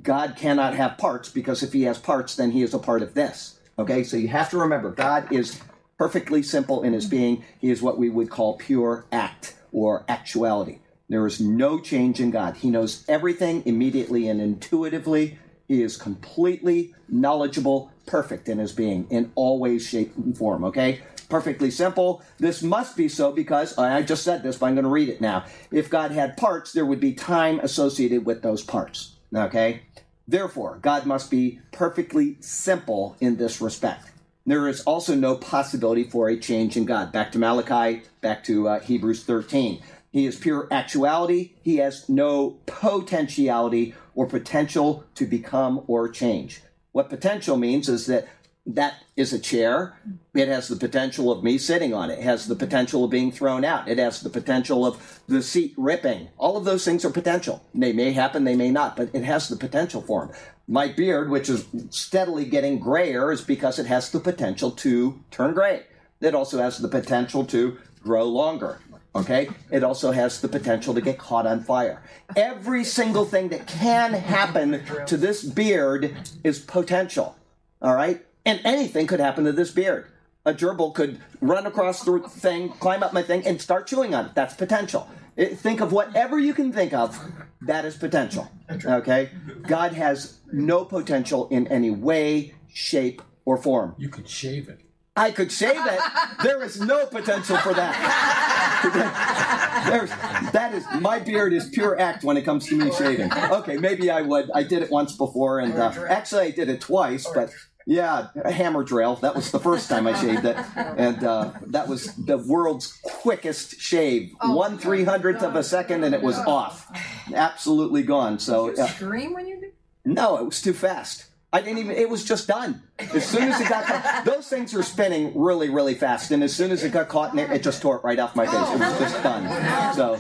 God 0.02 0.34
cannot 0.36 0.74
have 0.74 0.98
parts 0.98 1.28
because 1.28 1.62
if 1.62 1.72
he 1.72 1.82
has 1.82 1.98
parts, 1.98 2.36
then 2.36 2.50
he 2.52 2.62
is 2.62 2.74
a 2.74 2.78
part 2.78 3.02
of 3.02 3.14
this. 3.14 3.58
Okay? 3.78 4.04
So 4.04 4.16
you 4.16 4.28
have 4.28 4.50
to 4.50 4.58
remember 4.58 4.90
God 4.90 5.32
is 5.32 5.60
perfectly 5.98 6.42
simple 6.42 6.82
in 6.82 6.92
his 6.92 7.06
being. 7.06 7.44
He 7.58 7.70
is 7.70 7.82
what 7.82 7.98
we 7.98 8.08
would 8.08 8.30
call 8.30 8.56
pure 8.56 9.06
act 9.10 9.54
or 9.72 10.04
actuality. 10.08 10.78
There 11.08 11.26
is 11.26 11.40
no 11.40 11.78
change 11.78 12.20
in 12.20 12.30
God. 12.30 12.56
He 12.56 12.70
knows 12.70 13.04
everything 13.08 13.62
immediately 13.64 14.28
and 14.28 14.40
intuitively. 14.40 15.38
He 15.68 15.82
is 15.82 15.96
completely 15.96 16.94
knowledgeable, 17.08 17.92
perfect 18.06 18.48
in 18.48 18.58
his 18.58 18.72
being, 18.72 19.06
in 19.10 19.32
all 19.34 19.58
ways, 19.58 19.86
shape, 19.86 20.16
and 20.16 20.36
form. 20.36 20.64
Okay? 20.64 21.00
Perfectly 21.28 21.70
simple. 21.70 22.22
This 22.38 22.62
must 22.62 22.96
be 22.96 23.08
so 23.08 23.32
because 23.32 23.76
I 23.78 24.02
just 24.02 24.24
said 24.24 24.42
this, 24.42 24.58
but 24.58 24.66
I'm 24.66 24.74
going 24.74 24.84
to 24.84 24.90
read 24.90 25.08
it 25.08 25.20
now. 25.20 25.44
If 25.70 25.90
God 25.90 26.12
had 26.12 26.36
parts, 26.36 26.72
there 26.72 26.86
would 26.86 27.00
be 27.00 27.12
time 27.12 27.60
associated 27.60 28.24
with 28.24 28.42
those 28.42 28.62
parts. 28.62 29.14
Okay? 29.34 29.82
Therefore, 30.28 30.78
God 30.82 31.06
must 31.06 31.30
be 31.30 31.60
perfectly 31.72 32.36
simple 32.40 33.16
in 33.20 33.36
this 33.36 33.60
respect. 33.60 34.10
There 34.44 34.68
is 34.68 34.82
also 34.82 35.16
no 35.16 35.34
possibility 35.36 36.04
for 36.04 36.28
a 36.28 36.38
change 36.38 36.76
in 36.76 36.84
God. 36.84 37.10
Back 37.10 37.32
to 37.32 37.38
Malachi, 37.38 38.02
back 38.20 38.44
to 38.44 38.68
uh, 38.68 38.80
Hebrews 38.80 39.24
13. 39.24 39.82
He 40.16 40.24
is 40.24 40.36
pure 40.36 40.66
actuality. 40.70 41.50
He 41.62 41.76
has 41.76 42.08
no 42.08 42.56
potentiality 42.64 43.94
or 44.14 44.26
potential 44.26 45.04
to 45.14 45.26
become 45.26 45.84
or 45.88 46.08
change. 46.08 46.62
What 46.92 47.10
potential 47.10 47.58
means 47.58 47.86
is 47.90 48.06
that 48.06 48.26
that 48.64 48.94
is 49.14 49.34
a 49.34 49.38
chair. 49.38 50.00
It 50.32 50.48
has 50.48 50.68
the 50.68 50.76
potential 50.76 51.30
of 51.30 51.44
me 51.44 51.58
sitting 51.58 51.92
on 51.92 52.10
it. 52.10 52.20
It 52.20 52.24
has 52.24 52.46
the 52.46 52.56
potential 52.56 53.04
of 53.04 53.10
being 53.10 53.30
thrown 53.30 53.62
out. 53.62 53.88
It 53.88 53.98
has 53.98 54.22
the 54.22 54.30
potential 54.30 54.86
of 54.86 55.20
the 55.28 55.42
seat 55.42 55.74
ripping. 55.76 56.28
All 56.38 56.56
of 56.56 56.64
those 56.64 56.82
things 56.82 57.04
are 57.04 57.10
potential. 57.10 57.62
They 57.74 57.92
may 57.92 58.12
happen, 58.12 58.44
they 58.44 58.56
may 58.56 58.70
not, 58.70 58.96
but 58.96 59.10
it 59.12 59.24
has 59.24 59.50
the 59.50 59.56
potential 59.56 60.00
for 60.00 60.24
them. 60.24 60.36
My 60.66 60.88
beard, 60.88 61.28
which 61.28 61.50
is 61.50 61.66
steadily 61.90 62.46
getting 62.46 62.78
grayer, 62.78 63.32
is 63.32 63.42
because 63.42 63.78
it 63.78 63.84
has 63.84 64.10
the 64.10 64.20
potential 64.20 64.70
to 64.70 65.22
turn 65.30 65.52
gray. 65.52 65.82
It 66.22 66.34
also 66.34 66.56
has 66.56 66.78
the 66.78 66.88
potential 66.88 67.44
to 67.48 67.76
grow 68.02 68.24
longer. 68.24 68.78
Okay? 69.20 69.48
It 69.70 69.82
also 69.82 70.10
has 70.10 70.40
the 70.40 70.48
potential 70.48 70.94
to 70.94 71.00
get 71.00 71.18
caught 71.18 71.46
on 71.46 71.62
fire. 71.62 72.02
Every 72.36 72.84
single 72.84 73.24
thing 73.24 73.48
that 73.48 73.66
can 73.66 74.12
happen 74.12 74.82
to 75.06 75.16
this 75.16 75.42
beard 75.42 76.16
is 76.44 76.58
potential. 76.58 77.36
All 77.80 77.94
right? 77.94 78.24
And 78.44 78.60
anything 78.64 79.06
could 79.06 79.20
happen 79.20 79.44
to 79.44 79.52
this 79.52 79.70
beard. 79.70 80.06
A 80.44 80.54
gerbil 80.54 80.94
could 80.94 81.20
run 81.40 81.66
across 81.66 82.04
the 82.04 82.20
thing, 82.20 82.68
climb 82.68 83.02
up 83.02 83.12
my 83.12 83.22
thing, 83.22 83.44
and 83.44 83.60
start 83.60 83.86
chewing 83.86 84.14
on 84.14 84.26
it. 84.26 84.34
That's 84.34 84.54
potential. 84.54 85.08
It, 85.36 85.58
think 85.58 85.80
of 85.80 85.92
whatever 85.92 86.38
you 86.38 86.54
can 86.54 86.72
think 86.72 86.94
of, 86.94 87.18
that 87.62 87.84
is 87.84 87.96
potential. 87.96 88.50
Okay? 88.70 89.30
God 89.66 89.92
has 89.92 90.38
no 90.52 90.84
potential 90.84 91.48
in 91.48 91.66
any 91.66 91.90
way, 91.90 92.54
shape, 92.72 93.22
or 93.44 93.56
form. 93.56 93.94
You 93.98 94.08
could 94.08 94.28
shave 94.28 94.68
it. 94.68 94.80
I 95.16 95.30
could 95.30 95.50
shave 95.50 95.80
it. 95.84 96.00
There 96.42 96.62
is 96.62 96.80
no 96.80 97.06
potential 97.06 97.56
for 97.58 97.74
that. 97.74 99.86
There's, 99.90 100.10
that 100.52 100.74
is 100.74 100.84
my 101.00 101.18
beard 101.18 101.52
is 101.52 101.68
pure 101.70 101.98
act 101.98 102.24
when 102.24 102.36
it 102.36 102.42
comes 102.42 102.66
to 102.66 102.76
me 102.76 102.92
shaving. 102.92 103.32
Okay, 103.32 103.76
maybe 103.76 104.10
I 104.10 104.22
would. 104.22 104.50
I 104.54 104.62
did 104.62 104.82
it 104.82 104.90
once 104.90 105.16
before, 105.16 105.60
and 105.60 105.74
uh, 105.74 105.92
actually 106.08 106.42
I 106.42 106.50
did 106.50 106.68
it 106.68 106.80
twice, 106.80 107.26
but. 107.32 107.50
Yeah, 107.88 108.30
a 108.44 108.50
hammer 108.50 108.82
drill. 108.82 109.14
That 109.14 109.36
was 109.36 109.52
the 109.52 109.60
first 109.60 109.88
time 109.88 110.08
I 110.08 110.20
shaved 110.20 110.44
it, 110.44 110.56
and 110.76 111.22
uh, 111.22 111.52
that 111.68 111.86
was 111.86 112.16
the 112.16 112.36
world's 112.36 112.98
quickest 113.04 113.80
shave. 113.80 114.32
One 114.42 114.76
three 114.76 115.04
hundredth 115.04 115.44
of 115.44 115.54
a 115.54 115.62
second, 115.62 116.02
and 116.02 116.12
it 116.12 116.20
was 116.20 116.36
off, 116.36 116.90
absolutely 117.32 118.02
gone. 118.02 118.40
So 118.40 118.74
uh, 118.76 118.88
scream 118.88 119.34
when 119.34 119.46
you 119.46 119.60
did? 119.60 119.72
no, 120.04 120.36
it 120.38 120.44
was 120.44 120.60
too 120.60 120.72
fast. 120.72 121.26
I 121.52 121.60
didn't 121.62 121.78
even. 121.78 121.96
It 121.96 122.08
was 122.10 122.24
just 122.24 122.48
done. 122.48 122.82
As 122.98 123.24
soon 123.24 123.44
as 123.44 123.60
it 123.60 123.68
got 123.68 123.84
caught, 123.84 124.24
those 124.24 124.48
things 124.48 124.74
are 124.74 124.82
spinning 124.82 125.32
really, 125.34 125.70
really 125.70 125.94
fast, 125.94 126.30
and 126.30 126.42
as 126.42 126.54
soon 126.54 126.70
as 126.70 126.82
it 126.84 126.92
got 126.92 127.08
caught 127.08 127.30
in 127.30 127.36
there, 127.36 127.50
it 127.52 127.62
just 127.62 127.80
tore 127.80 127.96
it 127.96 128.04
right 128.04 128.18
off 128.18 128.34
my 128.36 128.46
face. 128.46 128.54
It 128.54 128.78
was 128.80 128.98
just 128.98 129.22
done. 129.22 129.94
So, 129.94 130.18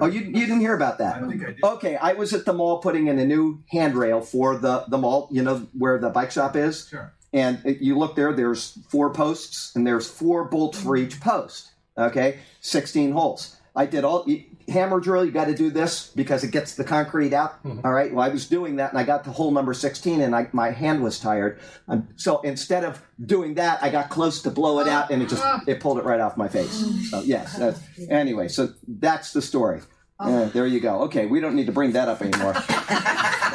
oh, 0.00 0.06
you, 0.06 0.20
you 0.20 0.32
didn't 0.32 0.60
hear 0.60 0.74
about 0.74 0.98
that? 0.98 1.22
Okay, 1.62 1.96
I 1.96 2.12
was 2.14 2.32
at 2.32 2.44
the 2.44 2.52
mall 2.52 2.78
putting 2.78 3.06
in 3.06 3.18
a 3.18 3.24
new 3.24 3.62
handrail 3.70 4.20
for 4.20 4.56
the 4.58 4.84
the 4.88 4.98
mall. 4.98 5.28
You 5.30 5.42
know 5.42 5.68
where 5.78 5.98
the 5.98 6.10
bike 6.10 6.32
shop 6.32 6.56
is. 6.56 6.88
Sure. 6.88 7.12
And 7.32 7.60
it- 7.64 7.80
you 7.80 7.96
look 7.96 8.16
there. 8.16 8.32
There's 8.32 8.78
four 8.88 9.12
posts, 9.12 9.74
and 9.76 9.86
there's 9.86 10.08
four 10.10 10.44
bolts 10.44 10.80
for 10.82 10.96
each 10.96 11.20
post. 11.20 11.70
Okay, 11.96 12.38
sixteen 12.60 13.12
holes. 13.12 13.56
I 13.76 13.86
did 13.86 14.04
all 14.04 14.24
you- 14.26 14.44
hammer 14.70 15.00
drill. 15.00 15.24
You 15.24 15.32
got 15.32 15.46
to 15.46 15.54
do 15.54 15.70
this 15.70 16.06
because 16.14 16.44
it 16.44 16.50
gets 16.50 16.74
the 16.74 16.84
concrete 16.84 17.32
out. 17.32 17.58
All 17.84 17.92
right. 17.92 18.12
Well, 18.12 18.24
I 18.24 18.28
was 18.30 18.48
doing 18.48 18.76
that, 18.76 18.90
and 18.90 18.98
I 18.98 19.04
got 19.04 19.24
to 19.24 19.30
hole 19.30 19.50
number 19.50 19.74
sixteen, 19.74 20.20
and 20.20 20.34
I, 20.34 20.48
my 20.52 20.70
hand 20.70 21.02
was 21.02 21.18
tired. 21.18 21.60
Um, 21.88 22.08
so 22.16 22.40
instead 22.42 22.84
of 22.84 23.02
doing 23.24 23.54
that, 23.54 23.82
I 23.82 23.90
got 23.90 24.08
close 24.08 24.42
to 24.42 24.50
blow 24.50 24.80
it 24.80 24.88
out, 24.88 25.10
and 25.10 25.22
it 25.22 25.28
just 25.28 25.44
it 25.66 25.80
pulled 25.80 25.98
it 25.98 26.04
right 26.04 26.20
off 26.20 26.36
my 26.36 26.48
face. 26.48 27.10
So 27.10 27.20
yes. 27.22 27.56
That's, 27.56 27.80
anyway, 28.08 28.48
so 28.48 28.72
that's 28.86 29.32
the 29.32 29.42
story. 29.42 29.80
Uh, 30.18 30.46
there 30.50 30.66
you 30.66 30.80
go. 30.80 31.00
Okay, 31.02 31.26
we 31.26 31.40
don't 31.40 31.54
need 31.56 31.66
to 31.66 31.72
bring 31.72 31.92
that 31.92 32.08
up 32.08 32.22
anymore. 32.22 32.54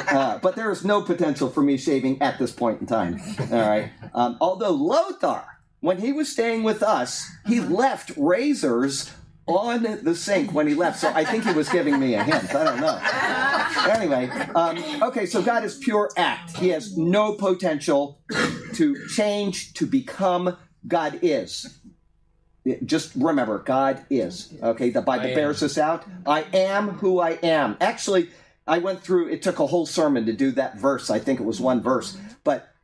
Uh, 0.08 0.38
but 0.38 0.54
there 0.54 0.70
is 0.70 0.84
no 0.84 1.02
potential 1.02 1.50
for 1.50 1.62
me 1.62 1.76
shaving 1.76 2.20
at 2.22 2.38
this 2.38 2.52
point 2.52 2.80
in 2.80 2.86
time. 2.86 3.20
All 3.50 3.68
right. 3.68 3.90
Um, 4.14 4.36
although 4.40 4.70
Lothar, 4.70 5.42
when 5.80 5.98
he 5.98 6.12
was 6.12 6.30
staying 6.30 6.62
with 6.62 6.82
us, 6.82 7.28
he 7.46 7.60
left 7.60 8.12
razors 8.16 9.12
on 9.46 9.82
the 10.02 10.14
sink 10.14 10.52
when 10.52 10.66
he 10.66 10.74
left. 10.74 10.98
So 10.98 11.10
I 11.14 11.24
think 11.24 11.44
he 11.44 11.52
was 11.52 11.68
giving 11.68 11.98
me 11.98 12.14
a 12.14 12.24
hint. 12.24 12.54
I 12.54 12.64
don't 12.64 12.80
know. 12.80 13.92
Anyway, 13.92 14.28
um, 14.54 15.02
okay, 15.08 15.26
so 15.26 15.42
God 15.42 15.64
is 15.64 15.76
pure 15.76 16.10
act. 16.16 16.56
He 16.56 16.70
has 16.70 16.96
no 16.96 17.34
potential 17.34 18.20
to 18.74 19.08
change, 19.08 19.74
to 19.74 19.86
become. 19.86 20.56
God 20.86 21.18
is. 21.22 21.80
Just 22.84 23.14
remember, 23.14 23.58
God 23.60 24.04
is. 24.10 24.52
Okay, 24.60 24.90
the 24.90 25.02
Bible 25.02 25.32
bears 25.34 25.60
this 25.60 25.78
out. 25.78 26.04
I 26.26 26.42
am 26.52 26.90
who 26.90 27.20
I 27.20 27.38
am. 27.42 27.76
Actually, 27.80 28.30
I 28.66 28.78
went 28.78 29.00
through, 29.00 29.28
it 29.28 29.42
took 29.42 29.60
a 29.60 29.66
whole 29.68 29.86
sermon 29.86 30.26
to 30.26 30.32
do 30.32 30.50
that 30.52 30.76
verse. 30.76 31.08
I 31.08 31.20
think 31.20 31.38
it 31.38 31.44
was 31.44 31.60
one 31.60 31.80
verse. 31.80 32.18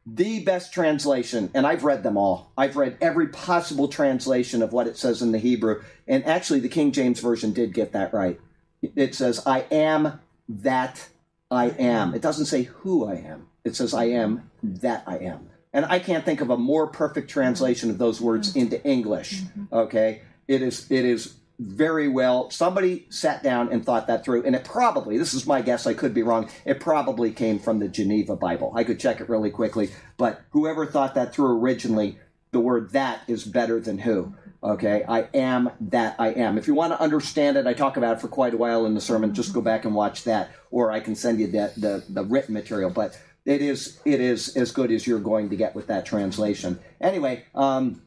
The 0.04 0.40
best 0.40 0.72
translation, 0.72 1.50
and 1.54 1.66
I've 1.66 1.84
read 1.84 2.02
them 2.02 2.16
all, 2.16 2.52
I've 2.58 2.76
read 2.76 2.98
every 3.00 3.28
possible 3.28 3.86
translation 3.86 4.60
of 4.60 4.72
what 4.72 4.88
it 4.88 4.96
says 4.96 5.22
in 5.22 5.30
the 5.30 5.38
Hebrew. 5.38 5.82
And 6.08 6.24
actually, 6.26 6.60
the 6.60 6.68
King 6.68 6.90
James 6.90 7.20
Version 7.20 7.52
did 7.52 7.72
get 7.72 7.92
that 7.92 8.12
right. 8.12 8.40
It 8.82 9.14
says, 9.14 9.40
I 9.46 9.60
am 9.70 10.20
that 10.48 11.08
I 11.50 11.66
am. 11.66 12.14
It 12.14 12.22
doesn't 12.22 12.46
say 12.46 12.64
who 12.64 13.06
I 13.06 13.14
am, 13.14 13.46
it 13.64 13.76
says, 13.76 13.94
I 13.94 14.04
am 14.04 14.50
that 14.62 15.04
I 15.06 15.18
am. 15.18 15.48
And 15.72 15.86
I 15.86 16.00
can't 16.00 16.24
think 16.24 16.40
of 16.40 16.50
a 16.50 16.56
more 16.58 16.86
perfect 16.86 17.30
translation 17.30 17.88
of 17.88 17.98
those 17.98 18.20
words 18.20 18.50
mm-hmm. 18.50 18.58
into 18.58 18.84
English. 18.84 19.42
Mm-hmm. 19.42 19.74
Okay? 19.74 20.22
It 20.48 20.62
is 20.62 20.90
it 20.90 21.04
is 21.04 21.34
very 21.62 22.08
well. 22.08 22.50
Somebody 22.50 23.06
sat 23.08 23.42
down 23.42 23.72
and 23.72 23.84
thought 23.84 24.06
that 24.08 24.24
through 24.24 24.44
and 24.44 24.56
it 24.56 24.64
probably 24.64 25.16
this 25.16 25.34
is 25.34 25.46
my 25.46 25.62
guess 25.62 25.86
i 25.86 25.94
could 25.94 26.14
be 26.14 26.22
wrong 26.22 26.50
it 26.64 26.80
probably 26.80 27.30
came 27.30 27.58
from 27.58 27.78
the 27.78 27.88
geneva 27.88 28.36
bible. 28.36 28.72
I 28.74 28.84
could 28.84 28.98
check 28.98 29.20
it 29.20 29.28
really 29.28 29.50
quickly 29.50 29.90
but 30.16 30.42
whoever 30.50 30.86
thought 30.86 31.14
that 31.14 31.34
through 31.34 31.58
originally 31.58 32.18
the 32.50 32.60
word 32.60 32.90
that 32.92 33.20
is 33.28 33.44
better 33.44 33.80
than 33.80 33.98
who 33.98 34.34
okay? 34.64 35.04
I 35.08 35.28
am 35.34 35.70
that 35.80 36.16
i 36.18 36.28
am. 36.28 36.58
If 36.58 36.66
you 36.66 36.74
want 36.74 36.92
to 36.92 37.00
understand 37.00 37.56
it 37.56 37.66
i 37.66 37.74
talk 37.74 37.96
about 37.96 38.16
it 38.16 38.20
for 38.20 38.28
quite 38.28 38.54
a 38.54 38.58
while 38.58 38.86
in 38.86 38.94
the 38.94 39.00
sermon 39.00 39.34
just 39.34 39.54
go 39.54 39.60
back 39.60 39.84
and 39.84 39.94
watch 39.94 40.24
that 40.24 40.50
or 40.70 40.90
i 40.90 41.00
can 41.00 41.14
send 41.14 41.38
you 41.40 41.46
the, 41.46 41.72
the, 41.76 42.04
the 42.08 42.24
written 42.24 42.54
material 42.54 42.90
but 42.90 43.18
it 43.44 43.62
is 43.62 44.00
it 44.04 44.20
is 44.20 44.56
as 44.56 44.72
good 44.72 44.90
as 44.90 45.06
you're 45.06 45.20
going 45.20 45.50
to 45.50 45.56
get 45.56 45.74
with 45.74 45.88
that 45.88 46.06
translation. 46.06 46.80
Anyway 47.00 47.44
um, 47.54 48.02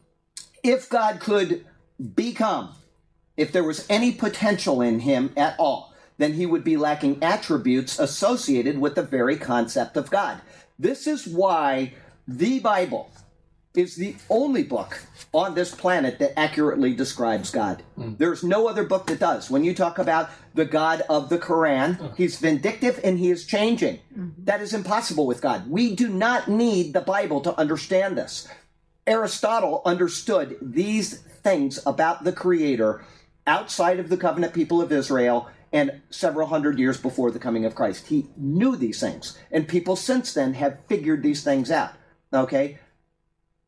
if 0.64 0.90
god 0.90 1.20
could 1.20 1.66
become 2.16 2.76
if 3.38 3.52
there 3.52 3.64
was 3.64 3.86
any 3.90 4.12
potential 4.12 4.82
in 4.82 5.00
him 5.00 5.34
at 5.36 5.56
all, 5.60 5.94
then 6.18 6.34
he 6.34 6.46
would 6.46 6.64
be 6.64 6.78
lacking 6.78 7.22
attributes 7.22 8.00
associated 8.00 8.80
with 8.80 8.96
the 8.96 9.04
very 9.04 9.38
concept 9.38 9.98
of 9.98 10.10
God. 10.10 10.42
This 10.80 11.08
is 11.08 11.28
why 11.28 11.94
the 12.28 12.60
Bible 12.60 13.12
is 13.78 13.96
the 13.96 14.16
only 14.30 14.64
book 14.64 15.00
on 15.34 15.54
this 15.54 15.74
planet 15.74 16.20
that 16.20 16.38
accurately 16.40 16.94
describes 16.94 17.52
God. 17.52 17.84
Hmm. 17.96 18.14
There's 18.18 18.44
no 18.44 18.68
other 18.68 18.84
book 18.84 19.08
that 19.08 19.20
does. 19.20 19.50
When 19.50 19.64
you 19.64 19.74
talk 19.74 20.00
about 20.00 20.30
the 20.54 20.66
God 20.66 21.02
of 21.10 21.30
the 21.30 21.38
Quran, 21.38 21.98
hmm. 21.98 22.08
he's 22.16 22.40
vindictive 22.40 23.00
and 23.04 23.20
he 23.20 23.32
is 23.32 23.46
changing. 23.46 24.00
Hmm. 24.14 24.30
That 24.40 24.62
is 24.62 24.74
impossible 24.74 25.28
with 25.28 25.42
God. 25.42 25.70
We 25.70 25.96
do 25.96 26.08
not 26.08 26.48
need 26.48 26.94
the 26.94 27.02
Bible 27.02 27.42
to 27.42 27.60
understand 27.60 28.18
this. 28.18 28.48
Aristotle 29.08 29.82
understood 29.86 30.58
these 30.62 31.20
things 31.20 31.80
about 31.86 32.24
the 32.24 32.32
Creator 32.32 33.04
outside 33.48 34.00
of 34.00 34.10
the 34.10 34.18
covenant 34.18 34.54
people 34.54 34.82
of 34.82 34.92
Israel 34.92 35.50
and 35.72 36.02
several 36.10 36.48
hundred 36.48 36.80
years 36.80 36.98
before 36.98 37.32
the 37.32 37.40
coming 37.40 37.66
of 37.66 37.76
Christ. 37.76 38.08
He 38.08 38.28
knew 38.38 38.76
these 38.76 39.00
things, 39.00 39.38
and 39.52 39.68
people 39.68 39.96
since 39.96 40.34
then 40.34 40.54
have 40.54 40.80
figured 40.88 41.22
these 41.22 41.44
things 41.44 41.70
out. 41.70 41.92
Okay? 42.34 42.80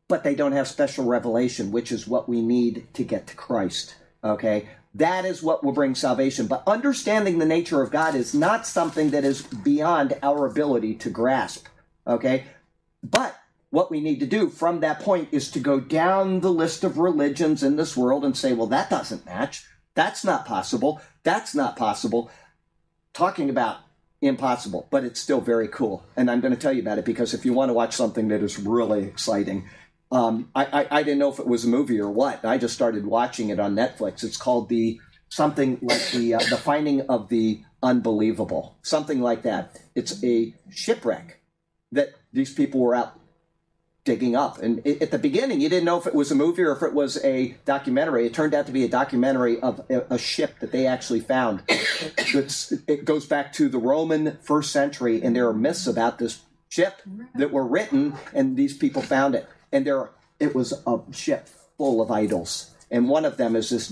But 0.07 0.23
they 0.23 0.35
don't 0.35 0.53
have 0.53 0.67
special 0.67 1.05
revelation, 1.05 1.71
which 1.71 1.91
is 1.91 2.07
what 2.07 2.29
we 2.29 2.41
need 2.41 2.87
to 2.93 3.03
get 3.03 3.27
to 3.27 3.35
Christ. 3.35 3.95
Okay? 4.23 4.69
That 4.95 5.25
is 5.25 5.43
what 5.43 5.63
will 5.63 5.73
bring 5.73 5.95
salvation. 5.95 6.47
But 6.47 6.63
understanding 6.65 7.39
the 7.39 7.45
nature 7.45 7.81
of 7.81 7.91
God 7.91 8.15
is 8.15 8.33
not 8.33 8.65
something 8.65 9.11
that 9.11 9.25
is 9.25 9.41
beyond 9.41 10.17
our 10.23 10.45
ability 10.45 10.95
to 10.95 11.09
grasp. 11.09 11.67
Okay? 12.07 12.45
But 13.03 13.37
what 13.69 13.91
we 13.91 13.99
need 13.99 14.19
to 14.19 14.25
do 14.25 14.49
from 14.49 14.79
that 14.79 14.99
point 14.99 15.29
is 15.31 15.51
to 15.51 15.59
go 15.59 15.79
down 15.79 16.39
the 16.39 16.51
list 16.51 16.83
of 16.83 16.97
religions 16.97 17.63
in 17.63 17.75
this 17.75 17.97
world 17.97 18.23
and 18.23 18.37
say, 18.37 18.53
well, 18.53 18.67
that 18.67 18.89
doesn't 18.89 19.25
match. 19.25 19.65
That's 19.93 20.23
not 20.23 20.45
possible. 20.45 21.01
That's 21.23 21.53
not 21.53 21.75
possible. 21.75 22.31
Talking 23.13 23.49
about 23.49 23.77
impossible, 24.21 24.87
but 24.89 25.03
it's 25.03 25.19
still 25.19 25.41
very 25.41 25.67
cool. 25.67 26.05
And 26.15 26.31
I'm 26.31 26.39
going 26.39 26.53
to 26.53 26.59
tell 26.59 26.73
you 26.73 26.81
about 26.81 26.97
it 26.97 27.05
because 27.05 27.33
if 27.33 27.45
you 27.45 27.53
want 27.53 27.69
to 27.69 27.73
watch 27.73 27.93
something 27.93 28.29
that 28.29 28.41
is 28.41 28.57
really 28.57 29.03
exciting, 29.03 29.67
um, 30.11 30.49
I, 30.55 30.65
I, 30.65 30.87
I 30.99 31.03
didn't 31.03 31.19
know 31.19 31.31
if 31.31 31.39
it 31.39 31.47
was 31.47 31.65
a 31.65 31.69
movie 31.69 31.99
or 31.99 32.09
what. 32.09 32.45
I 32.45 32.57
just 32.57 32.73
started 32.73 33.05
watching 33.05 33.49
it 33.49 33.59
on 33.59 33.75
Netflix. 33.75 34.23
It's 34.23 34.37
called 34.37 34.69
the 34.69 34.99
something 35.29 35.77
like 35.81 36.11
the 36.11 36.35
uh, 36.35 36.39
the 36.49 36.57
finding 36.57 37.01
of 37.01 37.27
the 37.27 37.61
unbelievable, 37.83 38.77
something 38.81 39.21
like 39.21 39.41
that. 39.43 39.77
It's 39.95 40.23
a 40.23 40.55
shipwreck 40.69 41.41
that 41.91 42.13
these 42.31 42.53
people 42.53 42.79
were 42.79 42.95
out 42.95 43.16
digging 44.07 44.35
up. 44.37 44.57
And 44.63 44.81
i- 44.85 44.97
at 45.01 45.11
the 45.11 45.19
beginning, 45.19 45.59
you 45.59 45.67
didn't 45.67 45.83
know 45.85 45.97
if 45.99 46.07
it 46.07 46.15
was 46.15 46.31
a 46.31 46.35
movie 46.35 46.63
or 46.63 46.71
if 46.71 46.81
it 46.81 46.93
was 46.93 47.21
a 47.25 47.55
documentary. 47.65 48.25
It 48.25 48.33
turned 48.33 48.53
out 48.53 48.65
to 48.67 48.71
be 48.71 48.85
a 48.85 48.87
documentary 48.87 49.59
of 49.59 49.81
a, 49.89 50.05
a 50.15 50.17
ship 50.17 50.55
that 50.61 50.71
they 50.71 50.87
actually 50.87 51.19
found. 51.19 51.61
It 52.87 53.05
goes 53.05 53.25
back 53.25 53.51
to 53.53 53.67
the 53.69 53.77
Roman 53.77 54.37
first 54.41 54.71
century, 54.71 55.21
and 55.21 55.35
there 55.35 55.47
are 55.47 55.53
myths 55.53 55.87
about 55.87 56.19
this 56.19 56.39
ship 56.69 57.01
that 57.35 57.51
were 57.51 57.65
written, 57.65 58.13
and 58.33 58.55
these 58.57 58.75
people 58.77 59.01
found 59.01 59.35
it. 59.35 59.47
And 59.71 59.85
there, 59.85 60.09
it 60.39 60.55
was 60.55 60.73
a 60.85 60.99
ship 61.11 61.49
full 61.77 62.01
of 62.01 62.09
idols, 62.11 62.71
and 62.89 63.09
one 63.09 63.25
of 63.25 63.37
them 63.37 63.55
is 63.55 63.69
this 63.69 63.89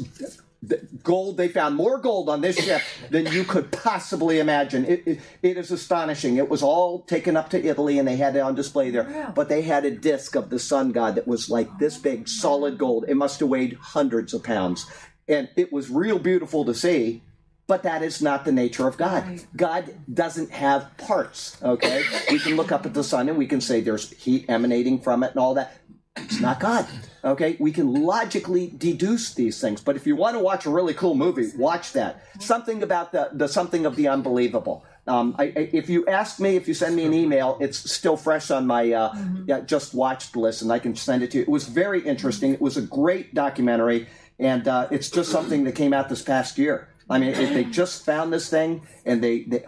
gold 1.04 1.38
they 1.38 1.48
found 1.48 1.76
more 1.76 1.98
gold 1.98 2.30
on 2.30 2.42
this 2.42 2.58
ship 2.58 2.82
than 3.10 3.26
you 3.28 3.44
could 3.44 3.72
possibly 3.72 4.40
imagine. 4.40 4.86
It, 4.86 5.04
it, 5.06 5.20
it 5.42 5.58
is 5.58 5.72
astonishing. 5.72 6.38
It 6.38 6.50
was 6.50 6.64
all 6.64 7.02
taken 7.02 7.38
up 7.38 7.50
to 7.52 7.64
italy 7.64 8.00
and 8.00 8.08
they 8.08 8.16
had 8.16 8.36
it 8.36 8.40
on 8.40 8.56
display 8.56 8.90
there. 8.90 9.10
Yeah. 9.10 9.32
but 9.36 9.50
they 9.50 9.62
had 9.62 9.86
a 9.86 9.92
disc 9.92 10.36
of 10.36 10.50
the 10.50 10.60
sun 10.60 10.92
god 10.92 11.16
that 11.16 11.28
was 11.28 11.50
like 11.50 11.80
this 11.80 11.98
big 11.98 12.28
solid 12.28 12.76
oh. 12.76 12.78
gold. 12.78 13.06
It 13.08 13.16
must 13.16 13.40
have 13.40 13.50
weighed 13.50 13.78
hundreds 13.80 14.34
of 14.34 14.44
pounds. 14.44 14.86
And 15.28 15.50
it 15.56 15.74
was 15.74 15.90
real 15.90 16.20
beautiful 16.20 16.66
to 16.66 16.74
see 16.74 17.24
but 17.68 17.82
that 17.82 18.04
is 18.04 18.22
not 18.22 18.46
the 18.46 18.52
nature 18.52 18.88
of 18.88 18.98
god. 18.98 19.28
Right. 19.28 19.48
god 19.56 19.96
doesn't 20.14 20.52
have 20.52 20.96
parts 20.98 21.58
okay? 21.64 22.04
We 22.30 22.40
can 22.40 22.56
look 22.56 22.72
up 22.72 22.86
at 22.86 22.94
the 22.94 23.04
sun 23.04 23.30
and 23.30 23.38
we 23.38 23.48
can 23.48 23.62
say 23.62 23.82
there's 23.82 24.12
heat 24.12 24.46
emanating 24.48 25.00
from 25.02 25.24
it 25.24 25.32
and 25.32 25.40
all 25.40 25.56
that. 25.56 25.78
It's 26.18 26.40
not 26.40 26.60
God. 26.60 26.88
Okay, 27.26 27.58
we 27.60 27.72
can 27.72 27.92
logically 27.92 28.72
deduce 28.78 29.34
these 29.34 29.60
things. 29.60 29.82
But 29.82 29.96
if 29.96 30.06
you 30.06 30.16
want 30.16 30.36
to 30.36 30.40
watch 30.40 30.68
a 30.68 30.70
really 30.70 30.94
cool 30.94 31.16
movie, 31.16 31.50
watch 31.58 31.94
that. 31.94 32.24
Something 32.40 32.84
about 32.84 33.12
the, 33.12 33.30
the 33.34 33.48
something 33.48 33.88
of 33.88 33.96
the 33.96 34.08
unbelievable. 34.08 34.86
Um, 35.08 35.36
I, 35.40 35.46
I, 35.46 35.70
if 35.74 35.90
you 35.90 36.06
ask 36.08 36.40
me, 36.40 36.56
if 36.56 36.68
you 36.68 36.74
send 36.74 36.96
me 36.96 37.04
an 37.04 37.14
email, 37.14 37.58
it's 37.60 37.92
still 37.92 38.16
fresh 38.16 38.52
on 38.52 38.68
my 38.68 38.92
uh, 38.92 39.16
yeah, 39.46 39.62
just 39.62 39.94
watched 39.94 40.36
list, 40.36 40.62
and 40.62 40.72
I 40.72 40.80
can 40.80 40.96
send 40.96 41.24
it 41.24 41.32
to 41.32 41.38
you. 41.38 41.44
It 41.44 41.50
was 41.50 41.68
very 41.68 42.02
interesting. 42.02 42.54
It 42.54 42.62
was 42.62 42.78
a 42.78 42.82
great 42.82 43.34
documentary, 43.34 44.08
and 44.40 44.68
uh, 44.68 44.88
it's 44.92 45.10
just 45.10 45.32
something 45.32 45.64
that 45.64 45.74
came 45.74 45.94
out 45.94 46.10
this 46.10 46.22
past 46.22 46.58
year. 46.58 46.90
I 47.10 47.20
mean, 47.20 47.30
if 47.30 47.54
they 47.54 47.66
just 47.66 48.04
found 48.04 48.34
this 48.34 48.50
thing, 48.50 48.88
and 49.06 49.24
they, 49.24 49.44
they 49.44 49.66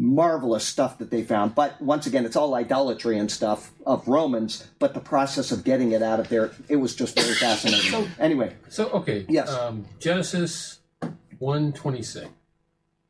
marvelous 0.00 0.64
stuff 0.64 0.96
that 0.98 1.10
they 1.10 1.22
found. 1.22 1.54
But 1.54 1.80
once 1.80 2.06
again, 2.06 2.24
it's 2.24 2.34
all 2.34 2.54
idolatry 2.54 3.18
and 3.18 3.30
stuff 3.30 3.70
of 3.86 4.08
Romans. 4.08 4.66
But 4.78 4.94
the 4.94 5.00
process 5.00 5.52
of 5.52 5.62
getting 5.62 5.92
it 5.92 6.02
out 6.02 6.18
of 6.18 6.28
there, 6.30 6.52
it 6.68 6.76
was 6.76 6.96
just 6.96 7.14
very 7.20 7.34
fascinating. 7.34 8.08
anyway, 8.18 8.56
So 8.70 8.88
okay. 8.90 9.26
Yes. 9.28 9.50
Um, 9.50 9.84
Genesis 9.98 10.80
one 11.38 11.72
twenty 11.72 12.02
six. 12.02 12.28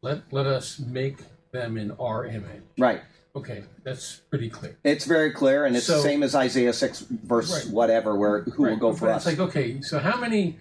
Let 0.03 0.23
let 0.33 0.47
us 0.47 0.81
make 0.81 1.19
them 1.53 1.79
in 1.79 1.93
our 1.93 2.27
image. 2.27 2.63
right. 2.79 3.03
Okay, 3.37 3.63
that's 3.85 4.17
pretty 4.29 4.51
clear. 4.51 4.77
It's 4.83 5.05
very 5.05 5.31
clear, 5.31 5.65
and 5.65 5.77
it's 5.77 5.87
the 5.87 6.01
same 6.01 6.25
as 6.25 6.35
Isaiah 6.35 6.73
six 6.73 6.99
verse 7.09 7.65
Right. 7.65 7.73
whatever, 7.73 8.17
where 8.17 8.41
who 8.43 8.65
will 8.65 8.77
go 8.77 8.93
for 8.93 9.07
but 9.07 9.15
us? 9.15 9.27
It's 9.27 9.39
like 9.39 9.49
okay, 9.49 9.81
so 9.83 10.01
how 10.01 10.17
many? 10.19 10.59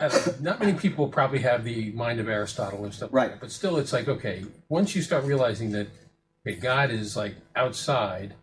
Uh, 0.00 0.10
not 0.40 0.60
many 0.60 0.74
people 0.74 1.08
probably 1.08 1.40
have 1.40 1.64
the 1.64 1.90
mind 1.92 2.20
of 2.20 2.28
Aristotle 2.28 2.84
and 2.84 2.94
stuff. 2.94 3.10
like 3.12 3.14
Right. 3.14 3.30
that, 3.32 3.40
but 3.40 3.50
still, 3.50 3.78
it's 3.78 3.92
like 3.92 4.08
okay, 4.08 4.44
once 4.68 4.94
you 4.94 5.02
start 5.02 5.24
realizing 5.24 5.72
that 5.72 5.88
okay, 6.46 6.56
God 6.58 6.90
is 6.90 7.16
like 7.16 7.36
outside 7.56 8.34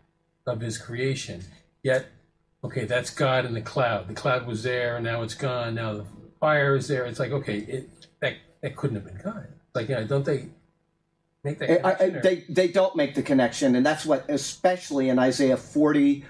of 0.46 0.60
His 0.60 0.78
creation, 0.78 1.44
yet 1.82 2.06
okay, 2.64 2.84
that's 2.84 3.10
God 3.10 3.46
in 3.46 3.54
the 3.54 3.62
cloud. 3.62 4.08
The 4.08 4.14
cloud 4.14 4.46
was 4.46 4.62
there, 4.64 4.96
and 4.96 5.04
now 5.04 5.22
it's 5.22 5.34
gone. 5.34 5.74
Now 5.76 5.94
the 5.94 6.06
fire 6.40 6.76
is 6.76 6.88
there. 6.88 7.06
It's 7.06 7.20
like 7.20 7.32
okay, 7.32 7.58
it 7.58 7.90
that 8.20 8.34
that 8.62 8.76
couldn't 8.76 8.96
have 8.96 9.04
been 9.06 9.20
God. 9.24 9.48
Like 9.74 9.88
yeah, 9.88 10.02
don't 10.02 10.24
they 10.26 10.46
make 11.44 11.58
that? 11.60 11.86
I, 11.86 11.90
I, 11.92 11.94
connection, 11.94 12.22
they 12.22 12.44
they 12.48 12.68
don't 12.68 12.96
make 12.96 13.14
the 13.14 13.22
connection, 13.22 13.76
and 13.76 13.86
that's 13.86 14.06
what, 14.06 14.28
especially 14.28 15.08
in 15.08 15.18
Isaiah 15.18 15.56
forty 15.56 16.24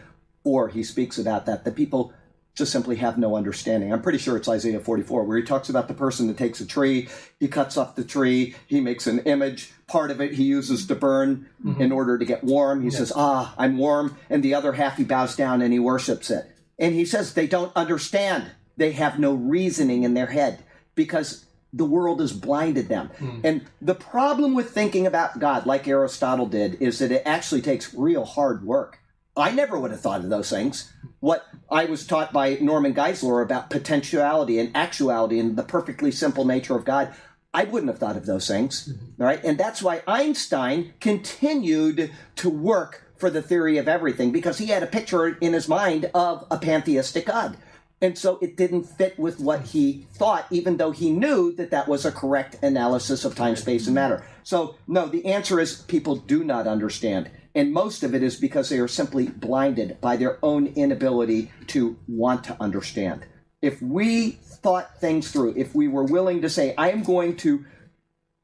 four, 0.45 0.69
he 0.69 0.85
speaks 0.85 1.19
about 1.19 1.47
that. 1.47 1.65
The 1.65 1.73
people 1.73 2.13
just 2.57 2.73
simply 2.73 2.97
have 2.97 3.19
no 3.19 3.37
understanding. 3.37 3.93
I'm 3.93 4.01
pretty 4.03 4.19
sure 4.19 4.37
it's 4.37 4.49
Isaiah 4.49 4.81
44, 4.81 5.25
where 5.25 5.37
he 5.37 5.43
talks 5.45 5.69
about 5.69 5.89
the 5.89 5.95
person 5.95 6.27
that 6.27 6.39
takes 6.39 6.59
a 6.61 6.67
tree, 6.67 7.09
he 7.39 7.49
cuts 7.49 7.77
off 7.77 7.95
the 7.97 8.03
tree, 8.05 8.57
he 8.67 8.81
makes 8.81 9.07
an 9.07 9.21
image. 9.21 9.73
Part 9.87 10.11
of 10.11 10.21
it 10.21 10.33
he 10.33 10.45
uses 10.45 10.87
to 10.87 10.95
burn 10.95 11.49
in 11.79 11.93
order 11.93 12.19
to 12.19 12.25
get 12.25 12.43
warm. 12.43 12.83
He 12.83 12.91
says, 12.91 13.13
Ah, 13.15 13.55
I'm 13.59 13.77
warm. 13.77 14.17
And 14.31 14.43
the 14.43 14.55
other 14.55 14.73
half 14.73 14.97
he 14.97 15.05
bows 15.05 15.37
down 15.37 15.61
and 15.63 15.73
he 15.73 15.79
worships 15.79 16.31
it. 16.31 16.51
And 16.79 16.95
he 16.95 17.05
says 17.05 17.35
they 17.35 17.47
don't 17.47 17.73
understand. 17.77 18.51
They 18.77 18.93
have 18.93 19.19
no 19.19 19.35
reasoning 19.35 20.03
in 20.03 20.15
their 20.15 20.27
head 20.27 20.59
because 20.95 21.45
the 21.73 21.85
world 21.85 22.21
has 22.21 22.33
blinded 22.33 22.89
them. 22.89 23.11
And 23.45 23.67
the 23.83 23.95
problem 23.95 24.55
with 24.55 24.71
thinking 24.71 25.07
about 25.07 25.39
God, 25.39 25.67
like 25.67 25.87
Aristotle 25.87 26.47
did, 26.47 26.81
is 26.81 26.99
that 27.01 27.13
it 27.13 27.23
actually 27.27 27.61
takes 27.61 27.93
real 27.95 28.25
hard 28.25 28.65
work. 28.65 28.99
I 29.37 29.51
never 29.51 29.79
would 29.79 29.91
have 29.91 30.01
thought 30.01 30.21
of 30.21 30.31
those 30.31 30.51
things. 30.51 30.93
What 31.21 31.47
I 31.71 31.85
was 31.85 32.07
taught 32.07 32.33
by 32.33 32.55
Norman 32.61 32.95
Geisler 32.95 33.43
about 33.43 33.71
potentiality 33.71 34.59
and 34.59 34.75
actuality 34.75 35.39
and 35.39 35.57
the 35.57 35.63
perfectly 35.63 36.11
simple 36.11 36.45
nature 36.45 36.77
of 36.77 36.85
God, 36.85 37.15
I 37.53 37.65
wouldn't 37.65 37.91
have 37.91 37.99
thought 37.99 38.17
of 38.17 38.27
those 38.27 38.49
things. 38.49 38.89
Mm-hmm. 38.89 39.23
All 39.23 39.29
right. 39.29 39.43
And 39.45 39.59
that's 39.59 39.83
why 39.83 40.03
Einstein 40.07 40.95
continued 41.01 42.11
to 42.37 42.51
work 42.51 43.03
for 43.17 43.31
the 43.31 43.43
theory 43.43 43.79
of 43.79 43.89
everything 43.89 44.31
because 44.31 44.59
he 44.59 44.67
had 44.67 44.83
a 44.83 44.87
picture 44.87 45.27
in 45.27 45.53
his 45.53 45.69
mind 45.69 46.11
of 46.15 46.47
a 46.51 46.59
pantheistic 46.59 47.27
God. 47.27 47.57
And 48.03 48.19
so 48.19 48.39
it 48.43 48.57
didn't 48.59 48.85
fit 48.85 49.19
with 49.19 49.41
what 49.41 49.63
he 49.63 50.07
thought, 50.13 50.47
even 50.51 50.77
though 50.77 50.91
he 50.91 51.11
knew 51.11 51.53
that 51.55 51.71
that 51.71 51.89
was 51.89 52.05
a 52.05 52.13
correct 52.13 52.57
analysis 52.63 53.25
of 53.25 53.35
time, 53.35 53.57
space, 53.57 53.87
and 53.87 53.95
matter. 53.95 54.27
So, 54.43 54.77
no, 54.87 55.07
the 55.07 55.25
answer 55.25 55.59
is 55.59 55.81
people 55.83 56.17
do 56.17 56.45
not 56.45 56.67
understand. 56.67 57.31
And 57.57 57.73
most 57.73 58.03
of 58.03 58.15
it 58.15 58.23
is 58.23 58.37
because 58.37 58.69
they 58.69 58.79
are 58.79 58.87
simply 58.87 59.29
blinded 59.29 59.99
by 60.03 60.19
their 60.19 60.39
own 60.45 60.67
inability 60.77 61.51
to 61.69 61.97
want 62.07 62.45
to 62.45 62.57
understand. 62.61 63.25
If 63.63 63.81
we 63.81 64.33
thought 64.33 65.01
things 65.01 65.33
through, 65.33 65.55
if 65.57 65.75
we 65.75 65.89
were 65.89 66.05
willing 66.05 66.43
to 66.43 66.51
say, 66.51 66.75
I 66.77 66.91
am 66.91 67.03
going 67.03 67.35
to 67.39 67.65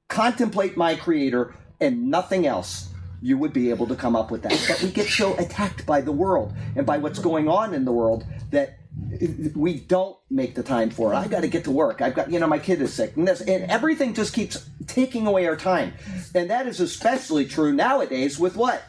contemplate 0.09 0.79
my 0.79 0.95
creator 0.95 1.55
and 1.79 2.11
nothing 2.11 2.47
else, 2.47 2.89
you 3.21 3.37
would 3.37 3.53
be 3.53 3.69
able 3.69 3.87
to 3.89 3.95
come 3.95 4.17
up 4.17 4.31
with 4.31 4.43
that. 4.45 4.65
But 4.67 4.83
we 4.83 4.91
get 4.91 5.09
so 5.09 5.37
attacked 5.37 5.85
by 5.85 6.01
the 6.01 6.11
world 6.11 6.55
and 6.75 6.87
by 6.87 6.97
what's 6.97 7.19
going 7.19 7.49
on 7.49 7.75
in 7.75 7.85
the 7.85 7.93
world 7.93 8.25
that 8.51 8.79
we 9.55 9.79
don't 9.79 10.17
make 10.31 10.55
the 10.55 10.63
time 10.63 10.89
for 10.89 11.13
it. 11.13 11.17
I 11.17 11.29
got 11.29 11.43
to 11.43 11.49
get 11.49 11.65
to 11.65 11.71
work. 11.71 12.01
I've 12.01 12.15
got, 12.15 12.31
you 12.31 12.41
know, 12.41 12.47
my 12.47 12.59
kid 12.59 12.81
is 12.81 12.95
sick, 12.95 13.17
and, 13.17 13.29
this, 13.29 13.43
and 13.43 13.71
everything 13.71 14.15
just 14.15 14.33
keeps 14.33 14.67
taking 14.87 15.27
away 15.27 15.47
our 15.47 15.57
time. 15.57 15.93
And 16.35 16.51
that 16.51 16.67
is 16.67 16.81
especially 16.81 17.45
true 17.45 17.73
nowadays 17.75 18.39
with 18.39 18.57
what? 18.57 18.83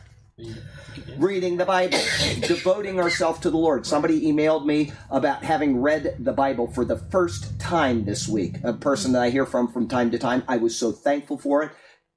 Reading 1.18 1.58
the 1.58 1.66
Bible, 1.66 2.00
devoting 2.42 3.00
ourselves 3.00 3.40
to 3.42 3.52
the 3.52 3.58
Lord. 3.58 3.86
Somebody 3.86 4.22
emailed 4.22 4.66
me 4.66 4.92
about 5.12 5.44
having 5.44 5.80
read 5.80 6.16
the 6.18 6.34
Bible 6.34 6.66
for 6.66 6.84
the 6.84 6.98
first 6.98 7.60
time 7.60 8.06
this 8.06 8.28
week. 8.28 8.56
A 8.64 8.74
person 8.74 9.12
that 9.12 9.22
I 9.22 9.30
hear 9.30 9.46
from 9.46 9.72
from 9.72 9.88
time 9.88 10.10
to 10.10 10.18
time. 10.18 10.44
I 10.48 10.58
was 10.58 10.76
so 10.76 10.92
thankful 10.92 11.38
for 11.38 11.62
it. 11.62 11.72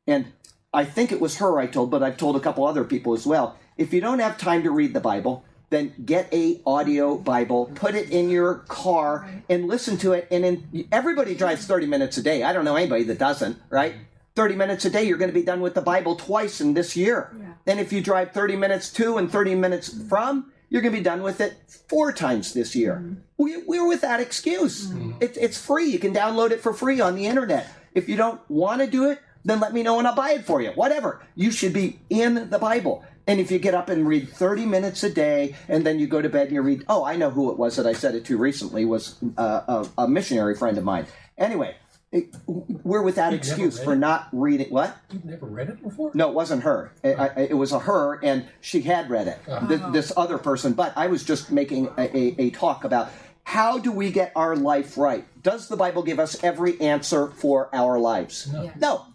And 0.07 0.33
I 0.73 0.87
think 0.87 1.13
it 1.13 1.21
was 1.21 1.37
her 1.37 1.59
I 1.59 1.67
told, 1.67 1.91
but 1.91 2.03
I've 2.03 2.17
told 2.17 2.37
a 2.37 2.41
couple 2.41 2.67
other 2.67 2.85
people 2.85 3.13
as 3.13 3.27
well. 3.27 3.59
If 3.77 3.93
you 3.93 4.01
don't 4.01 4.21
have 4.21 4.39
time 4.39 4.63
to 4.63 4.71
read 4.71 4.95
the 4.95 5.01
Bible, 5.01 5.45
then 5.69 5.93
get 6.05 6.33
a 6.33 6.63
audio 6.65 7.19
Bible, 7.19 7.71
put 7.75 7.95
it 7.95 8.11
in 8.11 8.31
your 8.31 8.57
car, 8.69 9.29
and 9.51 9.69
listen 9.69 9.99
to 9.99 10.13
it. 10.15 10.27
And 10.31 10.45
in, 10.45 10.89
everybody 10.91 11.35
drives 11.35 11.67
30 11.67 11.87
minutes 11.87 12.17
a 12.17 12.23
day. 12.23 12.45
I 12.45 12.55
don't 12.55 12.65
know 12.65 12.77
anybody 12.77 13.05
that 13.05 13.19
doesn't, 13.19 13.59
right? 13.69 13.95
30 14.37 14.55
minutes 14.55 14.85
a 14.85 14.91
day, 14.91 15.03
you're 15.03 15.19
going 15.19 15.31
to 15.31 15.35
be 15.35 15.43
done 15.43 15.61
with 15.61 15.75
the 15.75 15.81
Bible 15.81 16.15
twice 16.15 16.61
in 16.61 16.75
this 16.75 16.95
year. 16.95 17.35
Yeah. 17.39 17.55
And 17.67 17.81
if 17.81 17.93
you 17.93 18.03
drive 18.03 18.33
30 18.33 18.57
minutes 18.57 18.93
to 18.93 19.17
and 19.17 19.33
30 19.33 19.55
minutes 19.55 19.89
mm-hmm. 19.89 20.09
from, 20.09 20.53
you're 20.69 20.83
going 20.83 20.93
to 20.93 20.99
be 20.99 21.05
done 21.05 21.23
with 21.23 21.41
it 21.41 21.57
four 21.89 22.13
times 22.13 22.53
this 22.53 22.77
year. 22.77 22.97
Mm-hmm. 22.97 23.15
We, 23.39 23.57
we're 23.63 23.89
without 23.89 24.21
excuse. 24.21 24.89
Mm-hmm. 24.89 25.23
It, 25.23 25.37
it's 25.41 25.61
free. 25.61 25.87
You 25.87 25.99
can 25.99 26.15
download 26.15 26.51
it 26.51 26.61
for 26.61 26.75
free 26.75 27.01
on 27.01 27.17
the 27.17 27.27
internet. 27.27 27.69
If 27.95 28.09
you 28.09 28.17
don't 28.17 28.41
want 28.51 28.83
to 28.83 28.87
do 28.87 29.11
it, 29.11 29.21
then 29.45 29.61
let 29.61 29.73
me 29.73 29.83
know 29.83 29.99
and 29.99 30.07
I'll 30.07 30.15
buy 30.15 30.33
it 30.33 30.45
for 30.45 30.61
you. 30.61 30.71
Whatever. 30.71 31.25
You 31.35 31.51
should 31.51 31.73
be 31.73 32.01
in 32.11 32.51
the 32.51 32.59
Bible. 32.59 33.05
And 33.29 33.41
if 33.41 33.51
you 33.51 33.59
get 33.59 33.75
up 33.75 33.89
and 33.89 34.07
read 34.07 34.29
30 34.29 34.67
minutes 34.67 35.03
a 35.03 35.11
day 35.11 35.55
and 35.69 35.85
then 35.85 35.99
you 35.99 36.07
go 36.07 36.21
to 36.21 36.29
bed 36.29 36.49
and 36.49 36.55
you 36.55 36.63
read, 36.63 36.85
oh, 36.89 37.05
I 37.05 37.17
know 37.17 37.31
who 37.31 37.51
it 37.51 37.59
was 37.59 37.77
that 37.77 37.87
I 37.87 37.93
said 37.93 38.15
it 38.15 38.25
to 38.27 38.37
recently 38.37 38.85
was 38.85 39.17
uh, 39.37 39.85
a, 39.97 40.03
a 40.03 40.09
missionary 40.09 40.55
friend 40.55 40.77
of 40.79 40.85
mine. 40.85 41.07
Anyway, 41.39 41.77
it- 42.13 42.35
we're 42.47 43.03
without 43.03 43.33
You've 43.33 43.41
excuse 43.41 43.79
for 43.83 43.93
it? 43.95 43.97
not 43.97 44.29
reading. 44.33 44.69
What? 44.71 44.97
You've 45.13 45.25
never 45.25 45.47
read 45.47 45.69
it 45.69 45.83
before? 45.83 46.11
No, 46.15 46.29
it 46.29 46.35
wasn't 46.35 46.63
her. 46.63 46.93
It, 47.03 47.19
I, 47.19 47.27
it 47.51 47.55
was 47.57 47.73
a 47.73 47.81
her, 47.81 48.19
and 48.23 48.47
she 48.61 48.83
had 48.83 49.11
read 49.11 49.29
it. 49.29 49.39
Uh-huh. 49.49 49.67
Th- 49.67 49.81
this 49.93 50.13
other 50.17 50.39
person, 50.39 50.73
but 50.73 50.93
I 50.97 51.09
was 51.09 51.25
just 51.25 51.51
making 51.51 51.89
a, 51.99 52.17
a, 52.17 52.35
a 52.39 52.51
talk 52.51 52.85
about 52.85 53.11
how 53.45 53.79
do 53.79 53.93
we 53.93 54.11
get 54.11 54.33
our 54.35 54.57
life 54.57 54.97
right? 54.99 55.25
Does 55.43 55.69
the 55.69 55.77
Bible 55.77 56.03
give 56.03 56.19
us 56.19 56.43
every 56.43 56.81
answer 56.81 57.29
for 57.29 57.69
our 57.73 57.99
lives? 57.99 58.51
No. 58.53 58.73
No. 58.81 59.07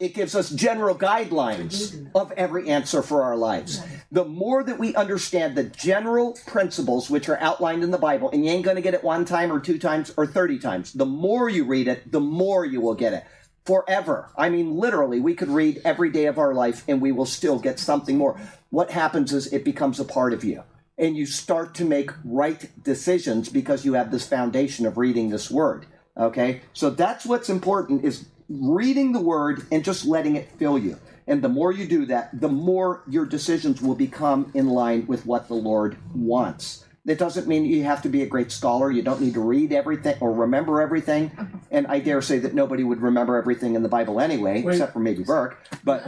It 0.00 0.14
gives 0.14 0.34
us 0.34 0.48
general 0.48 0.96
guidelines 0.96 2.10
of 2.14 2.32
every 2.32 2.70
answer 2.70 3.02
for 3.02 3.22
our 3.22 3.36
lives. 3.36 3.82
The 4.10 4.24
more 4.24 4.64
that 4.64 4.78
we 4.78 4.94
understand 4.94 5.54
the 5.54 5.64
general 5.64 6.38
principles 6.46 7.10
which 7.10 7.28
are 7.28 7.38
outlined 7.38 7.84
in 7.84 7.90
the 7.90 7.98
Bible, 7.98 8.30
and 8.30 8.42
you 8.42 8.50
ain't 8.50 8.64
going 8.64 8.76
to 8.76 8.82
get 8.82 8.94
it 8.94 9.04
one 9.04 9.26
time 9.26 9.52
or 9.52 9.60
two 9.60 9.78
times 9.78 10.10
or 10.16 10.26
30 10.26 10.58
times, 10.58 10.94
the 10.94 11.04
more 11.04 11.50
you 11.50 11.64
read 11.64 11.86
it, 11.86 12.10
the 12.10 12.20
more 12.20 12.64
you 12.64 12.80
will 12.80 12.94
get 12.94 13.12
it. 13.12 13.24
Forever. 13.66 14.30
I 14.38 14.48
mean, 14.48 14.74
literally, 14.74 15.20
we 15.20 15.34
could 15.34 15.50
read 15.50 15.82
every 15.84 16.10
day 16.10 16.24
of 16.24 16.38
our 16.38 16.54
life 16.54 16.82
and 16.88 17.02
we 17.02 17.12
will 17.12 17.26
still 17.26 17.58
get 17.58 17.78
something 17.78 18.16
more. 18.16 18.40
What 18.70 18.90
happens 18.90 19.34
is 19.34 19.52
it 19.52 19.66
becomes 19.66 20.00
a 20.00 20.04
part 20.06 20.32
of 20.32 20.42
you. 20.42 20.62
And 20.96 21.14
you 21.14 21.26
start 21.26 21.74
to 21.74 21.84
make 21.84 22.10
right 22.24 22.70
decisions 22.82 23.50
because 23.50 23.84
you 23.84 23.92
have 23.92 24.10
this 24.10 24.26
foundation 24.26 24.86
of 24.86 24.96
reading 24.96 25.28
this 25.28 25.50
word. 25.50 25.84
Okay? 26.16 26.62
So 26.72 26.88
that's 26.88 27.26
what's 27.26 27.50
important 27.50 28.02
is 28.02 28.26
reading 28.50 29.12
the 29.12 29.20
word 29.20 29.66
and 29.70 29.84
just 29.84 30.04
letting 30.04 30.36
it 30.36 30.50
fill 30.58 30.76
you. 30.76 30.98
And 31.26 31.42
the 31.42 31.48
more 31.48 31.70
you 31.70 31.86
do 31.86 32.06
that, 32.06 32.38
the 32.38 32.48
more 32.48 33.04
your 33.08 33.24
decisions 33.24 33.80
will 33.80 33.94
become 33.94 34.50
in 34.52 34.68
line 34.68 35.06
with 35.06 35.24
what 35.24 35.46
the 35.46 35.54
Lord 35.54 35.96
wants. 36.14 36.84
That 37.04 37.18
doesn't 37.18 37.46
mean 37.46 37.64
you 37.64 37.84
have 37.84 38.02
to 38.02 38.08
be 38.08 38.22
a 38.22 38.26
great 38.26 38.52
scholar. 38.52 38.90
You 38.90 39.02
don't 39.02 39.20
need 39.20 39.34
to 39.34 39.40
read 39.40 39.72
everything 39.72 40.16
or 40.20 40.32
remember 40.32 40.82
everything. 40.82 41.30
And 41.70 41.86
I 41.86 42.00
dare 42.00 42.20
say 42.20 42.38
that 42.40 42.52
nobody 42.52 42.84
would 42.84 43.00
remember 43.00 43.36
everything 43.36 43.74
in 43.74 43.82
the 43.82 43.88
Bible 43.88 44.20
anyway, 44.20 44.62
Wait. 44.62 44.72
except 44.72 44.92
for 44.92 44.98
maybe 44.98 45.22
Burke. 45.22 45.58
But 45.82 46.06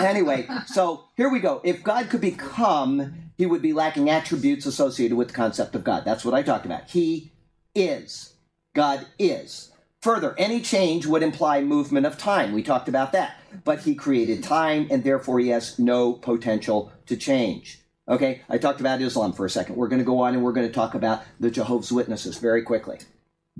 anyway, 0.00 0.46
so 0.66 1.04
here 1.16 1.30
we 1.30 1.38
go. 1.38 1.62
If 1.64 1.82
God 1.82 2.10
could 2.10 2.20
become, 2.20 3.30
he 3.38 3.46
would 3.46 3.62
be 3.62 3.72
lacking 3.72 4.10
attributes 4.10 4.66
associated 4.66 5.16
with 5.16 5.28
the 5.28 5.34
concept 5.34 5.74
of 5.74 5.82
God. 5.84 6.04
That's 6.04 6.24
what 6.24 6.34
I 6.34 6.42
talked 6.42 6.66
about. 6.66 6.90
He 6.90 7.32
is. 7.74 8.34
God 8.74 9.06
is. 9.18 9.67
Further, 10.02 10.34
any 10.38 10.60
change 10.60 11.06
would 11.06 11.24
imply 11.24 11.60
movement 11.60 12.06
of 12.06 12.16
time. 12.16 12.52
We 12.52 12.62
talked 12.62 12.88
about 12.88 13.12
that. 13.12 13.36
But 13.64 13.80
he 13.80 13.94
created 13.94 14.44
time, 14.44 14.86
and 14.90 15.02
therefore 15.02 15.40
he 15.40 15.48
has 15.48 15.78
no 15.78 16.12
potential 16.12 16.92
to 17.06 17.16
change. 17.16 17.80
Okay, 18.08 18.42
I 18.48 18.58
talked 18.58 18.80
about 18.80 19.02
Islam 19.02 19.32
for 19.32 19.44
a 19.44 19.50
second. 19.50 19.76
We're 19.76 19.88
going 19.88 19.98
to 19.98 20.04
go 20.04 20.20
on 20.20 20.34
and 20.34 20.42
we're 20.42 20.52
going 20.52 20.68
to 20.68 20.72
talk 20.72 20.94
about 20.94 21.22
the 21.40 21.50
Jehovah's 21.50 21.92
Witnesses 21.92 22.38
very 22.38 22.62
quickly. 22.62 22.98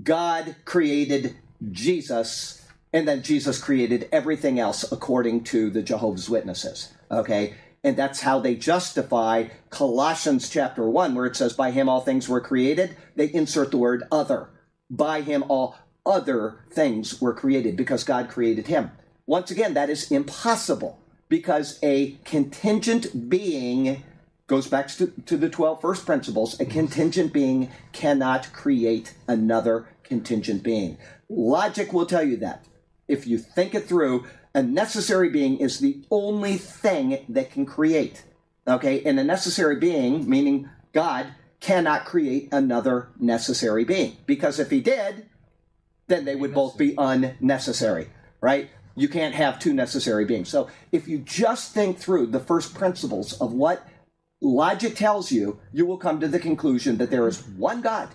God 0.01 0.55
created 0.65 1.35
Jesus, 1.71 2.65
and 2.93 3.07
then 3.07 3.21
Jesus 3.21 3.61
created 3.61 4.07
everything 4.11 4.59
else 4.59 4.89
according 4.91 5.43
to 5.45 5.69
the 5.69 5.83
Jehovah's 5.83 6.29
Witnesses. 6.29 6.93
Okay? 7.11 7.55
And 7.83 7.95
that's 7.95 8.21
how 8.21 8.39
they 8.39 8.55
justify 8.55 9.47
Colossians 9.69 10.49
chapter 10.49 10.89
1, 10.89 11.15
where 11.15 11.25
it 11.25 11.35
says, 11.35 11.53
By 11.53 11.71
him 11.71 11.87
all 11.87 12.01
things 12.01 12.27
were 12.27 12.41
created. 12.41 12.95
They 13.15 13.31
insert 13.31 13.71
the 13.71 13.77
word 13.77 14.03
other. 14.11 14.49
By 14.89 15.21
him 15.21 15.43
all 15.47 15.77
other 16.09 16.57
things 16.71 17.21
were 17.21 17.33
created 17.33 17.77
because 17.77 18.03
God 18.03 18.29
created 18.29 18.67
him. 18.67 18.91
Once 19.27 19.51
again, 19.51 19.75
that 19.75 19.89
is 19.89 20.11
impossible 20.11 20.99
because 21.29 21.77
a 21.83 22.17
contingent 22.25 23.29
being 23.29 24.03
goes 24.47 24.67
back 24.67 24.87
to, 24.87 25.13
to 25.27 25.37
the 25.37 25.49
12 25.49 25.79
first 25.79 26.05
principles. 26.05 26.59
A 26.59 26.65
contingent 26.65 27.31
being 27.31 27.69
cannot 27.91 28.51
create 28.51 29.13
another 29.27 29.87
contingent 30.03 30.63
being. 30.63 30.97
Logic 31.29 31.93
will 31.93 32.07
tell 32.07 32.23
you 32.23 32.37
that. 32.37 32.65
If 33.07 33.27
you 33.27 33.37
think 33.37 33.75
it 33.75 33.87
through, 33.87 34.25
a 34.55 34.63
necessary 34.63 35.29
being 35.29 35.57
is 35.59 35.79
the 35.79 36.03
only 36.09 36.57
thing 36.57 37.23
that 37.29 37.51
can 37.51 37.67
create. 37.67 38.23
Okay? 38.67 39.03
And 39.03 39.19
a 39.19 39.23
necessary 39.23 39.75
being, 39.75 40.27
meaning 40.27 40.69
God, 40.91 41.27
cannot 41.59 42.05
create 42.05 42.49
another 42.51 43.09
necessary 43.19 43.83
being. 43.83 44.17
Because 44.25 44.59
if 44.59 44.71
he 44.71 44.81
did, 44.81 45.28
then 46.09 46.25
they 46.25 46.35
would 46.35 46.53
both 46.53 46.77
be 46.77 46.95
unnecessary, 46.97 48.09
right? 48.41 48.69
You 48.95 49.07
can't 49.07 49.35
have 49.35 49.59
two 49.59 49.73
necessary 49.73 50.25
beings. 50.25 50.49
So 50.49 50.67
if 50.91 51.07
you 51.07 51.19
just 51.19 51.73
think 51.73 51.97
through 51.97 52.27
the 52.27 52.39
first 52.39 52.73
principles 52.75 53.39
of 53.39 53.53
what 53.53 53.87
logic 54.41 54.95
tells 54.95 55.31
you, 55.31 55.59
you 55.71 55.85
will 55.85 55.97
come 55.97 56.19
to 56.19 56.27
the 56.27 56.39
conclusion 56.39 56.97
that 56.97 57.09
there 57.09 57.27
is 57.27 57.41
one 57.47 57.81
God. 57.81 58.09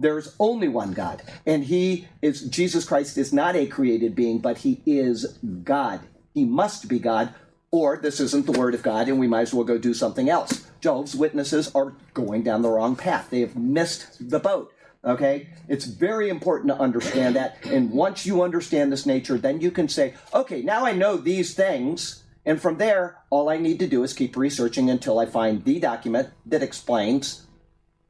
There 0.00 0.18
is 0.18 0.34
only 0.40 0.68
one 0.68 0.92
God. 0.92 1.22
And 1.46 1.64
he 1.64 2.08
is, 2.20 2.42
Jesus 2.42 2.84
Christ 2.84 3.16
is 3.16 3.32
not 3.32 3.54
a 3.54 3.66
created 3.66 4.14
being, 4.14 4.38
but 4.38 4.58
he 4.58 4.80
is 4.86 5.38
God. 5.62 6.00
He 6.32 6.44
must 6.44 6.88
be 6.88 6.98
God, 6.98 7.32
or 7.70 7.96
this 7.96 8.20
isn't 8.20 8.46
the 8.46 8.58
word 8.58 8.74
of 8.74 8.82
God, 8.82 9.08
and 9.08 9.18
we 9.18 9.28
might 9.28 9.42
as 9.42 9.54
well 9.54 9.64
go 9.64 9.78
do 9.78 9.94
something 9.94 10.28
else. 10.28 10.66
Jehovah's 10.80 11.14
Witnesses 11.14 11.70
are 11.74 11.94
going 12.12 12.42
down 12.42 12.62
the 12.62 12.70
wrong 12.70 12.96
path. 12.96 13.30
They 13.30 13.40
have 13.40 13.56
missed 13.56 14.28
the 14.30 14.40
boat. 14.40 14.72
Okay? 15.04 15.48
It's 15.68 15.84
very 15.84 16.28
important 16.28 16.68
to 16.68 16.78
understand 16.78 17.36
that. 17.36 17.58
And 17.66 17.90
once 17.90 18.24
you 18.24 18.42
understand 18.42 18.92
this 18.92 19.06
nature, 19.06 19.38
then 19.38 19.60
you 19.60 19.70
can 19.70 19.88
say, 19.88 20.14
okay, 20.32 20.62
now 20.62 20.84
I 20.86 20.92
know 20.92 21.16
these 21.16 21.54
things. 21.54 22.24
And 22.46 22.60
from 22.60 22.78
there, 22.78 23.18
all 23.30 23.48
I 23.48 23.58
need 23.58 23.78
to 23.80 23.86
do 23.86 24.02
is 24.02 24.12
keep 24.12 24.36
researching 24.36 24.90
until 24.90 25.18
I 25.18 25.26
find 25.26 25.64
the 25.64 25.80
document 25.80 26.30
that 26.46 26.62
explains 26.62 27.46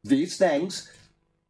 these 0.02 0.36
things. 0.36 0.90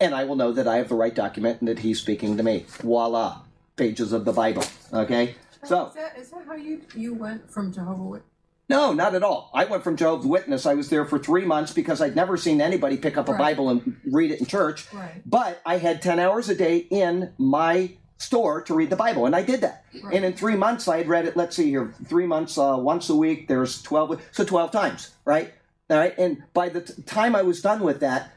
And 0.00 0.14
I 0.14 0.24
will 0.24 0.36
know 0.36 0.52
that 0.52 0.68
I 0.68 0.76
have 0.76 0.88
the 0.88 0.94
right 0.94 1.14
document 1.14 1.60
and 1.60 1.68
that 1.68 1.78
he's 1.78 2.00
speaking 2.00 2.36
to 2.36 2.42
me. 2.42 2.66
Voila. 2.80 3.40
Pages 3.76 4.12
of 4.12 4.24
the 4.24 4.32
Bible. 4.32 4.64
Okay? 4.92 5.34
So. 5.64 5.88
is 5.88 5.94
that, 5.94 6.18
is 6.18 6.30
that 6.30 6.44
how 6.46 6.54
you 6.54 6.82
you 6.94 7.14
went 7.14 7.50
from 7.50 7.72
Jehovah 7.72 8.02
Witness? 8.02 8.33
No, 8.68 8.92
not 8.92 9.14
at 9.14 9.22
all. 9.22 9.50
I 9.54 9.64
went 9.66 9.84
from 9.84 9.96
Jehovah's 9.96 10.26
Witness. 10.26 10.64
I 10.64 10.74
was 10.74 10.88
there 10.88 11.04
for 11.04 11.18
three 11.18 11.44
months 11.44 11.72
because 11.72 12.00
I'd 12.00 12.16
never 12.16 12.36
seen 12.36 12.60
anybody 12.60 12.96
pick 12.96 13.16
up 13.18 13.28
a 13.28 13.32
Right. 13.32 13.38
Bible 13.38 13.68
and 13.68 13.96
read 14.10 14.30
it 14.30 14.40
in 14.40 14.46
church. 14.46 14.92
Right. 14.92 15.22
But 15.26 15.60
I 15.66 15.76
had 15.78 16.00
10 16.00 16.18
hours 16.18 16.48
a 16.48 16.54
day 16.54 16.78
in 16.78 17.32
my 17.36 17.90
store 18.16 18.62
to 18.62 18.74
read 18.74 18.88
the 18.88 18.96
Bible, 18.96 19.26
and 19.26 19.36
I 19.36 19.42
did 19.42 19.60
that. 19.60 19.84
Right. 20.02 20.14
And 20.14 20.24
in 20.24 20.32
three 20.32 20.56
months, 20.56 20.88
I 20.88 20.98
had 20.98 21.08
read 21.08 21.26
it, 21.26 21.36
let's 21.36 21.56
see 21.56 21.68
here, 21.68 21.92
three 22.06 22.26
months, 22.26 22.56
uh, 22.56 22.76
once 22.78 23.10
a 23.10 23.14
week, 23.14 23.48
there's 23.48 23.82
12, 23.82 24.22
so 24.32 24.44
12 24.44 24.70
times, 24.70 25.10
right? 25.26 25.52
All 25.90 25.98
right. 25.98 26.16
And 26.16 26.42
by 26.54 26.70
the 26.70 26.80
t- 26.80 27.02
time 27.02 27.36
I 27.36 27.42
was 27.42 27.60
done 27.60 27.80
with 27.82 28.00
that, 28.00 28.30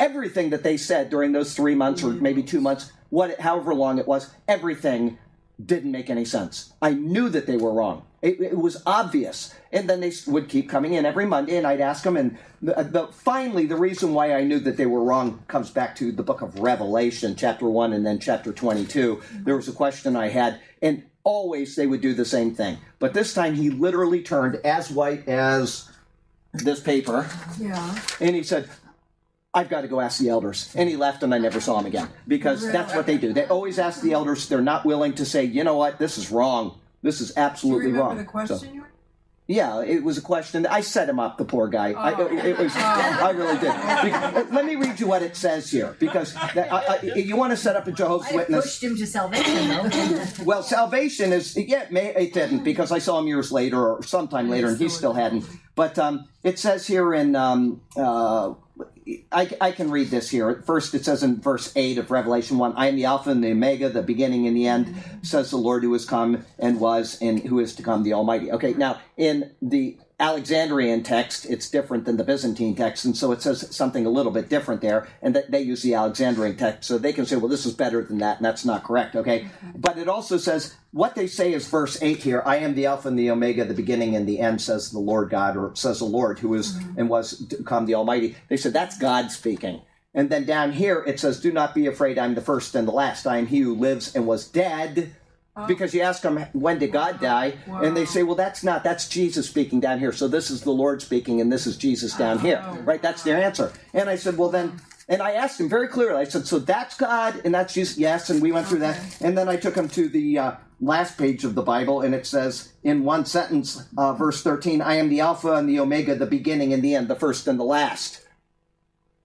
everything 0.00 0.50
that 0.50 0.64
they 0.64 0.76
said 0.76 1.10
during 1.10 1.30
those 1.30 1.54
three 1.54 1.76
months 1.76 2.02
or 2.02 2.08
maybe 2.10 2.42
two 2.42 2.60
months, 2.60 2.90
what, 3.10 3.38
however 3.38 3.72
long 3.72 3.98
it 3.98 4.08
was, 4.08 4.30
everything 4.48 5.18
didn't 5.64 5.92
make 5.92 6.10
any 6.10 6.24
sense. 6.24 6.72
I 6.82 6.94
knew 6.94 7.28
that 7.28 7.46
they 7.46 7.56
were 7.56 7.72
wrong. 7.72 8.02
It, 8.24 8.40
it 8.40 8.56
was 8.56 8.82
obvious. 8.86 9.54
And 9.70 9.86
then 9.88 10.00
they 10.00 10.10
would 10.26 10.48
keep 10.48 10.66
coming 10.70 10.94
in 10.94 11.04
every 11.04 11.26
Monday, 11.26 11.58
and 11.58 11.66
I'd 11.66 11.82
ask 11.82 12.02
them. 12.04 12.16
And 12.16 12.38
the, 12.62 12.78
uh, 12.78 12.82
the, 12.82 13.06
finally, 13.08 13.66
the 13.66 13.76
reason 13.76 14.14
why 14.14 14.32
I 14.32 14.44
knew 14.44 14.58
that 14.60 14.78
they 14.78 14.86
were 14.86 15.04
wrong 15.04 15.42
comes 15.46 15.70
back 15.70 15.94
to 15.96 16.10
the 16.10 16.22
book 16.22 16.40
of 16.40 16.58
Revelation, 16.58 17.36
chapter 17.36 17.68
1 17.68 17.92
and 17.92 18.06
then 18.06 18.18
chapter 18.18 18.50
22. 18.50 19.20
There 19.40 19.56
was 19.56 19.68
a 19.68 19.72
question 19.72 20.16
I 20.16 20.28
had, 20.28 20.58
and 20.80 21.02
always 21.22 21.76
they 21.76 21.86
would 21.86 22.00
do 22.00 22.14
the 22.14 22.24
same 22.24 22.54
thing. 22.54 22.78
But 22.98 23.12
this 23.12 23.34
time 23.34 23.56
he 23.56 23.68
literally 23.68 24.22
turned 24.22 24.56
as 24.64 24.90
white 24.90 25.28
as 25.28 25.90
this 26.54 26.80
paper, 26.80 27.28
Yeah. 27.58 27.98
and 28.20 28.34
he 28.34 28.42
said, 28.42 28.70
I've 29.52 29.68
got 29.68 29.82
to 29.82 29.88
go 29.88 30.00
ask 30.00 30.18
the 30.18 30.30
elders. 30.30 30.72
And 30.74 30.88
he 30.88 30.96
left, 30.96 31.22
and 31.22 31.34
I 31.34 31.38
never 31.38 31.60
saw 31.60 31.78
him 31.78 31.84
again 31.86 32.08
because 32.26 32.72
that's 32.72 32.94
what 32.94 33.04
they 33.04 33.18
do. 33.18 33.34
They 33.34 33.44
always 33.46 33.78
ask 33.78 34.00
the 34.00 34.12
elders. 34.12 34.48
They're 34.48 34.62
not 34.62 34.86
willing 34.86 35.12
to 35.14 35.26
say, 35.26 35.44
you 35.44 35.62
know 35.62 35.76
what, 35.76 35.98
this 35.98 36.16
is 36.16 36.30
wrong. 36.30 36.78
This 37.04 37.20
is 37.20 37.32
Do 37.32 37.40
you 37.40 37.46
absolutely 37.46 37.86
remember 37.92 38.08
wrong. 38.08 38.16
the 38.16 38.24
question 38.24 38.74
you 38.74 38.80
were? 38.80 38.88
yeah, 39.46 39.82
it 39.82 40.02
was 40.02 40.16
a 40.16 40.22
question. 40.22 40.64
I 40.64 40.80
set 40.80 41.06
him 41.06 41.20
up, 41.20 41.36
the 41.36 41.44
poor 41.44 41.68
guy. 41.68 41.92
I, 41.92 42.18
it, 42.18 42.44
it 42.46 42.58
was, 42.58 42.74
I 42.76 43.30
really 43.30 43.58
did. 43.58 44.46
Be- 44.48 44.54
let 44.54 44.64
me 44.64 44.76
read 44.76 44.98
you 44.98 45.06
what 45.06 45.20
it 45.22 45.36
says 45.36 45.70
here, 45.70 45.94
because 46.00 46.32
that, 46.54 46.72
I, 46.72 46.96
I, 46.96 47.00
you 47.02 47.36
want 47.36 47.50
to 47.50 47.58
set 47.58 47.76
up 47.76 47.86
a 47.86 47.92
Jehovah's 47.92 48.32
I 48.32 48.36
Witness. 48.36 48.64
pushed 48.64 48.82
him 48.82 48.96
to 48.96 49.06
salvation, 49.06 49.68
though. 49.68 50.24
Well, 50.44 50.62
salvation 50.62 51.34
is 51.34 51.54
yeah, 51.58 51.82
it, 51.82 51.92
may, 51.92 52.14
it 52.14 52.32
didn't 52.32 52.64
because 52.64 52.90
I 52.90 53.00
saw 53.00 53.18
him 53.18 53.26
years 53.26 53.52
later 53.52 53.86
or 53.86 54.02
sometime 54.02 54.48
later, 54.48 54.68
and 54.68 54.78
he 54.80 54.88
still 54.88 55.12
hadn't. 55.12 55.44
But 55.74 55.98
um, 55.98 56.26
it 56.42 56.58
says 56.58 56.86
here 56.86 57.12
in 57.12 57.36
um, 57.36 57.82
uh, 57.98 58.54
I, 59.30 59.50
I 59.60 59.72
can 59.72 59.90
read 59.90 60.08
this 60.08 60.30
here. 60.30 60.62
First, 60.66 60.94
it 60.94 61.04
says 61.04 61.22
in 61.22 61.40
verse 61.40 61.72
eight 61.76 61.98
of 61.98 62.10
Revelation 62.10 62.56
one, 62.56 62.72
"I 62.74 62.88
am 62.88 62.96
the 62.96 63.04
Alpha 63.04 63.30
and 63.30 63.44
the 63.44 63.50
Omega, 63.50 63.90
the 63.90 64.02
beginning 64.02 64.46
and 64.46 64.56
the 64.56 64.66
end," 64.66 64.94
says 65.22 65.50
the 65.50 65.58
Lord 65.58 65.82
who 65.82 65.92
has 65.92 66.06
come 66.06 66.44
and 66.58 66.80
was 66.80 67.18
and 67.20 67.40
who 67.40 67.58
is 67.58 67.74
to 67.76 67.82
come, 67.82 68.02
the 68.02 68.14
Almighty. 68.14 68.50
Okay, 68.52 68.72
now 68.74 69.00
in 69.16 69.50
the 69.60 69.98
Alexandrian 70.20 71.02
text, 71.02 71.44
it's 71.46 71.68
different 71.68 72.04
than 72.04 72.16
the 72.16 72.24
Byzantine 72.24 72.76
text, 72.76 73.04
and 73.04 73.16
so 73.16 73.32
it 73.32 73.42
says 73.42 73.74
something 73.74 74.06
a 74.06 74.10
little 74.10 74.30
bit 74.30 74.48
different 74.48 74.80
there, 74.80 75.08
and 75.20 75.34
that 75.34 75.50
they 75.50 75.60
use 75.60 75.82
the 75.82 75.94
Alexandrian 75.94 76.56
text, 76.56 76.84
so 76.84 76.98
they 76.98 77.12
can 77.12 77.26
say, 77.26 77.36
well, 77.36 77.48
this 77.48 77.66
is 77.66 77.74
better 77.74 78.02
than 78.02 78.18
that, 78.18 78.36
and 78.36 78.44
that's 78.44 78.64
not 78.64 78.84
correct, 78.84 79.16
okay? 79.16 79.40
Mm-hmm. 79.40 79.80
But 79.80 79.98
it 79.98 80.08
also 80.08 80.36
says, 80.36 80.76
what 80.92 81.16
they 81.16 81.26
say 81.26 81.52
is 81.52 81.66
verse 81.66 82.00
8 82.00 82.18
here, 82.18 82.42
I 82.46 82.58
am 82.58 82.74
the 82.74 82.86
Alpha 82.86 83.08
and 83.08 83.18
the 83.18 83.30
Omega, 83.30 83.64
the 83.64 83.74
beginning 83.74 84.14
and 84.14 84.28
the 84.28 84.38
end, 84.38 84.60
says 84.60 84.90
the 84.90 85.00
Lord 85.00 85.30
God, 85.30 85.56
or 85.56 85.74
says 85.74 85.98
the 85.98 86.04
Lord, 86.04 86.38
who 86.38 86.54
is 86.54 86.74
mm-hmm. 86.74 87.00
and 87.00 87.08
was 87.08 87.44
to 87.48 87.62
come 87.64 87.86
the 87.86 87.96
Almighty. 87.96 88.36
They 88.48 88.56
said, 88.56 88.72
that's 88.72 88.96
God 88.96 89.32
speaking. 89.32 89.82
And 90.14 90.30
then 90.30 90.44
down 90.44 90.72
here 90.72 91.02
it 91.06 91.18
says, 91.18 91.40
Do 91.40 91.52
not 91.52 91.74
be 91.74 91.86
afraid, 91.86 92.18
I'm 92.18 92.36
the 92.36 92.40
first 92.40 92.74
and 92.76 92.86
the 92.86 92.92
last. 92.92 93.26
I 93.26 93.38
am 93.38 93.48
he 93.48 93.60
who 93.60 93.74
lives 93.74 94.14
and 94.14 94.26
was 94.26 94.46
dead. 94.46 95.12
Because 95.68 95.94
you 95.94 96.00
ask 96.00 96.22
them, 96.22 96.38
When 96.52 96.78
did 96.78 96.90
God 96.92 97.20
die? 97.20 97.54
And 97.66 97.96
they 97.96 98.04
say, 98.06 98.22
Well, 98.22 98.34
that's 98.34 98.64
not, 98.64 98.82
that's 98.82 99.08
Jesus 99.08 99.48
speaking 99.48 99.80
down 99.80 100.00
here. 100.00 100.12
So 100.12 100.26
this 100.26 100.50
is 100.50 100.62
the 100.62 100.72
Lord 100.72 101.00
speaking, 101.00 101.40
and 101.40 101.52
this 101.52 101.66
is 101.66 101.76
Jesus 101.76 102.16
down 102.16 102.40
here. 102.40 102.62
Right? 102.84 103.00
That's 103.00 103.22
their 103.22 103.40
answer. 103.42 103.72
And 103.92 104.10
I 104.10 104.16
said, 104.16 104.36
Well, 104.36 104.50
then, 104.50 104.80
and 105.08 105.22
I 105.22 105.32
asked 105.32 105.60
him 105.60 105.68
very 105.68 105.86
clearly, 105.86 106.20
I 106.20 106.24
said, 106.24 106.46
So 106.46 106.58
that's 106.58 106.96
God, 106.96 107.40
and 107.44 107.54
that's 107.54 107.72
Jesus? 107.74 107.98
Yes. 107.98 108.30
And 108.30 108.42
we 108.42 108.50
went 108.50 108.66
through 108.66 108.80
that. 108.80 108.98
And 109.20 109.38
then 109.38 109.48
I 109.48 109.56
took 109.56 109.76
him 109.76 109.88
to 109.90 110.08
the 110.08 110.38
uh, 110.38 110.52
last 110.80 111.16
page 111.16 111.44
of 111.44 111.54
the 111.54 111.62
Bible, 111.62 112.00
and 112.00 112.14
it 112.14 112.26
says 112.26 112.72
in 112.82 113.04
one 113.04 113.24
sentence, 113.24 113.86
uh, 113.96 114.12
verse 114.14 114.42
13, 114.42 114.82
I 114.82 114.96
am 114.96 115.08
the 115.08 115.20
Alpha 115.20 115.52
and 115.52 115.68
the 115.68 115.78
Omega, 115.78 116.16
the 116.16 116.26
beginning 116.26 116.72
and 116.72 116.82
the 116.82 116.96
end, 116.96 117.08
the 117.08 117.14
first 117.14 117.46
and 117.46 117.60
the 117.60 117.64
last 117.64 118.23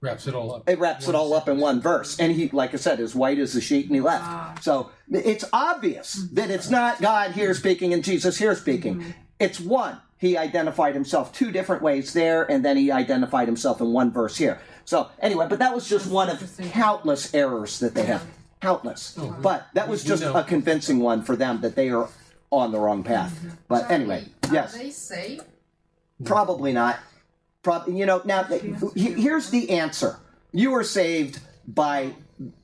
Wraps 0.02 0.28
it 0.28 0.34
all 0.36 0.56
up. 0.56 0.70
it 0.70 0.80
wraps 0.80 1.10
it 1.10 1.16
all 1.16 1.34
up 1.34 1.50
in 1.50 1.60
one 1.60 1.82
verse. 1.82 2.20
And 2.20 2.32
he, 2.32 2.48
like 2.50 2.74
I 2.74 2.78
said, 2.78 3.02
is 3.02 3.14
white 3.14 3.38
as 3.38 3.54
a 3.56 3.62
sheet 3.62 3.88
and 3.88 3.96
he 3.96 4.00
left. 4.02 4.24
Ah. 4.24 4.56
So 4.62 4.92
it's 5.12 5.44
obvious 5.52 6.14
that 6.34 6.50
it's 6.50 6.70
not 6.70 7.02
God 7.02 7.32
here 7.32 7.54
speaking 7.54 7.94
and 7.94 8.02
Jesus 8.02 8.38
here 8.38 8.56
speaking. 8.56 9.00
Mm-hmm. 9.00 9.10
It's 9.40 9.60
one. 9.60 10.00
He 10.18 10.38
identified 10.38 10.94
himself 10.96 11.34
two 11.34 11.52
different 11.52 11.82
ways 11.82 12.12
there, 12.12 12.44
and 12.52 12.64
then 12.64 12.76
he 12.76 12.92
identified 12.92 13.48
himself 13.48 13.80
in 13.80 13.94
one 13.94 14.12
verse 14.12 14.36
here. 14.36 14.60
So 14.84 15.10
anyway, 15.20 15.48
but 15.50 15.60
that 15.60 15.74
was 15.74 15.88
just 15.88 16.08
one 16.08 16.30
of 16.30 16.58
countless 16.72 17.34
errors 17.34 17.80
that 17.80 17.94
they 17.94 18.04
have. 18.04 18.26
Countless. 18.62 19.16
Oh, 19.18 19.38
but 19.42 19.68
that 19.74 19.88
was 19.88 20.04
just 20.04 20.24
a 20.24 20.44
convincing 20.44 21.00
one 21.00 21.24
for 21.24 21.38
them 21.38 21.62
that 21.62 21.76
they 21.76 21.90
are 21.90 22.10
on 22.52 22.74
the 22.74 22.80
wrong 22.80 23.04
path. 23.04 23.34
Mm-hmm. 23.34 23.50
But 23.70 23.90
anyway, 23.90 24.26
yes. 24.52 24.76
Are 24.76 24.80
they 24.80 24.90
saved? 24.90 25.46
Probably 26.26 26.74
not. 26.74 27.00
Probably, 27.62 27.98
you 27.98 28.06
know. 28.06 28.22
Now, 28.24 28.44
here's 28.96 29.50
the 29.50 29.72
answer: 29.72 30.18
You 30.52 30.74
are 30.76 30.84
saved 30.84 31.40
by 31.68 32.14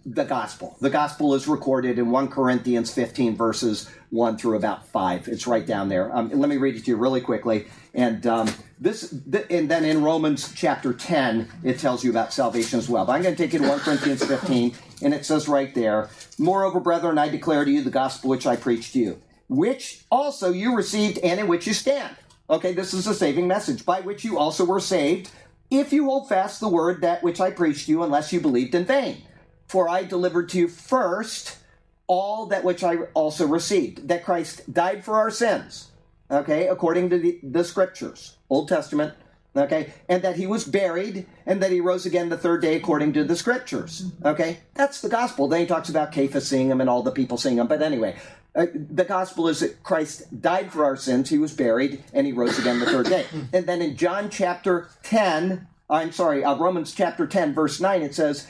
the 0.06 0.24
gospel. 0.24 0.78
The 0.80 0.90
gospel 0.90 1.34
is 1.34 1.48
recorded 1.48 2.00
in 2.00 2.10
1 2.10 2.30
Corinthians 2.30 2.94
15, 2.94 3.36
verses 3.36 3.90
1 4.12 4.38
through 4.38 4.56
about 4.56 4.88
5. 4.88 5.28
It's 5.28 5.48
right 5.48 5.66
down 5.66 5.90
there. 5.90 6.16
Um, 6.16 6.30
let 6.30 6.50
me 6.50 6.56
read 6.58 6.76
it 6.76 6.86
to 6.86 6.92
you 6.92 6.98
really 6.98 7.20
quickly. 7.20 7.68
And 7.94 8.26
um, 8.26 8.50
this, 8.80 9.14
th- 9.30 9.46
and 9.50 9.70
then 9.70 9.84
in 9.84 10.02
Romans 10.02 10.54
chapter 10.54 10.94
10, 10.94 11.50
it 11.64 11.78
tells 11.78 12.04
you 12.04 12.10
about 12.10 12.32
salvation 12.32 12.80
as 12.80 12.88
well. 12.88 13.06
But 13.06 13.14
I'm 13.14 13.22
going 13.22 13.36
to 13.36 13.44
take 13.44 13.52
you 13.52 13.60
to 13.60 13.68
1 13.68 13.80
Corinthians 13.80 14.24
15, 14.24 14.74
and 15.02 15.14
it 15.14 15.26
says 15.26 15.50
right 15.50 15.74
there, 15.76 16.10
Moreover, 16.38 16.80
brethren, 16.80 17.18
I 17.18 17.28
declare 17.28 17.66
to 17.66 17.72
you 17.72 17.82
the 17.84 17.92
gospel 17.92 18.30
which 18.30 18.48
I 18.48 18.56
preached 18.56 18.94
to 18.94 19.00
you, 19.00 19.22
which 19.50 20.06
also 20.10 20.52
you 20.52 20.74
received 20.76 21.18
and 21.18 21.40
in 21.40 21.48
which 21.48 21.68
you 21.68 21.74
stand. 21.74 22.16
Okay, 22.48 22.74
this 22.74 22.94
is 22.94 23.08
a 23.08 23.14
saving 23.14 23.48
message, 23.48 23.86
by 23.86 24.02
which 24.02 24.24
you 24.24 24.38
also 24.38 24.66
were 24.66 24.80
saved, 24.80 25.32
if 25.72 25.92
you 25.92 26.06
hold 26.06 26.30
fast 26.30 26.60
the 26.60 26.70
word 26.70 27.02
that 27.02 27.24
which 27.24 27.42
I 27.42 27.50
preached 27.50 27.90
you, 27.90 28.04
unless 28.04 28.32
you 28.32 28.40
believed 28.40 28.76
in 28.76 28.86
vain. 28.86 29.24
For 29.68 29.90
I 29.90 30.04
delivered 30.04 30.50
to 30.50 30.60
you 30.60 30.68
first 30.68 31.58
all 32.06 32.46
that 32.48 32.64
which 32.64 32.84
I 32.84 32.98
also 33.16 33.48
received, 33.48 34.08
that 34.10 34.24
Christ 34.24 34.72
died 34.72 35.04
for 35.04 35.16
our 35.16 35.32
sins, 35.32 35.90
okay, 36.30 36.68
according 36.68 37.10
to 37.10 37.18
the, 37.18 37.40
the 37.42 37.64
scriptures, 37.64 38.38
Old 38.48 38.70
Testament, 38.70 39.16
okay, 39.58 39.92
and 40.08 40.22
that 40.22 40.36
he 40.36 40.46
was 40.46 40.66
buried, 40.66 41.26
and 41.48 41.64
that 41.64 41.72
he 41.72 41.82
rose 41.82 42.06
again 42.06 42.30
the 42.30 42.38
third 42.38 42.62
day 42.62 42.76
according 42.76 43.14
to 43.14 43.24
the 43.24 43.36
scriptures, 43.36 44.12
okay? 44.24 44.60
That's 44.76 45.02
the 45.02 45.10
gospel. 45.10 45.48
Then 45.48 45.62
he 45.62 45.66
talks 45.66 45.90
about 45.90 46.14
Cephas 46.14 46.48
seeing 46.48 46.70
him 46.70 46.80
and 46.80 46.92
all 46.92 47.02
the 47.02 47.12
people 47.12 47.38
seeing 47.38 47.58
him. 47.58 47.66
But 47.66 47.82
anyway, 47.82 48.18
uh, 48.56 48.68
the 48.74 49.04
gospel 49.04 49.48
is 49.48 49.60
that 49.60 49.84
Christ 49.84 50.42
died 50.42 50.72
for 50.72 50.86
our 50.86 50.96
sins, 50.96 51.30
he 51.30 51.38
was 51.38 51.54
buried, 51.54 52.04
and 52.14 52.26
he 52.26 52.34
rose 52.34 52.58
again 52.58 52.80
the 52.80 52.86
third 52.86 53.08
day. 53.08 53.26
And 53.54 53.66
then 53.66 53.82
in 53.82 53.98
John 53.98 54.30
chapter 54.30 54.90
10, 55.04 55.68
I'm 55.90 56.12
sorry, 56.12 56.44
uh, 56.44 56.56
Romans 56.56 56.94
chapter 56.94 57.28
10, 57.28 57.54
verse 57.54 57.80
9, 57.80 58.02
it 58.02 58.16
says, 58.16 58.48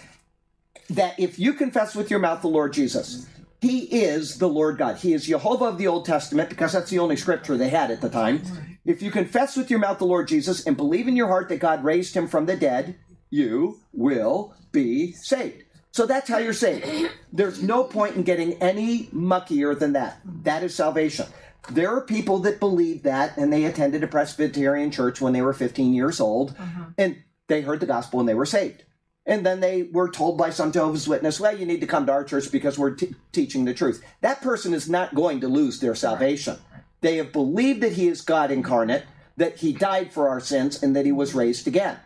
that 0.89 1.19
if 1.19 1.39
you 1.39 1.53
confess 1.53 1.95
with 1.95 2.09
your 2.09 2.19
mouth 2.19 2.41
the 2.41 2.47
Lord 2.47 2.73
Jesus, 2.73 3.27
He 3.61 3.79
is 3.79 4.37
the 4.37 4.49
Lord 4.49 4.77
God. 4.77 4.97
He 4.97 5.13
is 5.13 5.25
Jehovah 5.25 5.65
of 5.65 5.77
the 5.77 5.87
Old 5.87 6.05
Testament 6.05 6.49
because 6.49 6.73
that's 6.73 6.89
the 6.89 6.99
only 6.99 7.15
scripture 7.15 7.57
they 7.57 7.69
had 7.69 7.91
at 7.91 8.01
the 8.01 8.09
time. 8.09 8.41
If 8.85 9.01
you 9.01 9.09
confess 9.09 9.57
with 9.57 9.69
your 9.69 9.79
mouth 9.79 9.97
the 9.97 10.05
Lord 10.05 10.27
Jesus 10.27 10.65
and 10.65 10.77
believe 10.77 11.07
in 11.07 11.15
your 11.15 11.27
heart 11.27 11.49
that 11.49 11.59
God 11.59 11.83
raised 11.83 12.15
him 12.15 12.27
from 12.27 12.45
the 12.45 12.55
dead, 12.55 12.95
you 13.31 13.79
will 13.91 14.53
be 14.71 15.11
saved. 15.13 15.63
So 15.95 16.05
that's 16.05 16.27
how 16.27 16.39
you're 16.39 16.51
saved. 16.51 17.09
There's 17.31 17.63
no 17.63 17.85
point 17.85 18.17
in 18.17 18.23
getting 18.23 18.61
any 18.61 19.05
muckier 19.13 19.79
than 19.79 19.93
that. 19.93 20.19
That 20.43 20.61
is 20.61 20.75
salvation. 20.75 21.25
There 21.71 21.89
are 21.95 22.01
people 22.01 22.39
that 22.39 22.59
believe 22.59 23.03
that 23.03 23.37
and 23.37 23.51
they 23.51 23.63
attended 23.63 24.03
a 24.03 24.07
Presbyterian 24.07 24.91
church 24.91 25.21
when 25.21 25.31
they 25.31 25.41
were 25.41 25.53
15 25.53 25.93
years 25.93 26.19
old 26.19 26.53
mm-hmm. 26.57 26.83
and 26.97 27.23
they 27.47 27.61
heard 27.61 27.79
the 27.79 27.85
gospel 27.85 28.19
and 28.19 28.27
they 28.27 28.33
were 28.33 28.45
saved. 28.45 28.83
And 29.25 29.45
then 29.45 29.61
they 29.61 29.83
were 29.83 30.09
told 30.09 30.37
by 30.37 30.49
some 30.49 30.73
Jehovah's 30.73 31.07
Witness, 31.07 31.39
well, 31.39 31.57
you 31.57 31.65
need 31.65 31.79
to 31.79 31.87
come 31.87 32.05
to 32.07 32.11
our 32.11 32.25
church 32.25 32.51
because 32.51 32.77
we're 32.77 32.95
t- 32.95 33.15
teaching 33.31 33.63
the 33.63 33.73
truth. 33.73 34.03
That 34.19 34.41
person 34.41 34.73
is 34.73 34.89
not 34.89 35.15
going 35.15 35.39
to 35.39 35.47
lose 35.47 35.79
their 35.79 35.95
salvation. 35.95 36.57
They 36.99 37.15
have 37.15 37.31
believed 37.31 37.79
that 37.83 37.93
he 37.93 38.09
is 38.09 38.19
God 38.19 38.51
incarnate, 38.51 39.05
that 39.37 39.59
he 39.59 39.71
died 39.71 40.11
for 40.11 40.27
our 40.27 40.41
sins, 40.41 40.83
and 40.83 40.93
that 40.93 41.05
he 41.05 41.13
was 41.13 41.33
raised 41.33 41.67
again. 41.67 41.99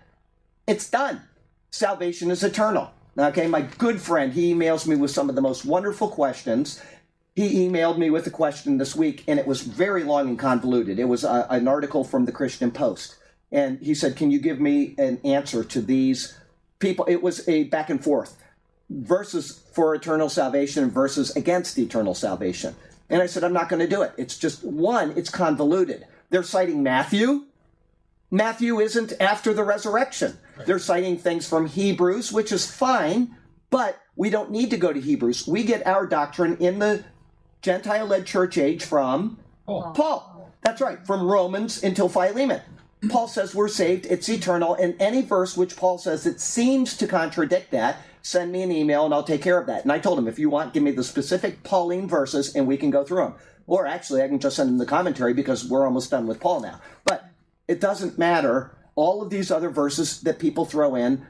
It's 0.68 0.88
done. 0.88 1.24
Salvation 1.72 2.30
is 2.30 2.44
eternal. 2.44 2.92
Okay, 3.20 3.48
my 3.48 3.62
good 3.62 4.00
friend, 4.00 4.32
he 4.32 4.54
emails 4.54 4.88
me 4.88 4.96
with 4.96 5.12
some 5.12 5.28
of 5.28 5.36
the 5.36 5.42
most 5.42 5.66
wonderful 5.66 6.08
questions. 6.08 6.82
He 7.36 7.68
emailed 7.68 7.98
me 7.98 8.10
with 8.10 8.26
a 8.28 8.32
question 8.32 8.78
this 8.78 8.96
week, 8.96 9.26
and 9.28 9.38
it 9.38 9.46
was 9.46 9.62
very 9.62 10.06
long 10.06 10.30
and 10.30 10.40
convoluted. 10.40 11.00
It 11.00 11.06
was 11.06 11.26
a, 11.26 11.46
an 11.50 11.68
article 11.68 12.06
from 12.06 12.24
the 12.24 12.32
Christian 12.32 12.72
Post. 12.72 13.18
And 13.52 13.78
he 13.82 13.94
said, 13.94 14.16
Can 14.16 14.32
you 14.32 14.40
give 14.40 14.62
me 14.62 14.96
an 14.98 15.20
answer 15.26 15.66
to 15.66 15.82
these 15.82 16.40
people? 16.80 17.04
It 17.10 17.22
was 17.22 17.46
a 17.50 17.66
back 17.66 17.90
and 17.90 18.02
forth 18.02 18.38
verses 18.90 19.64
for 19.74 19.94
eternal 19.94 20.30
salvation 20.30 20.90
versus 20.90 21.36
against 21.36 21.78
eternal 21.78 22.16
salvation. 22.16 22.74
And 23.10 23.22
I 23.22 23.26
said, 23.26 23.44
I'm 23.44 23.54
not 23.54 23.68
going 23.68 23.82
to 23.82 23.96
do 23.96 24.02
it. 24.02 24.14
It's 24.18 24.38
just 24.38 24.64
one, 24.64 25.14
it's 25.18 25.30
convoluted. 25.30 26.06
They're 26.30 26.42
citing 26.42 26.84
Matthew. 26.84 27.48
Matthew 28.32 28.80
isn't 28.80 29.14
after 29.20 29.54
the 29.54 29.64
resurrection. 29.64 30.38
They're 30.66 30.80
citing 30.80 31.18
things 31.18 31.48
from 31.48 31.68
Hebrews, 31.68 32.32
which 32.32 32.52
is 32.52 32.70
fine, 32.70 33.36
but 33.70 34.00
we 34.16 34.30
don't 34.30 34.52
need 34.52 34.70
to 34.72 34.78
go 34.78 34.92
to 34.92 35.00
Hebrews. 35.00 35.48
We 35.48 35.64
get 35.64 35.86
our 35.88 36.06
doctrine 36.06 36.58
in 36.58 36.80
the 36.80 37.04
Gentile 37.62 38.06
led 38.06 38.26
church 38.26 38.58
age 38.58 38.84
from 38.84 39.40
Paul. 39.66 39.94
Paul. 39.94 40.52
That's 40.62 40.82
right, 40.82 41.06
from 41.06 41.24
Romans 41.24 41.84
until 41.84 42.10
Philemon. 42.10 42.62
Paul 43.10 43.28
says 43.30 43.56
we're 43.56 43.70
saved, 43.70 44.06
it's 44.08 44.28
eternal, 44.28 44.76
and 44.76 44.96
any 45.00 45.22
verse 45.22 45.56
which 45.56 45.78
Paul 45.78 45.98
says 45.98 46.26
it 46.26 46.42
seems 46.42 46.98
to 46.98 47.08
contradict 47.08 47.72
that, 47.72 47.98
send 48.22 48.52
me 48.52 48.62
an 48.62 48.72
email 48.72 49.06
and 49.06 49.14
I'll 49.14 49.24
take 49.24 49.42
care 49.42 49.58
of 49.58 49.68
that. 49.68 49.84
And 49.84 49.92
I 49.92 50.00
told 50.00 50.20
him, 50.20 50.28
if 50.28 50.38
you 50.38 50.50
want, 50.50 50.74
give 50.74 50.84
me 50.84 50.92
the 50.92 51.04
specific 51.04 51.64
Pauline 51.64 52.10
verses 52.10 52.54
and 52.56 52.68
we 52.68 52.76
can 52.76 52.90
go 52.90 53.06
through 53.06 53.24
them. 53.24 53.36
Or 53.68 53.86
actually, 53.86 54.22
I 54.22 54.28
can 54.28 54.40
just 54.40 54.58
send 54.58 54.70
him 54.70 54.78
the 54.80 54.86
commentary 54.86 55.34
because 55.34 55.64
we're 55.64 55.86
almost 55.86 56.12
done 56.12 56.28
with 56.28 56.40
Paul 56.42 56.60
now. 56.60 56.82
But 57.06 57.30
it 57.68 57.80
doesn't 57.80 58.18
matter. 58.18 58.76
All 59.00 59.22
of 59.22 59.30
these 59.30 59.50
other 59.50 59.70
verses 59.70 60.20
that 60.24 60.40
people 60.40 60.66
throw 60.66 60.94
in 60.96 61.26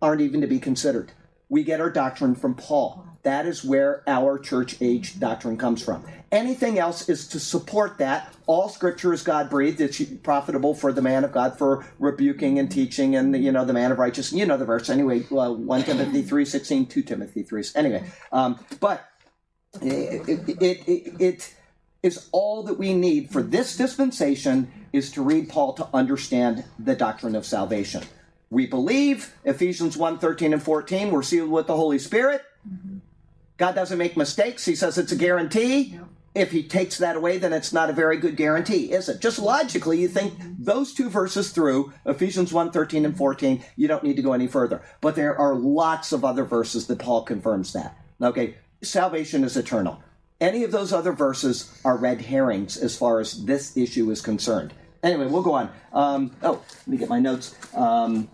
aren't 0.00 0.20
even 0.20 0.40
to 0.40 0.46
be 0.46 0.60
considered. 0.60 1.10
We 1.48 1.64
get 1.64 1.80
our 1.80 1.90
doctrine 1.90 2.36
from 2.36 2.54
Paul. 2.54 3.04
That 3.24 3.44
is 3.44 3.64
where 3.64 4.04
our 4.06 4.38
church 4.38 4.76
age 4.80 5.18
doctrine 5.18 5.56
comes 5.56 5.82
from. 5.82 6.04
Anything 6.30 6.78
else 6.78 7.08
is 7.08 7.26
to 7.28 7.40
support 7.40 7.98
that. 7.98 8.32
All 8.46 8.68
scripture 8.68 9.12
is 9.12 9.24
God 9.24 9.50
breathed. 9.50 9.80
It's 9.80 10.00
profitable 10.22 10.74
for 10.74 10.92
the 10.92 11.02
man 11.02 11.24
of 11.24 11.32
God 11.32 11.58
for 11.58 11.84
rebuking 11.98 12.60
and 12.60 12.70
teaching 12.70 13.16
and 13.16 13.34
you 13.42 13.50
know 13.50 13.64
the 13.64 13.72
man 13.72 13.90
of 13.90 13.98
righteousness. 13.98 14.38
You 14.38 14.46
know 14.46 14.56
the 14.56 14.64
verse 14.64 14.88
anyway. 14.88 15.24
Uh, 15.28 15.50
One 15.50 15.82
Timothy 15.82 16.22
three 16.22 16.44
sixteen, 16.44 16.86
two 16.86 17.02
Timothy 17.02 17.42
three. 17.42 17.64
Anyway, 17.74 18.04
um, 18.30 18.64
but 18.78 19.04
it, 19.82 20.28
it, 20.28 20.62
it, 20.62 21.20
it 21.20 21.54
is 22.02 22.28
all 22.32 22.62
that 22.64 22.78
we 22.78 22.94
need 22.94 23.30
for 23.30 23.42
this 23.42 23.76
dispensation 23.76 24.70
is 24.92 25.10
to 25.12 25.22
read 25.22 25.48
Paul 25.48 25.72
to 25.74 25.88
understand 25.92 26.64
the 26.78 26.94
doctrine 26.94 27.34
of 27.34 27.44
salvation. 27.44 28.04
We 28.50 28.66
believe 28.66 29.34
Ephesians 29.44 29.96
1 29.96 30.18
13 30.18 30.52
and 30.52 30.62
14, 30.62 31.10
we're 31.10 31.22
sealed 31.22 31.50
with 31.50 31.66
the 31.66 31.76
Holy 31.76 31.98
Spirit. 31.98 32.42
God 33.58 33.74
doesn't 33.74 33.98
make 33.98 34.16
mistakes. 34.16 34.64
He 34.64 34.74
says 34.74 34.96
it's 34.96 35.12
a 35.12 35.16
guarantee. 35.16 35.98
If 36.34 36.52
he 36.52 36.62
takes 36.62 36.98
that 36.98 37.16
away, 37.16 37.38
then 37.38 37.52
it's 37.52 37.72
not 37.72 37.90
a 37.90 37.92
very 37.92 38.16
good 38.16 38.36
guarantee, 38.36 38.92
is 38.92 39.08
it? 39.08 39.20
Just 39.20 39.40
logically, 39.40 40.00
you 40.00 40.06
think 40.06 40.34
mm-hmm. 40.34 40.62
those 40.62 40.94
two 40.94 41.10
verses 41.10 41.50
through, 41.50 41.92
Ephesians 42.06 42.52
1 42.52 42.70
13 42.70 43.04
and 43.04 43.16
14, 43.16 43.64
you 43.76 43.88
don't 43.88 44.04
need 44.04 44.16
to 44.16 44.22
go 44.22 44.34
any 44.34 44.46
further. 44.46 44.82
But 45.00 45.16
there 45.16 45.36
are 45.36 45.56
lots 45.56 46.12
of 46.12 46.24
other 46.24 46.44
verses 46.44 46.86
that 46.86 47.00
Paul 47.00 47.22
confirms 47.22 47.72
that. 47.72 47.96
Okay, 48.22 48.56
salvation 48.82 49.42
is 49.42 49.56
eternal. 49.56 50.00
Any 50.40 50.62
of 50.62 50.70
those 50.70 50.92
other 50.92 51.12
verses 51.12 51.80
are 51.84 51.96
red 51.96 52.20
herrings 52.20 52.76
as 52.76 52.96
far 52.96 53.18
as 53.18 53.44
this 53.44 53.76
issue 53.76 54.10
is 54.10 54.20
concerned. 54.20 54.72
Anyway, 55.02 55.26
we'll 55.26 55.42
go 55.42 55.54
on. 55.54 55.70
Um, 55.92 56.36
oh, 56.42 56.62
let 56.70 56.88
me 56.88 56.96
get 56.96 57.08
my 57.08 57.18
notes. 57.18 57.56
Um, 57.74 58.28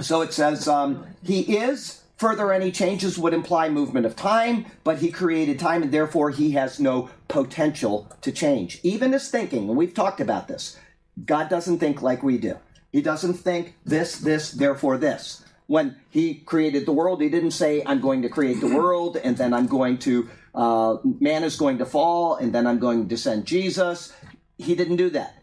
so 0.00 0.22
it 0.22 0.32
says, 0.32 0.68
um, 0.68 1.06
He 1.22 1.56
is. 1.56 2.00
Further, 2.16 2.52
any 2.52 2.70
changes 2.70 3.18
would 3.18 3.34
imply 3.34 3.68
movement 3.68 4.06
of 4.06 4.16
time, 4.16 4.66
but 4.84 4.98
He 4.98 5.10
created 5.10 5.58
time 5.58 5.82
and 5.82 5.92
therefore 5.92 6.30
He 6.30 6.52
has 6.52 6.80
no 6.80 7.10
potential 7.28 8.08
to 8.22 8.32
change. 8.32 8.80
Even 8.82 9.12
His 9.12 9.28
thinking, 9.28 9.68
and 9.68 9.76
we've 9.76 9.94
talked 9.94 10.20
about 10.20 10.48
this, 10.48 10.78
God 11.26 11.48
doesn't 11.48 11.78
think 11.78 12.00
like 12.02 12.22
we 12.22 12.38
do. 12.38 12.56
He 12.92 13.02
doesn't 13.02 13.34
think 13.34 13.74
this, 13.84 14.18
this, 14.18 14.52
therefore 14.52 14.98
this. 14.98 15.44
When 15.66 15.96
he 16.10 16.34
created 16.34 16.86
the 16.86 16.92
world, 16.92 17.20
he 17.20 17.28
didn't 17.28 17.52
say, 17.52 17.82
I'm 17.84 18.00
going 18.00 18.22
to 18.22 18.28
create 18.28 18.60
the 18.60 18.74
world 18.74 19.16
and 19.16 19.36
then 19.36 19.54
I'm 19.54 19.66
going 19.66 19.98
to, 19.98 20.28
uh, 20.54 20.96
man 21.20 21.44
is 21.44 21.56
going 21.56 21.78
to 21.78 21.86
fall 21.86 22.36
and 22.36 22.54
then 22.54 22.66
I'm 22.66 22.78
going 22.78 23.08
to 23.08 23.16
send 23.16 23.46
Jesus. 23.46 24.12
He 24.58 24.74
didn't 24.74 24.96
do 24.96 25.10
that. 25.10 25.42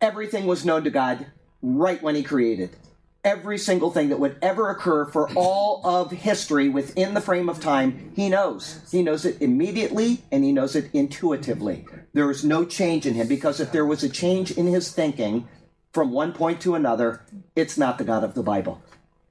Everything 0.00 0.46
was 0.46 0.64
known 0.64 0.84
to 0.84 0.90
God 0.90 1.26
right 1.62 2.02
when 2.02 2.14
he 2.14 2.22
created 2.22 2.76
every 3.24 3.56
single 3.56 3.90
thing 3.90 4.08
that 4.08 4.18
would 4.18 4.36
ever 4.42 4.68
occur 4.70 5.04
for 5.06 5.30
all 5.34 5.80
of 5.84 6.10
history 6.10 6.68
within 6.68 7.14
the 7.14 7.20
frame 7.20 7.48
of 7.48 7.60
time, 7.60 8.12
he 8.16 8.28
knows. 8.28 8.80
He 8.90 9.02
knows 9.02 9.24
it 9.24 9.40
immediately 9.40 10.22
and 10.32 10.42
he 10.42 10.52
knows 10.52 10.74
it 10.74 10.90
intuitively. 10.92 11.86
There 12.12 12.30
is 12.30 12.44
no 12.44 12.64
change 12.64 13.06
in 13.06 13.14
him 13.14 13.28
because 13.28 13.60
if 13.60 13.70
there 13.70 13.86
was 13.86 14.02
a 14.02 14.08
change 14.08 14.50
in 14.52 14.66
his 14.66 14.92
thinking 14.92 15.48
from 15.92 16.10
one 16.10 16.32
point 16.32 16.60
to 16.62 16.74
another, 16.74 17.22
it's 17.54 17.78
not 17.78 17.98
the 17.98 18.04
God 18.04 18.24
of 18.24 18.34
the 18.34 18.42
Bible. 18.42 18.82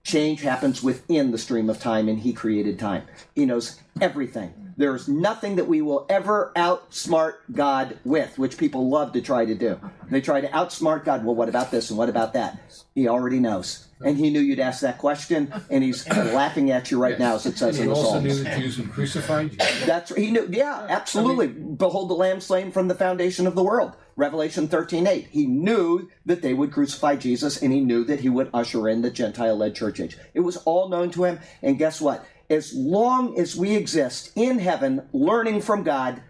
Change 0.04 0.41
happens 0.41 0.82
within 0.82 1.32
the 1.32 1.38
stream 1.38 1.70
of 1.70 1.80
time 1.80 2.08
and 2.08 2.20
he 2.20 2.34
created 2.34 2.80
time. 2.80 3.04
He 3.36 3.45
knows 3.45 3.80
everything. 3.99 4.54
There's 4.82 5.08
nothing 5.08 5.58
that 5.58 5.68
we 5.68 5.84
will 5.84 6.08
ever 6.10 6.52
outsmart 6.56 7.36
God 7.52 8.00
with, 8.04 8.40
which 8.40 8.58
people 8.58 8.90
love 8.90 9.14
to 9.14 9.22
try 9.22 9.46
to 9.46 9.54
do. 9.54 9.80
They 10.10 10.22
try 10.22 10.42
to 10.42 10.48
outsmart 10.48 11.06
God. 11.06 11.24
Well, 11.24 11.36
what 11.36 11.50
about 11.50 11.70
this 11.70 11.92
and 11.92 12.00
what 12.00 12.10
about 12.10 12.34
that? 12.34 12.60
He 12.96 13.08
already 13.08 13.40
knows. 13.40 13.88
And 14.04 14.18
he 14.18 14.32
knew 14.32 14.40
you'd 14.40 14.60
ask 14.60 14.82
that 14.82 14.98
question, 14.98 15.54
and 15.70 15.84
he's 15.84 16.08
laughing 16.10 16.72
at 16.72 16.90
you 16.90 17.00
right 17.00 17.20
now, 17.20 17.36
as 17.36 17.46
it 17.46 17.60
says 17.60 17.78
in 17.78 17.86
he 17.86 17.92
also 17.92 18.20
knew 18.20 18.34
the 18.34 18.50
Jews 18.58 18.80
would 18.80 18.92
crucify 18.92 19.50
Jesus. 19.50 19.86
That's 19.86 20.16
he 20.16 20.32
knew. 20.32 20.48
Yeah, 20.50 20.88
absolutely. 20.90 21.50
Behold 21.50 22.10
the 22.10 22.16
Lamb 22.16 22.42
slain 22.42 22.72
from 22.72 22.88
the 22.88 22.96
foundation 22.96 23.46
of 23.46 23.54
the 23.54 23.64
world. 23.64 23.96
Revelation 24.16 24.68
thirteen 24.68 25.06
eight. 25.06 25.28
He 25.28 25.46
knew 25.46 26.10
that 26.26 26.42
they 26.42 26.56
would 26.56 26.72
crucify 26.72 27.18
Jesus, 27.18 27.62
and 27.62 27.72
he 27.72 27.82
knew 27.82 28.04
that 28.06 28.22
he 28.22 28.30
would 28.30 28.50
usher 28.56 28.90
in 28.90 29.04
the 29.04 29.12
Gentile-led 29.12 29.76
church 29.76 30.00
age. 30.00 30.18
It 30.34 30.40
was 30.40 30.58
all 30.58 30.90
known 30.90 31.12
to 31.12 31.26
him. 31.26 31.40
And 31.62 31.78
guess 31.78 32.02
what? 32.02 32.26
As 32.52 32.74
long 32.74 33.39
as 33.39 33.56
we 33.56 33.78
exist 33.78 34.34
in 34.36 34.60
heaven, 34.60 35.08
learning 35.14 35.62
from 35.62 35.84
God, 35.84 36.22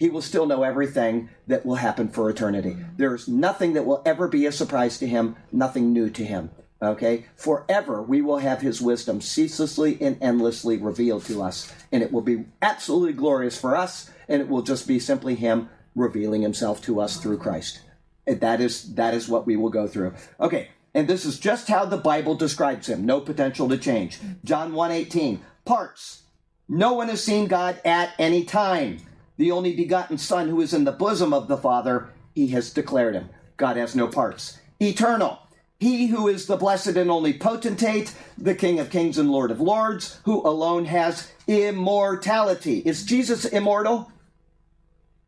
he 0.00 0.10
will 0.10 0.20
still 0.20 0.46
know 0.46 0.64
everything 0.64 1.30
that 1.46 1.64
will 1.64 1.76
happen 1.76 2.08
for 2.08 2.28
eternity. 2.28 2.76
There's 2.96 3.28
nothing 3.28 3.74
that 3.74 3.86
will 3.86 4.02
ever 4.04 4.26
be 4.26 4.46
a 4.46 4.52
surprise 4.52 4.98
to 4.98 5.06
him, 5.06 5.36
nothing 5.52 5.92
new 5.92 6.10
to 6.10 6.24
him. 6.24 6.50
Okay? 6.82 7.26
Forever 7.36 8.02
we 8.02 8.20
will 8.20 8.38
have 8.38 8.60
his 8.60 8.82
wisdom 8.82 9.20
ceaselessly 9.20 9.96
and 10.00 10.18
endlessly 10.20 10.76
revealed 10.76 11.24
to 11.26 11.40
us. 11.40 11.72
And 11.92 12.02
it 12.02 12.10
will 12.10 12.20
be 12.20 12.46
absolutely 12.60 13.12
glorious 13.12 13.56
for 13.56 13.76
us, 13.76 14.10
and 14.28 14.42
it 14.42 14.48
will 14.48 14.62
just 14.62 14.88
be 14.88 14.98
simply 14.98 15.36
him 15.36 15.70
revealing 15.94 16.42
himself 16.42 16.82
to 16.82 17.00
us 17.00 17.18
through 17.18 17.38
Christ. 17.38 17.80
And 18.26 18.40
that 18.40 18.60
is 18.60 18.96
that 18.96 19.14
is 19.14 19.28
what 19.28 19.46
we 19.46 19.54
will 19.54 19.70
go 19.70 19.86
through. 19.86 20.14
Okay, 20.40 20.70
and 20.96 21.06
this 21.06 21.26
is 21.26 21.38
just 21.38 21.68
how 21.68 21.84
the 21.84 21.98
Bible 21.98 22.34
describes 22.34 22.88
him. 22.88 23.04
No 23.04 23.20
potential 23.20 23.68
to 23.68 23.76
change. 23.76 24.18
John 24.42 24.72
1:18. 24.72 25.40
Parts. 25.66 26.22
No 26.68 26.94
one 26.94 27.08
has 27.08 27.22
seen 27.22 27.48
God 27.48 27.78
at 27.84 28.14
any 28.18 28.44
time. 28.44 29.00
The 29.36 29.52
only 29.52 29.76
begotten 29.76 30.16
Son 30.16 30.48
who 30.48 30.62
is 30.62 30.72
in 30.72 30.84
the 30.84 30.92
bosom 30.92 31.34
of 31.34 31.48
the 31.48 31.58
Father, 31.58 32.08
he 32.34 32.46
has 32.48 32.70
declared 32.70 33.14
him. 33.14 33.28
God 33.58 33.76
has 33.76 33.94
no 33.94 34.08
parts. 34.08 34.58
Eternal. 34.80 35.38
He 35.78 36.06
who 36.06 36.28
is 36.28 36.46
the 36.46 36.56
blessed 36.56 36.96
and 36.96 37.10
only 37.10 37.34
potentate, 37.34 38.14
the 38.38 38.54
King 38.54 38.80
of 38.80 38.88
kings 38.88 39.18
and 39.18 39.30
Lord 39.30 39.50
of 39.50 39.60
lords, 39.60 40.18
who 40.24 40.40
alone 40.48 40.86
has 40.86 41.30
immortality. 41.46 42.78
Is 42.86 43.04
Jesus 43.04 43.44
immortal? 43.44 44.10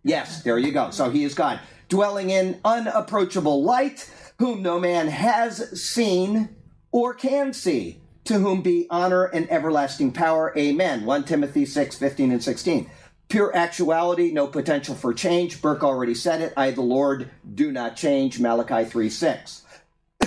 Yes, 0.03 0.43
there 0.43 0.59
you 0.59 0.73
go. 0.73 0.91
So 0.91 1.11
he 1.11 1.25
is 1.25 1.35
God, 1.35 1.61
dwelling 1.91 2.31
in 2.31 2.59
unapproachable 2.65 3.63
light, 3.63 4.11
whom 4.39 4.63
no 4.63 4.79
man 4.79 5.09
has 5.09 5.81
seen 5.81 6.49
or 6.93 7.13
can 7.13 7.53
see, 7.53 8.01
to 8.25 8.35
whom 8.35 8.63
be 8.63 8.87
honor 8.91 9.25
and 9.25 9.51
everlasting 9.51 10.13
power. 10.13 10.53
Amen. 10.57 11.05
1 11.05 11.25
Timothy 11.25 11.67
6, 11.67 11.97
15 11.97 12.33
and 12.33 12.43
16. 12.43 12.91
Pure 13.29 13.55
actuality, 13.55 14.33
no 14.33 14.47
potential 14.47 14.95
for 14.95 15.13
change. 15.13 15.61
Burke 15.61 15.85
already 15.85 16.15
said 16.15 16.41
it. 16.41 16.53
I, 16.57 16.71
the 16.71 16.81
Lord, 16.81 17.31
do 17.55 17.71
not 17.71 17.97
change. 17.97 18.41
Malachi 18.41 18.89
3, 18.89 19.11
6. 19.11 19.63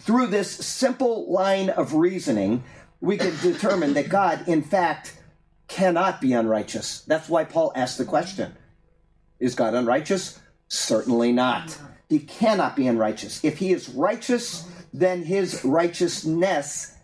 Through 0.00 0.28
this 0.28 0.50
simple 0.50 1.30
line 1.30 1.68
of 1.68 1.94
reasoning, 1.94 2.64
we 3.00 3.18
can 3.18 3.36
determine 3.42 3.92
that 3.94 4.08
God, 4.08 4.48
in 4.48 4.62
fact, 4.62 5.18
cannot 5.68 6.20
be 6.20 6.32
unrighteous. 6.32 7.00
That's 7.02 7.28
why 7.28 7.44
Paul 7.44 7.72
asked 7.74 7.98
the 7.98 8.04
question 8.04 8.56
Is 9.38 9.54
God 9.54 9.74
unrighteous? 9.74 10.38
Certainly 10.68 11.32
not. 11.32 11.76
He 12.12 12.18
cannot 12.18 12.76
be 12.76 12.86
unrighteous. 12.86 13.42
If 13.42 13.56
he 13.56 13.72
is 13.72 13.88
righteous, 13.88 14.68
then 14.92 15.22
his 15.22 15.64
righteousness 15.64 16.94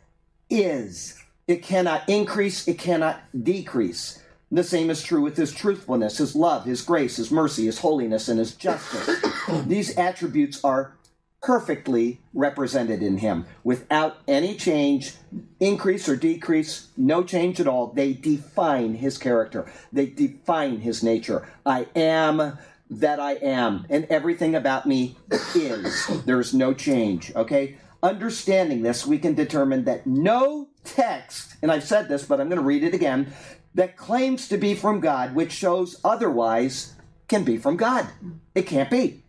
is. 0.51 1.19
It 1.47 1.63
cannot 1.63 2.07
increase, 2.11 2.69
it 2.69 2.79
cannot 2.79 3.19
decrease. 3.43 4.23
The 4.53 4.63
same 4.63 4.91
is 4.91 5.03
true 5.03 5.23
with 5.23 5.39
his 5.39 5.51
truthfulness, 5.51 6.19
his 6.19 6.37
love, 6.37 6.67
his 6.67 6.83
grace, 6.83 7.17
his 7.17 7.31
mercy, 7.31 7.65
his 7.65 7.79
holiness, 7.79 8.29
and 8.29 8.39
his 8.39 8.55
justice. 8.55 9.25
These 9.67 9.97
attributes 9.97 10.63
are 10.63 10.93
perfectly 11.41 12.21
represented 12.35 13.03
in 13.03 13.19
him 13.19 13.47
without 13.65 14.19
any 14.29 14.57
change, 14.57 15.15
increase 15.59 16.07
or 16.07 16.17
decrease, 16.17 16.89
no 16.99 17.23
change 17.23 17.61
at 17.61 17.67
all. 17.67 17.87
They 17.87 18.13
define 18.13 18.97
his 18.97 19.17
character, 19.17 19.73
they 19.91 20.05
define 20.05 20.81
his 20.81 21.03
nature. 21.03 21.49
I 21.65 21.87
am 21.97 22.59
that 22.91 23.21
I 23.21 23.33
am, 23.33 23.87
and 23.91 24.05
everything 24.07 24.55
about 24.55 24.87
me 24.87 25.17
is. 25.55 26.07
There's 26.25 26.55
no 26.55 26.73
change, 26.73 27.35
okay? 27.35 27.77
Understanding 28.03 28.83
this, 28.83 29.07
we 29.07 29.19
can 29.19 29.35
determine 29.35 29.85
that 29.85 30.07
no 30.07 30.69
text, 30.85 31.57
and 31.61 31.71
I've 31.71 31.85
said 31.85 32.09
this, 32.09 32.25
but 32.25 32.41
I'm 32.41 32.49
going 32.49 32.61
to 32.61 32.65
read 32.65 32.85
it 32.85 32.95
again, 32.95 33.33
that 33.75 33.97
claims 33.97 34.49
to 34.49 34.57
be 34.57 34.75
from 34.75 35.01
God, 35.01 35.35
which 35.35 35.53
shows 35.53 36.01
otherwise, 36.03 36.95
can 37.29 37.45
be 37.45 37.59
from 37.59 37.77
God. 37.77 38.09
It 38.55 38.67
can't 38.67 38.91
be. 38.91 39.23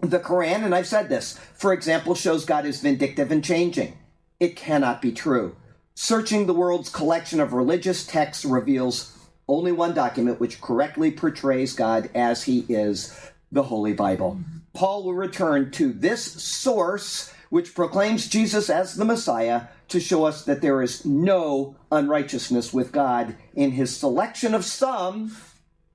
The 0.00 0.20
Quran, 0.20 0.64
and 0.64 0.74
I've 0.74 0.86
said 0.86 1.08
this, 1.08 1.38
for 1.54 1.72
example, 1.72 2.14
shows 2.14 2.44
God 2.44 2.66
is 2.66 2.80
vindictive 2.80 3.32
and 3.32 3.42
changing. 3.42 3.96
It 4.38 4.54
cannot 4.54 5.02
be 5.02 5.10
true. 5.10 5.56
Searching 5.94 6.46
the 6.46 6.54
world's 6.54 6.90
collection 6.90 7.40
of 7.40 7.52
religious 7.52 8.06
texts 8.06 8.44
reveals 8.44 9.17
only 9.48 9.72
one 9.72 9.94
document 9.94 10.40
which 10.40 10.60
correctly 10.60 11.10
portrays 11.10 11.72
God 11.72 12.10
as 12.14 12.44
he 12.44 12.66
is 12.68 13.18
the 13.50 13.64
Holy 13.64 13.94
Bible. 13.94 14.38
Paul 14.74 15.04
will 15.04 15.14
return 15.14 15.70
to 15.72 15.92
this 15.92 16.22
source 16.22 17.32
which 17.50 17.74
proclaims 17.74 18.28
Jesus 18.28 18.68
as 18.68 18.94
the 18.94 19.06
Messiah 19.06 19.62
to 19.88 20.00
show 20.00 20.24
us 20.24 20.44
that 20.44 20.60
there 20.60 20.82
is 20.82 21.04
no 21.04 21.76
unrighteousness 21.90 22.74
with 22.74 22.92
God 22.92 23.36
in 23.54 23.72
his 23.72 23.96
selection 23.96 24.54
of 24.54 24.64
some 24.64 25.34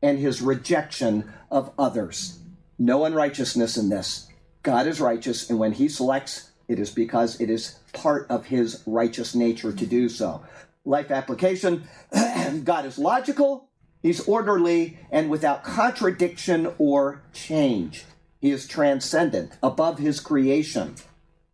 and 0.01 0.18
his 0.18 0.41
rejection 0.41 1.32
of 1.51 1.72
others. 1.78 2.39
No 2.80 3.06
unrighteousness 3.06 3.78
in 3.78 3.89
this. 3.89 4.28
God 4.64 4.88
is 4.88 4.99
righteous, 4.99 5.49
and 5.49 5.60
when 5.60 5.74
he 5.74 5.88
selects, 5.88 6.51
it 6.68 6.80
is 6.80 6.89
because 6.89 7.39
it 7.39 7.49
is 7.49 7.80
part 7.93 8.26
of 8.30 8.47
his 8.47 8.82
righteous 8.86 9.36
nature 9.36 9.72
to 9.72 9.86
do 9.86 10.10
so. 10.10 10.41
Life 10.86 11.12
application 11.12 11.88
God 12.64 12.86
is 12.86 12.98
logical, 12.98 13.70
he's 14.02 14.20
orderly, 14.28 14.98
and 15.12 15.30
without 15.30 15.64
contradiction 15.64 16.74
or 16.78 17.24
change. 17.34 18.06
He 18.42 18.52
is 18.52 18.68
transcendent, 18.68 19.54
above 19.64 20.00
his 20.00 20.20
creation. 20.20 20.96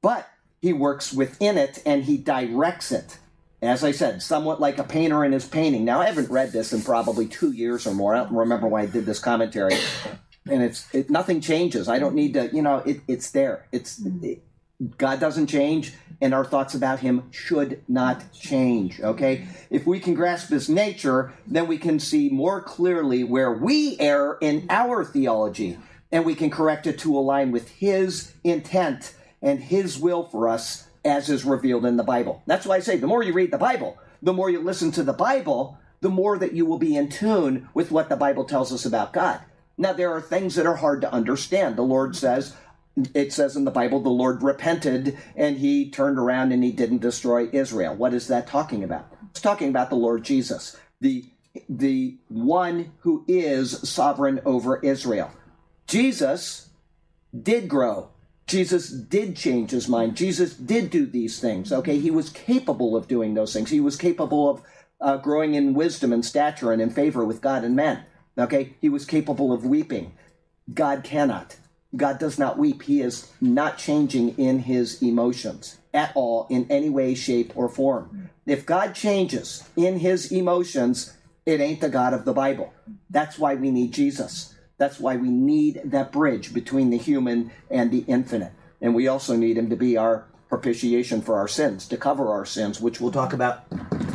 But 0.01 0.27
he 0.59 0.73
works 0.73 1.13
within 1.13 1.57
it 1.57 1.81
and 1.85 2.03
he 2.03 2.17
directs 2.17 2.91
it. 2.91 3.19
As 3.61 3.83
I 3.83 3.91
said, 3.91 4.21
somewhat 4.21 4.61
like 4.61 4.77
a 4.77 4.83
painter 4.83 5.23
in 5.23 5.33
his 5.33 5.45
painting. 5.45 5.83
Now, 5.83 6.01
I 6.01 6.05
haven't 6.05 6.31
read 6.31 6.51
this 6.51 6.71
in 6.71 6.81
probably 6.81 7.27
two 7.27 7.51
years 7.51 7.85
or 7.85 7.93
more. 7.93 8.15
I 8.15 8.23
don't 8.23 8.33
remember 8.33 8.67
when 8.67 8.81
I 8.81 8.85
did 8.85 9.05
this 9.05 9.19
commentary. 9.19 9.75
And 10.49 10.63
it's 10.63 10.87
it, 10.93 11.09
nothing 11.09 11.41
changes. 11.41 11.89
I 11.89 11.99
don't 11.99 12.15
need 12.15 12.33
to, 12.33 12.49
you 12.55 12.61
know, 12.61 12.77
it, 12.77 13.01
it's 13.07 13.31
there. 13.31 13.67
It's 13.71 14.01
it, 14.23 14.41
God 14.97 15.19
doesn't 15.19 15.47
change, 15.47 15.93
and 16.21 16.33
our 16.33 16.45
thoughts 16.45 16.73
about 16.73 16.99
Him 16.99 17.23
should 17.31 17.83
not 17.87 18.31
change. 18.33 19.01
Okay, 19.01 19.47
if 19.69 19.85
we 19.85 19.99
can 19.99 20.13
grasp 20.13 20.49
His 20.49 20.69
nature, 20.69 21.33
then 21.45 21.67
we 21.67 21.77
can 21.77 21.99
see 21.99 22.29
more 22.29 22.61
clearly 22.61 23.23
where 23.23 23.51
we 23.51 23.97
err 23.99 24.37
in 24.39 24.65
our 24.69 25.03
theology, 25.03 25.77
and 26.11 26.25
we 26.25 26.35
can 26.35 26.49
correct 26.49 26.87
it 26.87 26.99
to 26.99 27.17
align 27.17 27.51
with 27.51 27.69
His 27.69 28.33
intent 28.43 29.15
and 29.41 29.59
His 29.59 29.99
will 29.99 30.23
for 30.23 30.47
us 30.47 30.87
as 31.03 31.29
is 31.29 31.45
revealed 31.45 31.85
in 31.85 31.97
the 31.97 32.03
Bible. 32.03 32.41
That's 32.45 32.65
why 32.65 32.77
I 32.77 32.79
say 32.79 32.97
the 32.97 33.07
more 33.07 33.23
you 33.23 33.33
read 33.33 33.51
the 33.51 33.57
Bible, 33.57 33.97
the 34.21 34.33
more 34.33 34.49
you 34.49 34.61
listen 34.61 34.91
to 34.91 35.03
the 35.03 35.13
Bible, 35.13 35.77
the 36.01 36.09
more 36.09 36.37
that 36.37 36.53
you 36.53 36.65
will 36.65 36.77
be 36.77 36.95
in 36.95 37.09
tune 37.09 37.69
with 37.73 37.91
what 37.91 38.09
the 38.09 38.15
Bible 38.15 38.45
tells 38.45 38.71
us 38.71 38.85
about 38.85 39.13
God. 39.13 39.41
Now, 39.77 39.93
there 39.93 40.11
are 40.11 40.21
things 40.21 40.55
that 40.55 40.65
are 40.65 40.75
hard 40.75 41.01
to 41.01 41.13
understand. 41.13 41.77
The 41.77 41.83
Lord 41.83 42.15
says, 42.15 42.53
it 43.13 43.33
says 43.33 43.55
in 43.55 43.65
the 43.65 43.71
Bible, 43.71 43.99
the 43.99 44.09
Lord 44.09 44.43
repented 44.43 45.17
and 45.35 45.57
he 45.57 45.89
turned 45.89 46.17
around 46.17 46.51
and 46.51 46.63
he 46.63 46.71
didn't 46.71 46.99
destroy 47.01 47.49
Israel. 47.51 47.95
What 47.95 48.13
is 48.13 48.27
that 48.27 48.47
talking 48.47 48.83
about? 48.83 49.11
It's 49.31 49.41
talking 49.41 49.69
about 49.69 49.89
the 49.89 49.95
Lord 49.95 50.23
Jesus, 50.23 50.77
the, 50.99 51.25
the 51.67 52.17
one 52.27 52.93
who 52.99 53.25
is 53.27 53.89
sovereign 53.89 54.41
over 54.45 54.77
Israel. 54.79 55.31
Jesus 55.87 56.69
did 57.39 57.67
grow. 57.67 58.09
Jesus 58.47 58.89
did 58.89 59.35
change 59.35 59.71
his 59.71 59.87
mind. 59.87 60.17
Jesus 60.17 60.55
did 60.55 60.89
do 60.89 61.05
these 61.05 61.39
things. 61.39 61.71
Okay, 61.71 61.99
he 61.99 62.09
was 62.09 62.29
capable 62.29 62.95
of 62.95 63.07
doing 63.07 63.35
those 63.35 63.53
things. 63.53 63.69
He 63.69 63.79
was 63.79 63.95
capable 63.95 64.49
of 64.49 64.61
uh, 64.99 65.17
growing 65.17 65.53
in 65.53 65.73
wisdom 65.73 66.11
and 66.11 66.25
stature 66.25 66.71
and 66.71 66.81
in 66.81 66.89
favor 66.89 67.23
with 67.23 67.41
God 67.41 67.63
and 67.63 67.75
men. 67.75 68.03
Okay, 68.37 68.73
he 68.81 68.89
was 68.89 69.05
capable 69.05 69.53
of 69.53 69.65
weeping. 69.65 70.13
God 70.73 71.03
cannot. 71.03 71.57
God 71.95 72.19
does 72.19 72.37
not 72.37 72.57
weep. 72.57 72.83
He 72.83 73.01
is 73.01 73.31
not 73.41 73.77
changing 73.77 74.37
in 74.37 74.59
his 74.59 75.01
emotions 75.01 75.77
at 75.93 76.11
all 76.15 76.45
in 76.49 76.67
any 76.69 76.89
way, 76.89 77.15
shape, 77.15 77.51
or 77.55 77.67
form. 77.67 78.29
If 78.45 78.65
God 78.65 78.93
changes 78.93 79.67
in 79.75 79.99
his 79.99 80.31
emotions, 80.31 81.15
it 81.45 81.59
ain't 81.59 81.81
the 81.81 81.89
God 81.89 82.13
of 82.13 82.25
the 82.25 82.33
Bible. 82.33 82.73
That's 83.09 83.39
why 83.39 83.55
we 83.55 83.71
need 83.71 83.91
Jesus. 83.91 84.53
That's 84.77 84.99
why 84.99 85.15
we 85.15 85.29
need 85.29 85.81
that 85.83 86.11
bridge 86.11 86.53
between 86.53 86.89
the 86.89 86.97
human 86.97 87.51
and 87.69 87.91
the 87.91 88.05
infinite. 88.07 88.53
And 88.81 88.95
we 88.95 89.07
also 89.07 89.35
need 89.35 89.57
him 89.57 89.69
to 89.69 89.75
be 89.75 89.97
our 89.97 90.25
propitiation 90.47 91.21
for 91.21 91.37
our 91.37 91.47
sins, 91.47 91.87
to 91.87 91.97
cover 91.97 92.29
our 92.29 92.45
sins, 92.45 92.79
which 92.79 93.01
we'll 93.01 93.11
talk 93.11 93.33
about 93.33 93.65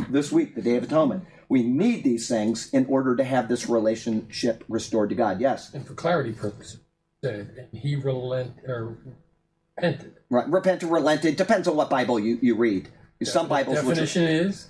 this 0.09 0.31
week, 0.31 0.55
the 0.55 0.61
Day 0.61 0.75
of 0.75 0.83
Atonement. 0.83 1.25
We 1.49 1.63
need 1.63 2.03
these 2.03 2.27
things 2.27 2.69
in 2.71 2.85
order 2.87 3.15
to 3.15 3.23
have 3.23 3.47
this 3.47 3.69
relationship 3.69 4.63
restored 4.67 5.09
to 5.09 5.15
God. 5.15 5.39
Yes. 5.39 5.73
And 5.73 5.85
for 5.85 5.93
clarity 5.93 6.31
purposes, 6.31 6.79
and 7.25 7.67
he 7.73 7.95
relent 7.95 8.53
or 8.67 8.97
repented. 9.77 10.13
Right. 10.29 10.47
Repented, 10.47 10.89
relented. 10.89 11.35
Depends 11.35 11.67
on 11.67 11.75
what 11.75 11.89
Bible 11.89 12.19
you, 12.19 12.39
you 12.41 12.55
read. 12.55 12.89
Some 13.23 13.47
Bibles 13.47 13.83
which 13.83 13.97
definition 13.97 14.23
is 14.23 14.67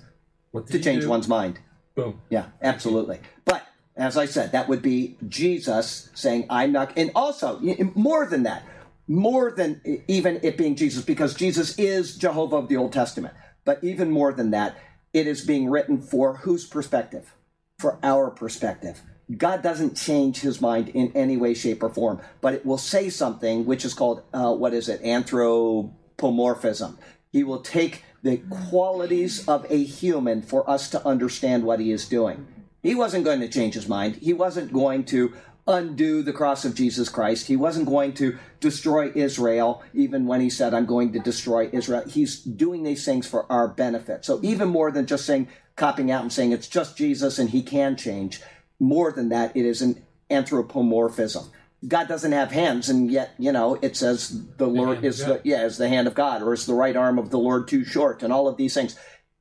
to 0.68 0.78
change 0.78 1.02
do? 1.02 1.08
one's 1.08 1.28
mind. 1.28 1.58
Boom. 1.94 2.20
Yeah, 2.30 2.46
absolutely. 2.62 3.20
But 3.44 3.66
as 3.96 4.16
I 4.16 4.26
said, 4.26 4.52
that 4.52 4.68
would 4.68 4.82
be 4.82 5.16
Jesus 5.28 6.10
saying, 6.14 6.46
I'm 6.50 6.72
not, 6.72 6.96
and 6.96 7.10
also 7.14 7.60
more 7.94 8.26
than 8.26 8.44
that, 8.44 8.62
more 9.08 9.50
than 9.50 9.80
even 10.08 10.40
it 10.42 10.56
being 10.56 10.76
Jesus, 10.76 11.04
because 11.04 11.34
Jesus 11.34 11.78
is 11.78 12.16
Jehovah 12.16 12.56
of 12.56 12.68
the 12.68 12.76
Old 12.76 12.92
Testament. 12.92 13.34
But 13.64 13.82
even 13.82 14.10
more 14.10 14.32
than 14.32 14.50
that, 14.52 14.76
it 15.12 15.26
is 15.26 15.44
being 15.44 15.70
written 15.70 16.00
for 16.00 16.36
whose 16.36 16.66
perspective? 16.66 17.34
For 17.78 17.98
our 18.02 18.30
perspective. 18.30 19.02
God 19.34 19.62
doesn't 19.62 19.96
change 19.96 20.40
his 20.40 20.60
mind 20.60 20.88
in 20.90 21.10
any 21.14 21.36
way, 21.36 21.54
shape, 21.54 21.82
or 21.82 21.88
form, 21.88 22.20
but 22.40 22.54
it 22.54 22.64
will 22.64 22.78
say 22.78 23.10
something 23.10 23.66
which 23.66 23.84
is 23.84 23.92
called, 23.92 24.22
uh, 24.32 24.54
what 24.54 24.72
is 24.72 24.88
it, 24.88 25.02
anthropomorphism. 25.02 26.98
He 27.32 27.42
will 27.42 27.60
take 27.60 28.04
the 28.22 28.38
qualities 28.70 29.46
of 29.48 29.66
a 29.70 29.82
human 29.82 30.42
for 30.42 30.68
us 30.70 30.88
to 30.90 31.04
understand 31.04 31.64
what 31.64 31.80
he 31.80 31.90
is 31.90 32.08
doing. 32.08 32.46
He 32.82 32.94
wasn't 32.94 33.24
going 33.24 33.40
to 33.40 33.48
change 33.48 33.74
his 33.74 33.88
mind. 33.88 34.16
He 34.16 34.32
wasn't 34.32 34.72
going 34.72 35.04
to 35.06 35.34
undo 35.66 36.22
the 36.22 36.32
cross 36.32 36.64
of 36.64 36.76
Jesus 36.76 37.08
Christ. 37.08 37.48
He 37.48 37.56
wasn't 37.56 37.86
going 37.86 38.14
to 38.14 38.38
destroy 38.60 39.10
Israel, 39.14 39.82
even 39.92 40.26
when 40.26 40.40
he 40.40 40.50
said, 40.50 40.72
I'm 40.72 40.86
going 40.86 41.12
to 41.12 41.18
destroy 41.18 41.68
Israel. 41.72 42.04
He's 42.06 42.40
doing 42.40 42.84
these 42.84 43.04
things 43.04 43.26
for 43.26 43.50
our 43.50 43.66
benefit. 43.66 44.24
So, 44.24 44.38
even 44.42 44.68
more 44.68 44.92
than 44.92 45.06
just 45.06 45.26
saying, 45.26 45.48
copping 45.74 46.10
out 46.10 46.22
and 46.22 46.32
saying 46.32 46.52
it's 46.52 46.68
just 46.68 46.96
Jesus 46.96 47.38
and 47.38 47.50
he 47.50 47.62
can 47.62 47.96
change, 47.96 48.40
more 48.78 49.12
than 49.12 49.28
that, 49.30 49.56
it 49.56 49.64
is 49.64 49.82
an 49.82 50.04
anthropomorphism. 50.30 51.50
God 51.86 52.08
doesn't 52.08 52.32
have 52.32 52.50
hands, 52.50 52.88
and 52.88 53.10
yet, 53.10 53.34
you 53.38 53.52
know, 53.52 53.78
it 53.82 53.96
says 53.96 54.46
the 54.56 54.66
Lord 54.66 54.98
of 54.98 55.04
is 55.04 55.18
the, 55.18 55.40
yeah, 55.44 55.64
is 55.64 55.76
the 55.76 55.88
hand 55.88 56.06
of 56.06 56.14
God, 56.14 56.42
or 56.42 56.52
is 56.52 56.66
the 56.66 56.74
right 56.74 56.96
arm 56.96 57.18
of 57.18 57.30
the 57.30 57.38
Lord 57.38 57.68
too 57.68 57.84
short, 57.84 58.22
and 58.22 58.32
all 58.32 58.48
of 58.48 58.56
these 58.56 58.74
things. 58.74 58.96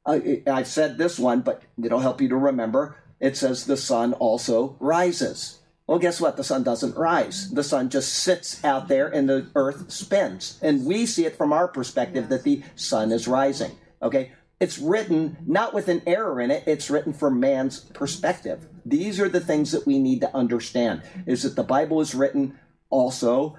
I, 0.06 0.44
I've 0.46 0.68
said 0.68 0.98
this 0.98 1.18
one, 1.18 1.42
but 1.42 1.64
it'll 1.82 2.00
help 2.00 2.22
you 2.22 2.30
to 2.30 2.38
remember. 2.38 2.98
It 3.20 3.38
says 3.38 3.66
the 3.66 3.78
sun 3.78 4.14
also 4.14 4.76
rises. 4.80 5.60
Well, 5.88 6.00
guess 6.00 6.20
what? 6.20 6.36
The 6.36 6.44
sun 6.44 6.64
doesn't 6.64 6.96
rise. 6.96 7.50
The 7.52 7.64
sun 7.64 7.90
just 7.90 8.14
sits 8.14 8.64
out 8.64 8.88
there 8.88 9.08
and 9.08 9.30
the 9.30 9.48
earth 9.56 9.92
spins. 9.92 10.60
And 10.62 10.86
we 10.86 11.06
see 11.06 11.26
it 11.26 11.38
from 11.38 11.54
our 11.54 11.68
perspective 11.68 12.30
that 12.30 12.44
the 12.44 12.64
sun 12.76 13.12
is 13.12 13.28
rising. 13.28 13.72
Okay? 14.02 14.32
It's 14.60 14.80
written 14.80 15.38
not 15.46 15.74
with 15.74 15.88
an 15.88 16.02
error 16.08 16.42
in 16.42 16.50
it, 16.50 16.64
it's 16.66 16.90
written 16.90 17.14
from 17.14 17.40
man's 17.40 17.80
perspective. 17.80 18.68
These 18.86 19.20
are 19.20 19.30
the 19.30 19.40
things 19.40 19.72
that 19.72 19.88
we 19.88 20.00
need 20.00 20.22
to 20.22 20.36
understand 20.36 21.02
is 21.26 21.44
that 21.44 21.56
the 21.56 21.64
Bible 21.64 22.02
is 22.02 22.14
written 22.14 22.60
also 22.90 23.58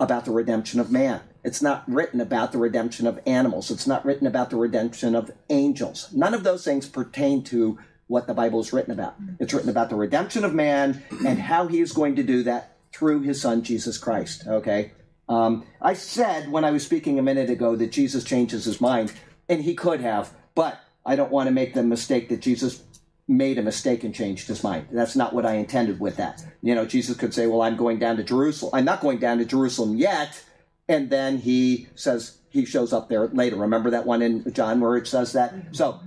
about 0.00 0.24
the 0.24 0.30
redemption 0.30 0.78
of 0.78 0.92
man. 0.92 1.20
It's 1.42 1.60
not 1.60 1.88
written 1.88 2.20
about 2.20 2.52
the 2.52 2.58
redemption 2.58 3.06
of 3.06 3.18
animals. 3.26 3.70
It's 3.70 3.86
not 3.86 4.04
written 4.04 4.26
about 4.26 4.50
the 4.50 4.56
redemption 4.56 5.14
of 5.14 5.30
angels. 5.50 6.08
None 6.12 6.34
of 6.34 6.44
those 6.44 6.64
things 6.64 6.88
pertain 6.88 7.42
to 7.44 7.78
what 8.06 8.26
the 8.26 8.34
Bible 8.34 8.60
is 8.60 8.72
written 8.72 8.92
about. 8.92 9.16
It's 9.40 9.52
written 9.52 9.70
about 9.70 9.90
the 9.90 9.96
redemption 9.96 10.44
of 10.44 10.54
man 10.54 11.02
and 11.26 11.38
how 11.38 11.66
he 11.66 11.80
is 11.80 11.92
going 11.92 12.16
to 12.16 12.22
do 12.22 12.44
that 12.44 12.76
through 12.92 13.22
his 13.22 13.40
son, 13.40 13.62
Jesus 13.62 13.98
Christ. 13.98 14.46
Okay? 14.46 14.92
Um, 15.28 15.66
I 15.80 15.94
said 15.94 16.50
when 16.50 16.64
I 16.64 16.70
was 16.70 16.84
speaking 16.84 17.18
a 17.18 17.22
minute 17.22 17.50
ago 17.50 17.76
that 17.76 17.92
Jesus 17.92 18.24
changes 18.24 18.64
his 18.64 18.80
mind, 18.80 19.12
and 19.48 19.62
he 19.62 19.74
could 19.74 20.00
have, 20.00 20.32
but 20.54 20.80
I 21.04 21.16
don't 21.16 21.30
want 21.30 21.48
to 21.48 21.52
make 21.52 21.74
the 21.74 21.82
mistake 21.82 22.28
that 22.28 22.40
Jesus 22.40 22.82
made 23.28 23.58
a 23.58 23.62
mistake 23.62 24.02
and 24.02 24.14
changed 24.14 24.48
his 24.48 24.64
mind. 24.64 24.88
That's 24.90 25.14
not 25.14 25.34
what 25.34 25.44
I 25.44 25.54
intended 25.54 26.00
with 26.00 26.16
that. 26.16 26.42
You 26.62 26.74
know, 26.74 26.86
Jesus 26.86 27.16
could 27.16 27.34
say, 27.34 27.46
Well, 27.46 27.62
I'm 27.62 27.76
going 27.76 27.98
down 27.98 28.16
to 28.16 28.24
Jerusalem. 28.24 28.72
I'm 28.74 28.84
not 28.84 29.00
going 29.00 29.18
down 29.18 29.38
to 29.38 29.44
Jerusalem 29.44 29.96
yet. 29.96 30.42
And 30.88 31.10
then 31.10 31.38
he 31.38 31.86
says, 31.94 32.38
he 32.50 32.64
shows 32.64 32.92
up 32.92 33.08
there 33.08 33.28
later. 33.28 33.56
Remember 33.56 33.90
that 33.90 34.06
one 34.06 34.22
in 34.22 34.50
John 34.52 34.80
where 34.80 34.96
it 34.96 35.06
says 35.06 35.32
that? 35.32 35.54
So 35.72 36.00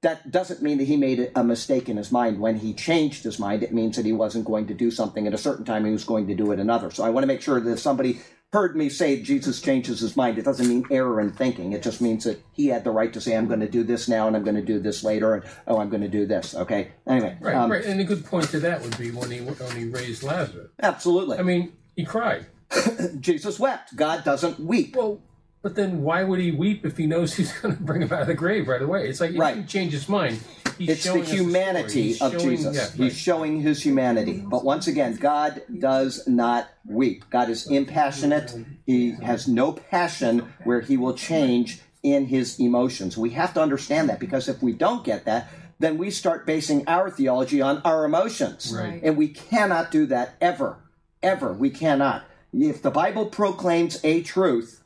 that 0.00 0.30
doesn't 0.30 0.62
mean 0.62 0.78
that 0.78 0.84
he 0.84 0.96
made 0.96 1.30
a 1.34 1.44
mistake 1.44 1.88
in 1.88 1.96
his 1.96 2.10
mind. 2.10 2.40
When 2.40 2.56
he 2.56 2.74
changed 2.74 3.24
his 3.24 3.38
mind, 3.38 3.62
it 3.62 3.72
means 3.72 3.96
that 3.96 4.04
he 4.04 4.12
wasn't 4.12 4.44
going 4.44 4.66
to 4.66 4.74
do 4.74 4.90
something 4.90 5.26
at 5.26 5.34
a 5.34 5.38
certain 5.38 5.64
time, 5.64 5.84
he 5.84 5.92
was 5.92 6.04
going 6.04 6.26
to 6.26 6.34
do 6.34 6.52
it 6.52 6.58
another. 6.58 6.90
So 6.90 7.04
I 7.04 7.10
want 7.10 7.22
to 7.22 7.28
make 7.28 7.42
sure 7.42 7.60
that 7.60 7.70
if 7.70 7.78
somebody 7.78 8.20
heard 8.54 8.74
me 8.76 8.88
say 8.88 9.20
Jesus 9.20 9.60
changes 9.60 10.00
his 10.00 10.16
mind, 10.16 10.38
it 10.38 10.44
doesn't 10.46 10.66
mean 10.68 10.86
error 10.90 11.20
in 11.20 11.30
thinking. 11.32 11.72
It 11.72 11.82
just 11.82 12.00
means 12.00 12.24
that 12.24 12.40
he 12.52 12.68
had 12.68 12.84
the 12.84 12.90
right 12.92 13.12
to 13.12 13.20
say, 13.20 13.36
I'm 13.36 13.46
going 13.48 13.60
to 13.60 13.68
do 13.68 13.82
this 13.84 14.08
now 14.08 14.26
and 14.26 14.34
I'm 14.36 14.44
going 14.44 14.56
to 14.56 14.62
do 14.62 14.78
this 14.78 15.04
later, 15.04 15.34
and 15.34 15.44
oh, 15.66 15.78
I'm 15.78 15.90
going 15.90 16.02
to 16.02 16.08
do 16.08 16.24
this. 16.24 16.54
Okay? 16.54 16.92
Anyway, 17.06 17.36
Right, 17.40 17.54
um, 17.56 17.70
right. 17.70 17.84
And 17.84 18.00
a 18.00 18.04
good 18.04 18.24
point 18.24 18.48
to 18.50 18.60
that 18.60 18.80
would 18.80 18.96
be 18.96 19.10
when 19.10 19.30
he 19.30 19.40
when 19.40 19.76
he 19.76 19.84
raised 19.84 20.22
Lazarus. 20.22 20.70
absolutely. 20.82 21.36
I 21.38 21.42
mean, 21.42 21.72
he 21.96 22.04
cried. 22.04 22.46
Jesus 23.20 23.58
wept. 23.60 23.94
God 23.96 24.24
doesn't 24.24 24.58
weep. 24.60 24.96
Well, 24.96 25.20
but 25.62 25.74
then 25.74 26.02
why 26.02 26.22
would 26.24 26.40
he 26.40 26.50
weep 26.50 26.84
if 26.86 26.96
he 26.96 27.06
knows 27.06 27.34
he's 27.34 27.52
going 27.58 27.76
to 27.76 27.82
bring 27.82 28.02
him 28.02 28.12
out 28.12 28.22
of 28.22 28.26
the 28.28 28.34
grave 28.34 28.68
right 28.68 28.82
away? 28.82 29.08
It's 29.08 29.20
like 29.20 29.32
he 29.32 29.38
Right. 29.38 29.54
didn't 29.56 29.68
change 29.68 29.92
his 29.92 30.08
mind. 30.08 30.40
He's 30.78 30.88
It's 30.90 31.02
the 31.02 31.08
showing 31.10 31.22
us 31.22 31.28
story. 31.28 31.42
humanity 31.44 32.02
He's 32.02 32.22
of 32.22 32.32
showing- 32.32 32.48
Jesus. 32.56 32.76
yeah, 32.76 32.86
He's 32.90 32.98
right. 33.00 33.12
showing 33.12 33.60
his 33.60 33.82
humanity. 33.82 34.42
But 34.46 34.64
once 34.64 34.86
again, 34.86 35.16
God 35.16 35.62
does 35.78 36.26
not 36.26 36.68
weep. 36.86 37.24
God 37.30 37.48
is 37.50 37.66
impassionate. 37.66 38.54
He 38.86 39.12
has 39.22 39.46
no 39.48 39.72
passion 39.72 40.52
where 40.64 40.80
he 40.80 40.96
will 40.96 41.14
change 41.14 41.80
in 42.02 42.26
his 42.26 42.58
emotions. 42.60 43.16
We 43.16 43.30
have 43.30 43.54
to 43.54 43.62
understand 43.62 44.08
that 44.10 44.18
because 44.20 44.48
if 44.48 44.62
we 44.62 44.72
don't 44.72 45.04
get 45.04 45.24
that, 45.24 45.48
then 45.78 45.98
we 45.98 46.10
start 46.10 46.46
basing 46.46 46.84
our 46.86 47.10
theology 47.10 47.60
on 47.60 47.80
our 47.84 48.04
emotions. 48.04 48.72
Right. 48.76 49.00
And 49.02 49.16
we 49.16 49.28
cannot 49.28 49.90
do 49.90 50.06
that 50.06 50.34
ever. 50.40 50.76
Ever. 51.22 51.52
We 51.52 51.70
cannot. 51.70 52.24
If 52.52 52.82
the 52.82 52.90
Bible 52.90 53.26
proclaims 53.26 53.98
a 54.04 54.22
truth, 54.22 54.82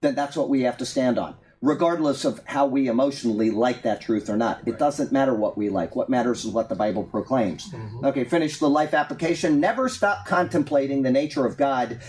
then 0.00 0.14
that's 0.14 0.36
what 0.36 0.48
we 0.48 0.62
have 0.62 0.76
to 0.78 0.86
stand 0.86 1.18
on, 1.18 1.36
regardless 1.62 2.24
of 2.24 2.40
how 2.44 2.66
we 2.66 2.88
emotionally 2.88 3.50
like 3.50 3.82
that 3.82 4.00
truth 4.00 4.28
or 4.28 4.36
not. 4.36 4.60
It 4.66 4.78
doesn't 4.78 5.12
matter 5.12 5.32
what 5.32 5.56
we 5.56 5.70
like. 5.70 5.94
What 5.96 6.10
matters 6.10 6.44
is 6.44 6.50
what 6.50 6.68
the 6.68 6.74
Bible 6.74 7.04
proclaims. 7.04 7.72
Okay, 8.04 8.24
finish 8.24 8.58
the 8.58 8.68
life 8.68 8.92
application. 8.92 9.60
Never 9.60 9.88
stop 9.88 10.26
contemplating 10.26 11.02
the 11.02 11.10
nature 11.12 11.46
of 11.46 11.56
God 11.56 12.00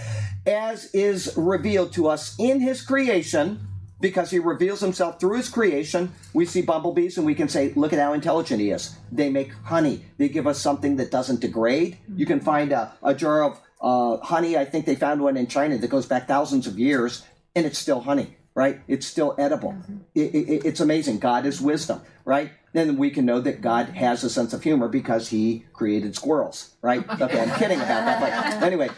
as 0.45 0.93
is 0.93 1.34
revealed 1.38 1.93
to 1.93 2.08
us 2.08 2.36
in 2.39 2.60
His 2.60 2.82
creation. 2.82 3.68
Because 4.01 4.32
he 4.32 4.39
reveals 4.39 4.82
himself 4.82 5.18
through 5.18 5.38
his 5.38 5.47
creation. 5.47 6.12
We 6.34 6.45
see 6.45 6.62
bumblebees 6.62 7.16
and 7.18 7.26
we 7.26 7.34
can 7.36 7.47
say, 7.47 7.72
look 7.74 7.93
at 7.93 7.99
how 7.99 8.12
intelligent 8.12 8.60
he 8.60 8.72
is. 8.72 8.97
They 9.14 9.30
make 9.30 9.54
honey. 9.64 10.04
They 10.18 10.28
give 10.28 10.45
us 10.45 10.60
something 10.60 10.97
that 10.97 11.10
doesn't 11.10 11.39
degrade. 11.39 11.99
You 12.14 12.26
can 12.26 12.41
find 12.41 12.74
a, 12.74 12.91
a 13.01 13.14
jar 13.16 13.43
of 13.45 13.62
uh, 13.80 14.18
honey. 14.18 14.58
I 14.58 14.66
think 14.66 14.86
they 14.86 14.97
found 14.97 15.22
one 15.22 15.38
in 15.38 15.47
China 15.47 15.78
that 15.78 15.88
goes 15.88 16.06
back 16.06 16.28
thousands 16.28 16.68
of 16.68 16.78
years 16.78 17.24
and 17.56 17.66
it's 17.66 17.80
still 17.80 18.01
honey, 18.01 18.36
right? 18.56 18.82
It's 18.88 19.08
still 19.08 19.36
edible. 19.38 19.72
Mm-hmm. 19.72 19.97
It, 20.16 20.36
it, 20.36 20.66
it's 20.66 20.80
amazing. 20.80 21.20
God 21.20 21.45
is 21.45 21.60
wisdom, 21.62 22.01
right? 22.26 22.51
Then 22.74 22.97
we 22.97 23.10
can 23.10 23.26
know 23.26 23.39
that 23.39 23.62
God 23.62 23.89
has 23.89 24.24
a 24.24 24.30
sense 24.30 24.54
of 24.54 24.64
humor 24.64 24.88
because 24.88 25.30
he 25.30 25.66
created 25.74 26.16
squirrels, 26.16 26.74
right? 26.82 27.04
Okay, 27.22 27.39
I'm 27.39 27.58
kidding 27.60 27.78
about 27.78 28.06
that. 28.06 28.60
But 28.60 28.66
anyway, 28.66 28.89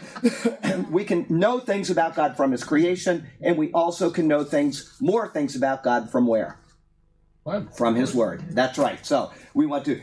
we 0.90 1.04
can 1.04 1.26
know 1.28 1.60
things 1.60 1.90
about 1.90 2.14
God 2.16 2.36
from 2.36 2.52
his 2.52 2.64
creation, 2.64 3.26
and 3.40 3.56
we 3.56 3.70
also 3.72 4.10
can 4.10 4.26
know 4.26 4.44
things, 4.44 4.96
more 5.00 5.28
things 5.28 5.54
about 5.54 5.82
God 5.82 6.10
from 6.10 6.26
where? 6.26 6.58
What? 7.46 7.76
from 7.76 7.94
his 7.94 8.12
word. 8.12 8.42
That's 8.50 8.76
right. 8.76 9.06
So 9.06 9.30
we 9.54 9.66
want 9.66 9.84
to, 9.84 10.02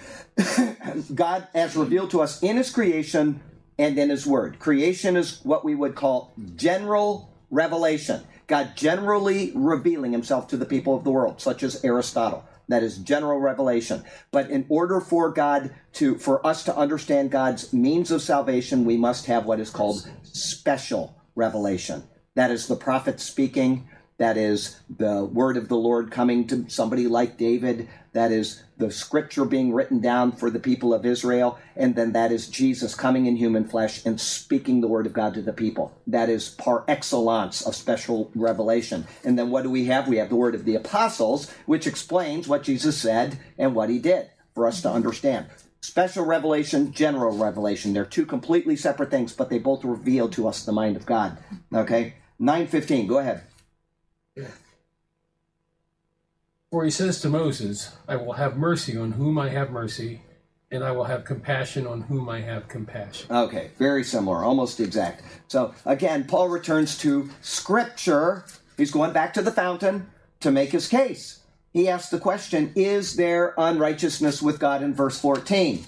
God 1.13 1.45
has 1.53 1.75
revealed 1.75 2.11
to 2.11 2.21
us 2.21 2.41
in 2.41 2.55
his 2.55 2.69
creation 2.69 3.41
and 3.77 3.99
in 3.99 4.09
his 4.09 4.25
word. 4.25 4.59
Creation 4.59 5.17
is 5.17 5.43
what 5.43 5.65
we 5.65 5.75
would 5.75 5.93
call 5.93 6.33
general 6.55 7.33
revelation. 7.51 8.23
God 8.47 8.75
generally 8.75 9.51
revealing 9.55 10.11
himself 10.11 10.47
to 10.49 10.57
the 10.57 10.65
people 10.65 10.95
of 10.95 11.03
the 11.03 11.11
world, 11.11 11.41
such 11.41 11.63
as 11.63 11.83
Aristotle. 11.83 12.45
That 12.69 12.83
is 12.83 12.97
general 12.97 13.39
revelation. 13.39 14.03
But 14.31 14.49
in 14.49 14.65
order 14.69 15.01
for 15.01 15.29
God 15.29 15.73
to, 15.93 16.17
for 16.17 16.45
us 16.45 16.63
to 16.63 16.75
understand 16.75 17.31
God's 17.31 17.73
means 17.73 18.09
of 18.11 18.21
salvation, 18.21 18.85
we 18.85 18.97
must 18.97 19.25
have 19.25 19.45
what 19.45 19.59
is 19.59 19.69
called 19.69 20.09
special 20.23 21.21
revelation. 21.35 22.03
That 22.35 22.51
is 22.51 22.67
the 22.67 22.75
prophet 22.75 23.19
speaking. 23.19 23.87
That 24.17 24.37
is 24.37 24.79
the 24.97 25.25
word 25.25 25.57
of 25.57 25.67
the 25.67 25.75
Lord 25.75 26.11
coming 26.11 26.47
to 26.47 26.69
somebody 26.69 27.07
like 27.07 27.37
David. 27.37 27.89
That 28.13 28.31
is 28.31 28.63
the 28.83 28.91
scripture 28.91 29.45
being 29.45 29.73
written 29.73 30.01
down 30.01 30.33
for 30.33 30.49
the 30.49 30.59
people 30.59 30.93
of 30.93 31.05
Israel. 31.05 31.57
And 31.75 31.95
then 31.95 32.11
that 32.11 32.33
is 32.33 32.49
Jesus 32.49 32.95
coming 32.95 33.25
in 33.27 33.37
human 33.37 33.65
flesh 33.65 34.05
and 34.05 34.19
speaking 34.19 34.81
the 34.81 34.89
word 34.89 35.05
of 35.05 35.13
God 35.13 35.33
to 35.35 35.41
the 35.41 35.53
people. 35.53 35.97
That 36.05 36.29
is 36.29 36.49
par 36.49 36.83
excellence 36.85 37.61
of 37.61 37.75
special 37.75 38.29
revelation. 38.35 39.07
And 39.23 39.39
then 39.39 39.49
what 39.51 39.63
do 39.63 39.69
we 39.69 39.85
have? 39.85 40.09
We 40.09 40.17
have 40.17 40.27
the 40.27 40.35
word 40.35 40.53
of 40.53 40.65
the 40.65 40.75
apostles, 40.75 41.49
which 41.65 41.87
explains 41.87 42.47
what 42.47 42.63
Jesus 42.63 42.97
said 42.97 43.39
and 43.57 43.73
what 43.73 43.89
he 43.89 43.99
did 43.99 44.29
for 44.53 44.67
us 44.67 44.81
to 44.81 44.89
understand. 44.91 45.45
Special 45.79 46.25
revelation, 46.25 46.91
general 46.91 47.37
revelation. 47.37 47.93
They're 47.93 48.05
two 48.05 48.25
completely 48.25 48.75
separate 48.75 49.11
things, 49.11 49.33
but 49.33 49.49
they 49.49 49.59
both 49.59 49.85
reveal 49.85 50.27
to 50.29 50.47
us 50.47 50.65
the 50.65 50.71
mind 50.73 50.97
of 50.97 51.05
God. 51.05 51.37
Okay? 51.73 52.15
915, 52.37 53.07
go 53.07 53.19
ahead. 53.19 53.43
For 56.73 56.83
he 56.83 56.89
says 56.89 57.21
to 57.21 57.29
Moses, 57.29 57.95
I 58.07 58.15
will 58.15 58.33
have 58.33 58.57
mercy 58.57 58.97
on 58.97 59.11
whom 59.11 59.37
I 59.37 59.49
have 59.49 59.69
mercy, 59.69 60.21
and 60.71 60.83
I 60.83 60.89
will 60.89 61.03
have 61.03 61.23
compassion 61.23 61.85
on 61.85 62.01
whom 62.01 62.27
I 62.27 62.41
have 62.41 62.67
compassion. 62.67 63.31
Okay, 63.31 63.69
very 63.77 64.03
similar, 64.03 64.43
almost 64.43 64.79
exact. 64.79 65.21
So 65.47 65.75
again, 65.85 66.23
Paul 66.23 66.49
returns 66.49 66.97
to 66.97 67.29
Scripture. 67.43 68.45
He's 68.75 68.89
going 68.89 69.13
back 69.13 69.35
to 69.35 69.43
the 69.43 69.51
fountain 69.51 70.09
to 70.39 70.49
make 70.49 70.71
his 70.71 70.87
case. 70.87 71.41
He 71.73 71.87
asks 71.87 72.09
the 72.09 72.17
question 72.17 72.71
Is 72.75 73.17
there 73.17 73.53
unrighteousness 73.55 74.41
with 74.41 74.57
God 74.57 74.81
in 74.81 74.95
verse 74.95 75.19
14? 75.19 75.85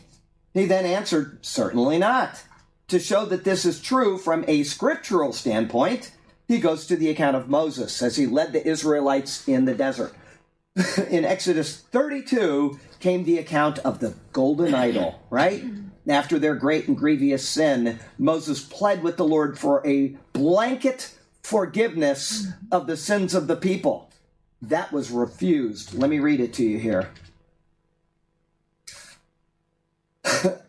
He 0.53 0.65
then 0.67 0.85
answered, 0.85 1.43
Certainly 1.43 1.97
not. 1.97 2.43
To 2.89 2.99
show 2.99 3.25
that 3.25 3.43
this 3.43 3.65
is 3.65 3.81
true 3.81 4.19
from 4.19 4.45
a 4.47 4.61
scriptural 4.61 5.33
standpoint, 5.33 6.11
he 6.47 6.59
goes 6.59 6.85
to 6.85 6.95
the 6.95 7.09
account 7.09 7.37
of 7.37 7.49
Moses 7.49 8.03
as 8.03 8.17
he 8.17 8.27
led 8.27 8.53
the 8.53 8.63
Israelites 8.67 9.47
in 9.47 9.65
the 9.65 9.73
desert. 9.73 10.13
in 11.09 11.23
Exodus 11.23 11.77
32 11.77 12.79
came 12.99 13.23
the 13.23 13.37
account 13.37 13.79
of 13.79 13.99
the 13.99 14.13
golden 14.33 14.73
idol, 14.73 15.21
right? 15.29 15.63
After 16.07 16.37
their 16.37 16.55
great 16.55 16.87
and 16.87 16.97
grievous 16.97 17.47
sin, 17.47 17.99
Moses 18.17 18.63
pled 18.63 19.01
with 19.01 19.17
the 19.17 19.25
Lord 19.25 19.57
for 19.57 19.85
a 19.87 20.17
blanket 20.33 21.15
forgiveness 21.41 22.47
of 22.71 22.87
the 22.87 22.97
sins 22.97 23.33
of 23.33 23.47
the 23.47 23.55
people. 23.55 24.11
That 24.61 24.91
was 24.91 25.11
refused. 25.11 25.93
Let 25.93 26.09
me 26.09 26.19
read 26.19 26.39
it 26.39 26.53
to 26.55 26.63
you 26.63 26.79
here. 26.79 27.09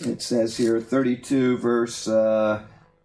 it 0.00 0.22
says 0.22 0.56
here, 0.56 0.80
32, 0.80 1.58
verse 1.58 2.08
uh, 2.08 2.62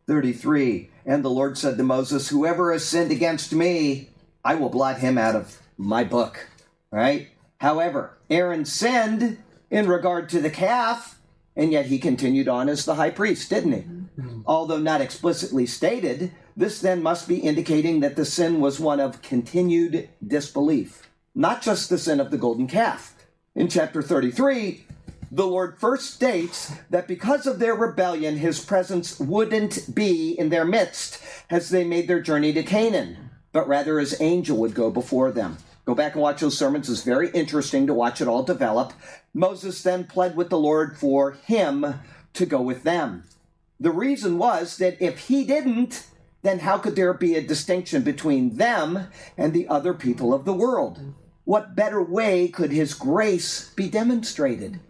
33. 0.07 0.89
And 1.05 1.25
the 1.25 1.29
Lord 1.29 1.57
said 1.57 1.77
to 1.77 1.83
Moses, 1.83 2.29
Whoever 2.29 2.71
has 2.71 2.85
sinned 2.85 3.11
against 3.11 3.51
me, 3.53 4.09
I 4.45 4.55
will 4.55 4.69
blot 4.69 4.99
him 4.99 5.17
out 5.17 5.35
of 5.35 5.59
my 5.77 6.03
book. 6.03 6.47
Right? 6.91 7.29
However, 7.57 8.17
Aaron 8.29 8.63
sinned 8.63 9.39
in 9.71 9.89
regard 9.89 10.29
to 10.29 10.39
the 10.39 10.51
calf, 10.51 11.19
and 11.55 11.71
yet 11.71 11.87
he 11.87 11.97
continued 11.97 12.47
on 12.47 12.69
as 12.69 12.85
the 12.85 12.95
high 12.95 13.09
priest, 13.09 13.49
didn't 13.49 13.71
he? 13.71 13.79
Mm-hmm. 13.79 14.41
Although 14.45 14.77
not 14.77 15.01
explicitly 15.01 15.65
stated, 15.65 16.31
this 16.55 16.79
then 16.79 17.01
must 17.01 17.27
be 17.27 17.37
indicating 17.37 17.99
that 18.01 18.15
the 18.15 18.23
sin 18.23 18.61
was 18.61 18.79
one 18.79 18.99
of 18.99 19.21
continued 19.21 20.09
disbelief, 20.25 21.09
not 21.33 21.61
just 21.61 21.89
the 21.89 21.97
sin 21.97 22.19
of 22.19 22.31
the 22.31 22.37
golden 22.37 22.67
calf. 22.67 23.13
In 23.55 23.67
chapter 23.67 24.01
33, 24.01 24.85
the 25.31 25.47
Lord 25.47 25.77
first 25.79 26.13
states 26.13 26.71
that 26.89 27.07
because 27.07 27.47
of 27.47 27.59
their 27.59 27.73
rebellion, 27.73 28.37
his 28.37 28.63
presence 28.63 29.19
wouldn't 29.19 29.93
be 29.93 30.37
in 30.37 30.49
their 30.49 30.65
midst 30.65 31.21
as 31.49 31.69
they 31.69 31.83
made 31.83 32.07
their 32.07 32.21
journey 32.21 32.53
to 32.53 32.63
Canaan, 32.63 33.24
but 33.55 33.69
rather 33.69 33.99
his 33.99 34.19
angel 34.19 34.57
would 34.57 34.75
go 34.75 34.91
before 34.91 35.31
them. 35.31 35.57
Go 35.85 35.95
back 35.95 36.11
and 36.11 36.21
watch 36.21 36.41
those 36.41 36.57
sermons. 36.57 36.89
It's 36.89 37.03
very 37.03 37.29
interesting 37.29 37.87
to 37.87 37.93
watch 37.93 38.19
it 38.19 38.27
all 38.27 38.43
develop. 38.43 38.91
Moses 39.33 39.81
then 39.81 40.03
pled 40.03 40.35
with 40.35 40.49
the 40.49 40.57
Lord 40.57 40.97
for 40.97 41.31
him 41.31 42.01
to 42.33 42.45
go 42.45 42.59
with 42.59 42.83
them. 42.83 43.23
The 43.79 43.91
reason 43.91 44.37
was 44.37 44.75
that 44.79 45.01
if 45.01 45.29
he 45.29 45.45
didn't, 45.45 46.05
then 46.41 46.59
how 46.59 46.79
could 46.79 46.97
there 46.97 47.13
be 47.13 47.35
a 47.35 47.41
distinction 47.41 48.01
between 48.01 48.57
them 48.57 49.07
and 49.37 49.53
the 49.53 49.69
other 49.69 49.93
people 49.93 50.33
of 50.33 50.43
the 50.43 50.51
world? 50.51 50.99
What 51.45 51.77
better 51.77 52.03
way 52.03 52.49
could 52.49 52.73
his 52.73 52.93
grace 52.93 53.69
be 53.69 53.87
demonstrated? 53.87 54.81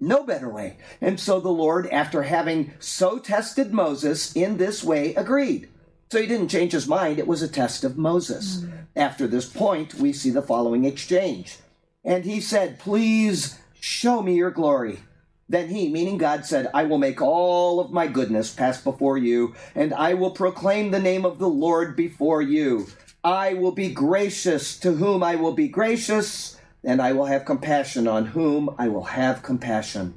No 0.00 0.24
better 0.24 0.48
way. 0.48 0.76
And 1.00 1.20
so 1.20 1.38
the 1.38 1.50
Lord, 1.50 1.86
after 1.86 2.22
having 2.24 2.72
so 2.80 3.20
tested 3.20 3.72
Moses 3.72 4.34
in 4.34 4.56
this 4.56 4.82
way, 4.82 5.14
agreed. 5.14 5.68
So 6.10 6.20
he 6.20 6.26
didn't 6.26 6.48
change 6.48 6.72
his 6.72 6.88
mind. 6.88 7.18
It 7.18 7.26
was 7.26 7.42
a 7.42 7.48
test 7.48 7.84
of 7.84 7.98
Moses. 7.98 8.62
Hmm. 8.62 8.70
After 8.96 9.26
this 9.26 9.46
point, 9.46 9.94
we 9.94 10.12
see 10.12 10.30
the 10.30 10.42
following 10.42 10.84
exchange. 10.84 11.58
And 12.04 12.24
he 12.24 12.40
said, 12.40 12.78
Please 12.78 13.58
show 13.80 14.22
me 14.22 14.34
your 14.34 14.50
glory. 14.50 15.00
Then 15.48 15.68
he, 15.68 15.88
meaning 15.88 16.18
God, 16.18 16.44
said, 16.44 16.70
I 16.74 16.84
will 16.84 16.98
make 16.98 17.22
all 17.22 17.80
of 17.80 17.90
my 17.90 18.06
goodness 18.06 18.52
pass 18.52 18.80
before 18.80 19.16
you, 19.16 19.54
and 19.74 19.94
I 19.94 20.12
will 20.14 20.30
proclaim 20.30 20.90
the 20.90 21.00
name 21.00 21.24
of 21.24 21.38
the 21.38 21.48
Lord 21.48 21.96
before 21.96 22.42
you. 22.42 22.86
I 23.24 23.54
will 23.54 23.72
be 23.72 23.90
gracious 23.90 24.78
to 24.80 24.92
whom 24.92 25.22
I 25.22 25.36
will 25.36 25.54
be 25.54 25.68
gracious, 25.68 26.58
and 26.84 27.00
I 27.00 27.12
will 27.12 27.24
have 27.26 27.46
compassion 27.46 28.06
on 28.06 28.26
whom 28.26 28.74
I 28.78 28.88
will 28.88 29.04
have 29.04 29.42
compassion. 29.42 30.14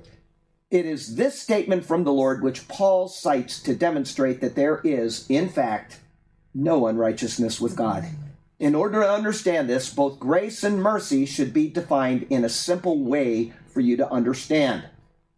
It 0.71 0.85
is 0.85 1.17
this 1.17 1.37
statement 1.37 1.83
from 1.83 2.05
the 2.05 2.13
Lord 2.13 2.41
which 2.41 2.69
Paul 2.69 3.09
cites 3.09 3.61
to 3.63 3.75
demonstrate 3.75 4.39
that 4.39 4.55
there 4.55 4.79
is, 4.85 5.25
in 5.27 5.49
fact, 5.49 5.99
no 6.55 6.87
unrighteousness 6.87 7.59
with 7.59 7.75
God. 7.75 8.05
In 8.57 8.73
order 8.73 9.01
to 9.01 9.11
understand 9.11 9.69
this, 9.69 9.93
both 9.93 10.17
grace 10.17 10.63
and 10.63 10.81
mercy 10.81 11.25
should 11.25 11.53
be 11.53 11.67
defined 11.67 12.25
in 12.29 12.45
a 12.45 12.49
simple 12.49 13.03
way 13.03 13.51
for 13.67 13.81
you 13.81 13.97
to 13.97 14.09
understand. 14.09 14.85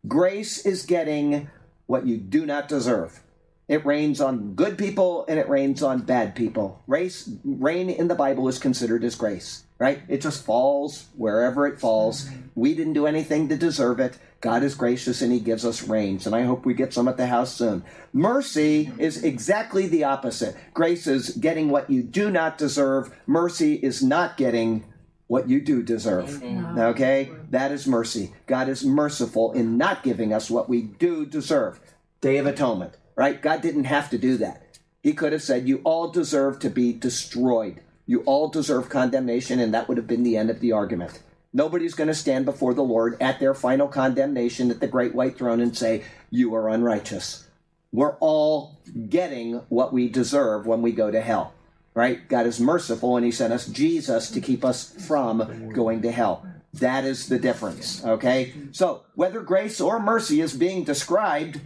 Grace 0.08 0.68
is 0.68 0.86
getting 0.86 1.50
what 1.88 2.06
you 2.06 2.18
do 2.18 2.46
not 2.46 2.68
deserve. 2.68 3.24
It 3.68 3.86
rains 3.88 4.22
on 4.22 4.54
good 4.54 4.78
people 4.78 5.26
and 5.28 5.40
it 5.40 5.50
rains 5.50 5.82
on 5.82 6.02
bad 6.02 6.36
people. 6.36 6.84
Race, 6.86 7.28
rain 7.44 7.90
in 7.90 8.08
the 8.08 8.14
Bible 8.14 8.48
is 8.50 8.60
considered 8.60 9.04
as 9.04 9.16
grace, 9.16 9.64
right? 9.84 10.02
It 10.08 10.22
just 10.22 10.46
falls 10.46 11.08
wherever 11.18 11.68
it 11.68 11.78
falls. 11.78 12.24
Mm-hmm. 12.24 12.40
We 12.56 12.74
didn't 12.74 12.94
do 12.94 13.06
anything 13.06 13.50
to 13.50 13.58
deserve 13.58 14.00
it. 14.00 14.18
God 14.40 14.64
is 14.64 14.76
gracious 14.76 15.22
and 15.22 15.30
He 15.34 15.42
gives 15.42 15.66
us 15.66 15.90
rains, 15.90 16.26
and 16.26 16.34
I 16.34 16.44
hope 16.44 16.66
we 16.66 16.74
get 16.74 16.94
some 16.94 17.10
at 17.10 17.18
the 17.18 17.28
house 17.28 17.54
soon. 17.54 17.84
Mercy 18.14 18.94
is 18.98 19.26
exactly 19.26 19.88
the 19.88 20.06
opposite. 20.06 20.56
Grace 20.74 21.06
is 21.06 21.32
getting 21.32 21.68
what 21.68 21.90
you 21.90 22.02
do 22.02 22.32
not 22.32 22.58
deserve. 22.58 23.14
Mercy 23.28 23.74
is 23.74 24.02
not 24.02 24.38
getting 24.38 24.86
what 25.28 25.50
you 25.50 25.60
do 25.60 25.84
deserve. 25.84 26.30
Mm-hmm. 26.30 26.80
Okay? 26.80 27.32
That 27.50 27.74
is 27.74 27.86
mercy. 27.86 28.32
God 28.48 28.70
is 28.70 28.86
merciful 28.86 29.52
in 29.52 29.78
not 29.78 30.02
giving 30.02 30.32
us 30.32 30.50
what 30.50 30.70
we 30.70 30.82
do 30.82 31.26
deserve. 31.26 31.82
Day 32.22 32.38
of 32.38 32.46
Atonement, 32.46 32.94
right? 33.18 33.42
God 33.42 33.62
didn't 33.62 33.84
have 33.84 34.10
to 34.12 34.18
do 34.18 34.38
that. 34.38 34.64
He 35.02 35.12
could 35.12 35.34
have 35.34 35.44
said, 35.44 35.68
You 35.68 35.82
all 35.84 36.10
deserve 36.10 36.60
to 36.60 36.70
be 36.70 36.94
destroyed. 36.94 37.82
You 38.06 38.22
all 38.22 38.50
deserve 38.50 38.90
condemnation, 38.90 39.60
and 39.60 39.74
that 39.74 39.88
would 39.88 39.98
have 39.98 40.08
been 40.08 40.24
the 40.24 40.38
end 40.38 40.50
of 40.50 40.60
the 40.60 40.72
argument. 40.72 41.22
Nobody's 41.54 41.94
going 41.94 42.08
to 42.08 42.14
stand 42.14 42.46
before 42.46 42.74
the 42.74 42.84
Lord 42.84 43.16
at 43.22 43.40
their 43.40 43.54
final 43.54 43.88
condemnation 43.88 44.72
at 44.72 44.80
the 44.80 44.88
great 44.88 45.14
white 45.14 45.38
throne 45.38 45.62
and 45.62 45.78
say, 45.78 46.04
You 46.30 46.54
are 46.56 46.70
unrighteous. 46.70 47.48
We're 47.92 48.16
all 48.16 48.80
getting 49.10 49.62
what 49.70 49.94
we 49.94 50.10
deserve 50.10 50.66
when 50.66 50.82
we 50.82 50.92
go 50.92 51.12
to 51.12 51.22
hell 51.22 51.54
right? 51.94 52.28
God 52.28 52.46
is 52.46 52.60
merciful 52.60 53.18
and 53.18 53.26
he 53.26 53.32
sent 53.32 53.54
us 53.54 53.68
Jesus 53.68 54.32
to 54.32 54.42
keep 54.42 54.66
us 54.66 54.94
from 55.08 55.70
going 55.74 56.02
to 56.02 56.12
hell. 56.12 56.46
That 56.74 57.06
is 57.06 57.28
the 57.28 57.38
difference, 57.38 58.04
okay? 58.04 58.54
So, 58.72 59.04
whether 59.14 59.42
grace 59.42 59.80
or 59.80 60.00
mercy 60.00 60.42
is 60.42 60.54
being 60.54 60.84
described, 60.84 61.62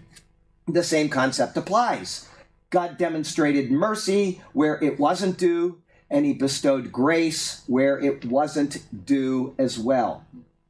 the 0.67 0.83
same 0.83 1.07
concept 1.07 1.55
applies. 1.55 2.27
God 2.69 2.97
demonstrated 2.97 3.71
mercy 3.71 4.41
where 4.51 4.83
it 4.83 4.99
wasn't 4.99 5.37
due, 5.37 5.81
and 6.09 6.25
he 6.25 6.33
bestowed 6.33 6.91
grace 6.91 7.63
where 7.67 7.99
it 7.99 8.25
wasn't 8.25 9.05
due 9.05 9.55
as 9.57 9.77
well. 9.77 10.25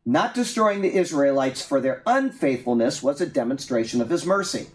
Not 0.06 0.34
destroying 0.34 0.82
the 0.82 0.96
Israelites 0.96 1.66
for 1.66 1.82
their 1.82 2.02
unfaithfulness 2.06 3.04
was 3.04 3.20
a 3.20 3.26
demonstration 3.26 4.02
of 4.02 4.10
his 4.10 4.26
mercy. 4.26 4.68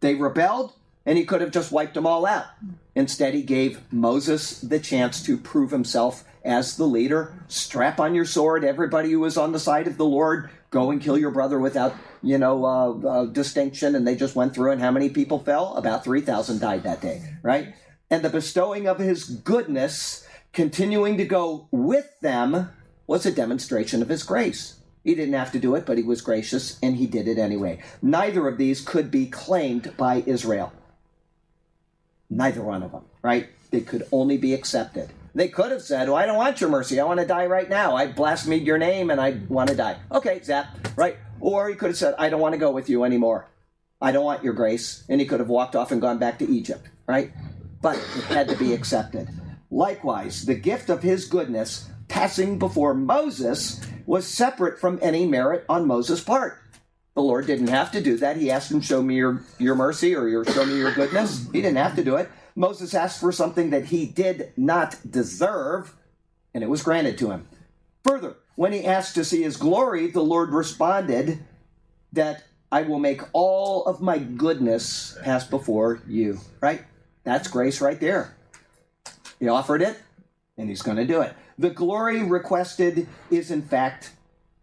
They 0.00 0.14
rebelled, 0.14 0.74
and 1.06 1.16
he 1.16 1.24
could 1.24 1.40
have 1.40 1.50
just 1.50 1.72
wiped 1.72 1.94
them 1.94 2.06
all 2.06 2.26
out. 2.26 2.46
Instead, 2.94 3.34
he 3.34 3.42
gave 3.42 3.80
Moses 3.92 4.60
the 4.60 4.78
chance 4.78 5.22
to 5.24 5.36
prove 5.36 5.70
himself 5.70 6.24
as 6.44 6.76
the 6.76 6.86
leader. 6.86 7.34
Strap 7.48 7.98
on 7.98 8.14
your 8.14 8.26
sword, 8.26 8.64
everybody 8.64 9.10
who 9.10 9.24
is 9.24 9.38
on 9.38 9.52
the 9.52 9.58
side 9.58 9.86
of 9.86 9.96
the 9.96 10.04
Lord. 10.04 10.50
Go 10.70 10.90
and 10.90 11.00
kill 11.00 11.16
your 11.16 11.30
brother 11.30 11.58
without, 11.58 11.94
you 12.22 12.36
know, 12.36 12.64
uh, 12.64 13.08
uh, 13.08 13.24
distinction. 13.26 13.94
And 13.94 14.06
they 14.06 14.16
just 14.16 14.36
went 14.36 14.54
through, 14.54 14.72
and 14.72 14.80
how 14.80 14.90
many 14.90 15.08
people 15.08 15.38
fell? 15.38 15.74
About 15.76 16.04
3,000 16.04 16.60
died 16.60 16.82
that 16.82 17.00
day, 17.00 17.22
right? 17.42 17.74
And 18.10 18.22
the 18.22 18.30
bestowing 18.30 18.86
of 18.86 18.98
his 18.98 19.24
goodness, 19.24 20.26
continuing 20.52 21.16
to 21.16 21.24
go 21.24 21.68
with 21.70 22.20
them, 22.20 22.70
was 23.06 23.26
a 23.26 23.32
demonstration 23.32 24.02
of 24.02 24.08
his 24.08 24.22
grace. 24.22 24.80
He 25.02 25.14
didn't 25.14 25.34
have 25.34 25.52
to 25.52 25.58
do 25.58 25.74
it, 25.74 25.84
but 25.84 25.98
he 25.98 26.04
was 26.04 26.22
gracious, 26.22 26.78
and 26.82 26.96
he 26.96 27.06
did 27.06 27.28
it 27.28 27.38
anyway. 27.38 27.80
Neither 28.00 28.48
of 28.48 28.56
these 28.56 28.80
could 28.80 29.10
be 29.10 29.26
claimed 29.26 29.94
by 29.96 30.22
Israel. 30.26 30.72
Neither 32.30 32.62
one 32.62 32.82
of 32.82 32.92
them, 32.92 33.04
right? 33.22 33.48
They 33.70 33.82
could 33.82 34.06
only 34.10 34.38
be 34.38 34.54
accepted. 34.54 35.10
They 35.34 35.48
could 35.48 35.72
have 35.72 35.82
said, 35.82 36.08
Well, 36.08 36.16
I 36.16 36.26
don't 36.26 36.36
want 36.36 36.60
your 36.60 36.70
mercy. 36.70 37.00
I 37.00 37.04
want 37.04 37.20
to 37.20 37.26
die 37.26 37.46
right 37.46 37.68
now. 37.68 37.96
I 37.96 38.06
blasphemed 38.06 38.66
your 38.66 38.78
name 38.78 39.10
and 39.10 39.20
I 39.20 39.40
want 39.48 39.68
to 39.68 39.76
die. 39.76 39.98
Okay, 40.12 40.40
zap, 40.42 40.66
right? 40.96 41.16
Or 41.40 41.68
he 41.68 41.74
could 41.74 41.88
have 41.88 41.96
said, 41.96 42.14
I 42.18 42.28
don't 42.28 42.40
want 42.40 42.54
to 42.54 42.58
go 42.58 42.70
with 42.70 42.88
you 42.88 43.04
anymore. 43.04 43.48
I 44.00 44.12
don't 44.12 44.24
want 44.24 44.44
your 44.44 44.52
grace. 44.52 45.04
And 45.08 45.20
he 45.20 45.26
could 45.26 45.40
have 45.40 45.48
walked 45.48 45.74
off 45.74 45.90
and 45.90 46.00
gone 46.00 46.18
back 46.18 46.38
to 46.38 46.48
Egypt, 46.48 46.88
right? 47.06 47.32
But 47.84 47.96
it 47.96 48.24
had 48.24 48.48
to 48.48 48.56
be 48.56 48.72
accepted. 48.72 49.28
Likewise, 49.70 50.46
the 50.46 50.54
gift 50.54 50.88
of 50.88 51.02
his 51.02 51.26
goodness 51.26 51.90
passing 52.08 52.58
before 52.58 52.94
Moses 52.94 53.78
was 54.06 54.26
separate 54.26 54.80
from 54.80 54.98
any 55.02 55.26
merit 55.26 55.66
on 55.68 55.86
Moses' 55.86 56.24
part. 56.24 56.62
The 57.14 57.20
Lord 57.20 57.46
didn't 57.46 57.68
have 57.68 57.92
to 57.92 58.00
do 58.00 58.16
that. 58.16 58.38
He 58.38 58.50
asked 58.50 58.72
him, 58.72 58.80
Show 58.80 59.02
me 59.02 59.16
your, 59.16 59.42
your 59.58 59.74
mercy 59.74 60.16
or 60.16 60.28
your, 60.28 60.46
show 60.46 60.64
me 60.64 60.78
your 60.78 60.94
goodness. 60.94 61.46
He 61.52 61.60
didn't 61.60 61.76
have 61.76 61.94
to 61.96 62.02
do 62.02 62.16
it. 62.16 62.30
Moses 62.56 62.94
asked 62.94 63.20
for 63.20 63.32
something 63.32 63.68
that 63.68 63.84
he 63.84 64.06
did 64.06 64.54
not 64.56 64.96
deserve, 65.10 65.94
and 66.54 66.64
it 66.64 66.70
was 66.70 66.82
granted 66.82 67.18
to 67.18 67.32
him. 67.32 67.46
Further, 68.02 68.36
when 68.54 68.72
he 68.72 68.86
asked 68.86 69.14
to 69.16 69.26
see 69.26 69.42
his 69.42 69.58
glory, 69.58 70.06
the 70.06 70.24
Lord 70.24 70.54
responded 70.54 71.40
that 72.14 72.44
I 72.72 72.80
will 72.80 72.98
make 72.98 73.20
all 73.34 73.84
of 73.84 74.00
my 74.00 74.16
goodness 74.16 75.18
pass 75.22 75.46
before 75.46 76.00
you. 76.08 76.38
Right? 76.62 76.84
That's 77.24 77.48
grace 77.48 77.80
right 77.80 77.98
there. 77.98 78.36
He 79.40 79.48
offered 79.48 79.82
it, 79.82 79.98
and 80.56 80.68
he's 80.68 80.82
going 80.82 80.98
to 80.98 81.06
do 81.06 81.20
it. 81.20 81.34
The 81.58 81.70
glory 81.70 82.22
requested 82.22 83.08
is, 83.30 83.50
in 83.50 83.62
fact, 83.62 84.12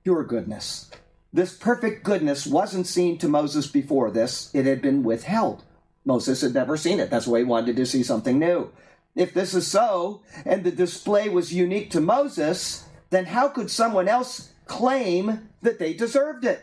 pure 0.04 0.24
goodness. 0.24 0.90
This 1.34 1.56
perfect 1.56 2.04
goodness 2.04 2.46
wasn't 2.46 2.88
seen 2.88 3.18
to 3.20 3.28
Moses 3.28 3.68
before 3.68 4.12
this, 4.12 4.54
it 4.54 4.66
had 4.66 4.82
been 4.82 5.04
withheld. 5.04 5.64
Moses 6.04 6.42
had 6.42 6.54
never 6.54 6.78
seen 6.78 7.00
it. 7.00 7.10
That's 7.10 7.28
why 7.28 7.40
he 7.40 7.46
wanted 7.46 7.76
to 7.76 7.86
see 7.86 8.04
something 8.04 8.40
new. 8.40 8.72
If 9.16 9.34
this 9.34 9.54
is 9.54 9.68
so, 9.68 10.24
and 10.46 10.64
the 10.64 10.72
display 10.72 11.30
was 11.30 11.54
unique 11.54 11.92
to 11.92 12.02
Moses, 12.02 12.86
then 13.10 13.26
how 13.26 13.50
could 13.50 13.70
someone 13.70 14.08
else 14.08 14.52
claim 14.66 15.50
that 15.62 15.80
they 15.80 15.94
deserved 15.94 16.46
it? 16.46 16.62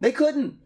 They 0.00 0.12
couldn't. 0.12 0.58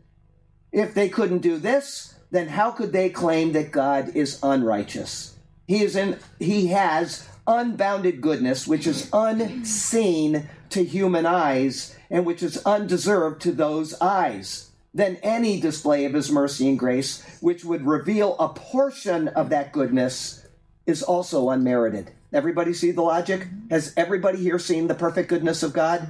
If 0.70 0.94
they 0.94 1.08
couldn't 1.08 1.40
do 1.40 1.58
this, 1.58 2.11
then 2.32 2.48
how 2.48 2.72
could 2.72 2.92
they 2.92 3.08
claim 3.08 3.52
that 3.52 3.70
God 3.70 4.16
is 4.16 4.40
unrighteous? 4.42 5.36
He 5.68 5.84
is 5.84 5.94
in 5.94 6.18
he 6.40 6.66
has 6.68 7.28
unbounded 7.46 8.20
goodness 8.20 8.66
which 8.66 8.86
is 8.86 9.08
unseen 9.12 10.48
to 10.70 10.84
human 10.84 11.26
eyes 11.26 11.96
and 12.10 12.26
which 12.26 12.42
is 12.42 12.64
undeserved 12.66 13.40
to 13.42 13.52
those 13.52 13.94
eyes 14.00 14.70
than 14.94 15.16
any 15.22 15.60
display 15.60 16.04
of 16.04 16.12
his 16.12 16.30
mercy 16.30 16.68
and 16.68 16.78
grace, 16.78 17.24
which 17.40 17.64
would 17.64 17.86
reveal 17.86 18.36
a 18.38 18.48
portion 18.48 19.28
of 19.28 19.48
that 19.48 19.72
goodness, 19.72 20.46
is 20.86 21.02
also 21.02 21.48
unmerited. 21.48 22.10
Everybody 22.32 22.74
see 22.74 22.90
the 22.90 23.02
logic? 23.02 23.46
Has 23.70 23.94
everybody 23.96 24.38
here 24.38 24.58
seen 24.58 24.88
the 24.88 24.94
perfect 24.94 25.28
goodness 25.28 25.62
of 25.62 25.72
God? 25.72 26.08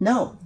No. 0.00 0.38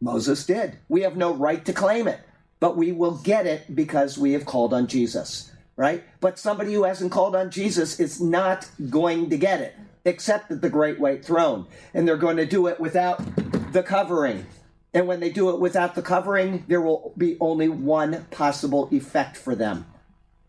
Moses 0.00 0.44
did. 0.44 0.78
We 0.88 1.02
have 1.02 1.16
no 1.16 1.34
right 1.34 1.64
to 1.64 1.72
claim 1.72 2.08
it, 2.08 2.20
but 2.60 2.76
we 2.76 2.92
will 2.92 3.16
get 3.16 3.46
it 3.46 3.74
because 3.74 4.16
we 4.16 4.32
have 4.32 4.44
called 4.44 4.72
on 4.72 4.86
Jesus, 4.86 5.50
right? 5.76 6.04
But 6.20 6.38
somebody 6.38 6.72
who 6.74 6.84
hasn't 6.84 7.12
called 7.12 7.34
on 7.34 7.50
Jesus 7.50 7.98
is 7.98 8.20
not 8.20 8.68
going 8.88 9.30
to 9.30 9.36
get 9.36 9.60
it, 9.60 9.74
except 10.04 10.50
at 10.50 10.60
the 10.60 10.70
great 10.70 11.00
white 11.00 11.24
throne. 11.24 11.66
And 11.92 12.06
they're 12.06 12.16
going 12.16 12.36
to 12.36 12.46
do 12.46 12.68
it 12.68 12.78
without 12.78 13.20
the 13.72 13.82
covering 13.82 14.46
and 14.92 15.06
when 15.06 15.20
they 15.20 15.30
do 15.30 15.50
it 15.50 15.60
without 15.60 15.94
the 15.94 16.02
covering, 16.02 16.64
there 16.66 16.80
will 16.80 17.12
be 17.16 17.36
only 17.40 17.68
one 17.68 18.26
possible 18.30 18.88
effect 18.90 19.36
for 19.36 19.54
them 19.54 19.86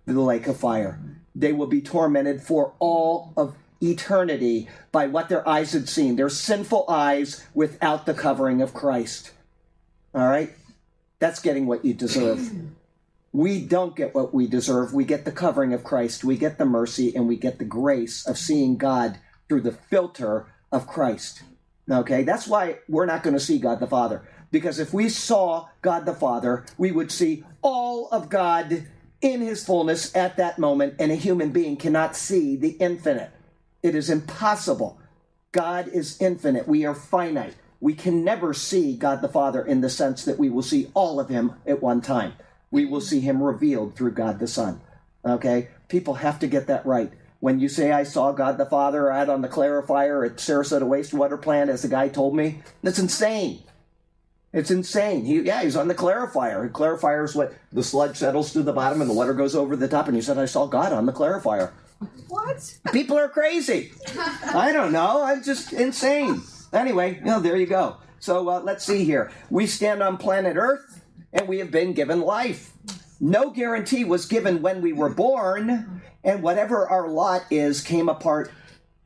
the 0.08 0.20
lake 0.20 0.48
of 0.48 0.58
fire. 0.58 1.00
They 1.34 1.54
will 1.54 1.68
be 1.68 1.82
tormented 1.82 2.42
for 2.42 2.74
all 2.80 3.32
of 3.38 3.56
eternity 3.82 4.68
by 4.92 5.08
what 5.08 5.30
their 5.30 5.48
eyes 5.48 5.72
had 5.72 5.88
seen, 5.88 6.18
their 6.18 6.28
sinful 6.28 6.86
eyes 6.90 7.46
without 7.54 8.06
the 8.06 8.14
covering 8.14 8.62
of 8.62 8.74
Christ. 8.74 9.32
All 10.14 10.28
right? 10.28 10.54
That's 11.22 11.40
getting 11.40 11.68
what 11.68 11.86
you 11.86 11.94
deserve. 11.94 12.52
We 13.32 13.64
don't 13.64 13.96
get 13.96 14.16
what 14.16 14.34
we 14.34 14.48
deserve. 14.48 14.92
We 14.92 15.06
get 15.06 15.24
the 15.24 15.32
covering 15.32 15.72
of 15.72 15.84
Christ, 15.84 16.24
we 16.24 16.36
get 16.36 16.58
the 16.58 16.66
mercy, 16.66 17.16
and 17.16 17.28
we 17.28 17.38
get 17.38 17.60
the 17.60 17.64
grace 17.64 18.26
of 18.28 18.40
seeing 18.40 18.76
God 18.76 19.20
through 19.48 19.62
the 19.62 19.72
filter 19.72 20.48
of 20.72 20.88
Christ. 20.88 21.44
Okay, 21.90 22.24
that's 22.24 22.48
why 22.48 22.80
we're 22.90 23.06
not 23.06 23.22
going 23.22 23.36
to 23.36 23.40
see 23.40 23.60
God 23.60 23.80
the 23.80 23.88
Father. 23.88 24.28
Because 24.50 24.80
if 24.80 24.94
we 24.94 25.10
saw 25.10 25.68
God 25.84 26.08
the 26.08 26.16
Father, 26.16 26.66
we 26.78 26.92
would 26.92 27.12
see 27.12 27.46
all 27.62 28.10
of 28.10 28.30
God 28.30 28.88
in 29.22 29.42
his 29.42 29.64
fullness 29.64 30.16
at 30.16 30.38
that 30.38 30.58
moment, 30.58 30.96
and 30.98 31.12
a 31.12 31.16
human 31.16 31.52
being 31.52 31.78
cannot 31.78 32.16
see 32.16 32.56
the 32.56 32.72
infinite. 32.80 33.30
It 33.84 33.94
is 33.94 34.10
impossible. 34.10 35.00
God 35.52 35.88
is 35.88 36.20
infinite. 36.20 36.68
We 36.68 36.84
are 36.86 36.96
finite. 36.96 37.56
We 37.82 37.96
can 37.96 38.24
never 38.24 38.54
see 38.54 38.96
God 38.96 39.22
the 39.22 39.28
Father 39.28 39.66
in 39.66 39.82
the 39.82 39.90
sense 39.90 40.24
that 40.24 40.40
we 40.40 40.50
will 40.50 40.62
see 40.62 40.90
all 40.94 41.20
of 41.20 41.30
him 41.30 41.56
at 41.66 41.82
one 41.82 42.00
time. 42.00 42.34
We 42.70 42.86
will 42.86 43.02
see 43.02 43.20
him 43.20 43.42
revealed 43.42 43.96
through 43.96 44.12
God 44.12 44.40
the 44.40 44.48
Son. 44.48 44.80
Okay? 45.26 45.70
People 45.90 46.14
have 46.14 46.40
to 46.40 46.48
get 46.48 46.68
that 46.68 46.86
right. 46.86 47.12
When 47.40 47.60
you 47.60 47.68
say, 47.68 47.92
I 47.92 48.04
saw 48.04 48.32
God 48.34 48.60
the 48.60 48.68
Father 48.68 49.12
out 49.12 49.30
on 49.30 49.42
the 49.42 49.50
clarifier 49.50 50.24
at 50.24 50.38
Sarasota 50.38 50.84
wastewater 50.84 51.42
plant, 51.42 51.72
as 51.72 51.82
the 51.82 51.88
guy 51.88 52.08
told 52.08 52.36
me, 52.36 52.62
that's 52.84 53.00
insane. 53.00 53.64
It's 54.54 54.70
insane. 54.70 55.26
He, 55.26 55.42
yeah, 55.42 55.64
he's 55.64 55.76
on 55.76 55.88
the 55.88 55.96
clarifier. 55.96 56.62
The 56.64 56.70
clarifier 56.70 57.26
is 57.26 57.34
what 57.34 57.56
the 57.72 57.84
sludge 57.84 58.18
settles 58.18 58.54
to 58.54 58.62
the 58.62 58.74
bottom 58.74 59.02
and 59.02 59.10
the 59.10 59.16
water 59.16 59.34
goes 59.34 59.56
over 59.56 59.76
the 59.76 59.88
top. 59.88 60.08
And 60.08 60.16
he 60.16 60.22
said, 60.22 60.38
I 60.38 60.46
saw 60.46 60.68
God 60.68 60.94
on 60.94 61.08
the 61.08 61.14
clarifier. 61.14 61.72
What? 62.28 62.80
People 62.94 63.18
are 63.18 63.30
crazy. 63.30 63.92
I 64.54 64.72
don't 64.72 64.92
know. 64.92 65.24
I'm 65.24 65.44
just 65.44 65.74
insane. 65.74 66.42
Anyway, 66.74 67.16
you 67.16 67.26
know, 67.26 67.40
there 67.40 67.58
you 67.58 67.66
go. 67.66 67.98
So 68.20 68.50
uh, 68.50 68.62
let's 68.62 68.86
see 68.86 69.04
here. 69.04 69.32
We 69.50 69.68
stand 69.68 70.02
on 70.02 70.18
planet 70.18 70.56
Earth 70.58 71.04
and 71.34 71.48
we 71.48 71.60
have 71.60 71.72
been 71.72 71.94
given 71.94 72.22
life. 72.22 72.74
No 73.20 73.50
guarantee 73.52 74.04
was 74.04 74.26
given 74.26 74.62
when 74.62 74.82
we 74.82 74.94
were 74.94 75.10
born, 75.10 76.02
and 76.24 76.42
whatever 76.42 76.88
our 76.88 77.08
lot 77.08 77.44
is 77.52 77.82
came 77.82 78.10
apart 78.10 78.52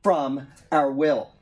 from 0.04 0.48
our 0.72 0.92
will. 0.92 1.34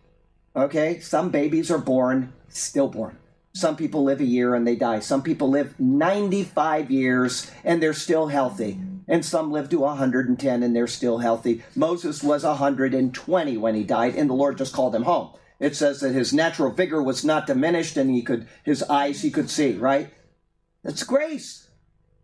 Okay? 0.55 0.99
Some 0.99 1.29
babies 1.29 1.69
are 1.69 1.77
born 1.77 2.33
stillborn. 2.47 3.17
Some 3.53 3.75
people 3.75 4.03
live 4.03 4.19
a 4.19 4.25
year 4.25 4.55
and 4.55 4.65
they 4.65 4.75
die. 4.75 4.99
Some 4.99 5.21
people 5.21 5.49
live 5.49 5.79
95 5.79 6.89
years 6.89 7.51
and 7.63 7.81
they're 7.81 7.93
still 7.93 8.27
healthy. 8.27 8.79
And 9.07 9.23
some 9.23 9.51
live 9.51 9.69
to 9.69 9.79
110 9.79 10.63
and 10.63 10.75
they're 10.75 10.87
still 10.87 11.19
healthy. 11.19 11.63
Moses 11.75 12.23
was 12.23 12.43
120 12.43 13.57
when 13.57 13.75
he 13.75 13.83
died, 13.83 14.15
and 14.15 14.29
the 14.29 14.33
Lord 14.33 14.57
just 14.57 14.73
called 14.73 14.95
him 14.95 15.03
home. 15.03 15.33
It 15.59 15.75
says 15.75 16.01
that 16.01 16.13
his 16.13 16.33
natural 16.33 16.71
vigor 16.71 17.01
was 17.01 17.23
not 17.23 17.47
diminished 17.47 17.97
and 17.97 18.09
he 18.09 18.21
could 18.21 18.47
his 18.63 18.83
eyes 18.83 19.21
he 19.21 19.31
could 19.31 19.49
see, 19.49 19.73
right? 19.73 20.13
That's 20.83 21.03
grace. 21.03 21.69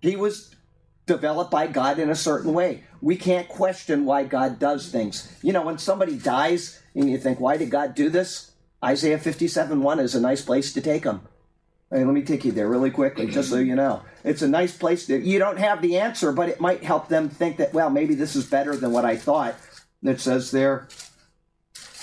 He 0.01 0.15
was 0.15 0.55
developed 1.05 1.51
by 1.51 1.67
God 1.67 1.99
in 1.99 2.09
a 2.09 2.15
certain 2.15 2.53
way. 2.53 2.83
We 3.01 3.15
can't 3.15 3.47
question 3.47 4.05
why 4.05 4.25
God 4.25 4.59
does 4.59 4.89
things. 4.89 5.33
You 5.41 5.53
know, 5.53 5.63
when 5.63 5.77
somebody 5.77 6.17
dies 6.17 6.81
and 6.93 7.09
you 7.09 7.17
think, 7.17 7.39
why 7.39 7.57
did 7.57 7.69
God 7.69 7.95
do 7.95 8.09
this? 8.09 8.51
Isaiah 8.83 9.17
57 9.17 9.81
1 9.81 9.99
is 9.99 10.15
a 10.15 10.21
nice 10.21 10.41
place 10.41 10.71
to 10.73 10.81
take 10.81 11.03
them. 11.03 11.21
Hey, 11.91 12.05
let 12.05 12.13
me 12.13 12.21
take 12.21 12.45
you 12.45 12.51
there 12.51 12.67
really 12.67 12.91
quickly, 12.91 13.25
just 13.25 13.49
so 13.49 13.57
you 13.57 13.75
know. 13.75 14.03
It's 14.23 14.43
a 14.43 14.47
nice 14.47 14.77
place 14.77 15.07
to, 15.07 15.19
you 15.19 15.39
don't 15.39 15.57
have 15.57 15.81
the 15.81 15.97
answer, 15.97 16.31
but 16.31 16.47
it 16.47 16.61
might 16.61 16.83
help 16.83 17.07
them 17.07 17.29
think 17.29 17.57
that, 17.57 17.73
well, 17.73 17.89
maybe 17.89 18.13
this 18.13 18.35
is 18.35 18.45
better 18.45 18.75
than 18.75 18.91
what 18.91 19.05
I 19.05 19.15
thought. 19.15 19.55
It 20.03 20.19
says 20.19 20.51
there 20.51 20.87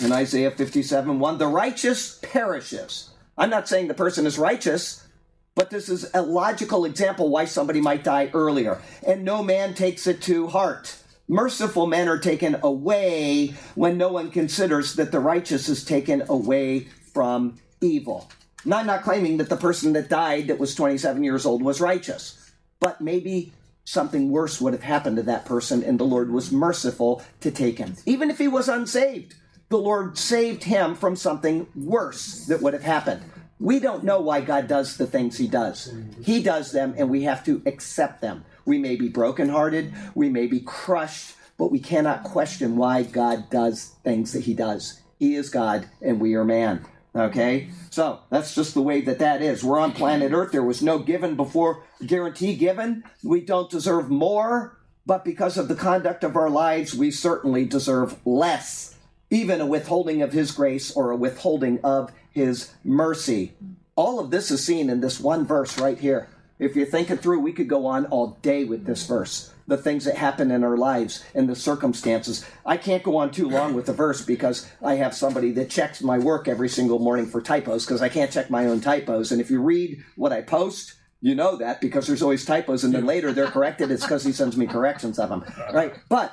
in 0.01 0.13
Isaiah 0.13 0.51
57 0.51 1.19
1, 1.19 1.39
the 1.39 1.47
righteous 1.47 2.19
perishes. 2.23 3.11
I'm 3.39 3.51
not 3.51 3.69
saying 3.69 3.89
the 3.89 3.95
person 3.95 4.27
is 4.27 4.39
righteous, 4.39 5.07
but 5.55 5.71
this 5.71 5.89
is 5.89 6.11
a 6.15 6.23
logical 6.23 6.85
example 6.85 7.31
why 7.31 7.47
somebody 7.47 7.81
might 7.81 8.05
die 8.05 8.31
earlier. 8.33 8.81
And 9.07 9.25
no 9.25 9.43
man 9.43 9.75
takes 9.75 10.07
it 10.07 10.23
to 10.23 10.49
heart. 10.49 10.97
Merciful 11.29 11.87
men 11.87 12.09
are 12.09 12.19
taken 12.19 12.57
away 12.63 13.55
when 13.75 13.99
no 13.99 14.09
one 14.09 14.31
considers 14.31 14.95
that 14.95 15.13
the 15.13 15.19
righteous 15.19 15.69
is 15.69 15.85
taken 15.85 16.23
away 16.29 16.89
from 17.13 17.59
evil. 17.81 18.31
I'm 18.65 18.87
not 18.87 19.03
claiming 19.03 19.39
that 19.39 19.49
the 19.49 19.57
person 19.57 19.93
that 19.95 20.09
died 20.09 20.49
that 20.49 20.59
was 20.59 20.75
27 20.75 21.23
years 21.23 21.47
old 21.47 21.63
was 21.63 21.81
righteous, 21.81 22.53
but 22.81 23.01
maybe 23.01 23.53
something 23.85 24.31
worse 24.31 24.61
would 24.61 24.73
have 24.73 24.83
happened 24.83 25.17
to 25.17 25.23
that 25.23 25.47
person 25.47 25.83
and 25.83 25.99
the 25.99 26.05
Lord 26.05 26.31
was 26.31 26.53
merciful 26.53 27.23
to 27.41 27.51
take 27.51 27.79
him. 27.79 27.95
Even 28.05 28.31
if 28.31 28.39
he 28.39 28.49
was 28.49 28.69
unsaved, 28.69 29.35
the 29.69 29.79
Lord 29.79 30.17
saved 30.17 30.65
him 30.65 30.95
from 30.95 31.17
something 31.17 31.67
worse 31.75 32.47
that 32.47 32.63
would 32.63 32.73
have 32.73 32.83
happened. 32.83 33.23
We 33.59 33.81
don't 33.81 34.05
know 34.05 34.21
why 34.21 34.43
God 34.43 34.69
does 34.69 34.97
the 34.97 35.07
things 35.07 35.39
he 35.39 35.49
does. 35.49 35.93
He 36.23 36.43
does 36.43 36.73
them 36.73 36.95
and 36.97 37.09
we 37.09 37.23
have 37.23 37.45
to 37.47 37.63
accept 37.67 38.21
them. 38.21 38.45
We 38.65 38.79
may 38.79 38.97
be 38.97 39.09
brokenhearted, 39.09 39.93
we 40.15 40.29
may 40.29 40.47
be 40.47 40.61
crushed, 40.61 41.37
but 41.57 41.71
we 41.71 41.79
cannot 41.79 42.25
question 42.25 42.77
why 42.77 43.03
God 43.03 43.49
does 43.51 43.95
things 44.05 44.33
that 44.33 44.45
He 44.45 44.55
does. 44.55 45.01
He 45.19 45.37
is 45.37 45.49
God 45.49 45.89
and 46.03 46.21
we 46.21 46.35
are 46.35 46.45
man. 46.45 46.85
Okay? 47.15 47.71
So 47.91 48.21
that's 48.29 48.55
just 48.55 48.75
the 48.75 48.83
way 48.83 49.01
that 49.03 49.21
that 49.21 49.41
is. 49.41 49.65
We're 49.65 49.79
on 49.79 49.93
planet 49.93 50.33
Earth. 50.33 50.53
There 50.53 50.63
was 50.63 50.83
no 50.83 50.99
given 50.99 51.35
before, 51.35 51.83
guarantee 52.05 52.57
given. 52.57 53.05
We 53.23 53.41
don't 53.41 53.71
deserve 53.71 54.11
more 54.11 54.77
but 55.07 55.25
because 55.25 55.57
of 55.57 55.69
the 55.69 55.77
conduct 55.77 56.25
of 56.25 56.37
our 56.37 56.51
lives, 56.51 56.95
we 56.95 57.13
certainly 57.13 57.65
deserve 57.65 58.17
less, 58.27 58.96
even 59.31 59.61
a 59.61 59.67
withholding 59.67 60.23
of 60.23 60.33
His 60.33 60.53
grace 60.53 60.95
or 60.95 61.11
a 61.11 61.17
withholding 61.17 61.81
of 61.83 62.13
His 62.31 62.73
mercy. 62.85 63.55
All 63.97 64.21
of 64.21 64.31
this 64.31 64.51
is 64.51 64.65
seen 64.65 64.91
in 64.91 65.01
this 65.01 65.21
one 65.21 65.47
verse 65.47 65.79
right 65.79 65.99
here. 65.99 66.29
If 66.59 66.75
you 66.75 66.87
think 66.87 67.11
it 67.11 67.21
through, 67.21 67.41
we 67.41 67.53
could 67.53 67.69
go 67.69 67.87
on 67.87 68.07
all 68.07 68.39
day 68.41 68.65
with 68.65 68.87
this 68.87 69.07
verse. 69.07 69.53
The 69.67 69.77
things 69.77 70.05
that 70.05 70.17
happen 70.17 70.51
in 70.51 70.65
our 70.65 70.77
lives 70.77 71.25
and 71.35 71.49
the 71.49 71.57
circumstances. 71.57 72.47
I 72.65 72.77
can't 72.77 73.03
go 73.03 73.17
on 73.17 73.31
too 73.31 73.49
long 73.49 73.75
with 73.75 73.87
the 73.87 73.93
verse 73.93 74.23
because 74.23 74.71
I 74.83 74.95
have 74.95 75.15
somebody 75.15 75.51
that 75.53 75.71
checks 75.71 76.03
my 76.03 76.19
work 76.19 76.49
every 76.49 76.69
single 76.69 76.99
morning 76.99 77.27
for 77.27 77.43
typos 77.43 77.85
because 77.85 78.01
I 78.01 78.09
can't 78.09 78.31
check 78.31 78.49
my 78.49 78.67
own 78.67 78.81
typos. 78.81 79.33
And 79.33 79.41
if 79.41 79.51
you 79.51 79.61
read 79.61 80.03
what 80.15 80.33
I 80.33 80.43
post, 80.43 80.95
you 81.21 81.35
know 81.35 81.57
that 81.57 81.81
because 81.81 82.07
there's 82.07 82.23
always 82.23 82.45
typos 82.45 82.85
and 82.85 82.95
then 82.95 83.07
later 83.07 83.33
they're 83.33 83.51
corrected. 83.51 83.91
It's 83.91 84.05
because 84.05 84.25
he 84.25 84.33
sends 84.33 84.57
me 84.57 84.67
corrections 84.67 85.19
of 85.19 85.29
them. 85.29 85.45
Right? 85.73 85.95
But 86.09 86.33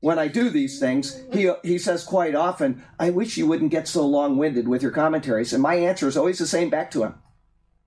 when 0.00 0.18
I 0.18 0.28
do 0.28 0.50
these 0.50 0.78
things, 0.78 1.20
he 1.32 1.50
he 1.62 1.78
says 1.78 2.04
quite 2.04 2.34
often, 2.34 2.82
"I 2.98 3.10
wish 3.10 3.36
you 3.36 3.46
wouldn't 3.46 3.70
get 3.70 3.88
so 3.88 4.06
long-winded 4.06 4.68
with 4.68 4.82
your 4.82 4.92
commentaries." 4.92 5.52
And 5.52 5.62
my 5.62 5.74
answer 5.74 6.08
is 6.08 6.16
always 6.16 6.38
the 6.38 6.46
same 6.46 6.70
back 6.70 6.90
to 6.92 7.04
him. 7.04 7.14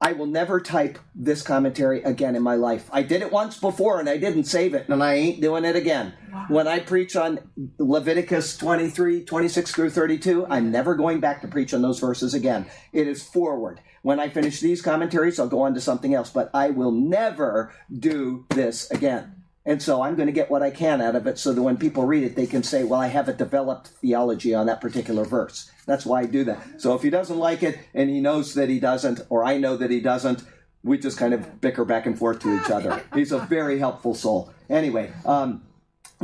I 0.03 0.13
will 0.13 0.25
never 0.25 0.59
type 0.59 0.97
this 1.13 1.43
commentary 1.43 2.01
again 2.01 2.35
in 2.35 2.41
my 2.41 2.55
life. 2.55 2.89
I 2.91 3.03
did 3.03 3.21
it 3.21 3.31
once 3.31 3.59
before 3.59 3.99
and 3.99 4.09
I 4.09 4.17
didn't 4.17 4.45
save 4.45 4.73
it, 4.73 4.89
and 4.89 5.03
I 5.03 5.13
ain't 5.13 5.41
doing 5.41 5.63
it 5.63 5.75
again. 5.75 6.13
When 6.47 6.67
I 6.67 6.79
preach 6.79 7.15
on 7.15 7.37
Leviticus 7.77 8.57
23, 8.57 9.23
26 9.23 9.71
through 9.71 9.91
32, 9.91 10.47
I'm 10.49 10.71
never 10.71 10.95
going 10.95 11.19
back 11.19 11.41
to 11.41 11.47
preach 11.47 11.71
on 11.71 11.83
those 11.83 11.99
verses 11.99 12.33
again. 12.33 12.65
It 12.91 13.07
is 13.07 13.21
forward. 13.21 13.79
When 14.01 14.19
I 14.19 14.29
finish 14.29 14.59
these 14.59 14.81
commentaries, 14.81 15.39
I'll 15.39 15.47
go 15.47 15.61
on 15.61 15.75
to 15.75 15.81
something 15.81 16.15
else, 16.15 16.31
but 16.31 16.49
I 16.51 16.71
will 16.71 16.91
never 16.91 17.71
do 17.95 18.47
this 18.49 18.89
again. 18.89 19.40
And 19.65 19.81
so 19.81 20.01
I'm 20.01 20.15
going 20.15 20.27
to 20.27 20.33
get 20.33 20.49
what 20.49 20.63
I 20.63 20.71
can 20.71 21.01
out 21.01 21.15
of 21.15 21.27
it 21.27 21.37
so 21.37 21.53
that 21.53 21.61
when 21.61 21.77
people 21.77 22.05
read 22.05 22.23
it, 22.23 22.35
they 22.35 22.47
can 22.47 22.63
say, 22.63 22.83
well, 22.83 22.99
I 22.99 23.07
have 23.07 23.29
a 23.29 23.33
developed 23.33 23.87
theology 23.87 24.55
on 24.55 24.65
that 24.65 24.81
particular 24.81 25.23
verse. 25.23 25.69
That's 25.85 26.05
why 26.05 26.21
I 26.21 26.25
do 26.25 26.43
that. 26.45 26.81
So 26.81 26.95
if 26.95 27.03
he 27.03 27.11
doesn't 27.11 27.37
like 27.37 27.61
it 27.61 27.77
and 27.93 28.09
he 28.09 28.21
knows 28.21 28.55
that 28.55 28.69
he 28.69 28.79
doesn't, 28.79 29.21
or 29.29 29.43
I 29.43 29.57
know 29.57 29.77
that 29.77 29.91
he 29.91 29.99
doesn't, 29.99 30.43
we 30.83 30.97
just 30.97 31.17
kind 31.17 31.33
of 31.33 31.61
bicker 31.61 31.85
back 31.85 32.07
and 32.07 32.17
forth 32.17 32.39
to 32.39 32.55
each 32.59 32.71
other. 32.71 33.03
He's 33.13 33.31
a 33.31 33.37
very 33.37 33.77
helpful 33.77 34.15
soul. 34.15 34.51
Anyway, 34.67 35.13
um, 35.25 35.63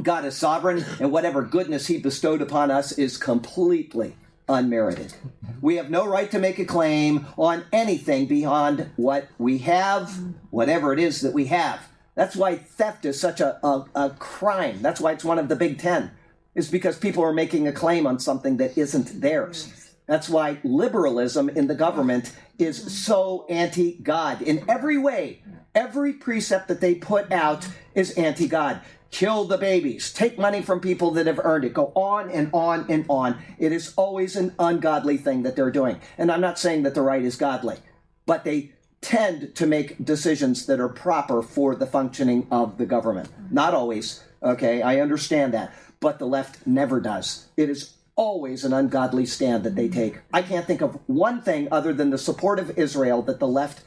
God 0.02 0.26
is 0.26 0.36
sovereign, 0.36 0.84
and 1.00 1.12
whatever 1.12 1.42
goodness 1.44 1.88
he 1.88 2.00
bestowed 2.00 2.42
upon 2.42 2.72
us 2.72 2.92
is 2.92 3.18
completely 3.18 4.16
unmerited. 4.50 5.14
We 5.62 5.76
have 5.76 5.90
no 5.90 6.08
right 6.08 6.30
to 6.32 6.40
make 6.40 6.58
a 6.60 6.66
claim 6.66 7.28
on 7.38 7.66
anything 7.72 8.28
beyond 8.28 8.90
what 8.96 9.28
we 9.38 9.60
have, 9.60 10.12
whatever 10.50 10.94
it 10.94 11.00
is 11.00 11.22
that 11.22 11.34
we 11.34 11.46
have. 11.48 11.88
That's 12.18 12.36
why 12.36 12.56
theft 12.56 13.06
is 13.06 13.22
such 13.22 13.40
a, 13.42 13.64
a, 13.64 13.86
a 13.94 14.10
crime. 14.10 14.82
That's 14.82 15.00
why 15.00 15.12
it's 15.12 15.24
one 15.24 15.38
of 15.38 15.50
the 15.50 15.56
big 15.56 15.78
ten, 15.78 16.10
is 16.56 16.68
because 16.68 16.98
people 16.98 17.24
are 17.24 17.32
making 17.32 17.68
a 17.68 17.72
claim 17.72 18.08
on 18.08 18.20
something 18.20 18.58
that 18.58 18.76
isn't 18.76 19.22
theirs. 19.22 19.94
That's 20.08 20.28
why 20.28 20.58
liberalism 20.64 21.48
in 21.48 21.68
the 21.68 21.76
government 21.76 22.34
is 22.58 22.98
so 22.98 23.46
anti 23.50 24.00
God 24.02 24.42
in 24.42 24.66
every 24.68 24.98
way. 24.98 25.44
Every 25.76 26.12
precept 26.12 26.70
that 26.70 26.82
they 26.82 26.96
put 26.96 27.32
out 27.32 27.68
is 27.94 28.18
anti 28.18 28.48
God. 28.48 28.82
Kill 29.12 29.44
the 29.44 29.60
babies, 29.60 30.12
take 30.12 30.40
money 30.40 30.64
from 30.64 30.80
people 30.80 31.12
that 31.12 31.28
have 31.28 31.40
earned 31.44 31.66
it, 31.66 31.74
go 31.74 31.92
on 31.94 32.32
and 32.32 32.50
on 32.52 32.88
and 32.90 33.06
on. 33.10 33.38
It 33.60 33.72
is 33.72 33.94
always 33.96 34.36
an 34.36 34.56
ungodly 34.58 35.18
thing 35.18 35.44
that 35.44 35.56
they're 35.56 35.70
doing. 35.70 36.02
And 36.18 36.32
I'm 36.32 36.42
not 36.42 36.58
saying 36.58 36.82
that 36.82 36.96
the 36.96 37.04
right 37.04 37.24
is 37.24 37.36
godly, 37.36 37.78
but 38.26 38.44
they 38.44 38.72
tend 39.02 39.56
to 39.56 39.66
make 39.66 40.04
decisions 40.04 40.66
that 40.66 40.80
are 40.80 40.90
proper 40.90 41.42
for 41.42 41.76
the 41.76 41.86
functioning 41.86 42.48
of 42.52 42.78
the 42.78 42.86
government. 42.86 43.30
Not 43.52 43.74
always, 43.74 44.24
okay? 44.42 44.82
I 44.82 45.00
understand 45.00 45.54
that. 45.54 45.74
But 46.00 46.20
the 46.20 46.28
left 46.28 46.66
never 46.68 47.00
does. 47.00 47.48
It 47.58 47.70
is 47.70 47.94
always 48.16 48.66
an 48.66 48.74
ungodly 48.74 49.26
stand 49.26 49.64
that 49.64 49.76
they 49.76 49.88
take. 49.88 50.20
I 50.34 50.42
can't 50.42 50.66
think 50.66 50.82
of 50.82 51.00
one 51.08 51.42
thing 51.42 51.68
other 51.72 51.94
than 51.94 52.10
the 52.10 52.18
support 52.18 52.60
of 52.60 52.78
Israel 52.78 53.22
that 53.24 53.40
the 53.40 53.48
left 53.48 53.84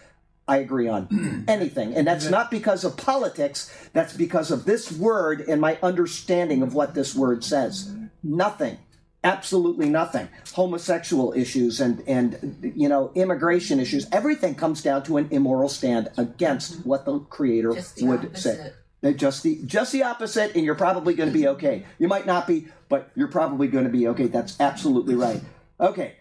I 0.51 0.59
agree 0.59 0.89
on 0.89 1.45
anything. 1.49 1.95
And 1.95 2.07
that's 2.07 2.29
not 2.29 2.51
because 2.51 2.83
of 2.83 2.97
politics, 2.97 3.73
that's 3.93 4.17
because 4.17 4.51
of 4.51 4.65
this 4.65 4.91
word 4.91 5.43
and 5.43 5.61
my 5.61 5.79
understanding 5.81 6.63
of 6.63 6.75
what 6.75 6.95
this 6.95 7.15
word 7.15 7.45
says. 7.45 7.95
Nothing. 8.23 8.79
Absolutely 9.23 9.89
nothing. 9.89 10.29
Homosexual 10.55 11.35
issues 11.35 11.81
and, 11.81 12.03
and 12.07 12.73
you 12.75 12.89
know, 12.89 13.13
immigration 13.15 13.79
issues, 13.79 14.07
everything 14.13 14.55
comes 14.55 14.83
down 14.83 15.03
to 15.03 15.19
an 15.19 15.29
immoral 15.31 15.69
stand 15.69 16.09
against 16.17 16.79
mm-hmm. 16.81 16.89
what 16.89 17.05
the 17.05 17.19
creator 17.19 17.75
the 17.75 18.07
would 18.07 18.39
say. 18.39 18.53
opposite. 18.53 18.75
They're 19.03 19.13
just 19.13 19.43
the 19.43 19.63
just 19.65 19.93
the 19.93 20.03
opposite, 20.03 20.55
and 20.55 20.65
you're 20.65 20.75
probably 20.75 21.15
going 21.15 21.31
to 21.31 21.33
be 21.33 21.49
okay. 21.49 21.87
You 21.99 22.07
might 22.07 22.27
not 22.27 22.47
be, 22.47 22.69
but 22.89 23.11
you're 23.15 23.29
probably 23.29 23.67
going 23.67 23.85
to 23.85 23.91
be 23.91 24.09
okay. 24.09 24.27
That's 24.27 24.61
absolutely 24.61 25.15
right. 25.15 25.41
Okay, 25.81 26.17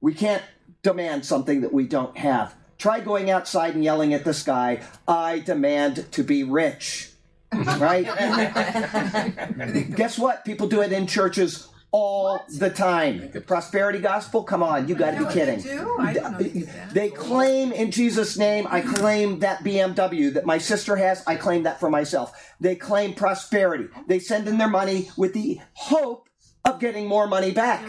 we 0.00 0.12
can't 0.12 0.42
demand 0.82 1.24
something 1.24 1.60
that 1.60 1.72
we 1.72 1.86
don't 1.86 2.16
have. 2.18 2.54
Try 2.76 2.98
going 2.98 3.30
outside 3.30 3.76
and 3.76 3.84
yelling 3.84 4.14
at 4.14 4.24
the 4.24 4.34
sky, 4.34 4.82
"I 5.06 5.38
demand 5.40 6.10
to 6.12 6.24
be 6.24 6.44
rich." 6.44 7.08
Right? 7.52 8.06
Guess 9.94 10.18
what? 10.18 10.42
People 10.46 10.68
do 10.68 10.80
it 10.80 10.90
in 10.90 11.06
churches 11.06 11.68
all 11.92 12.44
the 12.58 12.70
time. 12.70 13.30
The 13.32 13.40
Prosperity 13.40 13.98
gospel? 13.98 14.42
Come 14.42 14.62
on, 14.62 14.88
you 14.88 14.94
got 14.94 15.10
to 15.10 15.12
know 15.12 15.18
be 15.20 15.24
what 15.26 15.34
kidding. 15.34 15.60
they 15.60 15.76
do? 15.76 15.96
I 16.00 16.12
didn't 16.14 16.32
know 16.32 16.38
they 16.38 16.48
did 16.48 16.68
that. 16.68 16.94
They 16.94 17.10
claim 17.10 17.70
in 17.72 17.90
Jesus' 17.90 18.36
name, 18.38 18.66
I 18.70 18.80
claim 18.80 19.38
that 19.40 19.62
BMW 19.62 20.32
that 20.32 20.46
my 20.46 20.58
sister 20.58 20.96
has, 20.96 21.22
I 21.26 21.36
claim 21.36 21.62
that 21.64 21.78
for 21.78 21.90
myself. 21.90 22.54
They 22.60 22.74
claim 22.76 23.14
prosperity. 23.14 23.88
They 24.08 24.18
send 24.18 24.48
in 24.48 24.58
their 24.58 24.68
money 24.70 25.10
with 25.16 25.34
the 25.34 25.60
hope 25.74 26.28
of 26.64 26.80
getting 26.80 27.06
more 27.06 27.26
money 27.26 27.50
back. 27.50 27.84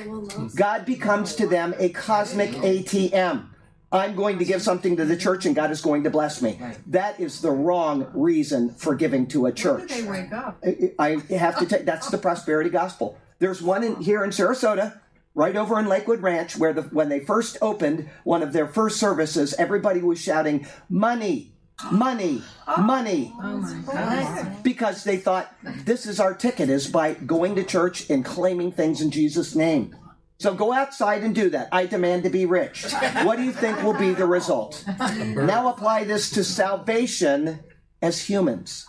God 0.56 0.86
becomes 0.86 1.36
to 1.36 1.48
them 1.48 1.74
a 1.80 1.90
cosmic 1.90 2.52
ATM. 2.52 3.48
I'm 3.92 4.16
going 4.16 4.40
to 4.40 4.46
give 4.46 4.64
something 4.64 4.98
to 4.98 5.06
the 5.06 5.16
church 5.16 5.46
and 5.46 5.56
God 5.56 5.70
is 5.70 5.80
going 5.80 6.04
to 6.06 6.10
bless 6.10 6.42
me. 6.42 6.60
That 6.88 7.20
is 7.20 7.42
the 7.42 7.52
wrong 7.52 8.08
reason 8.16 8.72
for 8.72 8.96
giving 8.96 9.28
to 9.28 9.42
a 9.42 9.42
When 9.44 9.56
church. 9.56 9.88
did 9.90 10.06
they 10.06 10.10
wake 10.10 10.34
up? 10.34 10.62
I 10.98 11.22
I 11.30 11.36
have 11.36 11.60
to 11.60 11.68
take 11.68 11.86
that's 11.86 12.10
the 12.10 12.18
prosperity 12.18 12.72
gospel. 12.72 13.20
There's 13.44 13.62
one 13.62 13.84
in, 13.84 13.98
here 13.98 14.24
in 14.24 14.30
Sarasota, 14.30 15.02
right 15.36 15.58
over 15.58 15.78
in 15.78 15.88
Lakewood 15.90 16.22
Ranch, 16.22 16.56
where 16.56 16.72
the, 16.72 16.84
when 16.84 17.10
they 17.10 17.20
first 17.20 17.58
opened 17.62 18.10
one 18.24 18.42
of 18.42 18.54
their 18.54 18.70
first 18.70 19.02
services, 19.02 19.54
everybody 19.56 20.00
was 20.00 20.22
shouting, 20.22 20.66
"Money, 20.88 21.52
money, 21.92 22.42
money," 22.80 23.34
Oh 23.38 23.58
my 23.58 23.82
God. 23.92 24.64
because 24.64 25.04
they 25.04 25.18
thought 25.18 25.54
this 25.84 26.06
is 26.06 26.22
our 26.22 26.34
ticket 26.34 26.70
is 26.70 26.88
by 26.88 27.16
going 27.16 27.56
to 27.56 27.66
church 27.66 28.10
and 28.10 28.24
claiming 28.24 28.72
things 28.72 29.02
in 29.02 29.12
Jesus' 29.12 29.56
name. 29.56 29.94
So 30.40 30.54
go 30.54 30.72
outside 30.72 31.22
and 31.22 31.36
do 31.36 31.50
that. 31.50 31.68
I 31.74 31.86
demand 31.86 32.24
to 32.24 32.30
be 32.30 32.46
rich. 32.46 32.86
What 33.24 33.36
do 33.36 33.44
you 33.44 33.52
think 33.52 33.84
will 33.84 33.94
be 33.94 34.14
the 34.14 34.26
result? 34.26 34.86
Now 34.98 35.68
apply 35.68 36.06
this 36.06 36.30
to 36.30 36.46
salvation 36.46 37.60
as 38.02 38.22
humans. 38.22 38.88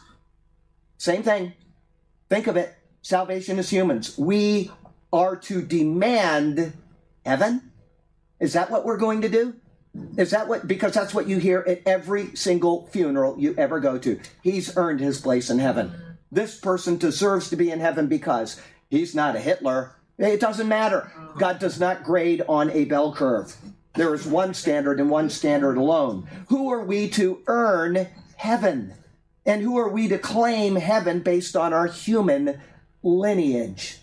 Same 0.96 1.24
thing. 1.24 1.54
Think 2.28 2.46
of 2.46 2.56
it. 2.56 2.72
Salvation 3.04 3.58
as 3.58 3.68
humans. 3.68 4.16
We 4.16 4.70
are 5.12 5.36
to 5.36 5.60
demand 5.60 6.72
heaven. 7.26 7.70
Is 8.40 8.54
that 8.54 8.70
what 8.70 8.86
we're 8.86 8.96
going 8.96 9.20
to 9.20 9.28
do? 9.28 9.54
Is 10.16 10.30
that 10.30 10.48
what, 10.48 10.66
because 10.66 10.94
that's 10.94 11.12
what 11.12 11.28
you 11.28 11.36
hear 11.36 11.62
at 11.68 11.82
every 11.84 12.34
single 12.34 12.86
funeral 12.86 13.38
you 13.38 13.54
ever 13.58 13.78
go 13.78 13.98
to. 13.98 14.18
He's 14.42 14.74
earned 14.78 15.00
his 15.00 15.20
place 15.20 15.50
in 15.50 15.58
heaven. 15.58 15.92
This 16.32 16.58
person 16.58 16.96
deserves 16.96 17.50
to 17.50 17.56
be 17.56 17.70
in 17.70 17.78
heaven 17.78 18.06
because 18.06 18.58
he's 18.88 19.14
not 19.14 19.36
a 19.36 19.40
Hitler. 19.40 19.94
It 20.16 20.40
doesn't 20.40 20.66
matter. 20.66 21.12
God 21.38 21.58
does 21.58 21.78
not 21.78 22.04
grade 22.04 22.40
on 22.48 22.70
a 22.70 22.86
bell 22.86 23.14
curve. 23.14 23.54
There 23.96 24.14
is 24.14 24.26
one 24.26 24.54
standard 24.54 24.98
and 24.98 25.10
one 25.10 25.28
standard 25.28 25.76
alone. 25.76 26.26
Who 26.48 26.72
are 26.72 26.82
we 26.82 27.10
to 27.10 27.42
earn 27.48 28.08
heaven? 28.36 28.94
And 29.44 29.60
who 29.60 29.76
are 29.76 29.90
we 29.90 30.08
to 30.08 30.18
claim 30.18 30.76
heaven 30.76 31.20
based 31.20 31.54
on 31.54 31.74
our 31.74 31.86
human 31.86 32.60
lineage? 33.04 33.98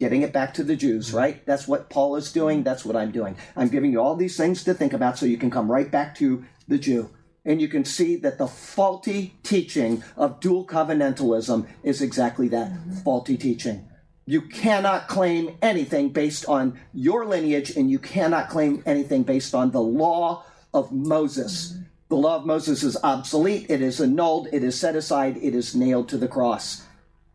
Getting 0.00 0.22
it 0.22 0.32
back 0.32 0.52
to 0.54 0.64
the 0.64 0.76
Jews, 0.76 1.12
right? 1.12 1.44
That's 1.46 1.68
what 1.68 1.88
Paul 1.88 2.16
is 2.16 2.32
doing. 2.32 2.64
That's 2.64 2.84
what 2.84 2.96
I'm 2.96 3.12
doing. 3.12 3.36
I'm 3.54 3.68
giving 3.68 3.92
you 3.92 4.00
all 4.00 4.16
these 4.16 4.36
things 4.36 4.64
to 4.64 4.74
think 4.74 4.92
about 4.92 5.16
so 5.16 5.24
you 5.26 5.38
can 5.38 5.50
come 5.50 5.70
right 5.70 5.90
back 5.90 6.16
to 6.16 6.44
the 6.66 6.78
Jew. 6.78 7.10
And 7.44 7.62
you 7.62 7.68
can 7.68 7.84
see 7.84 8.16
that 8.16 8.38
the 8.38 8.48
faulty 8.48 9.34
teaching 9.44 10.02
of 10.16 10.40
dual 10.40 10.66
covenantalism 10.66 11.66
is 11.84 12.02
exactly 12.02 12.48
that 12.48 12.72
mm-hmm. 12.72 12.96
faulty 12.96 13.36
teaching. 13.36 13.88
You 14.26 14.42
cannot 14.42 15.06
claim 15.06 15.56
anything 15.62 16.08
based 16.08 16.46
on 16.46 16.80
your 16.92 17.24
lineage, 17.24 17.76
and 17.76 17.88
you 17.88 18.00
cannot 18.00 18.48
claim 18.48 18.82
anything 18.84 19.22
based 19.22 19.54
on 19.54 19.70
the 19.70 19.80
law 19.80 20.44
of 20.74 20.90
Moses. 20.90 21.72
Mm-hmm. 21.72 21.82
The 22.08 22.16
law 22.16 22.36
of 22.36 22.46
Moses 22.46 22.82
is 22.82 22.96
obsolete, 23.02 23.66
it 23.68 23.80
is 23.80 24.00
annulled, 24.00 24.48
it 24.52 24.62
is 24.62 24.78
set 24.78 24.94
aside, 24.94 25.36
it 25.38 25.54
is 25.54 25.74
nailed 25.74 26.08
to 26.10 26.18
the 26.18 26.28
cross. 26.28 26.84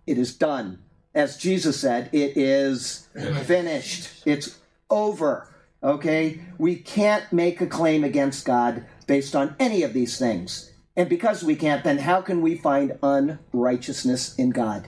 It 0.05 0.17
is 0.17 0.35
done. 0.35 0.79
As 1.13 1.37
Jesus 1.37 1.79
said, 1.79 2.09
it 2.13 2.37
is 2.37 3.07
finished. 3.45 4.23
It's 4.25 4.57
over. 4.89 5.47
Okay? 5.83 6.41
We 6.57 6.75
can't 6.75 7.31
make 7.33 7.59
a 7.59 7.67
claim 7.67 8.03
against 8.03 8.45
God 8.45 8.85
based 9.07 9.35
on 9.35 9.55
any 9.59 9.83
of 9.83 9.93
these 9.93 10.17
things. 10.17 10.71
And 10.95 11.09
because 11.09 11.43
we 11.43 11.55
can't, 11.55 11.83
then 11.83 11.99
how 11.99 12.21
can 12.21 12.41
we 12.41 12.55
find 12.55 12.97
unrighteousness 13.01 14.35
in 14.35 14.51
God? 14.51 14.87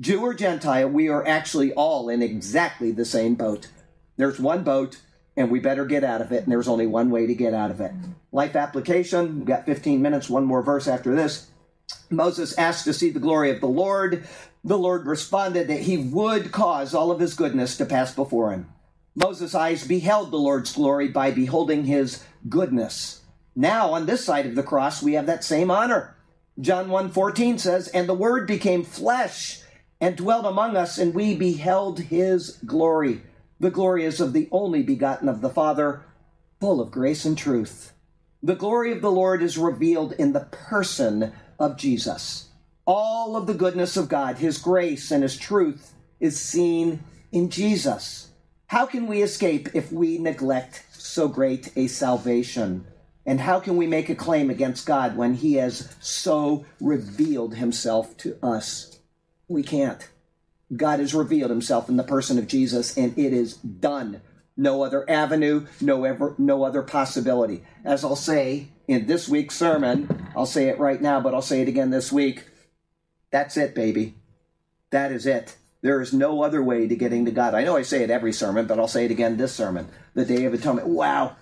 Jew 0.00 0.22
or 0.22 0.34
Gentile, 0.34 0.88
we 0.88 1.08
are 1.08 1.26
actually 1.26 1.72
all 1.74 2.08
in 2.08 2.22
exactly 2.22 2.90
the 2.90 3.04
same 3.04 3.34
boat. 3.34 3.68
There's 4.16 4.40
one 4.40 4.64
boat, 4.64 5.00
and 5.36 5.50
we 5.50 5.60
better 5.60 5.84
get 5.84 6.02
out 6.02 6.20
of 6.20 6.32
it, 6.32 6.42
and 6.42 6.52
there's 6.52 6.68
only 6.68 6.86
one 6.86 7.10
way 7.10 7.26
to 7.26 7.34
get 7.34 7.54
out 7.54 7.70
of 7.70 7.80
it. 7.80 7.92
Life 8.32 8.56
application, 8.56 9.36
we've 9.36 9.46
got 9.46 9.66
15 9.66 10.02
minutes, 10.02 10.28
one 10.28 10.44
more 10.44 10.62
verse 10.62 10.88
after 10.88 11.14
this. 11.14 11.48
Moses 12.10 12.56
asked 12.58 12.84
to 12.84 12.92
see 12.92 13.10
the 13.10 13.20
glory 13.20 13.50
of 13.50 13.60
the 13.60 13.68
Lord. 13.68 14.26
The 14.66 14.78
Lord 14.78 15.06
responded 15.06 15.68
that 15.68 15.82
he 15.82 15.98
would 15.98 16.50
cause 16.50 16.94
all 16.94 17.10
of 17.10 17.20
his 17.20 17.34
goodness 17.34 17.76
to 17.76 17.84
pass 17.84 18.14
before 18.14 18.50
him. 18.50 18.70
Moses' 19.14 19.54
eyes 19.54 19.86
beheld 19.86 20.30
the 20.30 20.38
Lord's 20.38 20.72
glory 20.72 21.08
by 21.08 21.30
beholding 21.30 21.84
his 21.84 22.24
goodness. 22.48 23.20
Now, 23.54 23.92
on 23.92 24.06
this 24.06 24.24
side 24.24 24.46
of 24.46 24.54
the 24.54 24.62
cross, 24.62 25.02
we 25.02 25.12
have 25.12 25.26
that 25.26 25.44
same 25.44 25.70
honor. 25.70 26.16
John 26.58 26.88
1:14 26.88 27.58
says, 27.58 27.88
"And 27.88 28.08
the 28.08 28.14
word 28.14 28.46
became 28.46 28.84
flesh 28.84 29.60
and 30.00 30.16
dwelt 30.16 30.46
among 30.46 30.76
us, 30.76 30.96
and 30.96 31.14
we 31.14 31.36
beheld 31.36 32.00
his 32.00 32.58
glory. 32.64 33.22
The 33.60 33.70
glory 33.70 34.04
is 34.04 34.18
of 34.18 34.32
the 34.32 34.48
only 34.50 34.82
begotten 34.82 35.28
of 35.28 35.42
the 35.42 35.50
Father, 35.50 36.02
full 36.58 36.80
of 36.80 36.90
grace 36.90 37.24
and 37.26 37.36
truth." 37.36 37.92
The 38.42 38.56
glory 38.56 38.92
of 38.92 39.02
the 39.02 39.10
Lord 39.10 39.42
is 39.42 39.58
revealed 39.58 40.12
in 40.12 40.32
the 40.32 40.46
person 40.50 41.32
of 41.58 41.76
Jesus. 41.76 42.46
All 42.86 43.36
of 43.36 43.46
the 43.46 43.54
goodness 43.54 43.96
of 43.96 44.08
God, 44.08 44.36
his 44.36 44.58
grace 44.58 45.10
and 45.10 45.22
his 45.22 45.36
truth 45.36 45.94
is 46.20 46.38
seen 46.38 47.02
in 47.32 47.50
Jesus. 47.50 48.28
How 48.66 48.86
can 48.86 49.06
we 49.06 49.22
escape 49.22 49.68
if 49.74 49.92
we 49.92 50.18
neglect 50.18 50.84
so 50.92 51.28
great 51.28 51.70
a 51.76 51.86
salvation? 51.86 52.86
And 53.26 53.40
how 53.40 53.60
can 53.60 53.76
we 53.76 53.86
make 53.86 54.08
a 54.08 54.14
claim 54.14 54.50
against 54.50 54.86
God 54.86 55.16
when 55.16 55.34
He 55.34 55.54
has 55.54 55.94
so 56.00 56.64
revealed 56.80 57.54
Himself 57.54 58.16
to 58.18 58.36
us? 58.42 58.98
We 59.48 59.62
can't. 59.62 60.08
God 60.74 60.98
has 61.00 61.14
revealed 61.14 61.50
Himself 61.50 61.88
in 61.88 61.96
the 61.96 62.02
person 62.02 62.38
of 62.38 62.46
Jesus, 62.46 62.96
and 62.96 63.16
it 63.18 63.32
is 63.32 63.54
done. 63.56 64.20
No 64.56 64.82
other 64.82 65.08
avenue, 65.10 65.66
no 65.80 66.04
ever, 66.04 66.34
no 66.38 66.64
other 66.64 66.82
possibility. 66.82 67.64
As 67.84 68.04
I'll 68.04 68.16
say 68.16 68.68
in 68.86 69.06
this 69.06 69.28
week's 69.28 69.56
sermon, 69.56 70.28
I'll 70.36 70.46
say 70.46 70.68
it 70.68 70.78
right 70.78 71.00
now, 71.00 71.20
but 71.20 71.34
I'll 71.34 71.42
say 71.42 71.60
it 71.60 71.68
again 71.68 71.90
this 71.90 72.12
week. 72.12 72.44
That's 73.34 73.56
it, 73.56 73.74
baby. 73.74 74.14
That 74.92 75.10
is 75.10 75.26
it. 75.26 75.56
There 75.82 76.00
is 76.00 76.12
no 76.12 76.44
other 76.44 76.62
way 76.62 76.86
to 76.86 76.94
getting 76.94 77.24
to 77.24 77.32
God. 77.32 77.52
I 77.52 77.64
know 77.64 77.76
I 77.76 77.82
say 77.82 78.04
it 78.04 78.08
every 78.08 78.32
sermon, 78.32 78.68
but 78.68 78.78
I'll 78.78 78.86
say 78.86 79.06
it 79.06 79.10
again 79.10 79.36
this 79.36 79.52
sermon. 79.52 79.88
The 80.14 80.24
Day 80.24 80.44
of 80.44 80.54
Atonement. 80.54 80.86
Wow. 80.86 81.34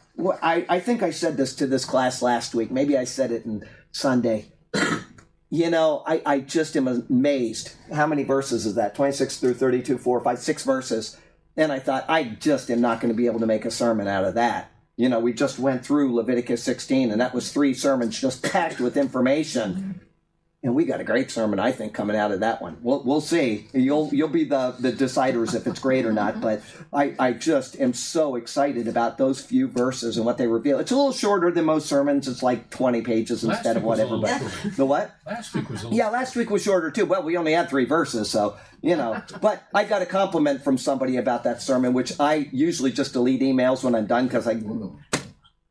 I, 0.43 0.64
I 0.70 0.81
think 0.81 1.02
I 1.02 1.10
said 1.10 1.36
this 1.36 1.55
to 1.56 1.66
this 1.66 1.85
class 1.85 2.23
last 2.23 2.55
week. 2.55 2.70
Maybe 2.70 2.97
I 2.97 3.05
said 3.05 3.31
it 3.31 3.44
in 3.44 3.69
Sunday. 3.90 4.47
you 5.51 5.69
know, 5.69 6.02
I, 6.06 6.23
I 6.24 6.39
just 6.40 6.78
am 6.78 6.89
amazed. 6.89 7.74
How 7.93 8.06
many 8.06 8.24
verses 8.24 8.64
is 8.64 8.74
that? 8.77 8.94
26 8.94 9.36
through 9.36 9.55
32, 9.55 9.98
4, 9.98 10.20
5, 10.24 10.39
6 10.39 10.64
verses. 10.64 11.19
And 11.59 11.70
I 11.70 11.78
thought, 11.78 12.06
I 12.09 12.24
just 12.24 12.70
am 12.70 12.81
not 12.81 13.02
going 13.02 13.12
to 13.12 13.16
be 13.16 13.27
able 13.27 13.40
to 13.40 13.47
make 13.47 13.66
a 13.66 13.70
sermon 13.70 14.09
out 14.09 14.24
of 14.24 14.32
that. 14.32 14.73
You 14.97 15.10
know, 15.10 15.20
we 15.20 15.35
just 15.35 15.59
went 15.59 15.85
through 15.85 16.14
Leviticus 16.14 16.62
16, 16.62 17.10
and 17.10 17.20
that 17.20 17.35
was 17.35 17.52
three 17.52 17.74
sermons 17.74 18.19
just 18.19 18.43
packed 18.43 18.81
with 18.81 18.97
information 18.97 20.01
and 20.64 20.76
we 20.76 20.84
got 20.84 21.01
a 21.01 21.05
great 21.05 21.30
sermon, 21.30 21.59
I 21.59 21.72
think, 21.72 21.93
coming 21.93 22.16
out 22.16 22.30
of 22.30 22.40
that 22.40 22.62
one. 22.62 22.76
We'll, 22.82 23.02
we'll 23.02 23.20
see. 23.20 23.66
You'll 23.72 24.10
you'll 24.12 24.28
be 24.28 24.44
the, 24.44 24.76
the 24.78 24.93
deciders 24.93 25.56
if 25.56 25.66
it's 25.66 25.80
great 25.80 26.06
or 26.06 26.12
not. 26.12 26.40
But 26.40 26.62
I, 26.93 27.14
I 27.18 27.32
just 27.32 27.80
am 27.80 27.93
so 27.93 28.36
excited 28.36 28.86
about 28.86 29.18
those 29.18 29.40
few 29.40 29.66
verses 29.66 30.16
and 30.16 30.24
what 30.24 30.39
they 30.39 30.47
reveal. 30.47 30.78
It's 30.78 30.93
a 30.93 30.97
little 30.97 31.12
shorter 31.12 31.51
than 31.51 31.64
most 31.64 31.89
sermons. 31.89 32.28
It's 32.28 32.44
like 32.44 32.70
twenty 32.70 33.02
pages 33.02 33.43
Last 33.43 33.56
instead 33.59 33.76
of 33.76 33.82
week 33.82 33.90
was 33.90 34.01
a 34.01 34.06
whatever. 34.06 34.44
But 34.44 34.51
shorter. 34.51 34.76
the 34.76 34.86
what? 34.86 35.14
Last 35.26 35.55
week 35.55 35.68
was 35.68 35.84
a. 35.84 35.89
Yeah, 35.89 36.10
last 36.10 36.36
week 36.36 36.51
was 36.51 36.62
shorter 36.62 36.93
too. 36.93 37.06
Well, 37.06 37.24
we 37.24 37.36
only 37.36 37.52
had 37.52 37.68
three 37.68 37.84
verses, 37.84 38.30
so 38.30 38.56
you 38.82 38.94
know. 38.94 39.20
But 39.40 39.64
I 39.74 39.82
got 39.82 40.02
a 40.02 40.06
compliment 40.06 40.62
from 40.62 40.78
somebody 40.78 41.16
about 41.16 41.43
that 41.43 41.60
sermon, 41.60 41.93
which 41.93 42.12
I 42.20 42.48
usually 42.52 42.93
just 42.93 43.14
delete 43.14 43.40
emails 43.40 43.82
when 43.82 43.97
I'm 43.97 44.06
done 44.06 44.26
because 44.28 44.47
I 44.47 44.52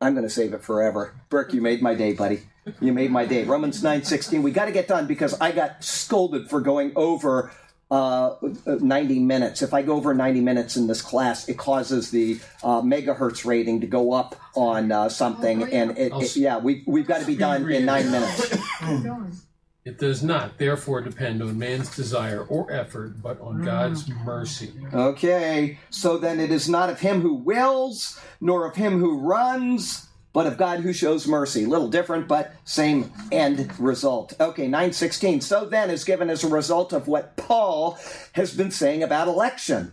I'm 0.02 0.14
going 0.14 0.26
to 0.26 0.30
save 0.30 0.54
it 0.54 0.64
forever. 0.64 1.14
Burke, 1.30 1.54
you 1.54 1.62
made 1.62 1.82
my 1.82 1.94
day, 1.94 2.14
buddy. 2.14 2.42
You 2.80 2.92
made 2.94 3.12
my 3.12 3.26
day. 3.26 3.44
Romans 3.44 3.82
9:16. 3.82 4.42
We 4.42 4.52
got 4.52 4.66
to 4.66 4.72
get 4.72 4.88
done 4.88 5.08
because 5.08 5.40
I 5.40 5.52
got 5.52 5.84
scolded 5.84 6.50
for 6.50 6.60
going 6.62 6.92
over 6.96 7.52
uh, 7.90 8.36
90 8.66 9.20
minutes. 9.20 9.62
If 9.62 9.74
I 9.74 9.82
go 9.82 9.96
over 9.96 10.14
90 10.14 10.42
minutes 10.42 10.78
in 10.78 10.88
this 10.88 11.02
class, 11.02 11.48
it 11.50 11.58
causes 11.58 12.10
the 12.12 12.40
uh, 12.64 12.82
megahertz 12.82 13.46
rating 13.46 13.82
to 13.82 13.88
go 13.88 14.14
up 14.14 14.36
on 14.56 14.92
uh, 14.92 15.10
something, 15.10 15.64
and 15.72 15.98
it, 15.98 16.14
it- 16.16 16.36
yeah, 16.36 16.58
we 16.58 16.84
we've 16.88 17.08
got 17.08 17.20
to 17.22 17.28
be 17.28 17.36
done 17.36 17.70
in 17.70 17.86
nine 17.86 18.10
minutes. 18.12 18.56
It 19.84 19.98
does 19.98 20.22
not, 20.22 20.60
therefore, 20.60 21.02
depend 21.02 21.42
on 21.42 21.58
man's 21.58 21.96
desire 21.96 22.44
or 22.44 22.72
effort, 22.72 23.22
but 23.22 23.42
on 23.42 23.62
mm. 23.62 23.66
God's 23.66 24.08
mercy. 24.08 24.72
Okay, 24.94 25.80
so 25.90 26.20
then 26.20 26.40
it 26.40 26.52
is 26.52 26.70
not 26.70 26.92
of 26.92 27.00
him 27.00 27.22
who 27.22 27.34
wills, 27.34 28.20
nor 28.40 28.68
of 28.68 28.76
him 28.76 29.00
who 29.00 29.20
runs, 29.20 30.08
but 30.34 30.46
of 30.46 30.58
God 30.58 30.82
who 30.82 30.94
shows 30.94 31.28
mercy. 31.28 31.66
Little 31.66 31.90
different, 31.90 32.28
but 32.28 32.54
same 32.64 33.12
end 33.32 33.72
result. 33.80 34.34
Okay, 34.40 34.68
916. 34.68 35.42
So 35.42 35.66
then 35.66 35.90
is 35.90 36.04
given 36.04 36.30
as 36.30 36.44
a 36.44 36.48
result 36.48 36.94
of 36.94 37.08
what 37.08 37.36
Paul 37.36 37.98
has 38.34 38.56
been 38.56 38.72
saying 38.72 39.02
about 39.02 39.28
election. 39.28 39.92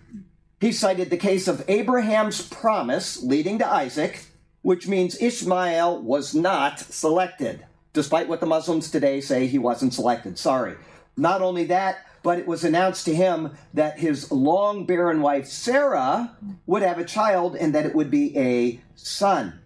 He 0.60 0.72
cited 0.72 1.10
the 1.10 1.16
case 1.16 1.48
of 1.48 1.64
Abraham's 1.68 2.42
promise 2.42 3.22
leading 3.22 3.58
to 3.60 3.66
Isaac, 3.66 4.26
which 4.62 4.86
means 4.86 5.20
Ishmael 5.20 6.02
was 6.02 6.34
not 6.34 6.80
selected, 6.80 7.64
despite 7.98 8.28
what 8.28 8.38
the 8.38 8.46
Muslims 8.46 8.92
today 8.92 9.20
say 9.20 9.48
he 9.48 9.58
wasn't 9.58 9.92
selected. 9.92 10.38
Sorry. 10.38 10.76
Not 11.16 11.42
only 11.42 11.64
that, 11.64 12.06
but 12.22 12.38
it 12.38 12.46
was 12.46 12.62
announced 12.62 13.04
to 13.06 13.14
him 13.14 13.56
that 13.74 13.98
his 13.98 14.30
long 14.30 14.86
barren 14.86 15.20
wife 15.20 15.48
Sarah 15.48 16.36
would 16.64 16.82
have 16.82 16.98
a 16.98 17.04
child 17.04 17.56
and 17.56 17.74
that 17.74 17.86
it 17.86 17.96
would 17.96 18.08
be 18.08 18.38
a 18.38 18.80
son. 18.94 19.58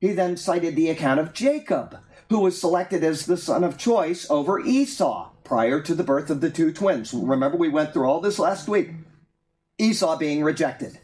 He 0.00 0.12
then 0.12 0.36
cited 0.36 0.76
the 0.76 0.90
account 0.90 1.18
of 1.18 1.32
Jacob, 1.32 1.98
who 2.28 2.38
was 2.38 2.60
selected 2.60 3.02
as 3.02 3.26
the 3.26 3.36
son 3.36 3.64
of 3.64 3.76
choice 3.76 4.30
over 4.30 4.60
Esau 4.60 5.30
prior 5.42 5.80
to 5.80 5.96
the 5.96 6.04
birth 6.04 6.30
of 6.30 6.40
the 6.40 6.50
two 6.50 6.72
twins. 6.72 7.12
Remember, 7.12 7.58
we 7.58 7.68
went 7.68 7.92
through 7.92 8.06
all 8.06 8.20
this 8.20 8.38
last 8.38 8.68
week. 8.68 8.90
Esau 9.76 10.16
being 10.16 10.44
rejected. 10.44 11.00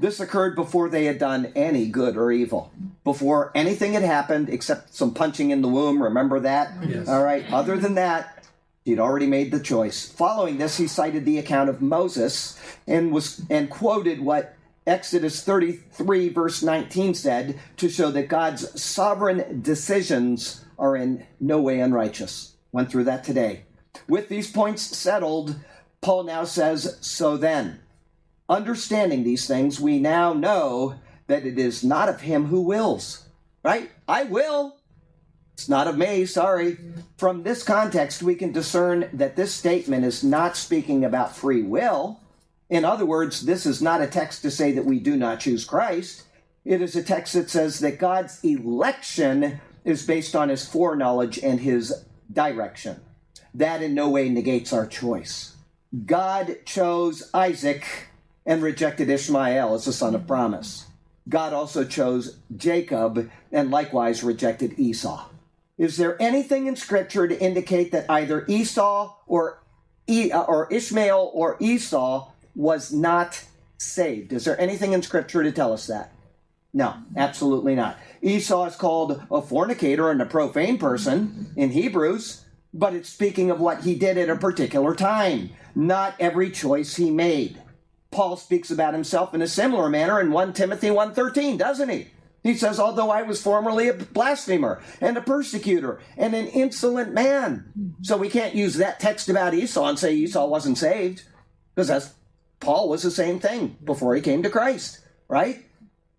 This 0.00 0.18
occurred 0.18 0.56
before 0.56 0.88
they 0.88 1.04
had 1.04 1.18
done 1.18 1.52
any 1.54 1.86
good 1.86 2.16
or 2.16 2.32
evil, 2.32 2.72
before 3.04 3.52
anything 3.54 3.92
had 3.92 4.02
happened 4.02 4.48
except 4.48 4.94
some 4.94 5.12
punching 5.12 5.50
in 5.50 5.60
the 5.60 5.68
womb. 5.68 6.02
Remember 6.02 6.40
that? 6.40 6.72
Yes. 6.86 7.06
All 7.06 7.22
right. 7.22 7.44
Other 7.52 7.76
than 7.76 7.96
that, 7.96 8.44
he'd 8.86 8.98
already 8.98 9.26
made 9.26 9.50
the 9.50 9.60
choice. 9.60 10.08
Following 10.08 10.56
this, 10.56 10.78
he 10.78 10.86
cited 10.86 11.26
the 11.26 11.38
account 11.38 11.68
of 11.68 11.82
Moses 11.82 12.58
and 12.86 13.12
was 13.12 13.42
and 13.50 13.68
quoted 13.68 14.22
what 14.22 14.56
Exodus 14.86 15.44
33 15.44 16.30
verse 16.30 16.62
19 16.62 17.14
said 17.14 17.60
to 17.76 17.90
show 17.90 18.10
that 18.10 18.28
God's 18.28 18.82
sovereign 18.82 19.60
decisions 19.60 20.64
are 20.78 20.96
in 20.96 21.26
no 21.38 21.60
way 21.60 21.78
unrighteous. 21.78 22.54
Went 22.72 22.90
through 22.90 23.04
that 23.04 23.22
today. 23.22 23.64
With 24.08 24.30
these 24.30 24.50
points 24.50 24.82
settled, 24.96 25.56
Paul 26.00 26.24
now 26.24 26.44
says, 26.44 26.96
so 27.02 27.36
then, 27.36 27.80
understanding 28.50 29.22
these 29.22 29.46
things, 29.46 29.80
we 29.80 29.98
now 29.98 30.34
know 30.34 30.96
that 31.28 31.46
it 31.46 31.58
is 31.58 31.84
not 31.84 32.08
of 32.08 32.20
him 32.20 32.46
who 32.46 32.60
wills. 32.60 33.24
Right? 33.62 33.90
I 34.08 34.24
will. 34.24 34.76
It's 35.54 35.68
not 35.68 35.86
of 35.86 35.96
me, 35.96 36.26
sorry. 36.26 36.78
From 37.16 37.42
this 37.42 37.62
context, 37.62 38.22
we 38.22 38.34
can 38.34 38.50
discern 38.50 39.08
that 39.12 39.36
this 39.36 39.54
statement 39.54 40.04
is 40.04 40.24
not 40.24 40.56
speaking 40.56 41.04
about 41.04 41.36
free 41.36 41.62
will. 41.62 42.20
In 42.68 42.84
other 42.84 43.04
words, 43.04 43.42
this 43.42 43.66
is 43.66 43.82
not 43.82 44.00
a 44.00 44.06
text 44.06 44.42
to 44.42 44.50
say 44.50 44.72
that 44.72 44.84
we 44.84 44.98
do 44.98 45.16
not 45.16 45.40
choose 45.40 45.64
Christ. 45.64 46.24
It 46.64 46.80
is 46.80 46.96
a 46.96 47.02
text 47.02 47.34
that 47.34 47.50
says 47.50 47.80
that 47.80 47.98
God's 47.98 48.42
election 48.42 49.60
is 49.84 50.06
based 50.06 50.34
on 50.34 50.48
his 50.48 50.66
foreknowledge 50.66 51.38
and 51.38 51.60
his 51.60 52.04
direction. 52.32 53.00
That 53.52 53.82
in 53.82 53.94
no 53.94 54.08
way 54.08 54.28
negates 54.28 54.72
our 54.72 54.86
choice. 54.86 55.56
God 56.06 56.58
chose 56.64 57.28
Isaac 57.34 57.84
and 58.46 58.62
rejected 58.62 59.08
Ishmael 59.08 59.74
as 59.74 59.84
the 59.84 59.92
son 59.92 60.14
of 60.14 60.26
promise. 60.26 60.86
God 61.28 61.52
also 61.52 61.84
chose 61.84 62.38
Jacob 62.56 63.30
and 63.52 63.70
likewise 63.70 64.22
rejected 64.24 64.78
Esau. 64.78 65.26
Is 65.78 65.96
there 65.96 66.20
anything 66.20 66.66
in 66.66 66.76
Scripture 66.76 67.26
to 67.26 67.40
indicate 67.40 67.92
that 67.92 68.10
either 68.10 68.44
Esau 68.48 69.14
or 69.26 69.62
e- 70.06 70.30
uh, 70.30 70.42
or 70.42 70.68
Ishmael 70.70 71.30
or 71.32 71.56
Esau 71.60 72.30
was 72.54 72.92
not 72.92 73.44
saved? 73.78 74.32
Is 74.32 74.44
there 74.44 74.60
anything 74.60 74.92
in 74.92 75.02
Scripture 75.02 75.42
to 75.42 75.52
tell 75.52 75.72
us 75.72 75.86
that? 75.86 76.12
No, 76.72 76.94
absolutely 77.16 77.74
not. 77.74 77.98
Esau 78.22 78.66
is 78.66 78.76
called 78.76 79.22
a 79.30 79.42
fornicator 79.42 80.10
and 80.10 80.20
a 80.20 80.26
profane 80.26 80.78
person 80.78 81.52
in 81.56 81.70
Hebrews, 81.70 82.44
but 82.72 82.94
it's 82.94 83.08
speaking 83.08 83.50
of 83.50 83.58
what 83.60 83.80
he 83.80 83.94
did 83.94 84.18
at 84.18 84.28
a 84.28 84.36
particular 84.36 84.94
time, 84.94 85.50
not 85.74 86.14
every 86.20 86.50
choice 86.50 86.96
he 86.96 87.10
made. 87.10 87.60
Paul 88.10 88.36
speaks 88.36 88.70
about 88.70 88.94
himself 88.94 89.34
in 89.34 89.42
a 89.42 89.46
similar 89.46 89.88
manner 89.88 90.20
in 90.20 90.32
1 90.32 90.52
Timothy 90.52 90.88
1:13, 90.88 91.56
doesn't 91.56 91.88
he? 91.88 92.08
He 92.42 92.54
says, 92.54 92.80
Although 92.80 93.10
I 93.10 93.22
was 93.22 93.42
formerly 93.42 93.88
a 93.88 93.94
blasphemer 93.94 94.80
and 95.00 95.16
a 95.16 95.22
persecutor 95.22 96.00
and 96.16 96.34
an 96.34 96.46
insolent 96.46 97.12
man. 97.12 97.72
So 98.02 98.16
we 98.16 98.30
can't 98.30 98.54
use 98.54 98.76
that 98.76 98.98
text 98.98 99.28
about 99.28 99.54
Esau 99.54 99.86
and 99.86 99.98
say 99.98 100.14
Esau 100.14 100.46
wasn't 100.46 100.78
saved 100.78 101.24
because 101.74 101.88
that's 101.88 102.14
Paul 102.60 102.88
was 102.88 103.02
the 103.02 103.10
same 103.10 103.40
thing 103.40 103.76
before 103.84 104.14
he 104.14 104.20
came 104.20 104.42
to 104.42 104.50
Christ, 104.50 105.00
right? 105.28 105.64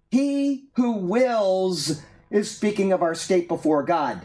He 0.09 0.69
who 0.75 0.93
wills 0.93 2.01
is 2.29 2.49
speaking 2.49 2.91
of 2.91 3.01
our 3.01 3.15
state 3.15 3.47
before 3.47 3.83
God. 3.83 4.21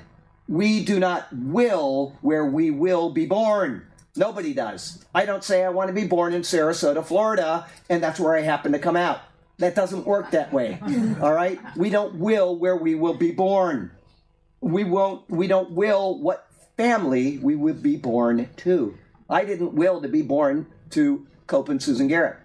We 0.49 0.85
do 0.85 0.99
not 0.99 1.29
will 1.33 2.17
where 2.21 2.45
we 2.45 2.71
will 2.71 3.11
be 3.11 3.27
born. 3.27 3.87
Nobody 4.17 4.55
does. 4.55 5.05
I 5.15 5.27
don't 5.27 5.45
say 5.45 5.65
I 5.65 5.69
want 5.69 5.89
to 5.89 5.95
be 5.95 6.07
born 6.07 6.33
in 6.33 6.43
Sarasota, 6.43 7.05
Florida, 7.05 7.67
and 7.89 8.03
that's 8.03 8.19
where 8.19 8.37
I 8.37 8.41
happen 8.41 8.73
to 8.73 8.79
come 8.79 8.97
out. 8.97 9.21
That 9.59 9.75
doesn't 9.75 10.07
work 10.07 10.31
that 10.33 10.53
way. 10.53 10.79
All 11.21 11.33
right? 11.33 11.59
We 11.77 11.91
don't 11.91 12.17
will 12.17 12.57
where 12.57 12.77
we 12.77 12.95
will 12.95 13.15
be 13.15 13.33
born. 13.33 13.91
We 14.61 14.85
won't 14.85 15.29
we 15.31 15.47
don't 15.47 15.73
will 15.73 16.19
what 16.19 16.49
family 16.77 17.39
we 17.39 17.55
would 17.55 17.83
be 17.83 17.97
born 17.97 18.49
to. 18.57 18.99
I 19.29 19.45
didn't 19.45 19.75
will 19.75 20.01
to 20.03 20.09
be 20.09 20.23
born 20.23 20.67
to 20.91 21.27
Cope 21.47 21.69
and 21.69 21.83
Susan 21.83 22.09
Garrett. 22.09 22.39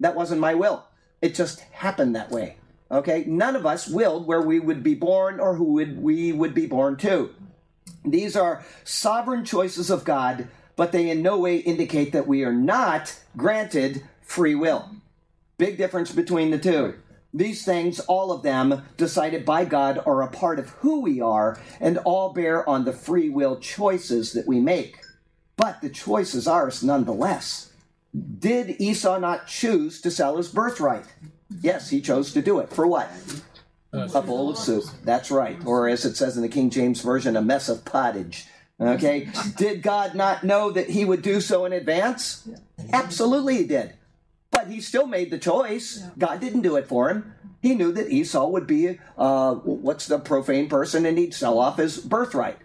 That 0.00 0.14
wasn't 0.14 0.40
my 0.40 0.54
will. 0.54 0.84
It 1.20 1.34
just 1.34 1.60
happened 1.60 2.14
that 2.16 2.30
way. 2.30 2.56
Okay? 2.90 3.24
None 3.26 3.56
of 3.56 3.66
us 3.66 3.88
willed 3.88 4.26
where 4.26 4.42
we 4.42 4.60
would 4.60 4.82
be 4.82 4.94
born 4.94 5.40
or 5.40 5.54
who 5.56 5.74
would 5.74 6.02
we 6.02 6.32
would 6.32 6.54
be 6.54 6.66
born 6.66 6.96
to. 6.98 7.34
These 8.04 8.36
are 8.36 8.64
sovereign 8.84 9.44
choices 9.44 9.90
of 9.90 10.04
God, 10.04 10.48
but 10.76 10.92
they 10.92 11.10
in 11.10 11.22
no 11.22 11.38
way 11.38 11.56
indicate 11.56 12.12
that 12.12 12.26
we 12.26 12.44
are 12.44 12.52
not 12.52 13.18
granted 13.36 14.02
free 14.22 14.54
will. 14.54 14.88
Big 15.58 15.76
difference 15.76 16.12
between 16.12 16.50
the 16.50 16.58
two. 16.58 16.94
These 17.32 17.64
things, 17.64 17.98
all 18.00 18.30
of 18.30 18.42
them 18.42 18.84
decided 18.96 19.44
by 19.44 19.64
God, 19.64 20.00
are 20.06 20.22
a 20.22 20.28
part 20.28 20.58
of 20.58 20.70
who 20.70 21.00
we 21.00 21.20
are 21.20 21.58
and 21.80 21.98
all 21.98 22.32
bear 22.32 22.68
on 22.68 22.84
the 22.84 22.92
free 22.92 23.28
will 23.28 23.58
choices 23.58 24.32
that 24.34 24.46
we 24.46 24.60
make. 24.60 24.98
But 25.56 25.80
the 25.80 25.90
choice 25.90 26.34
is 26.34 26.46
ours 26.46 26.82
nonetheless. 26.82 27.72
Did 28.38 28.80
Esau 28.80 29.18
not 29.18 29.48
choose 29.48 30.00
to 30.02 30.10
sell 30.10 30.36
his 30.36 30.48
birthright? 30.48 31.06
Yes, 31.60 31.90
he 31.90 32.00
chose 32.00 32.32
to 32.32 32.42
do 32.42 32.60
it. 32.60 32.72
For 32.72 32.86
what? 32.86 33.10
A 33.92 34.22
bowl 34.22 34.50
of 34.50 34.58
soup. 34.58 34.84
That's 35.04 35.30
right. 35.30 35.58
Or 35.64 35.88
as 35.88 36.04
it 36.04 36.16
says 36.16 36.36
in 36.36 36.42
the 36.42 36.48
King 36.48 36.70
James 36.70 37.00
Version, 37.00 37.36
a 37.36 37.42
mess 37.42 37.68
of 37.68 37.84
pottage. 37.84 38.46
Okay? 38.80 39.28
Did 39.56 39.82
God 39.82 40.14
not 40.14 40.44
know 40.44 40.70
that 40.70 40.90
he 40.90 41.04
would 41.04 41.22
do 41.22 41.40
so 41.40 41.64
in 41.64 41.72
advance? 41.72 42.48
Absolutely 42.92 43.58
he 43.58 43.64
did. 43.64 43.94
But 44.50 44.68
he 44.68 44.80
still 44.80 45.06
made 45.06 45.30
the 45.30 45.38
choice. 45.38 46.02
God 46.18 46.40
didn't 46.40 46.62
do 46.62 46.76
it 46.76 46.86
for 46.86 47.08
him. 47.08 47.34
He 47.60 47.74
knew 47.74 47.92
that 47.92 48.10
Esau 48.10 48.48
would 48.48 48.66
be, 48.66 48.98
uh, 49.16 49.54
what's 49.54 50.06
the 50.06 50.18
profane 50.18 50.68
person, 50.68 51.06
and 51.06 51.16
he'd 51.16 51.34
sell 51.34 51.58
off 51.58 51.78
his 51.78 51.98
birthright. 51.98 52.58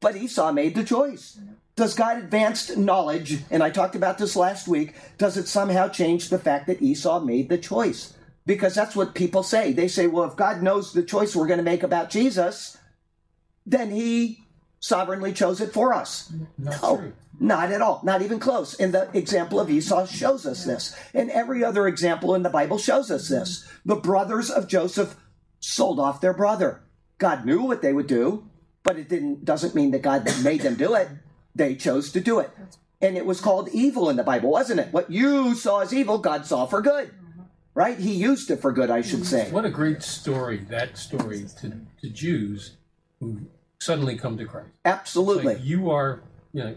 But 0.00 0.16
Esau 0.16 0.50
made 0.52 0.74
the 0.74 0.84
choice. 0.84 1.38
Does 1.76 1.94
God 1.94 2.18
advanced 2.18 2.76
knowledge, 2.76 3.42
and 3.50 3.62
I 3.62 3.70
talked 3.70 3.94
about 3.94 4.18
this 4.18 4.36
last 4.36 4.66
week, 4.66 4.94
does 5.18 5.36
it 5.36 5.46
somehow 5.46 5.88
change 5.88 6.28
the 6.28 6.38
fact 6.38 6.66
that 6.66 6.82
Esau 6.82 7.20
made 7.20 7.48
the 7.48 7.58
choice? 7.58 8.14
Because 8.46 8.74
that's 8.74 8.96
what 8.96 9.14
people 9.14 9.42
say. 9.42 9.72
They 9.72 9.88
say, 9.88 10.06
well, 10.06 10.24
if 10.24 10.36
God 10.36 10.62
knows 10.62 10.92
the 10.92 11.02
choice 11.02 11.36
we're 11.36 11.46
going 11.46 11.58
to 11.58 11.62
make 11.62 11.82
about 11.82 12.10
Jesus, 12.10 12.78
then 13.66 13.90
he 13.90 14.42
sovereignly 14.80 15.32
chose 15.32 15.60
it 15.60 15.72
for 15.72 15.94
us. 15.94 16.32
Not 16.58 16.82
no, 16.82 16.96
true. 16.96 17.12
not 17.38 17.70
at 17.70 17.82
all. 17.82 18.00
Not 18.02 18.22
even 18.22 18.40
close. 18.40 18.74
And 18.74 18.92
the 18.92 19.08
example 19.16 19.60
of 19.60 19.70
Esau 19.70 20.06
shows 20.06 20.46
us 20.46 20.64
this. 20.64 20.96
And 21.14 21.30
every 21.30 21.62
other 21.62 21.86
example 21.86 22.34
in 22.34 22.42
the 22.42 22.50
Bible 22.50 22.78
shows 22.78 23.10
us 23.10 23.28
this. 23.28 23.68
The 23.84 23.96
brothers 23.96 24.50
of 24.50 24.66
Joseph 24.66 25.16
sold 25.60 26.00
off 26.00 26.20
their 26.20 26.34
brother. 26.34 26.80
God 27.18 27.44
knew 27.44 27.62
what 27.62 27.82
they 27.82 27.92
would 27.92 28.06
do, 28.06 28.48
but 28.82 28.98
it 28.98 29.08
didn't 29.08 29.44
doesn't 29.44 29.74
mean 29.74 29.90
that 29.90 30.02
God 30.02 30.24
made 30.42 30.62
them 30.62 30.74
do 30.74 30.94
it. 30.94 31.08
They 31.54 31.76
chose 31.76 32.10
to 32.12 32.20
do 32.20 32.38
it. 32.40 32.50
And 33.02 33.16
it 33.16 33.26
was 33.26 33.40
called 33.40 33.68
evil 33.72 34.08
in 34.08 34.16
the 34.16 34.22
Bible, 34.22 34.50
wasn't 34.50 34.80
it? 34.80 34.92
What 34.92 35.10
you 35.10 35.54
saw 35.54 35.80
as 35.80 35.92
evil, 35.92 36.18
God 36.18 36.46
saw 36.46 36.66
for 36.66 36.80
good. 36.80 37.10
Right? 37.72 37.98
He 37.98 38.12
used 38.12 38.50
it 38.50 38.60
for 38.60 38.72
good, 38.72 38.90
I 38.90 39.00
should 39.00 39.20
mm-hmm. 39.20 39.46
say. 39.46 39.50
What 39.50 39.64
a 39.64 39.70
great 39.70 40.02
story, 40.02 40.58
that 40.70 40.98
story 40.98 41.46
to, 41.60 41.80
to 42.00 42.08
Jews 42.08 42.72
who 43.20 43.42
suddenly 43.80 44.16
come 44.16 44.36
to 44.38 44.44
Christ. 44.44 44.68
Absolutely. 44.84 45.54
Like 45.54 45.64
you 45.64 45.90
are, 45.90 46.20
you 46.52 46.62
know, 46.62 46.76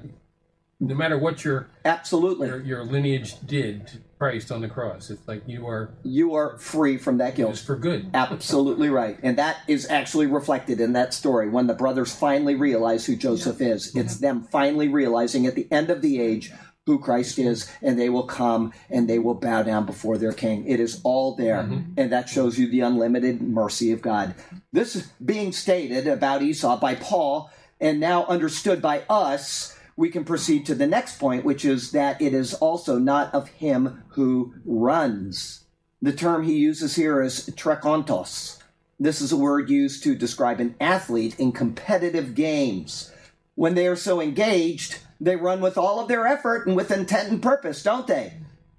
no 0.80 0.96
matter 0.96 1.18
what 1.18 1.46
your, 1.46 1.68
Absolutely. 1.86 2.48
your 2.48 2.62
your 2.62 2.84
lineage 2.84 3.36
did 3.46 3.88
to 3.88 3.98
Christ 4.20 4.52
on 4.52 4.62
the 4.62 4.68
cross, 4.68 5.10
it's 5.10 5.26
like 5.28 5.44
you 5.48 5.68
are 5.68 5.92
You 6.04 6.34
are 6.34 6.58
free 6.58 6.98
from 6.98 7.20
that 7.20 7.36
guilt. 7.36 7.58
for 7.60 7.76
good. 7.76 8.10
Absolutely 8.14 8.90
right. 8.90 9.18
And 9.24 9.38
that 9.38 9.58
is 9.68 9.90
actually 9.90 10.28
reflected 10.28 10.82
in 10.82 10.94
that 10.94 11.14
story 11.14 11.48
when 11.50 11.68
the 11.68 11.74
brothers 11.74 12.14
finally 12.14 12.56
realize 12.56 13.06
who 13.06 13.16
Joseph 13.16 13.62
is. 13.62 13.96
It's 13.96 14.18
them 14.18 14.44
finally 14.44 14.90
realizing 14.90 15.46
at 15.46 15.56
the 15.56 15.68
end 15.72 15.90
of 15.90 16.02
the 16.02 16.20
age 16.20 16.52
who 16.86 17.00
Christ 17.00 17.40
is, 17.40 17.70
and 17.82 17.98
they 17.98 18.10
will 18.10 18.24
come 18.24 18.74
and 18.90 19.10
they 19.10 19.20
will 19.20 19.36
bow 19.36 19.64
down 19.64 19.86
before 19.86 20.18
their 20.18 20.34
king. 20.34 20.68
It 20.68 20.80
is 20.80 21.00
all 21.04 21.36
there. 21.36 21.64
Mm-hmm. 21.64 21.94
And 21.98 22.12
that 22.12 22.30
shows 22.30 22.60
you 22.60 22.70
the 22.70 22.82
unlimited 22.82 23.42
mercy 23.42 23.92
of 23.92 24.02
God. 24.02 24.36
This 24.72 24.96
is 24.96 25.08
being 25.24 25.52
stated 25.52 26.08
about 26.08 26.42
Esau 26.42 26.80
by 26.80 26.96
Paul 26.96 27.50
and 27.80 28.00
now 28.00 28.26
understood 28.26 28.82
by 28.82 29.04
us. 29.10 29.78
We 29.96 30.10
can 30.10 30.26
proceed 30.26 30.66
to 30.66 30.76
the 30.76 30.88
next 30.88 31.20
point, 31.20 31.46
which 31.46 31.64
is 31.64 31.92
that 31.92 32.22
it 32.22 32.34
is 32.34 32.54
also 32.56 32.98
not 32.98 33.34
of 33.34 33.48
him 33.50 34.04
who 34.10 34.56
runs. 34.66 35.66
The 36.02 36.14
term 36.14 36.44
he 36.44 36.56
uses 36.56 36.96
here 36.96 37.22
is 37.22 37.50
trekontos. 37.56 38.60
This 39.00 39.22
is 39.22 39.32
a 39.32 39.38
word 39.38 39.70
used 39.70 40.04
to 40.04 40.16
describe 40.16 40.60
an 40.60 40.76
athlete 40.82 41.40
in 41.40 41.52
competitive 41.52 42.36
games. 42.36 43.12
When 43.56 43.76
they 43.76 43.88
are 43.88 43.96
so 43.96 44.20
engaged, 44.20 45.00
they 45.24 45.36
run 45.38 45.62
with 45.62 45.78
all 45.78 46.00
of 46.00 46.08
their 46.08 46.28
effort 46.28 46.68
and 46.68 46.76
with 46.76 46.92
intent 46.92 47.30
and 47.30 47.42
purpose, 47.42 47.82
don't 47.82 48.08
they? 48.08 48.34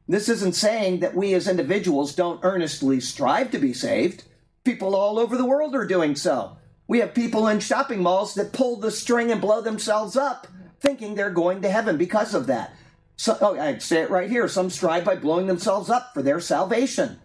This 0.06 0.28
isn't 0.28 0.54
saying 0.54 1.00
that 1.00 1.14
we 1.14 1.32
as 1.32 1.48
individuals 1.48 2.14
don't 2.14 2.44
earnestly 2.44 3.00
strive 3.00 3.50
to 3.52 3.58
be 3.58 3.72
saved. 3.72 4.24
People 4.62 4.94
all 4.94 5.18
over 5.18 5.36
the 5.36 5.46
world 5.46 5.74
are 5.74 5.86
doing 5.86 6.14
so. 6.14 6.58
We 6.86 6.98
have 6.98 7.14
people 7.14 7.48
in 7.48 7.60
shopping 7.60 8.02
malls 8.02 8.34
that 8.34 8.52
pull 8.52 8.76
the 8.76 8.90
string 8.90 9.32
and 9.32 9.40
blow 9.40 9.62
themselves 9.62 10.16
up, 10.16 10.46
thinking 10.80 11.14
they're 11.14 11.30
going 11.30 11.62
to 11.62 11.70
heaven 11.70 11.96
because 11.96 12.34
of 12.34 12.46
that. 12.48 12.76
So, 13.16 13.38
oh, 13.40 13.58
I'd 13.58 13.80
say 13.80 14.02
it 14.02 14.10
right 14.10 14.28
here. 14.28 14.46
Some 14.48 14.68
strive 14.68 15.04
by 15.04 15.16
blowing 15.16 15.46
themselves 15.46 15.88
up 15.88 16.12
for 16.12 16.20
their 16.20 16.40
salvation. 16.40 17.18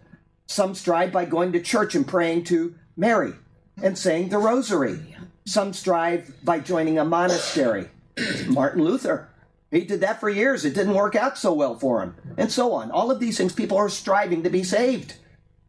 Some 0.46 0.74
strive 0.74 1.12
by 1.12 1.26
going 1.26 1.52
to 1.52 1.60
church 1.60 1.94
and 1.94 2.08
praying 2.08 2.44
to 2.44 2.74
Mary 2.96 3.34
and 3.82 3.98
saying 3.98 4.30
the 4.30 4.38
rosary. 4.38 5.16
Some 5.44 5.74
strive 5.74 6.32
by 6.42 6.60
joining 6.60 6.98
a 6.98 7.04
monastery. 7.04 7.88
Martin 8.48 8.84
Luther, 8.84 9.28
he 9.70 9.82
did 9.82 10.00
that 10.00 10.20
for 10.20 10.28
years. 10.28 10.64
It 10.64 10.74
didn't 10.74 10.94
work 10.94 11.14
out 11.14 11.38
so 11.38 11.52
well 11.52 11.78
for 11.78 12.02
him, 12.02 12.16
and 12.36 12.50
so 12.50 12.72
on. 12.72 12.90
All 12.90 13.10
of 13.10 13.20
these 13.20 13.38
things, 13.38 13.52
people 13.52 13.78
are 13.78 13.88
striving 13.88 14.42
to 14.42 14.50
be 14.50 14.64
saved. 14.64 15.14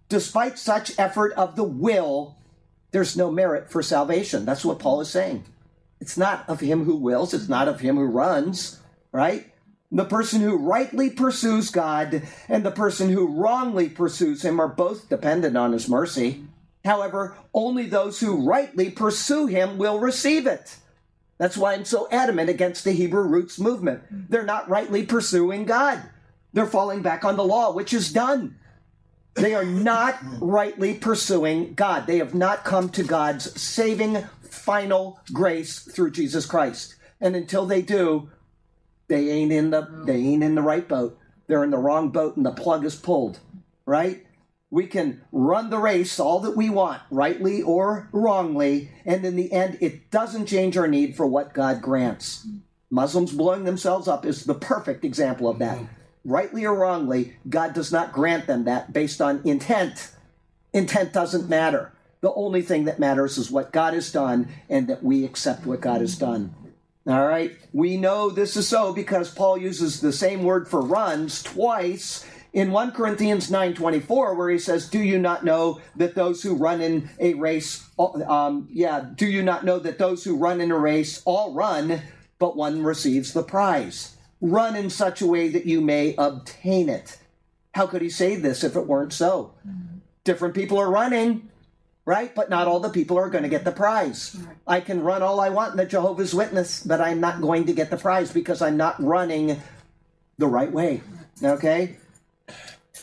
Despite 0.10 0.58
such 0.58 0.98
effort 1.00 1.34
of 1.34 1.56
the 1.56 1.64
will, 1.64 2.38
there's 2.92 3.16
no 3.16 3.32
merit 3.32 3.70
for 3.72 3.82
salvation. 3.82 4.46
That's 4.46 4.66
what 4.66 4.80
Paul 4.80 5.02
is 5.02 5.10
saying. 5.10 5.46
It's 6.00 6.18
not 6.18 6.44
of 6.50 6.60
him 6.60 6.86
who 6.86 6.96
wills, 6.96 7.34
it's 7.34 7.48
not 7.48 7.68
of 7.68 7.80
him 7.80 7.96
who 7.96 8.06
runs, 8.06 8.80
right? 9.12 9.48
The 9.92 10.06
person 10.06 10.42
who 10.42 10.58
rightly 10.58 11.10
pursues 11.10 11.70
God 11.70 12.24
and 12.48 12.66
the 12.66 12.72
person 12.72 13.10
who 13.10 13.28
wrongly 13.28 13.90
pursues 13.90 14.44
him 14.44 14.60
are 14.60 14.68
both 14.68 15.10
dependent 15.10 15.58
on 15.58 15.74
his 15.74 15.90
mercy. 15.90 16.44
However, 16.84 17.36
only 17.54 17.86
those 17.86 18.20
who 18.20 18.48
rightly 18.48 18.90
pursue 18.90 19.48
him 19.48 19.78
will 19.78 20.00
receive 20.00 20.48
it. 20.48 20.78
That's 21.42 21.58
why 21.58 21.74
I'm 21.74 21.86
so 21.86 22.08
adamant 22.12 22.52
against 22.52 22.84
the 22.84 22.92
Hebrew 22.92 23.24
roots 23.24 23.58
movement. 23.58 24.04
Mm-hmm. 24.04 24.26
They're 24.30 24.46
not 24.46 24.70
rightly 24.70 25.04
pursuing 25.04 25.66
God. 25.66 26.00
They're 26.54 26.68
falling 26.68 27.02
back 27.02 27.26
on 27.26 27.36
the 27.36 27.44
law, 27.44 27.74
which 27.74 27.94
is 27.94 28.14
done. 28.14 28.60
They 29.34 29.56
are 29.56 29.66
not 29.66 30.20
rightly 30.40 30.94
pursuing 30.94 31.74
God. 31.74 32.06
They 32.06 32.20
have 32.20 32.36
not 32.36 32.64
come 32.64 32.90
to 32.90 33.02
God's 33.02 33.60
saving 33.60 34.24
final 34.44 35.20
grace 35.34 35.80
through 35.80 36.12
Jesus 36.12 36.46
Christ. 36.46 36.94
And 37.20 37.36
until 37.36 37.66
they 37.66 37.82
do, 37.82 38.30
they 39.08 39.32
ain't 39.32 39.52
in 39.52 39.72
the 39.72 40.04
they 40.06 40.18
ain't 40.18 40.44
in 40.44 40.54
the 40.54 40.62
right 40.62 40.88
boat. 40.88 41.18
They're 41.48 41.64
in 41.64 41.72
the 41.72 41.80
wrong 41.80 42.10
boat 42.10 42.38
and 42.38 42.46
the 42.46 42.52
plug 42.52 42.86
is 42.86 42.96
pulled. 42.96 43.40
Right? 43.88 44.28
We 44.72 44.88
can 44.88 45.22
run 45.34 45.70
the 45.70 45.78
race 45.78 46.18
all 46.18 46.40
that 46.40 46.56
we 46.56 46.70
want, 46.70 47.02
rightly 47.12 47.62
or 47.62 48.08
wrongly, 48.14 48.90
and 49.06 49.24
in 49.26 49.36
the 49.36 49.52
end 49.52 49.78
it 49.82 50.10
doesn't 50.10 50.46
change 50.46 50.78
our 50.78 50.88
need 50.88 51.16
for 51.16 51.28
what 51.28 51.54
God 51.54 51.82
grants. 51.82 52.48
Muslims 52.90 53.34
blowing 53.34 53.66
themselves 53.66 54.08
up 54.08 54.26
is 54.26 54.46
the 54.46 54.54
perfect 54.54 55.04
example 55.04 55.50
of 55.50 55.60
that. 55.60 55.78
Rightly 56.24 56.66
or 56.66 56.74
wrongly, 56.74 57.36
God 57.50 57.74
does 57.74 57.92
not 57.92 58.14
grant 58.14 58.48
them 58.48 58.64
that 58.64 58.94
based 58.94 59.22
on 59.22 59.42
intent. 59.44 60.12
Intent 60.72 61.12
doesn't 61.12 61.50
matter. 61.50 61.92
The 62.22 62.34
only 62.34 62.62
thing 62.62 62.86
that 62.86 63.00
matters 63.00 63.38
is 63.38 63.52
what 63.52 63.74
God 63.74 63.94
has 63.94 64.12
done 64.12 64.48
and 64.70 64.88
that 64.88 65.04
we 65.04 65.26
accept 65.26 65.66
what 65.66 65.82
God 65.82 66.00
has 66.00 66.18
done. 66.18 66.54
All 67.08 67.26
right? 67.26 67.58
We 67.74 67.98
know 67.98 68.30
this 68.30 68.56
is 68.56 68.68
so 68.68 68.94
because 68.94 69.34
Paul 69.34 69.58
uses 69.58 70.00
the 70.00 70.14
same 70.14 70.44
word 70.44 70.68
for 70.68 70.82
runs 70.82 71.42
twice 71.42 72.26
in 72.54 72.72
1 72.72 72.92
Corinthians 72.92 73.50
9:24 73.50 74.36
where 74.36 74.50
he 74.50 74.60
says, 74.60 74.90
"Do 74.90 75.00
you 75.00 75.18
not 75.20 75.46
know 75.46 75.80
that 75.96 76.16
those 76.16 76.44
who 76.44 76.56
run 76.56 76.82
in 76.82 77.10
a 77.20 77.34
race 77.36 77.86
um, 77.98 78.68
yeah, 78.72 79.06
do 79.16 79.26
you 79.26 79.42
not 79.42 79.64
know 79.64 79.80
that 79.80 79.98
those 79.98 80.24
who 80.24 80.36
run 80.36 80.60
in 80.60 80.72
a 80.72 80.78
race 80.78 81.22
all 81.24 81.54
run, 81.54 82.02
but 82.40 82.58
one 82.58 82.84
receives 82.84 83.34
the 83.34 83.44
prize? 83.44 84.16
Run 84.42 84.76
in 84.76 84.90
such 84.90 85.22
a 85.22 85.28
way 85.28 85.48
that 85.50 85.66
you 85.66 85.82
may 85.82 86.16
obtain 86.18 86.90
it." 86.90 87.18
How 87.74 87.88
could 87.88 88.02
he 88.02 88.10
say 88.10 88.36
this 88.36 88.64
if 88.64 88.76
it 88.76 88.88
weren't 88.88 89.14
so? 89.14 89.54
Different 90.26 90.54
people 90.54 90.78
are 90.78 90.92
running, 90.92 91.50
right? 92.06 92.36
But 92.36 92.50
not 92.50 92.68
all 92.68 92.82
the 92.82 92.90
people 92.90 93.18
are 93.18 93.30
going 93.30 93.44
to 93.44 93.50
get 93.50 93.64
the 93.64 93.72
prize. 93.72 94.36
I 94.68 94.82
can 94.82 95.02
run 95.02 95.24
all 95.24 95.40
I 95.40 95.50
want 95.50 95.72
in 95.72 95.78
the 95.78 95.86
Jehovah's 95.86 96.34
Witness, 96.34 96.84
but 96.84 97.00
I'm 97.00 97.22
not 97.22 97.40
going 97.40 97.66
to 97.68 97.74
get 97.74 97.90
the 97.90 97.98
prize 97.98 98.34
because 98.34 98.62
I'm 98.62 98.76
not 98.76 99.02
running 99.02 99.62
the 100.38 100.48
right 100.48 100.72
way. 100.72 101.02
Okay? 101.42 101.96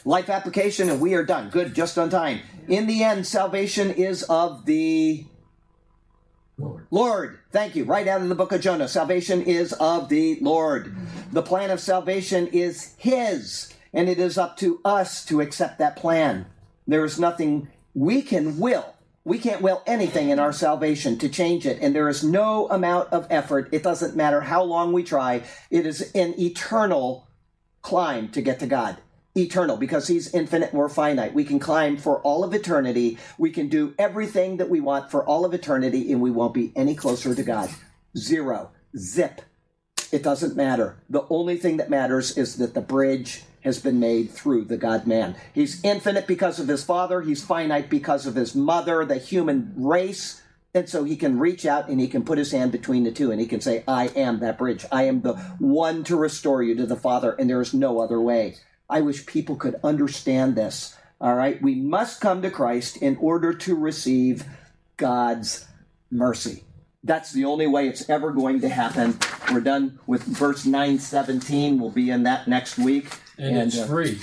Life 0.08 0.30
application, 0.30 0.88
and 0.88 1.02
we 1.02 1.12
are 1.12 1.22
done. 1.22 1.50
Good, 1.50 1.74
just 1.74 1.98
on 1.98 2.08
time. 2.08 2.40
In 2.66 2.86
the 2.86 3.04
end, 3.04 3.26
salvation 3.26 3.90
is 3.90 4.22
of 4.22 4.64
the 4.64 5.26
Lord. 6.56 6.86
Lord. 6.90 7.38
Thank 7.52 7.76
you. 7.76 7.84
Right 7.84 8.08
out 8.08 8.22
of 8.22 8.30
the 8.30 8.34
book 8.34 8.52
of 8.52 8.62
Jonah. 8.62 8.88
Salvation 8.88 9.42
is 9.42 9.74
of 9.74 10.08
the 10.08 10.38
Lord. 10.40 10.96
The 11.30 11.42
plan 11.42 11.70
of 11.70 11.78
salvation 11.78 12.46
is 12.46 12.94
His, 12.96 13.74
and 13.92 14.08
it 14.08 14.18
is 14.18 14.38
up 14.38 14.56
to 14.60 14.80
us 14.82 15.26
to 15.26 15.42
accept 15.42 15.78
that 15.78 15.96
plan. 15.96 16.46
There 16.86 17.04
is 17.04 17.20
nothing 17.20 17.68
we 17.92 18.22
can 18.22 18.58
will. 18.58 18.94
We 19.24 19.38
can't 19.38 19.60
will 19.60 19.82
anything 19.86 20.30
in 20.30 20.38
our 20.38 20.54
salvation 20.54 21.18
to 21.18 21.28
change 21.28 21.66
it, 21.66 21.80
and 21.82 21.94
there 21.94 22.08
is 22.08 22.24
no 22.24 22.66
amount 22.70 23.12
of 23.12 23.26
effort. 23.28 23.68
It 23.72 23.82
doesn't 23.82 24.16
matter 24.16 24.40
how 24.40 24.62
long 24.62 24.94
we 24.94 25.02
try. 25.02 25.42
It 25.70 25.84
is 25.84 26.12
an 26.14 26.32
eternal 26.40 27.28
climb 27.82 28.30
to 28.30 28.40
get 28.40 28.58
to 28.60 28.66
God. 28.66 28.96
Eternal, 29.38 29.76
because 29.76 30.08
He's 30.08 30.34
infinite 30.34 30.74
we're 30.74 30.88
finite. 30.88 31.34
We 31.34 31.44
can 31.44 31.58
climb 31.58 31.96
for 31.96 32.20
all 32.20 32.44
of 32.44 32.52
eternity. 32.54 33.18
We 33.38 33.50
can 33.50 33.68
do 33.68 33.94
everything 33.98 34.56
that 34.58 34.68
we 34.68 34.80
want 34.80 35.10
for 35.10 35.24
all 35.24 35.44
of 35.44 35.54
eternity, 35.54 36.12
and 36.12 36.20
we 36.20 36.30
won't 36.30 36.54
be 36.54 36.72
any 36.74 36.94
closer 36.94 37.34
to 37.34 37.42
God. 37.42 37.70
Zero. 38.16 38.70
Zip. 38.96 39.42
It 40.10 40.22
doesn't 40.22 40.56
matter. 40.56 40.96
The 41.10 41.26
only 41.28 41.56
thing 41.56 41.76
that 41.76 41.90
matters 41.90 42.36
is 42.36 42.56
that 42.56 42.74
the 42.74 42.80
bridge 42.80 43.42
has 43.62 43.78
been 43.80 44.00
made 44.00 44.30
through 44.30 44.64
the 44.64 44.76
God 44.76 45.06
man. 45.06 45.36
He's 45.52 45.82
infinite 45.84 46.26
because 46.26 46.58
of 46.58 46.68
his 46.68 46.84
father, 46.84 47.20
he's 47.20 47.44
finite 47.44 47.90
because 47.90 48.26
of 48.26 48.34
his 48.34 48.54
mother, 48.54 49.04
the 49.04 49.18
human 49.18 49.74
race. 49.76 50.42
And 50.74 50.88
so 50.88 51.04
he 51.04 51.16
can 51.16 51.38
reach 51.38 51.66
out 51.66 51.88
and 51.88 52.00
he 52.00 52.08
can 52.08 52.24
put 52.24 52.38
his 52.38 52.52
hand 52.52 52.72
between 52.72 53.04
the 53.04 53.10
two 53.10 53.30
and 53.30 53.40
he 53.40 53.46
can 53.46 53.60
say, 53.60 53.84
I 53.88 54.08
am 54.08 54.40
that 54.40 54.58
bridge. 54.58 54.86
I 54.92 55.04
am 55.04 55.22
the 55.22 55.34
one 55.58 56.04
to 56.04 56.16
restore 56.16 56.62
you 56.62 56.74
to 56.76 56.86
the 56.86 56.96
Father, 56.96 57.32
and 57.32 57.48
there 57.48 57.60
is 57.60 57.74
no 57.74 58.00
other 58.00 58.20
way. 58.20 58.56
I 58.88 59.02
wish 59.02 59.26
people 59.26 59.56
could 59.56 59.76
understand 59.84 60.56
this. 60.56 60.96
All 61.20 61.34
right. 61.34 61.60
We 61.60 61.74
must 61.74 62.20
come 62.20 62.42
to 62.42 62.50
Christ 62.50 62.96
in 62.98 63.16
order 63.16 63.52
to 63.52 63.74
receive 63.74 64.44
God's 64.96 65.66
mercy. 66.10 66.64
That's 67.04 67.32
the 67.32 67.44
only 67.44 67.66
way 67.66 67.88
it's 67.88 68.08
ever 68.08 68.32
going 68.32 68.60
to 68.60 68.68
happen. 68.68 69.18
We're 69.52 69.60
done 69.60 69.98
with 70.06 70.22
verse 70.22 70.64
917. 70.64 71.78
We'll 71.78 71.90
be 71.90 72.10
in 72.10 72.24
that 72.24 72.48
next 72.48 72.78
week. 72.78 73.08
And, 73.36 73.56
it's 73.56 73.78
uh, 73.78 73.86
free. 73.86 74.18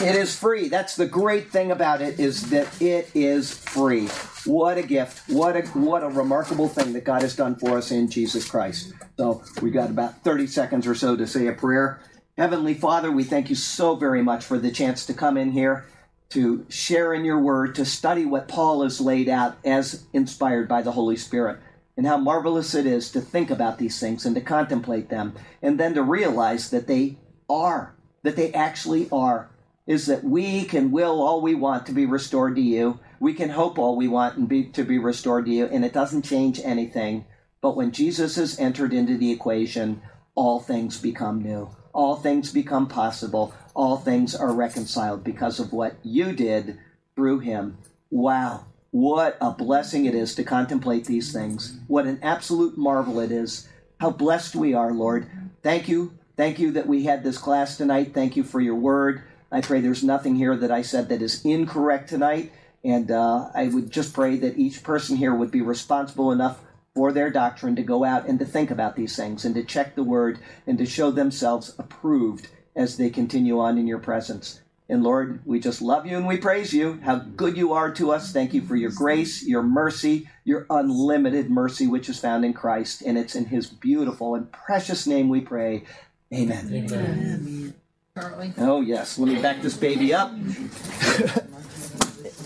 it 0.00 0.16
is 0.16 0.36
free. 0.36 0.68
That's 0.68 0.96
the 0.96 1.06
great 1.06 1.50
thing 1.50 1.70
about 1.70 2.02
it 2.02 2.18
is 2.18 2.50
that 2.50 2.80
it 2.82 3.10
is 3.14 3.56
free. 3.56 4.08
What 4.44 4.76
a 4.76 4.82
gift. 4.82 5.28
What 5.30 5.56
a 5.56 5.62
what 5.68 6.02
a 6.02 6.08
remarkable 6.08 6.68
thing 6.68 6.92
that 6.92 7.04
God 7.04 7.22
has 7.22 7.34
done 7.36 7.56
for 7.56 7.78
us 7.78 7.90
in 7.90 8.10
Jesus 8.10 8.48
Christ. 8.48 8.92
So 9.16 9.42
we 9.62 9.70
got 9.70 9.90
about 9.90 10.22
30 10.22 10.46
seconds 10.48 10.86
or 10.86 10.94
so 10.94 11.16
to 11.16 11.26
say 11.26 11.46
a 11.46 11.52
prayer. 11.52 12.00
Heavenly 12.38 12.74
Father, 12.74 13.10
we 13.10 13.24
thank 13.24 13.48
you 13.48 13.54
so 13.54 13.96
very 13.96 14.22
much 14.22 14.44
for 14.44 14.58
the 14.58 14.70
chance 14.70 15.06
to 15.06 15.14
come 15.14 15.38
in 15.38 15.52
here 15.52 15.86
to 16.28 16.66
share 16.68 17.14
in 17.14 17.24
your 17.24 17.40
word, 17.40 17.74
to 17.76 17.86
study 17.86 18.26
what 18.26 18.46
Paul 18.46 18.82
has 18.82 19.00
laid 19.00 19.26
out 19.26 19.56
as 19.64 20.04
inspired 20.12 20.68
by 20.68 20.82
the 20.82 20.92
Holy 20.92 21.16
Spirit. 21.16 21.58
And 21.96 22.06
how 22.06 22.18
marvelous 22.18 22.74
it 22.74 22.84
is 22.84 23.10
to 23.12 23.22
think 23.22 23.50
about 23.50 23.78
these 23.78 23.98
things 23.98 24.26
and 24.26 24.34
to 24.34 24.42
contemplate 24.42 25.08
them, 25.08 25.34
and 25.62 25.80
then 25.80 25.94
to 25.94 26.02
realize 26.02 26.68
that 26.70 26.86
they 26.86 27.16
are, 27.48 27.94
that 28.22 28.36
they 28.36 28.52
actually 28.52 29.08
are 29.10 29.48
is 29.86 30.04
that 30.04 30.22
we 30.22 30.64
can 30.64 30.90
will 30.90 31.22
all 31.22 31.40
we 31.40 31.54
want 31.54 31.86
to 31.86 31.92
be 31.92 32.04
restored 32.04 32.56
to 32.56 32.60
you. 32.60 32.98
We 33.18 33.32
can 33.32 33.48
hope 33.48 33.78
all 33.78 33.96
we 33.96 34.08
want 34.08 34.36
and 34.36 34.46
be 34.46 34.64
to 34.64 34.84
be 34.84 34.98
restored 34.98 35.46
to 35.46 35.52
you, 35.52 35.66
and 35.66 35.86
it 35.86 35.94
doesn't 35.94 36.26
change 36.26 36.60
anything. 36.62 37.24
But 37.62 37.76
when 37.76 37.92
Jesus 37.92 38.36
has 38.36 38.58
entered 38.58 38.92
into 38.92 39.16
the 39.16 39.30
equation, 39.32 40.02
all 40.34 40.60
things 40.60 41.00
become 41.00 41.42
new. 41.42 41.70
All 41.96 42.16
things 42.16 42.52
become 42.52 42.88
possible. 42.88 43.54
All 43.74 43.96
things 43.96 44.34
are 44.34 44.52
reconciled 44.52 45.24
because 45.24 45.58
of 45.58 45.72
what 45.72 45.96
you 46.02 46.34
did 46.34 46.78
through 47.14 47.38
him. 47.38 47.78
Wow. 48.10 48.66
What 48.90 49.38
a 49.40 49.52
blessing 49.52 50.04
it 50.04 50.14
is 50.14 50.34
to 50.34 50.44
contemplate 50.44 51.06
these 51.06 51.32
things. 51.32 51.78
What 51.86 52.04
an 52.04 52.18
absolute 52.22 52.76
marvel 52.76 53.18
it 53.18 53.32
is. 53.32 53.66
How 53.98 54.10
blessed 54.10 54.54
we 54.54 54.74
are, 54.74 54.92
Lord. 54.92 55.30
Thank 55.62 55.88
you. 55.88 56.12
Thank 56.36 56.58
you 56.58 56.70
that 56.72 56.86
we 56.86 57.04
had 57.04 57.24
this 57.24 57.38
class 57.38 57.78
tonight. 57.78 58.12
Thank 58.12 58.36
you 58.36 58.44
for 58.44 58.60
your 58.60 58.74
word. 58.74 59.22
I 59.50 59.62
pray 59.62 59.80
there's 59.80 60.04
nothing 60.04 60.36
here 60.36 60.54
that 60.54 60.70
I 60.70 60.82
said 60.82 61.08
that 61.08 61.22
is 61.22 61.42
incorrect 61.46 62.10
tonight. 62.10 62.52
And 62.84 63.10
uh, 63.10 63.48
I 63.54 63.68
would 63.68 63.90
just 63.90 64.12
pray 64.12 64.36
that 64.36 64.58
each 64.58 64.82
person 64.82 65.16
here 65.16 65.34
would 65.34 65.50
be 65.50 65.62
responsible 65.62 66.30
enough 66.30 66.60
for 66.96 67.12
their 67.12 67.30
doctrine 67.30 67.76
to 67.76 67.82
go 67.82 68.04
out 68.04 68.26
and 68.26 68.38
to 68.38 68.46
think 68.46 68.70
about 68.70 68.96
these 68.96 69.14
things 69.14 69.44
and 69.44 69.54
to 69.54 69.62
check 69.62 69.94
the 69.94 70.02
word 70.02 70.38
and 70.66 70.78
to 70.78 70.86
show 70.86 71.10
themselves 71.10 71.74
approved 71.78 72.48
as 72.74 72.96
they 72.96 73.10
continue 73.10 73.60
on 73.60 73.76
in 73.76 73.86
your 73.86 73.98
presence. 73.98 74.62
And 74.88 75.02
Lord, 75.02 75.40
we 75.44 75.60
just 75.60 75.82
love 75.82 76.06
you 76.06 76.16
and 76.16 76.26
we 76.26 76.38
praise 76.38 76.72
you. 76.72 76.98
How 77.02 77.16
good 77.16 77.58
you 77.58 77.74
are 77.74 77.92
to 77.92 78.12
us. 78.12 78.32
Thank 78.32 78.54
you 78.54 78.62
for 78.62 78.76
your 78.76 78.92
grace, 78.92 79.44
your 79.46 79.62
mercy, 79.62 80.26
your 80.44 80.64
unlimited 80.70 81.50
mercy, 81.50 81.86
which 81.86 82.08
is 82.08 82.18
found 82.18 82.46
in 82.46 82.54
Christ. 82.54 83.02
And 83.02 83.18
it's 83.18 83.34
in 83.34 83.44
his 83.44 83.66
beautiful 83.66 84.34
and 84.34 84.50
precious 84.50 85.06
name 85.06 85.28
we 85.28 85.42
pray. 85.42 85.84
Amen. 86.32 86.70
Amen. 86.72 87.74
Charlie. 88.18 88.54
Oh, 88.56 88.80
yes. 88.80 89.18
Let 89.18 89.28
me 89.28 89.42
back 89.42 89.60
this 89.60 89.76
baby 89.76 90.14
up. 90.14 90.32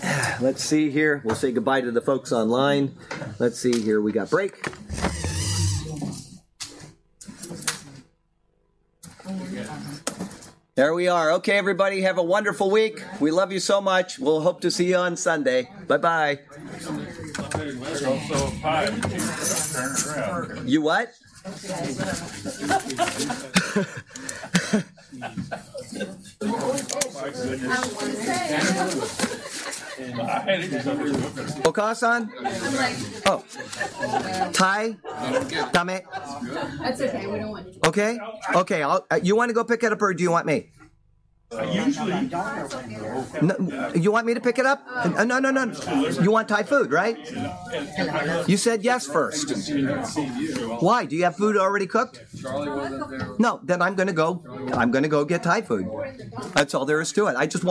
Let's 0.41 0.63
see 0.63 0.89
here. 0.89 1.21
We'll 1.23 1.35
say 1.35 1.51
goodbye 1.51 1.81
to 1.81 1.91
the 1.91 2.01
folks 2.01 2.31
online. 2.31 2.95
Let's 3.39 3.59
see 3.59 3.81
here. 3.81 4.01
We 4.01 4.11
got 4.11 4.29
break. 4.29 4.65
There 10.75 10.93
we 10.93 11.07
are. 11.09 11.33
Okay, 11.33 11.57
everybody, 11.57 12.01
have 12.01 12.17
a 12.17 12.23
wonderful 12.23 12.71
week. 12.71 13.03
We 13.19 13.29
love 13.29 13.51
you 13.51 13.59
so 13.59 13.81
much. 13.81 14.17
We'll 14.17 14.41
hope 14.41 14.61
to 14.61 14.71
see 14.71 14.87
you 14.87 14.95
on 14.95 15.17
Sunday. 15.17 15.69
Bye 15.87 15.97
bye. 15.97 16.39
There's 17.53 18.03
also 18.03 18.47
a 18.47 18.51
pie. 18.61 18.85
You 18.85 19.01
can 19.01 19.11
turn 19.11 19.91
it 19.91 20.07
around. 20.07 20.69
You 20.69 20.81
what? 20.81 21.13
My 21.43 21.51
goodness. 30.05 30.29
I 30.29 30.39
had 30.39 30.59
it 30.61 30.87
under 30.87 31.09
the 31.09 31.17
book. 31.17 31.75
Okasan? 31.75 32.29
Oh. 33.25 33.43
Thai? 34.53 34.97
Dame? 35.71 36.01
That's 36.81 37.01
okay. 37.01 37.27
We 37.27 37.39
don't 37.39 37.51
want 37.51 37.73
to. 37.73 37.87
Okay. 37.89 38.19
Okay. 38.55 38.83
I'll, 38.83 39.05
uh, 39.09 39.19
you 39.21 39.35
want 39.35 39.49
to 39.49 39.53
go 39.53 39.63
pick 39.63 39.83
it 39.83 39.91
up 39.91 40.01
or 40.01 40.13
do 40.13 40.23
you 40.23 40.31
want 40.31 40.45
me? 40.45 40.69
Usually, 41.73 42.29
No, 43.41 43.91
you 43.93 44.09
want 44.09 44.25
me 44.25 44.33
to 44.33 44.39
pick 44.39 44.57
it 44.57 44.65
up? 44.65 44.87
Uh, 44.87 45.25
no, 45.25 45.37
no, 45.37 45.51
no. 45.51 45.65
You 46.21 46.31
want 46.31 46.47
Thai 46.47 46.63
food, 46.63 46.93
right? 46.93 47.17
You 48.47 48.55
said 48.55 48.83
yes 48.83 49.05
first. 49.05 49.51
Why? 50.79 51.03
Do 51.03 51.17
you 51.17 51.25
have 51.25 51.35
food 51.35 51.57
already 51.57 51.87
cooked? 51.87 52.23
No, 53.37 53.59
then 53.63 53.81
I'm 53.81 53.95
going 53.95 54.07
to 54.07 54.13
go. 54.13 54.45
I'm 54.73 54.91
going 54.91 55.03
to 55.03 55.09
go 55.09 55.25
get 55.25 55.43
Thai 55.43 55.61
food. 55.61 55.87
That's 56.53 56.73
all 56.73 56.85
there 56.85 57.01
is 57.01 57.11
to 57.13 57.27
it. 57.27 57.35
I 57.35 57.47
just 57.47 57.65
want. 57.65 57.70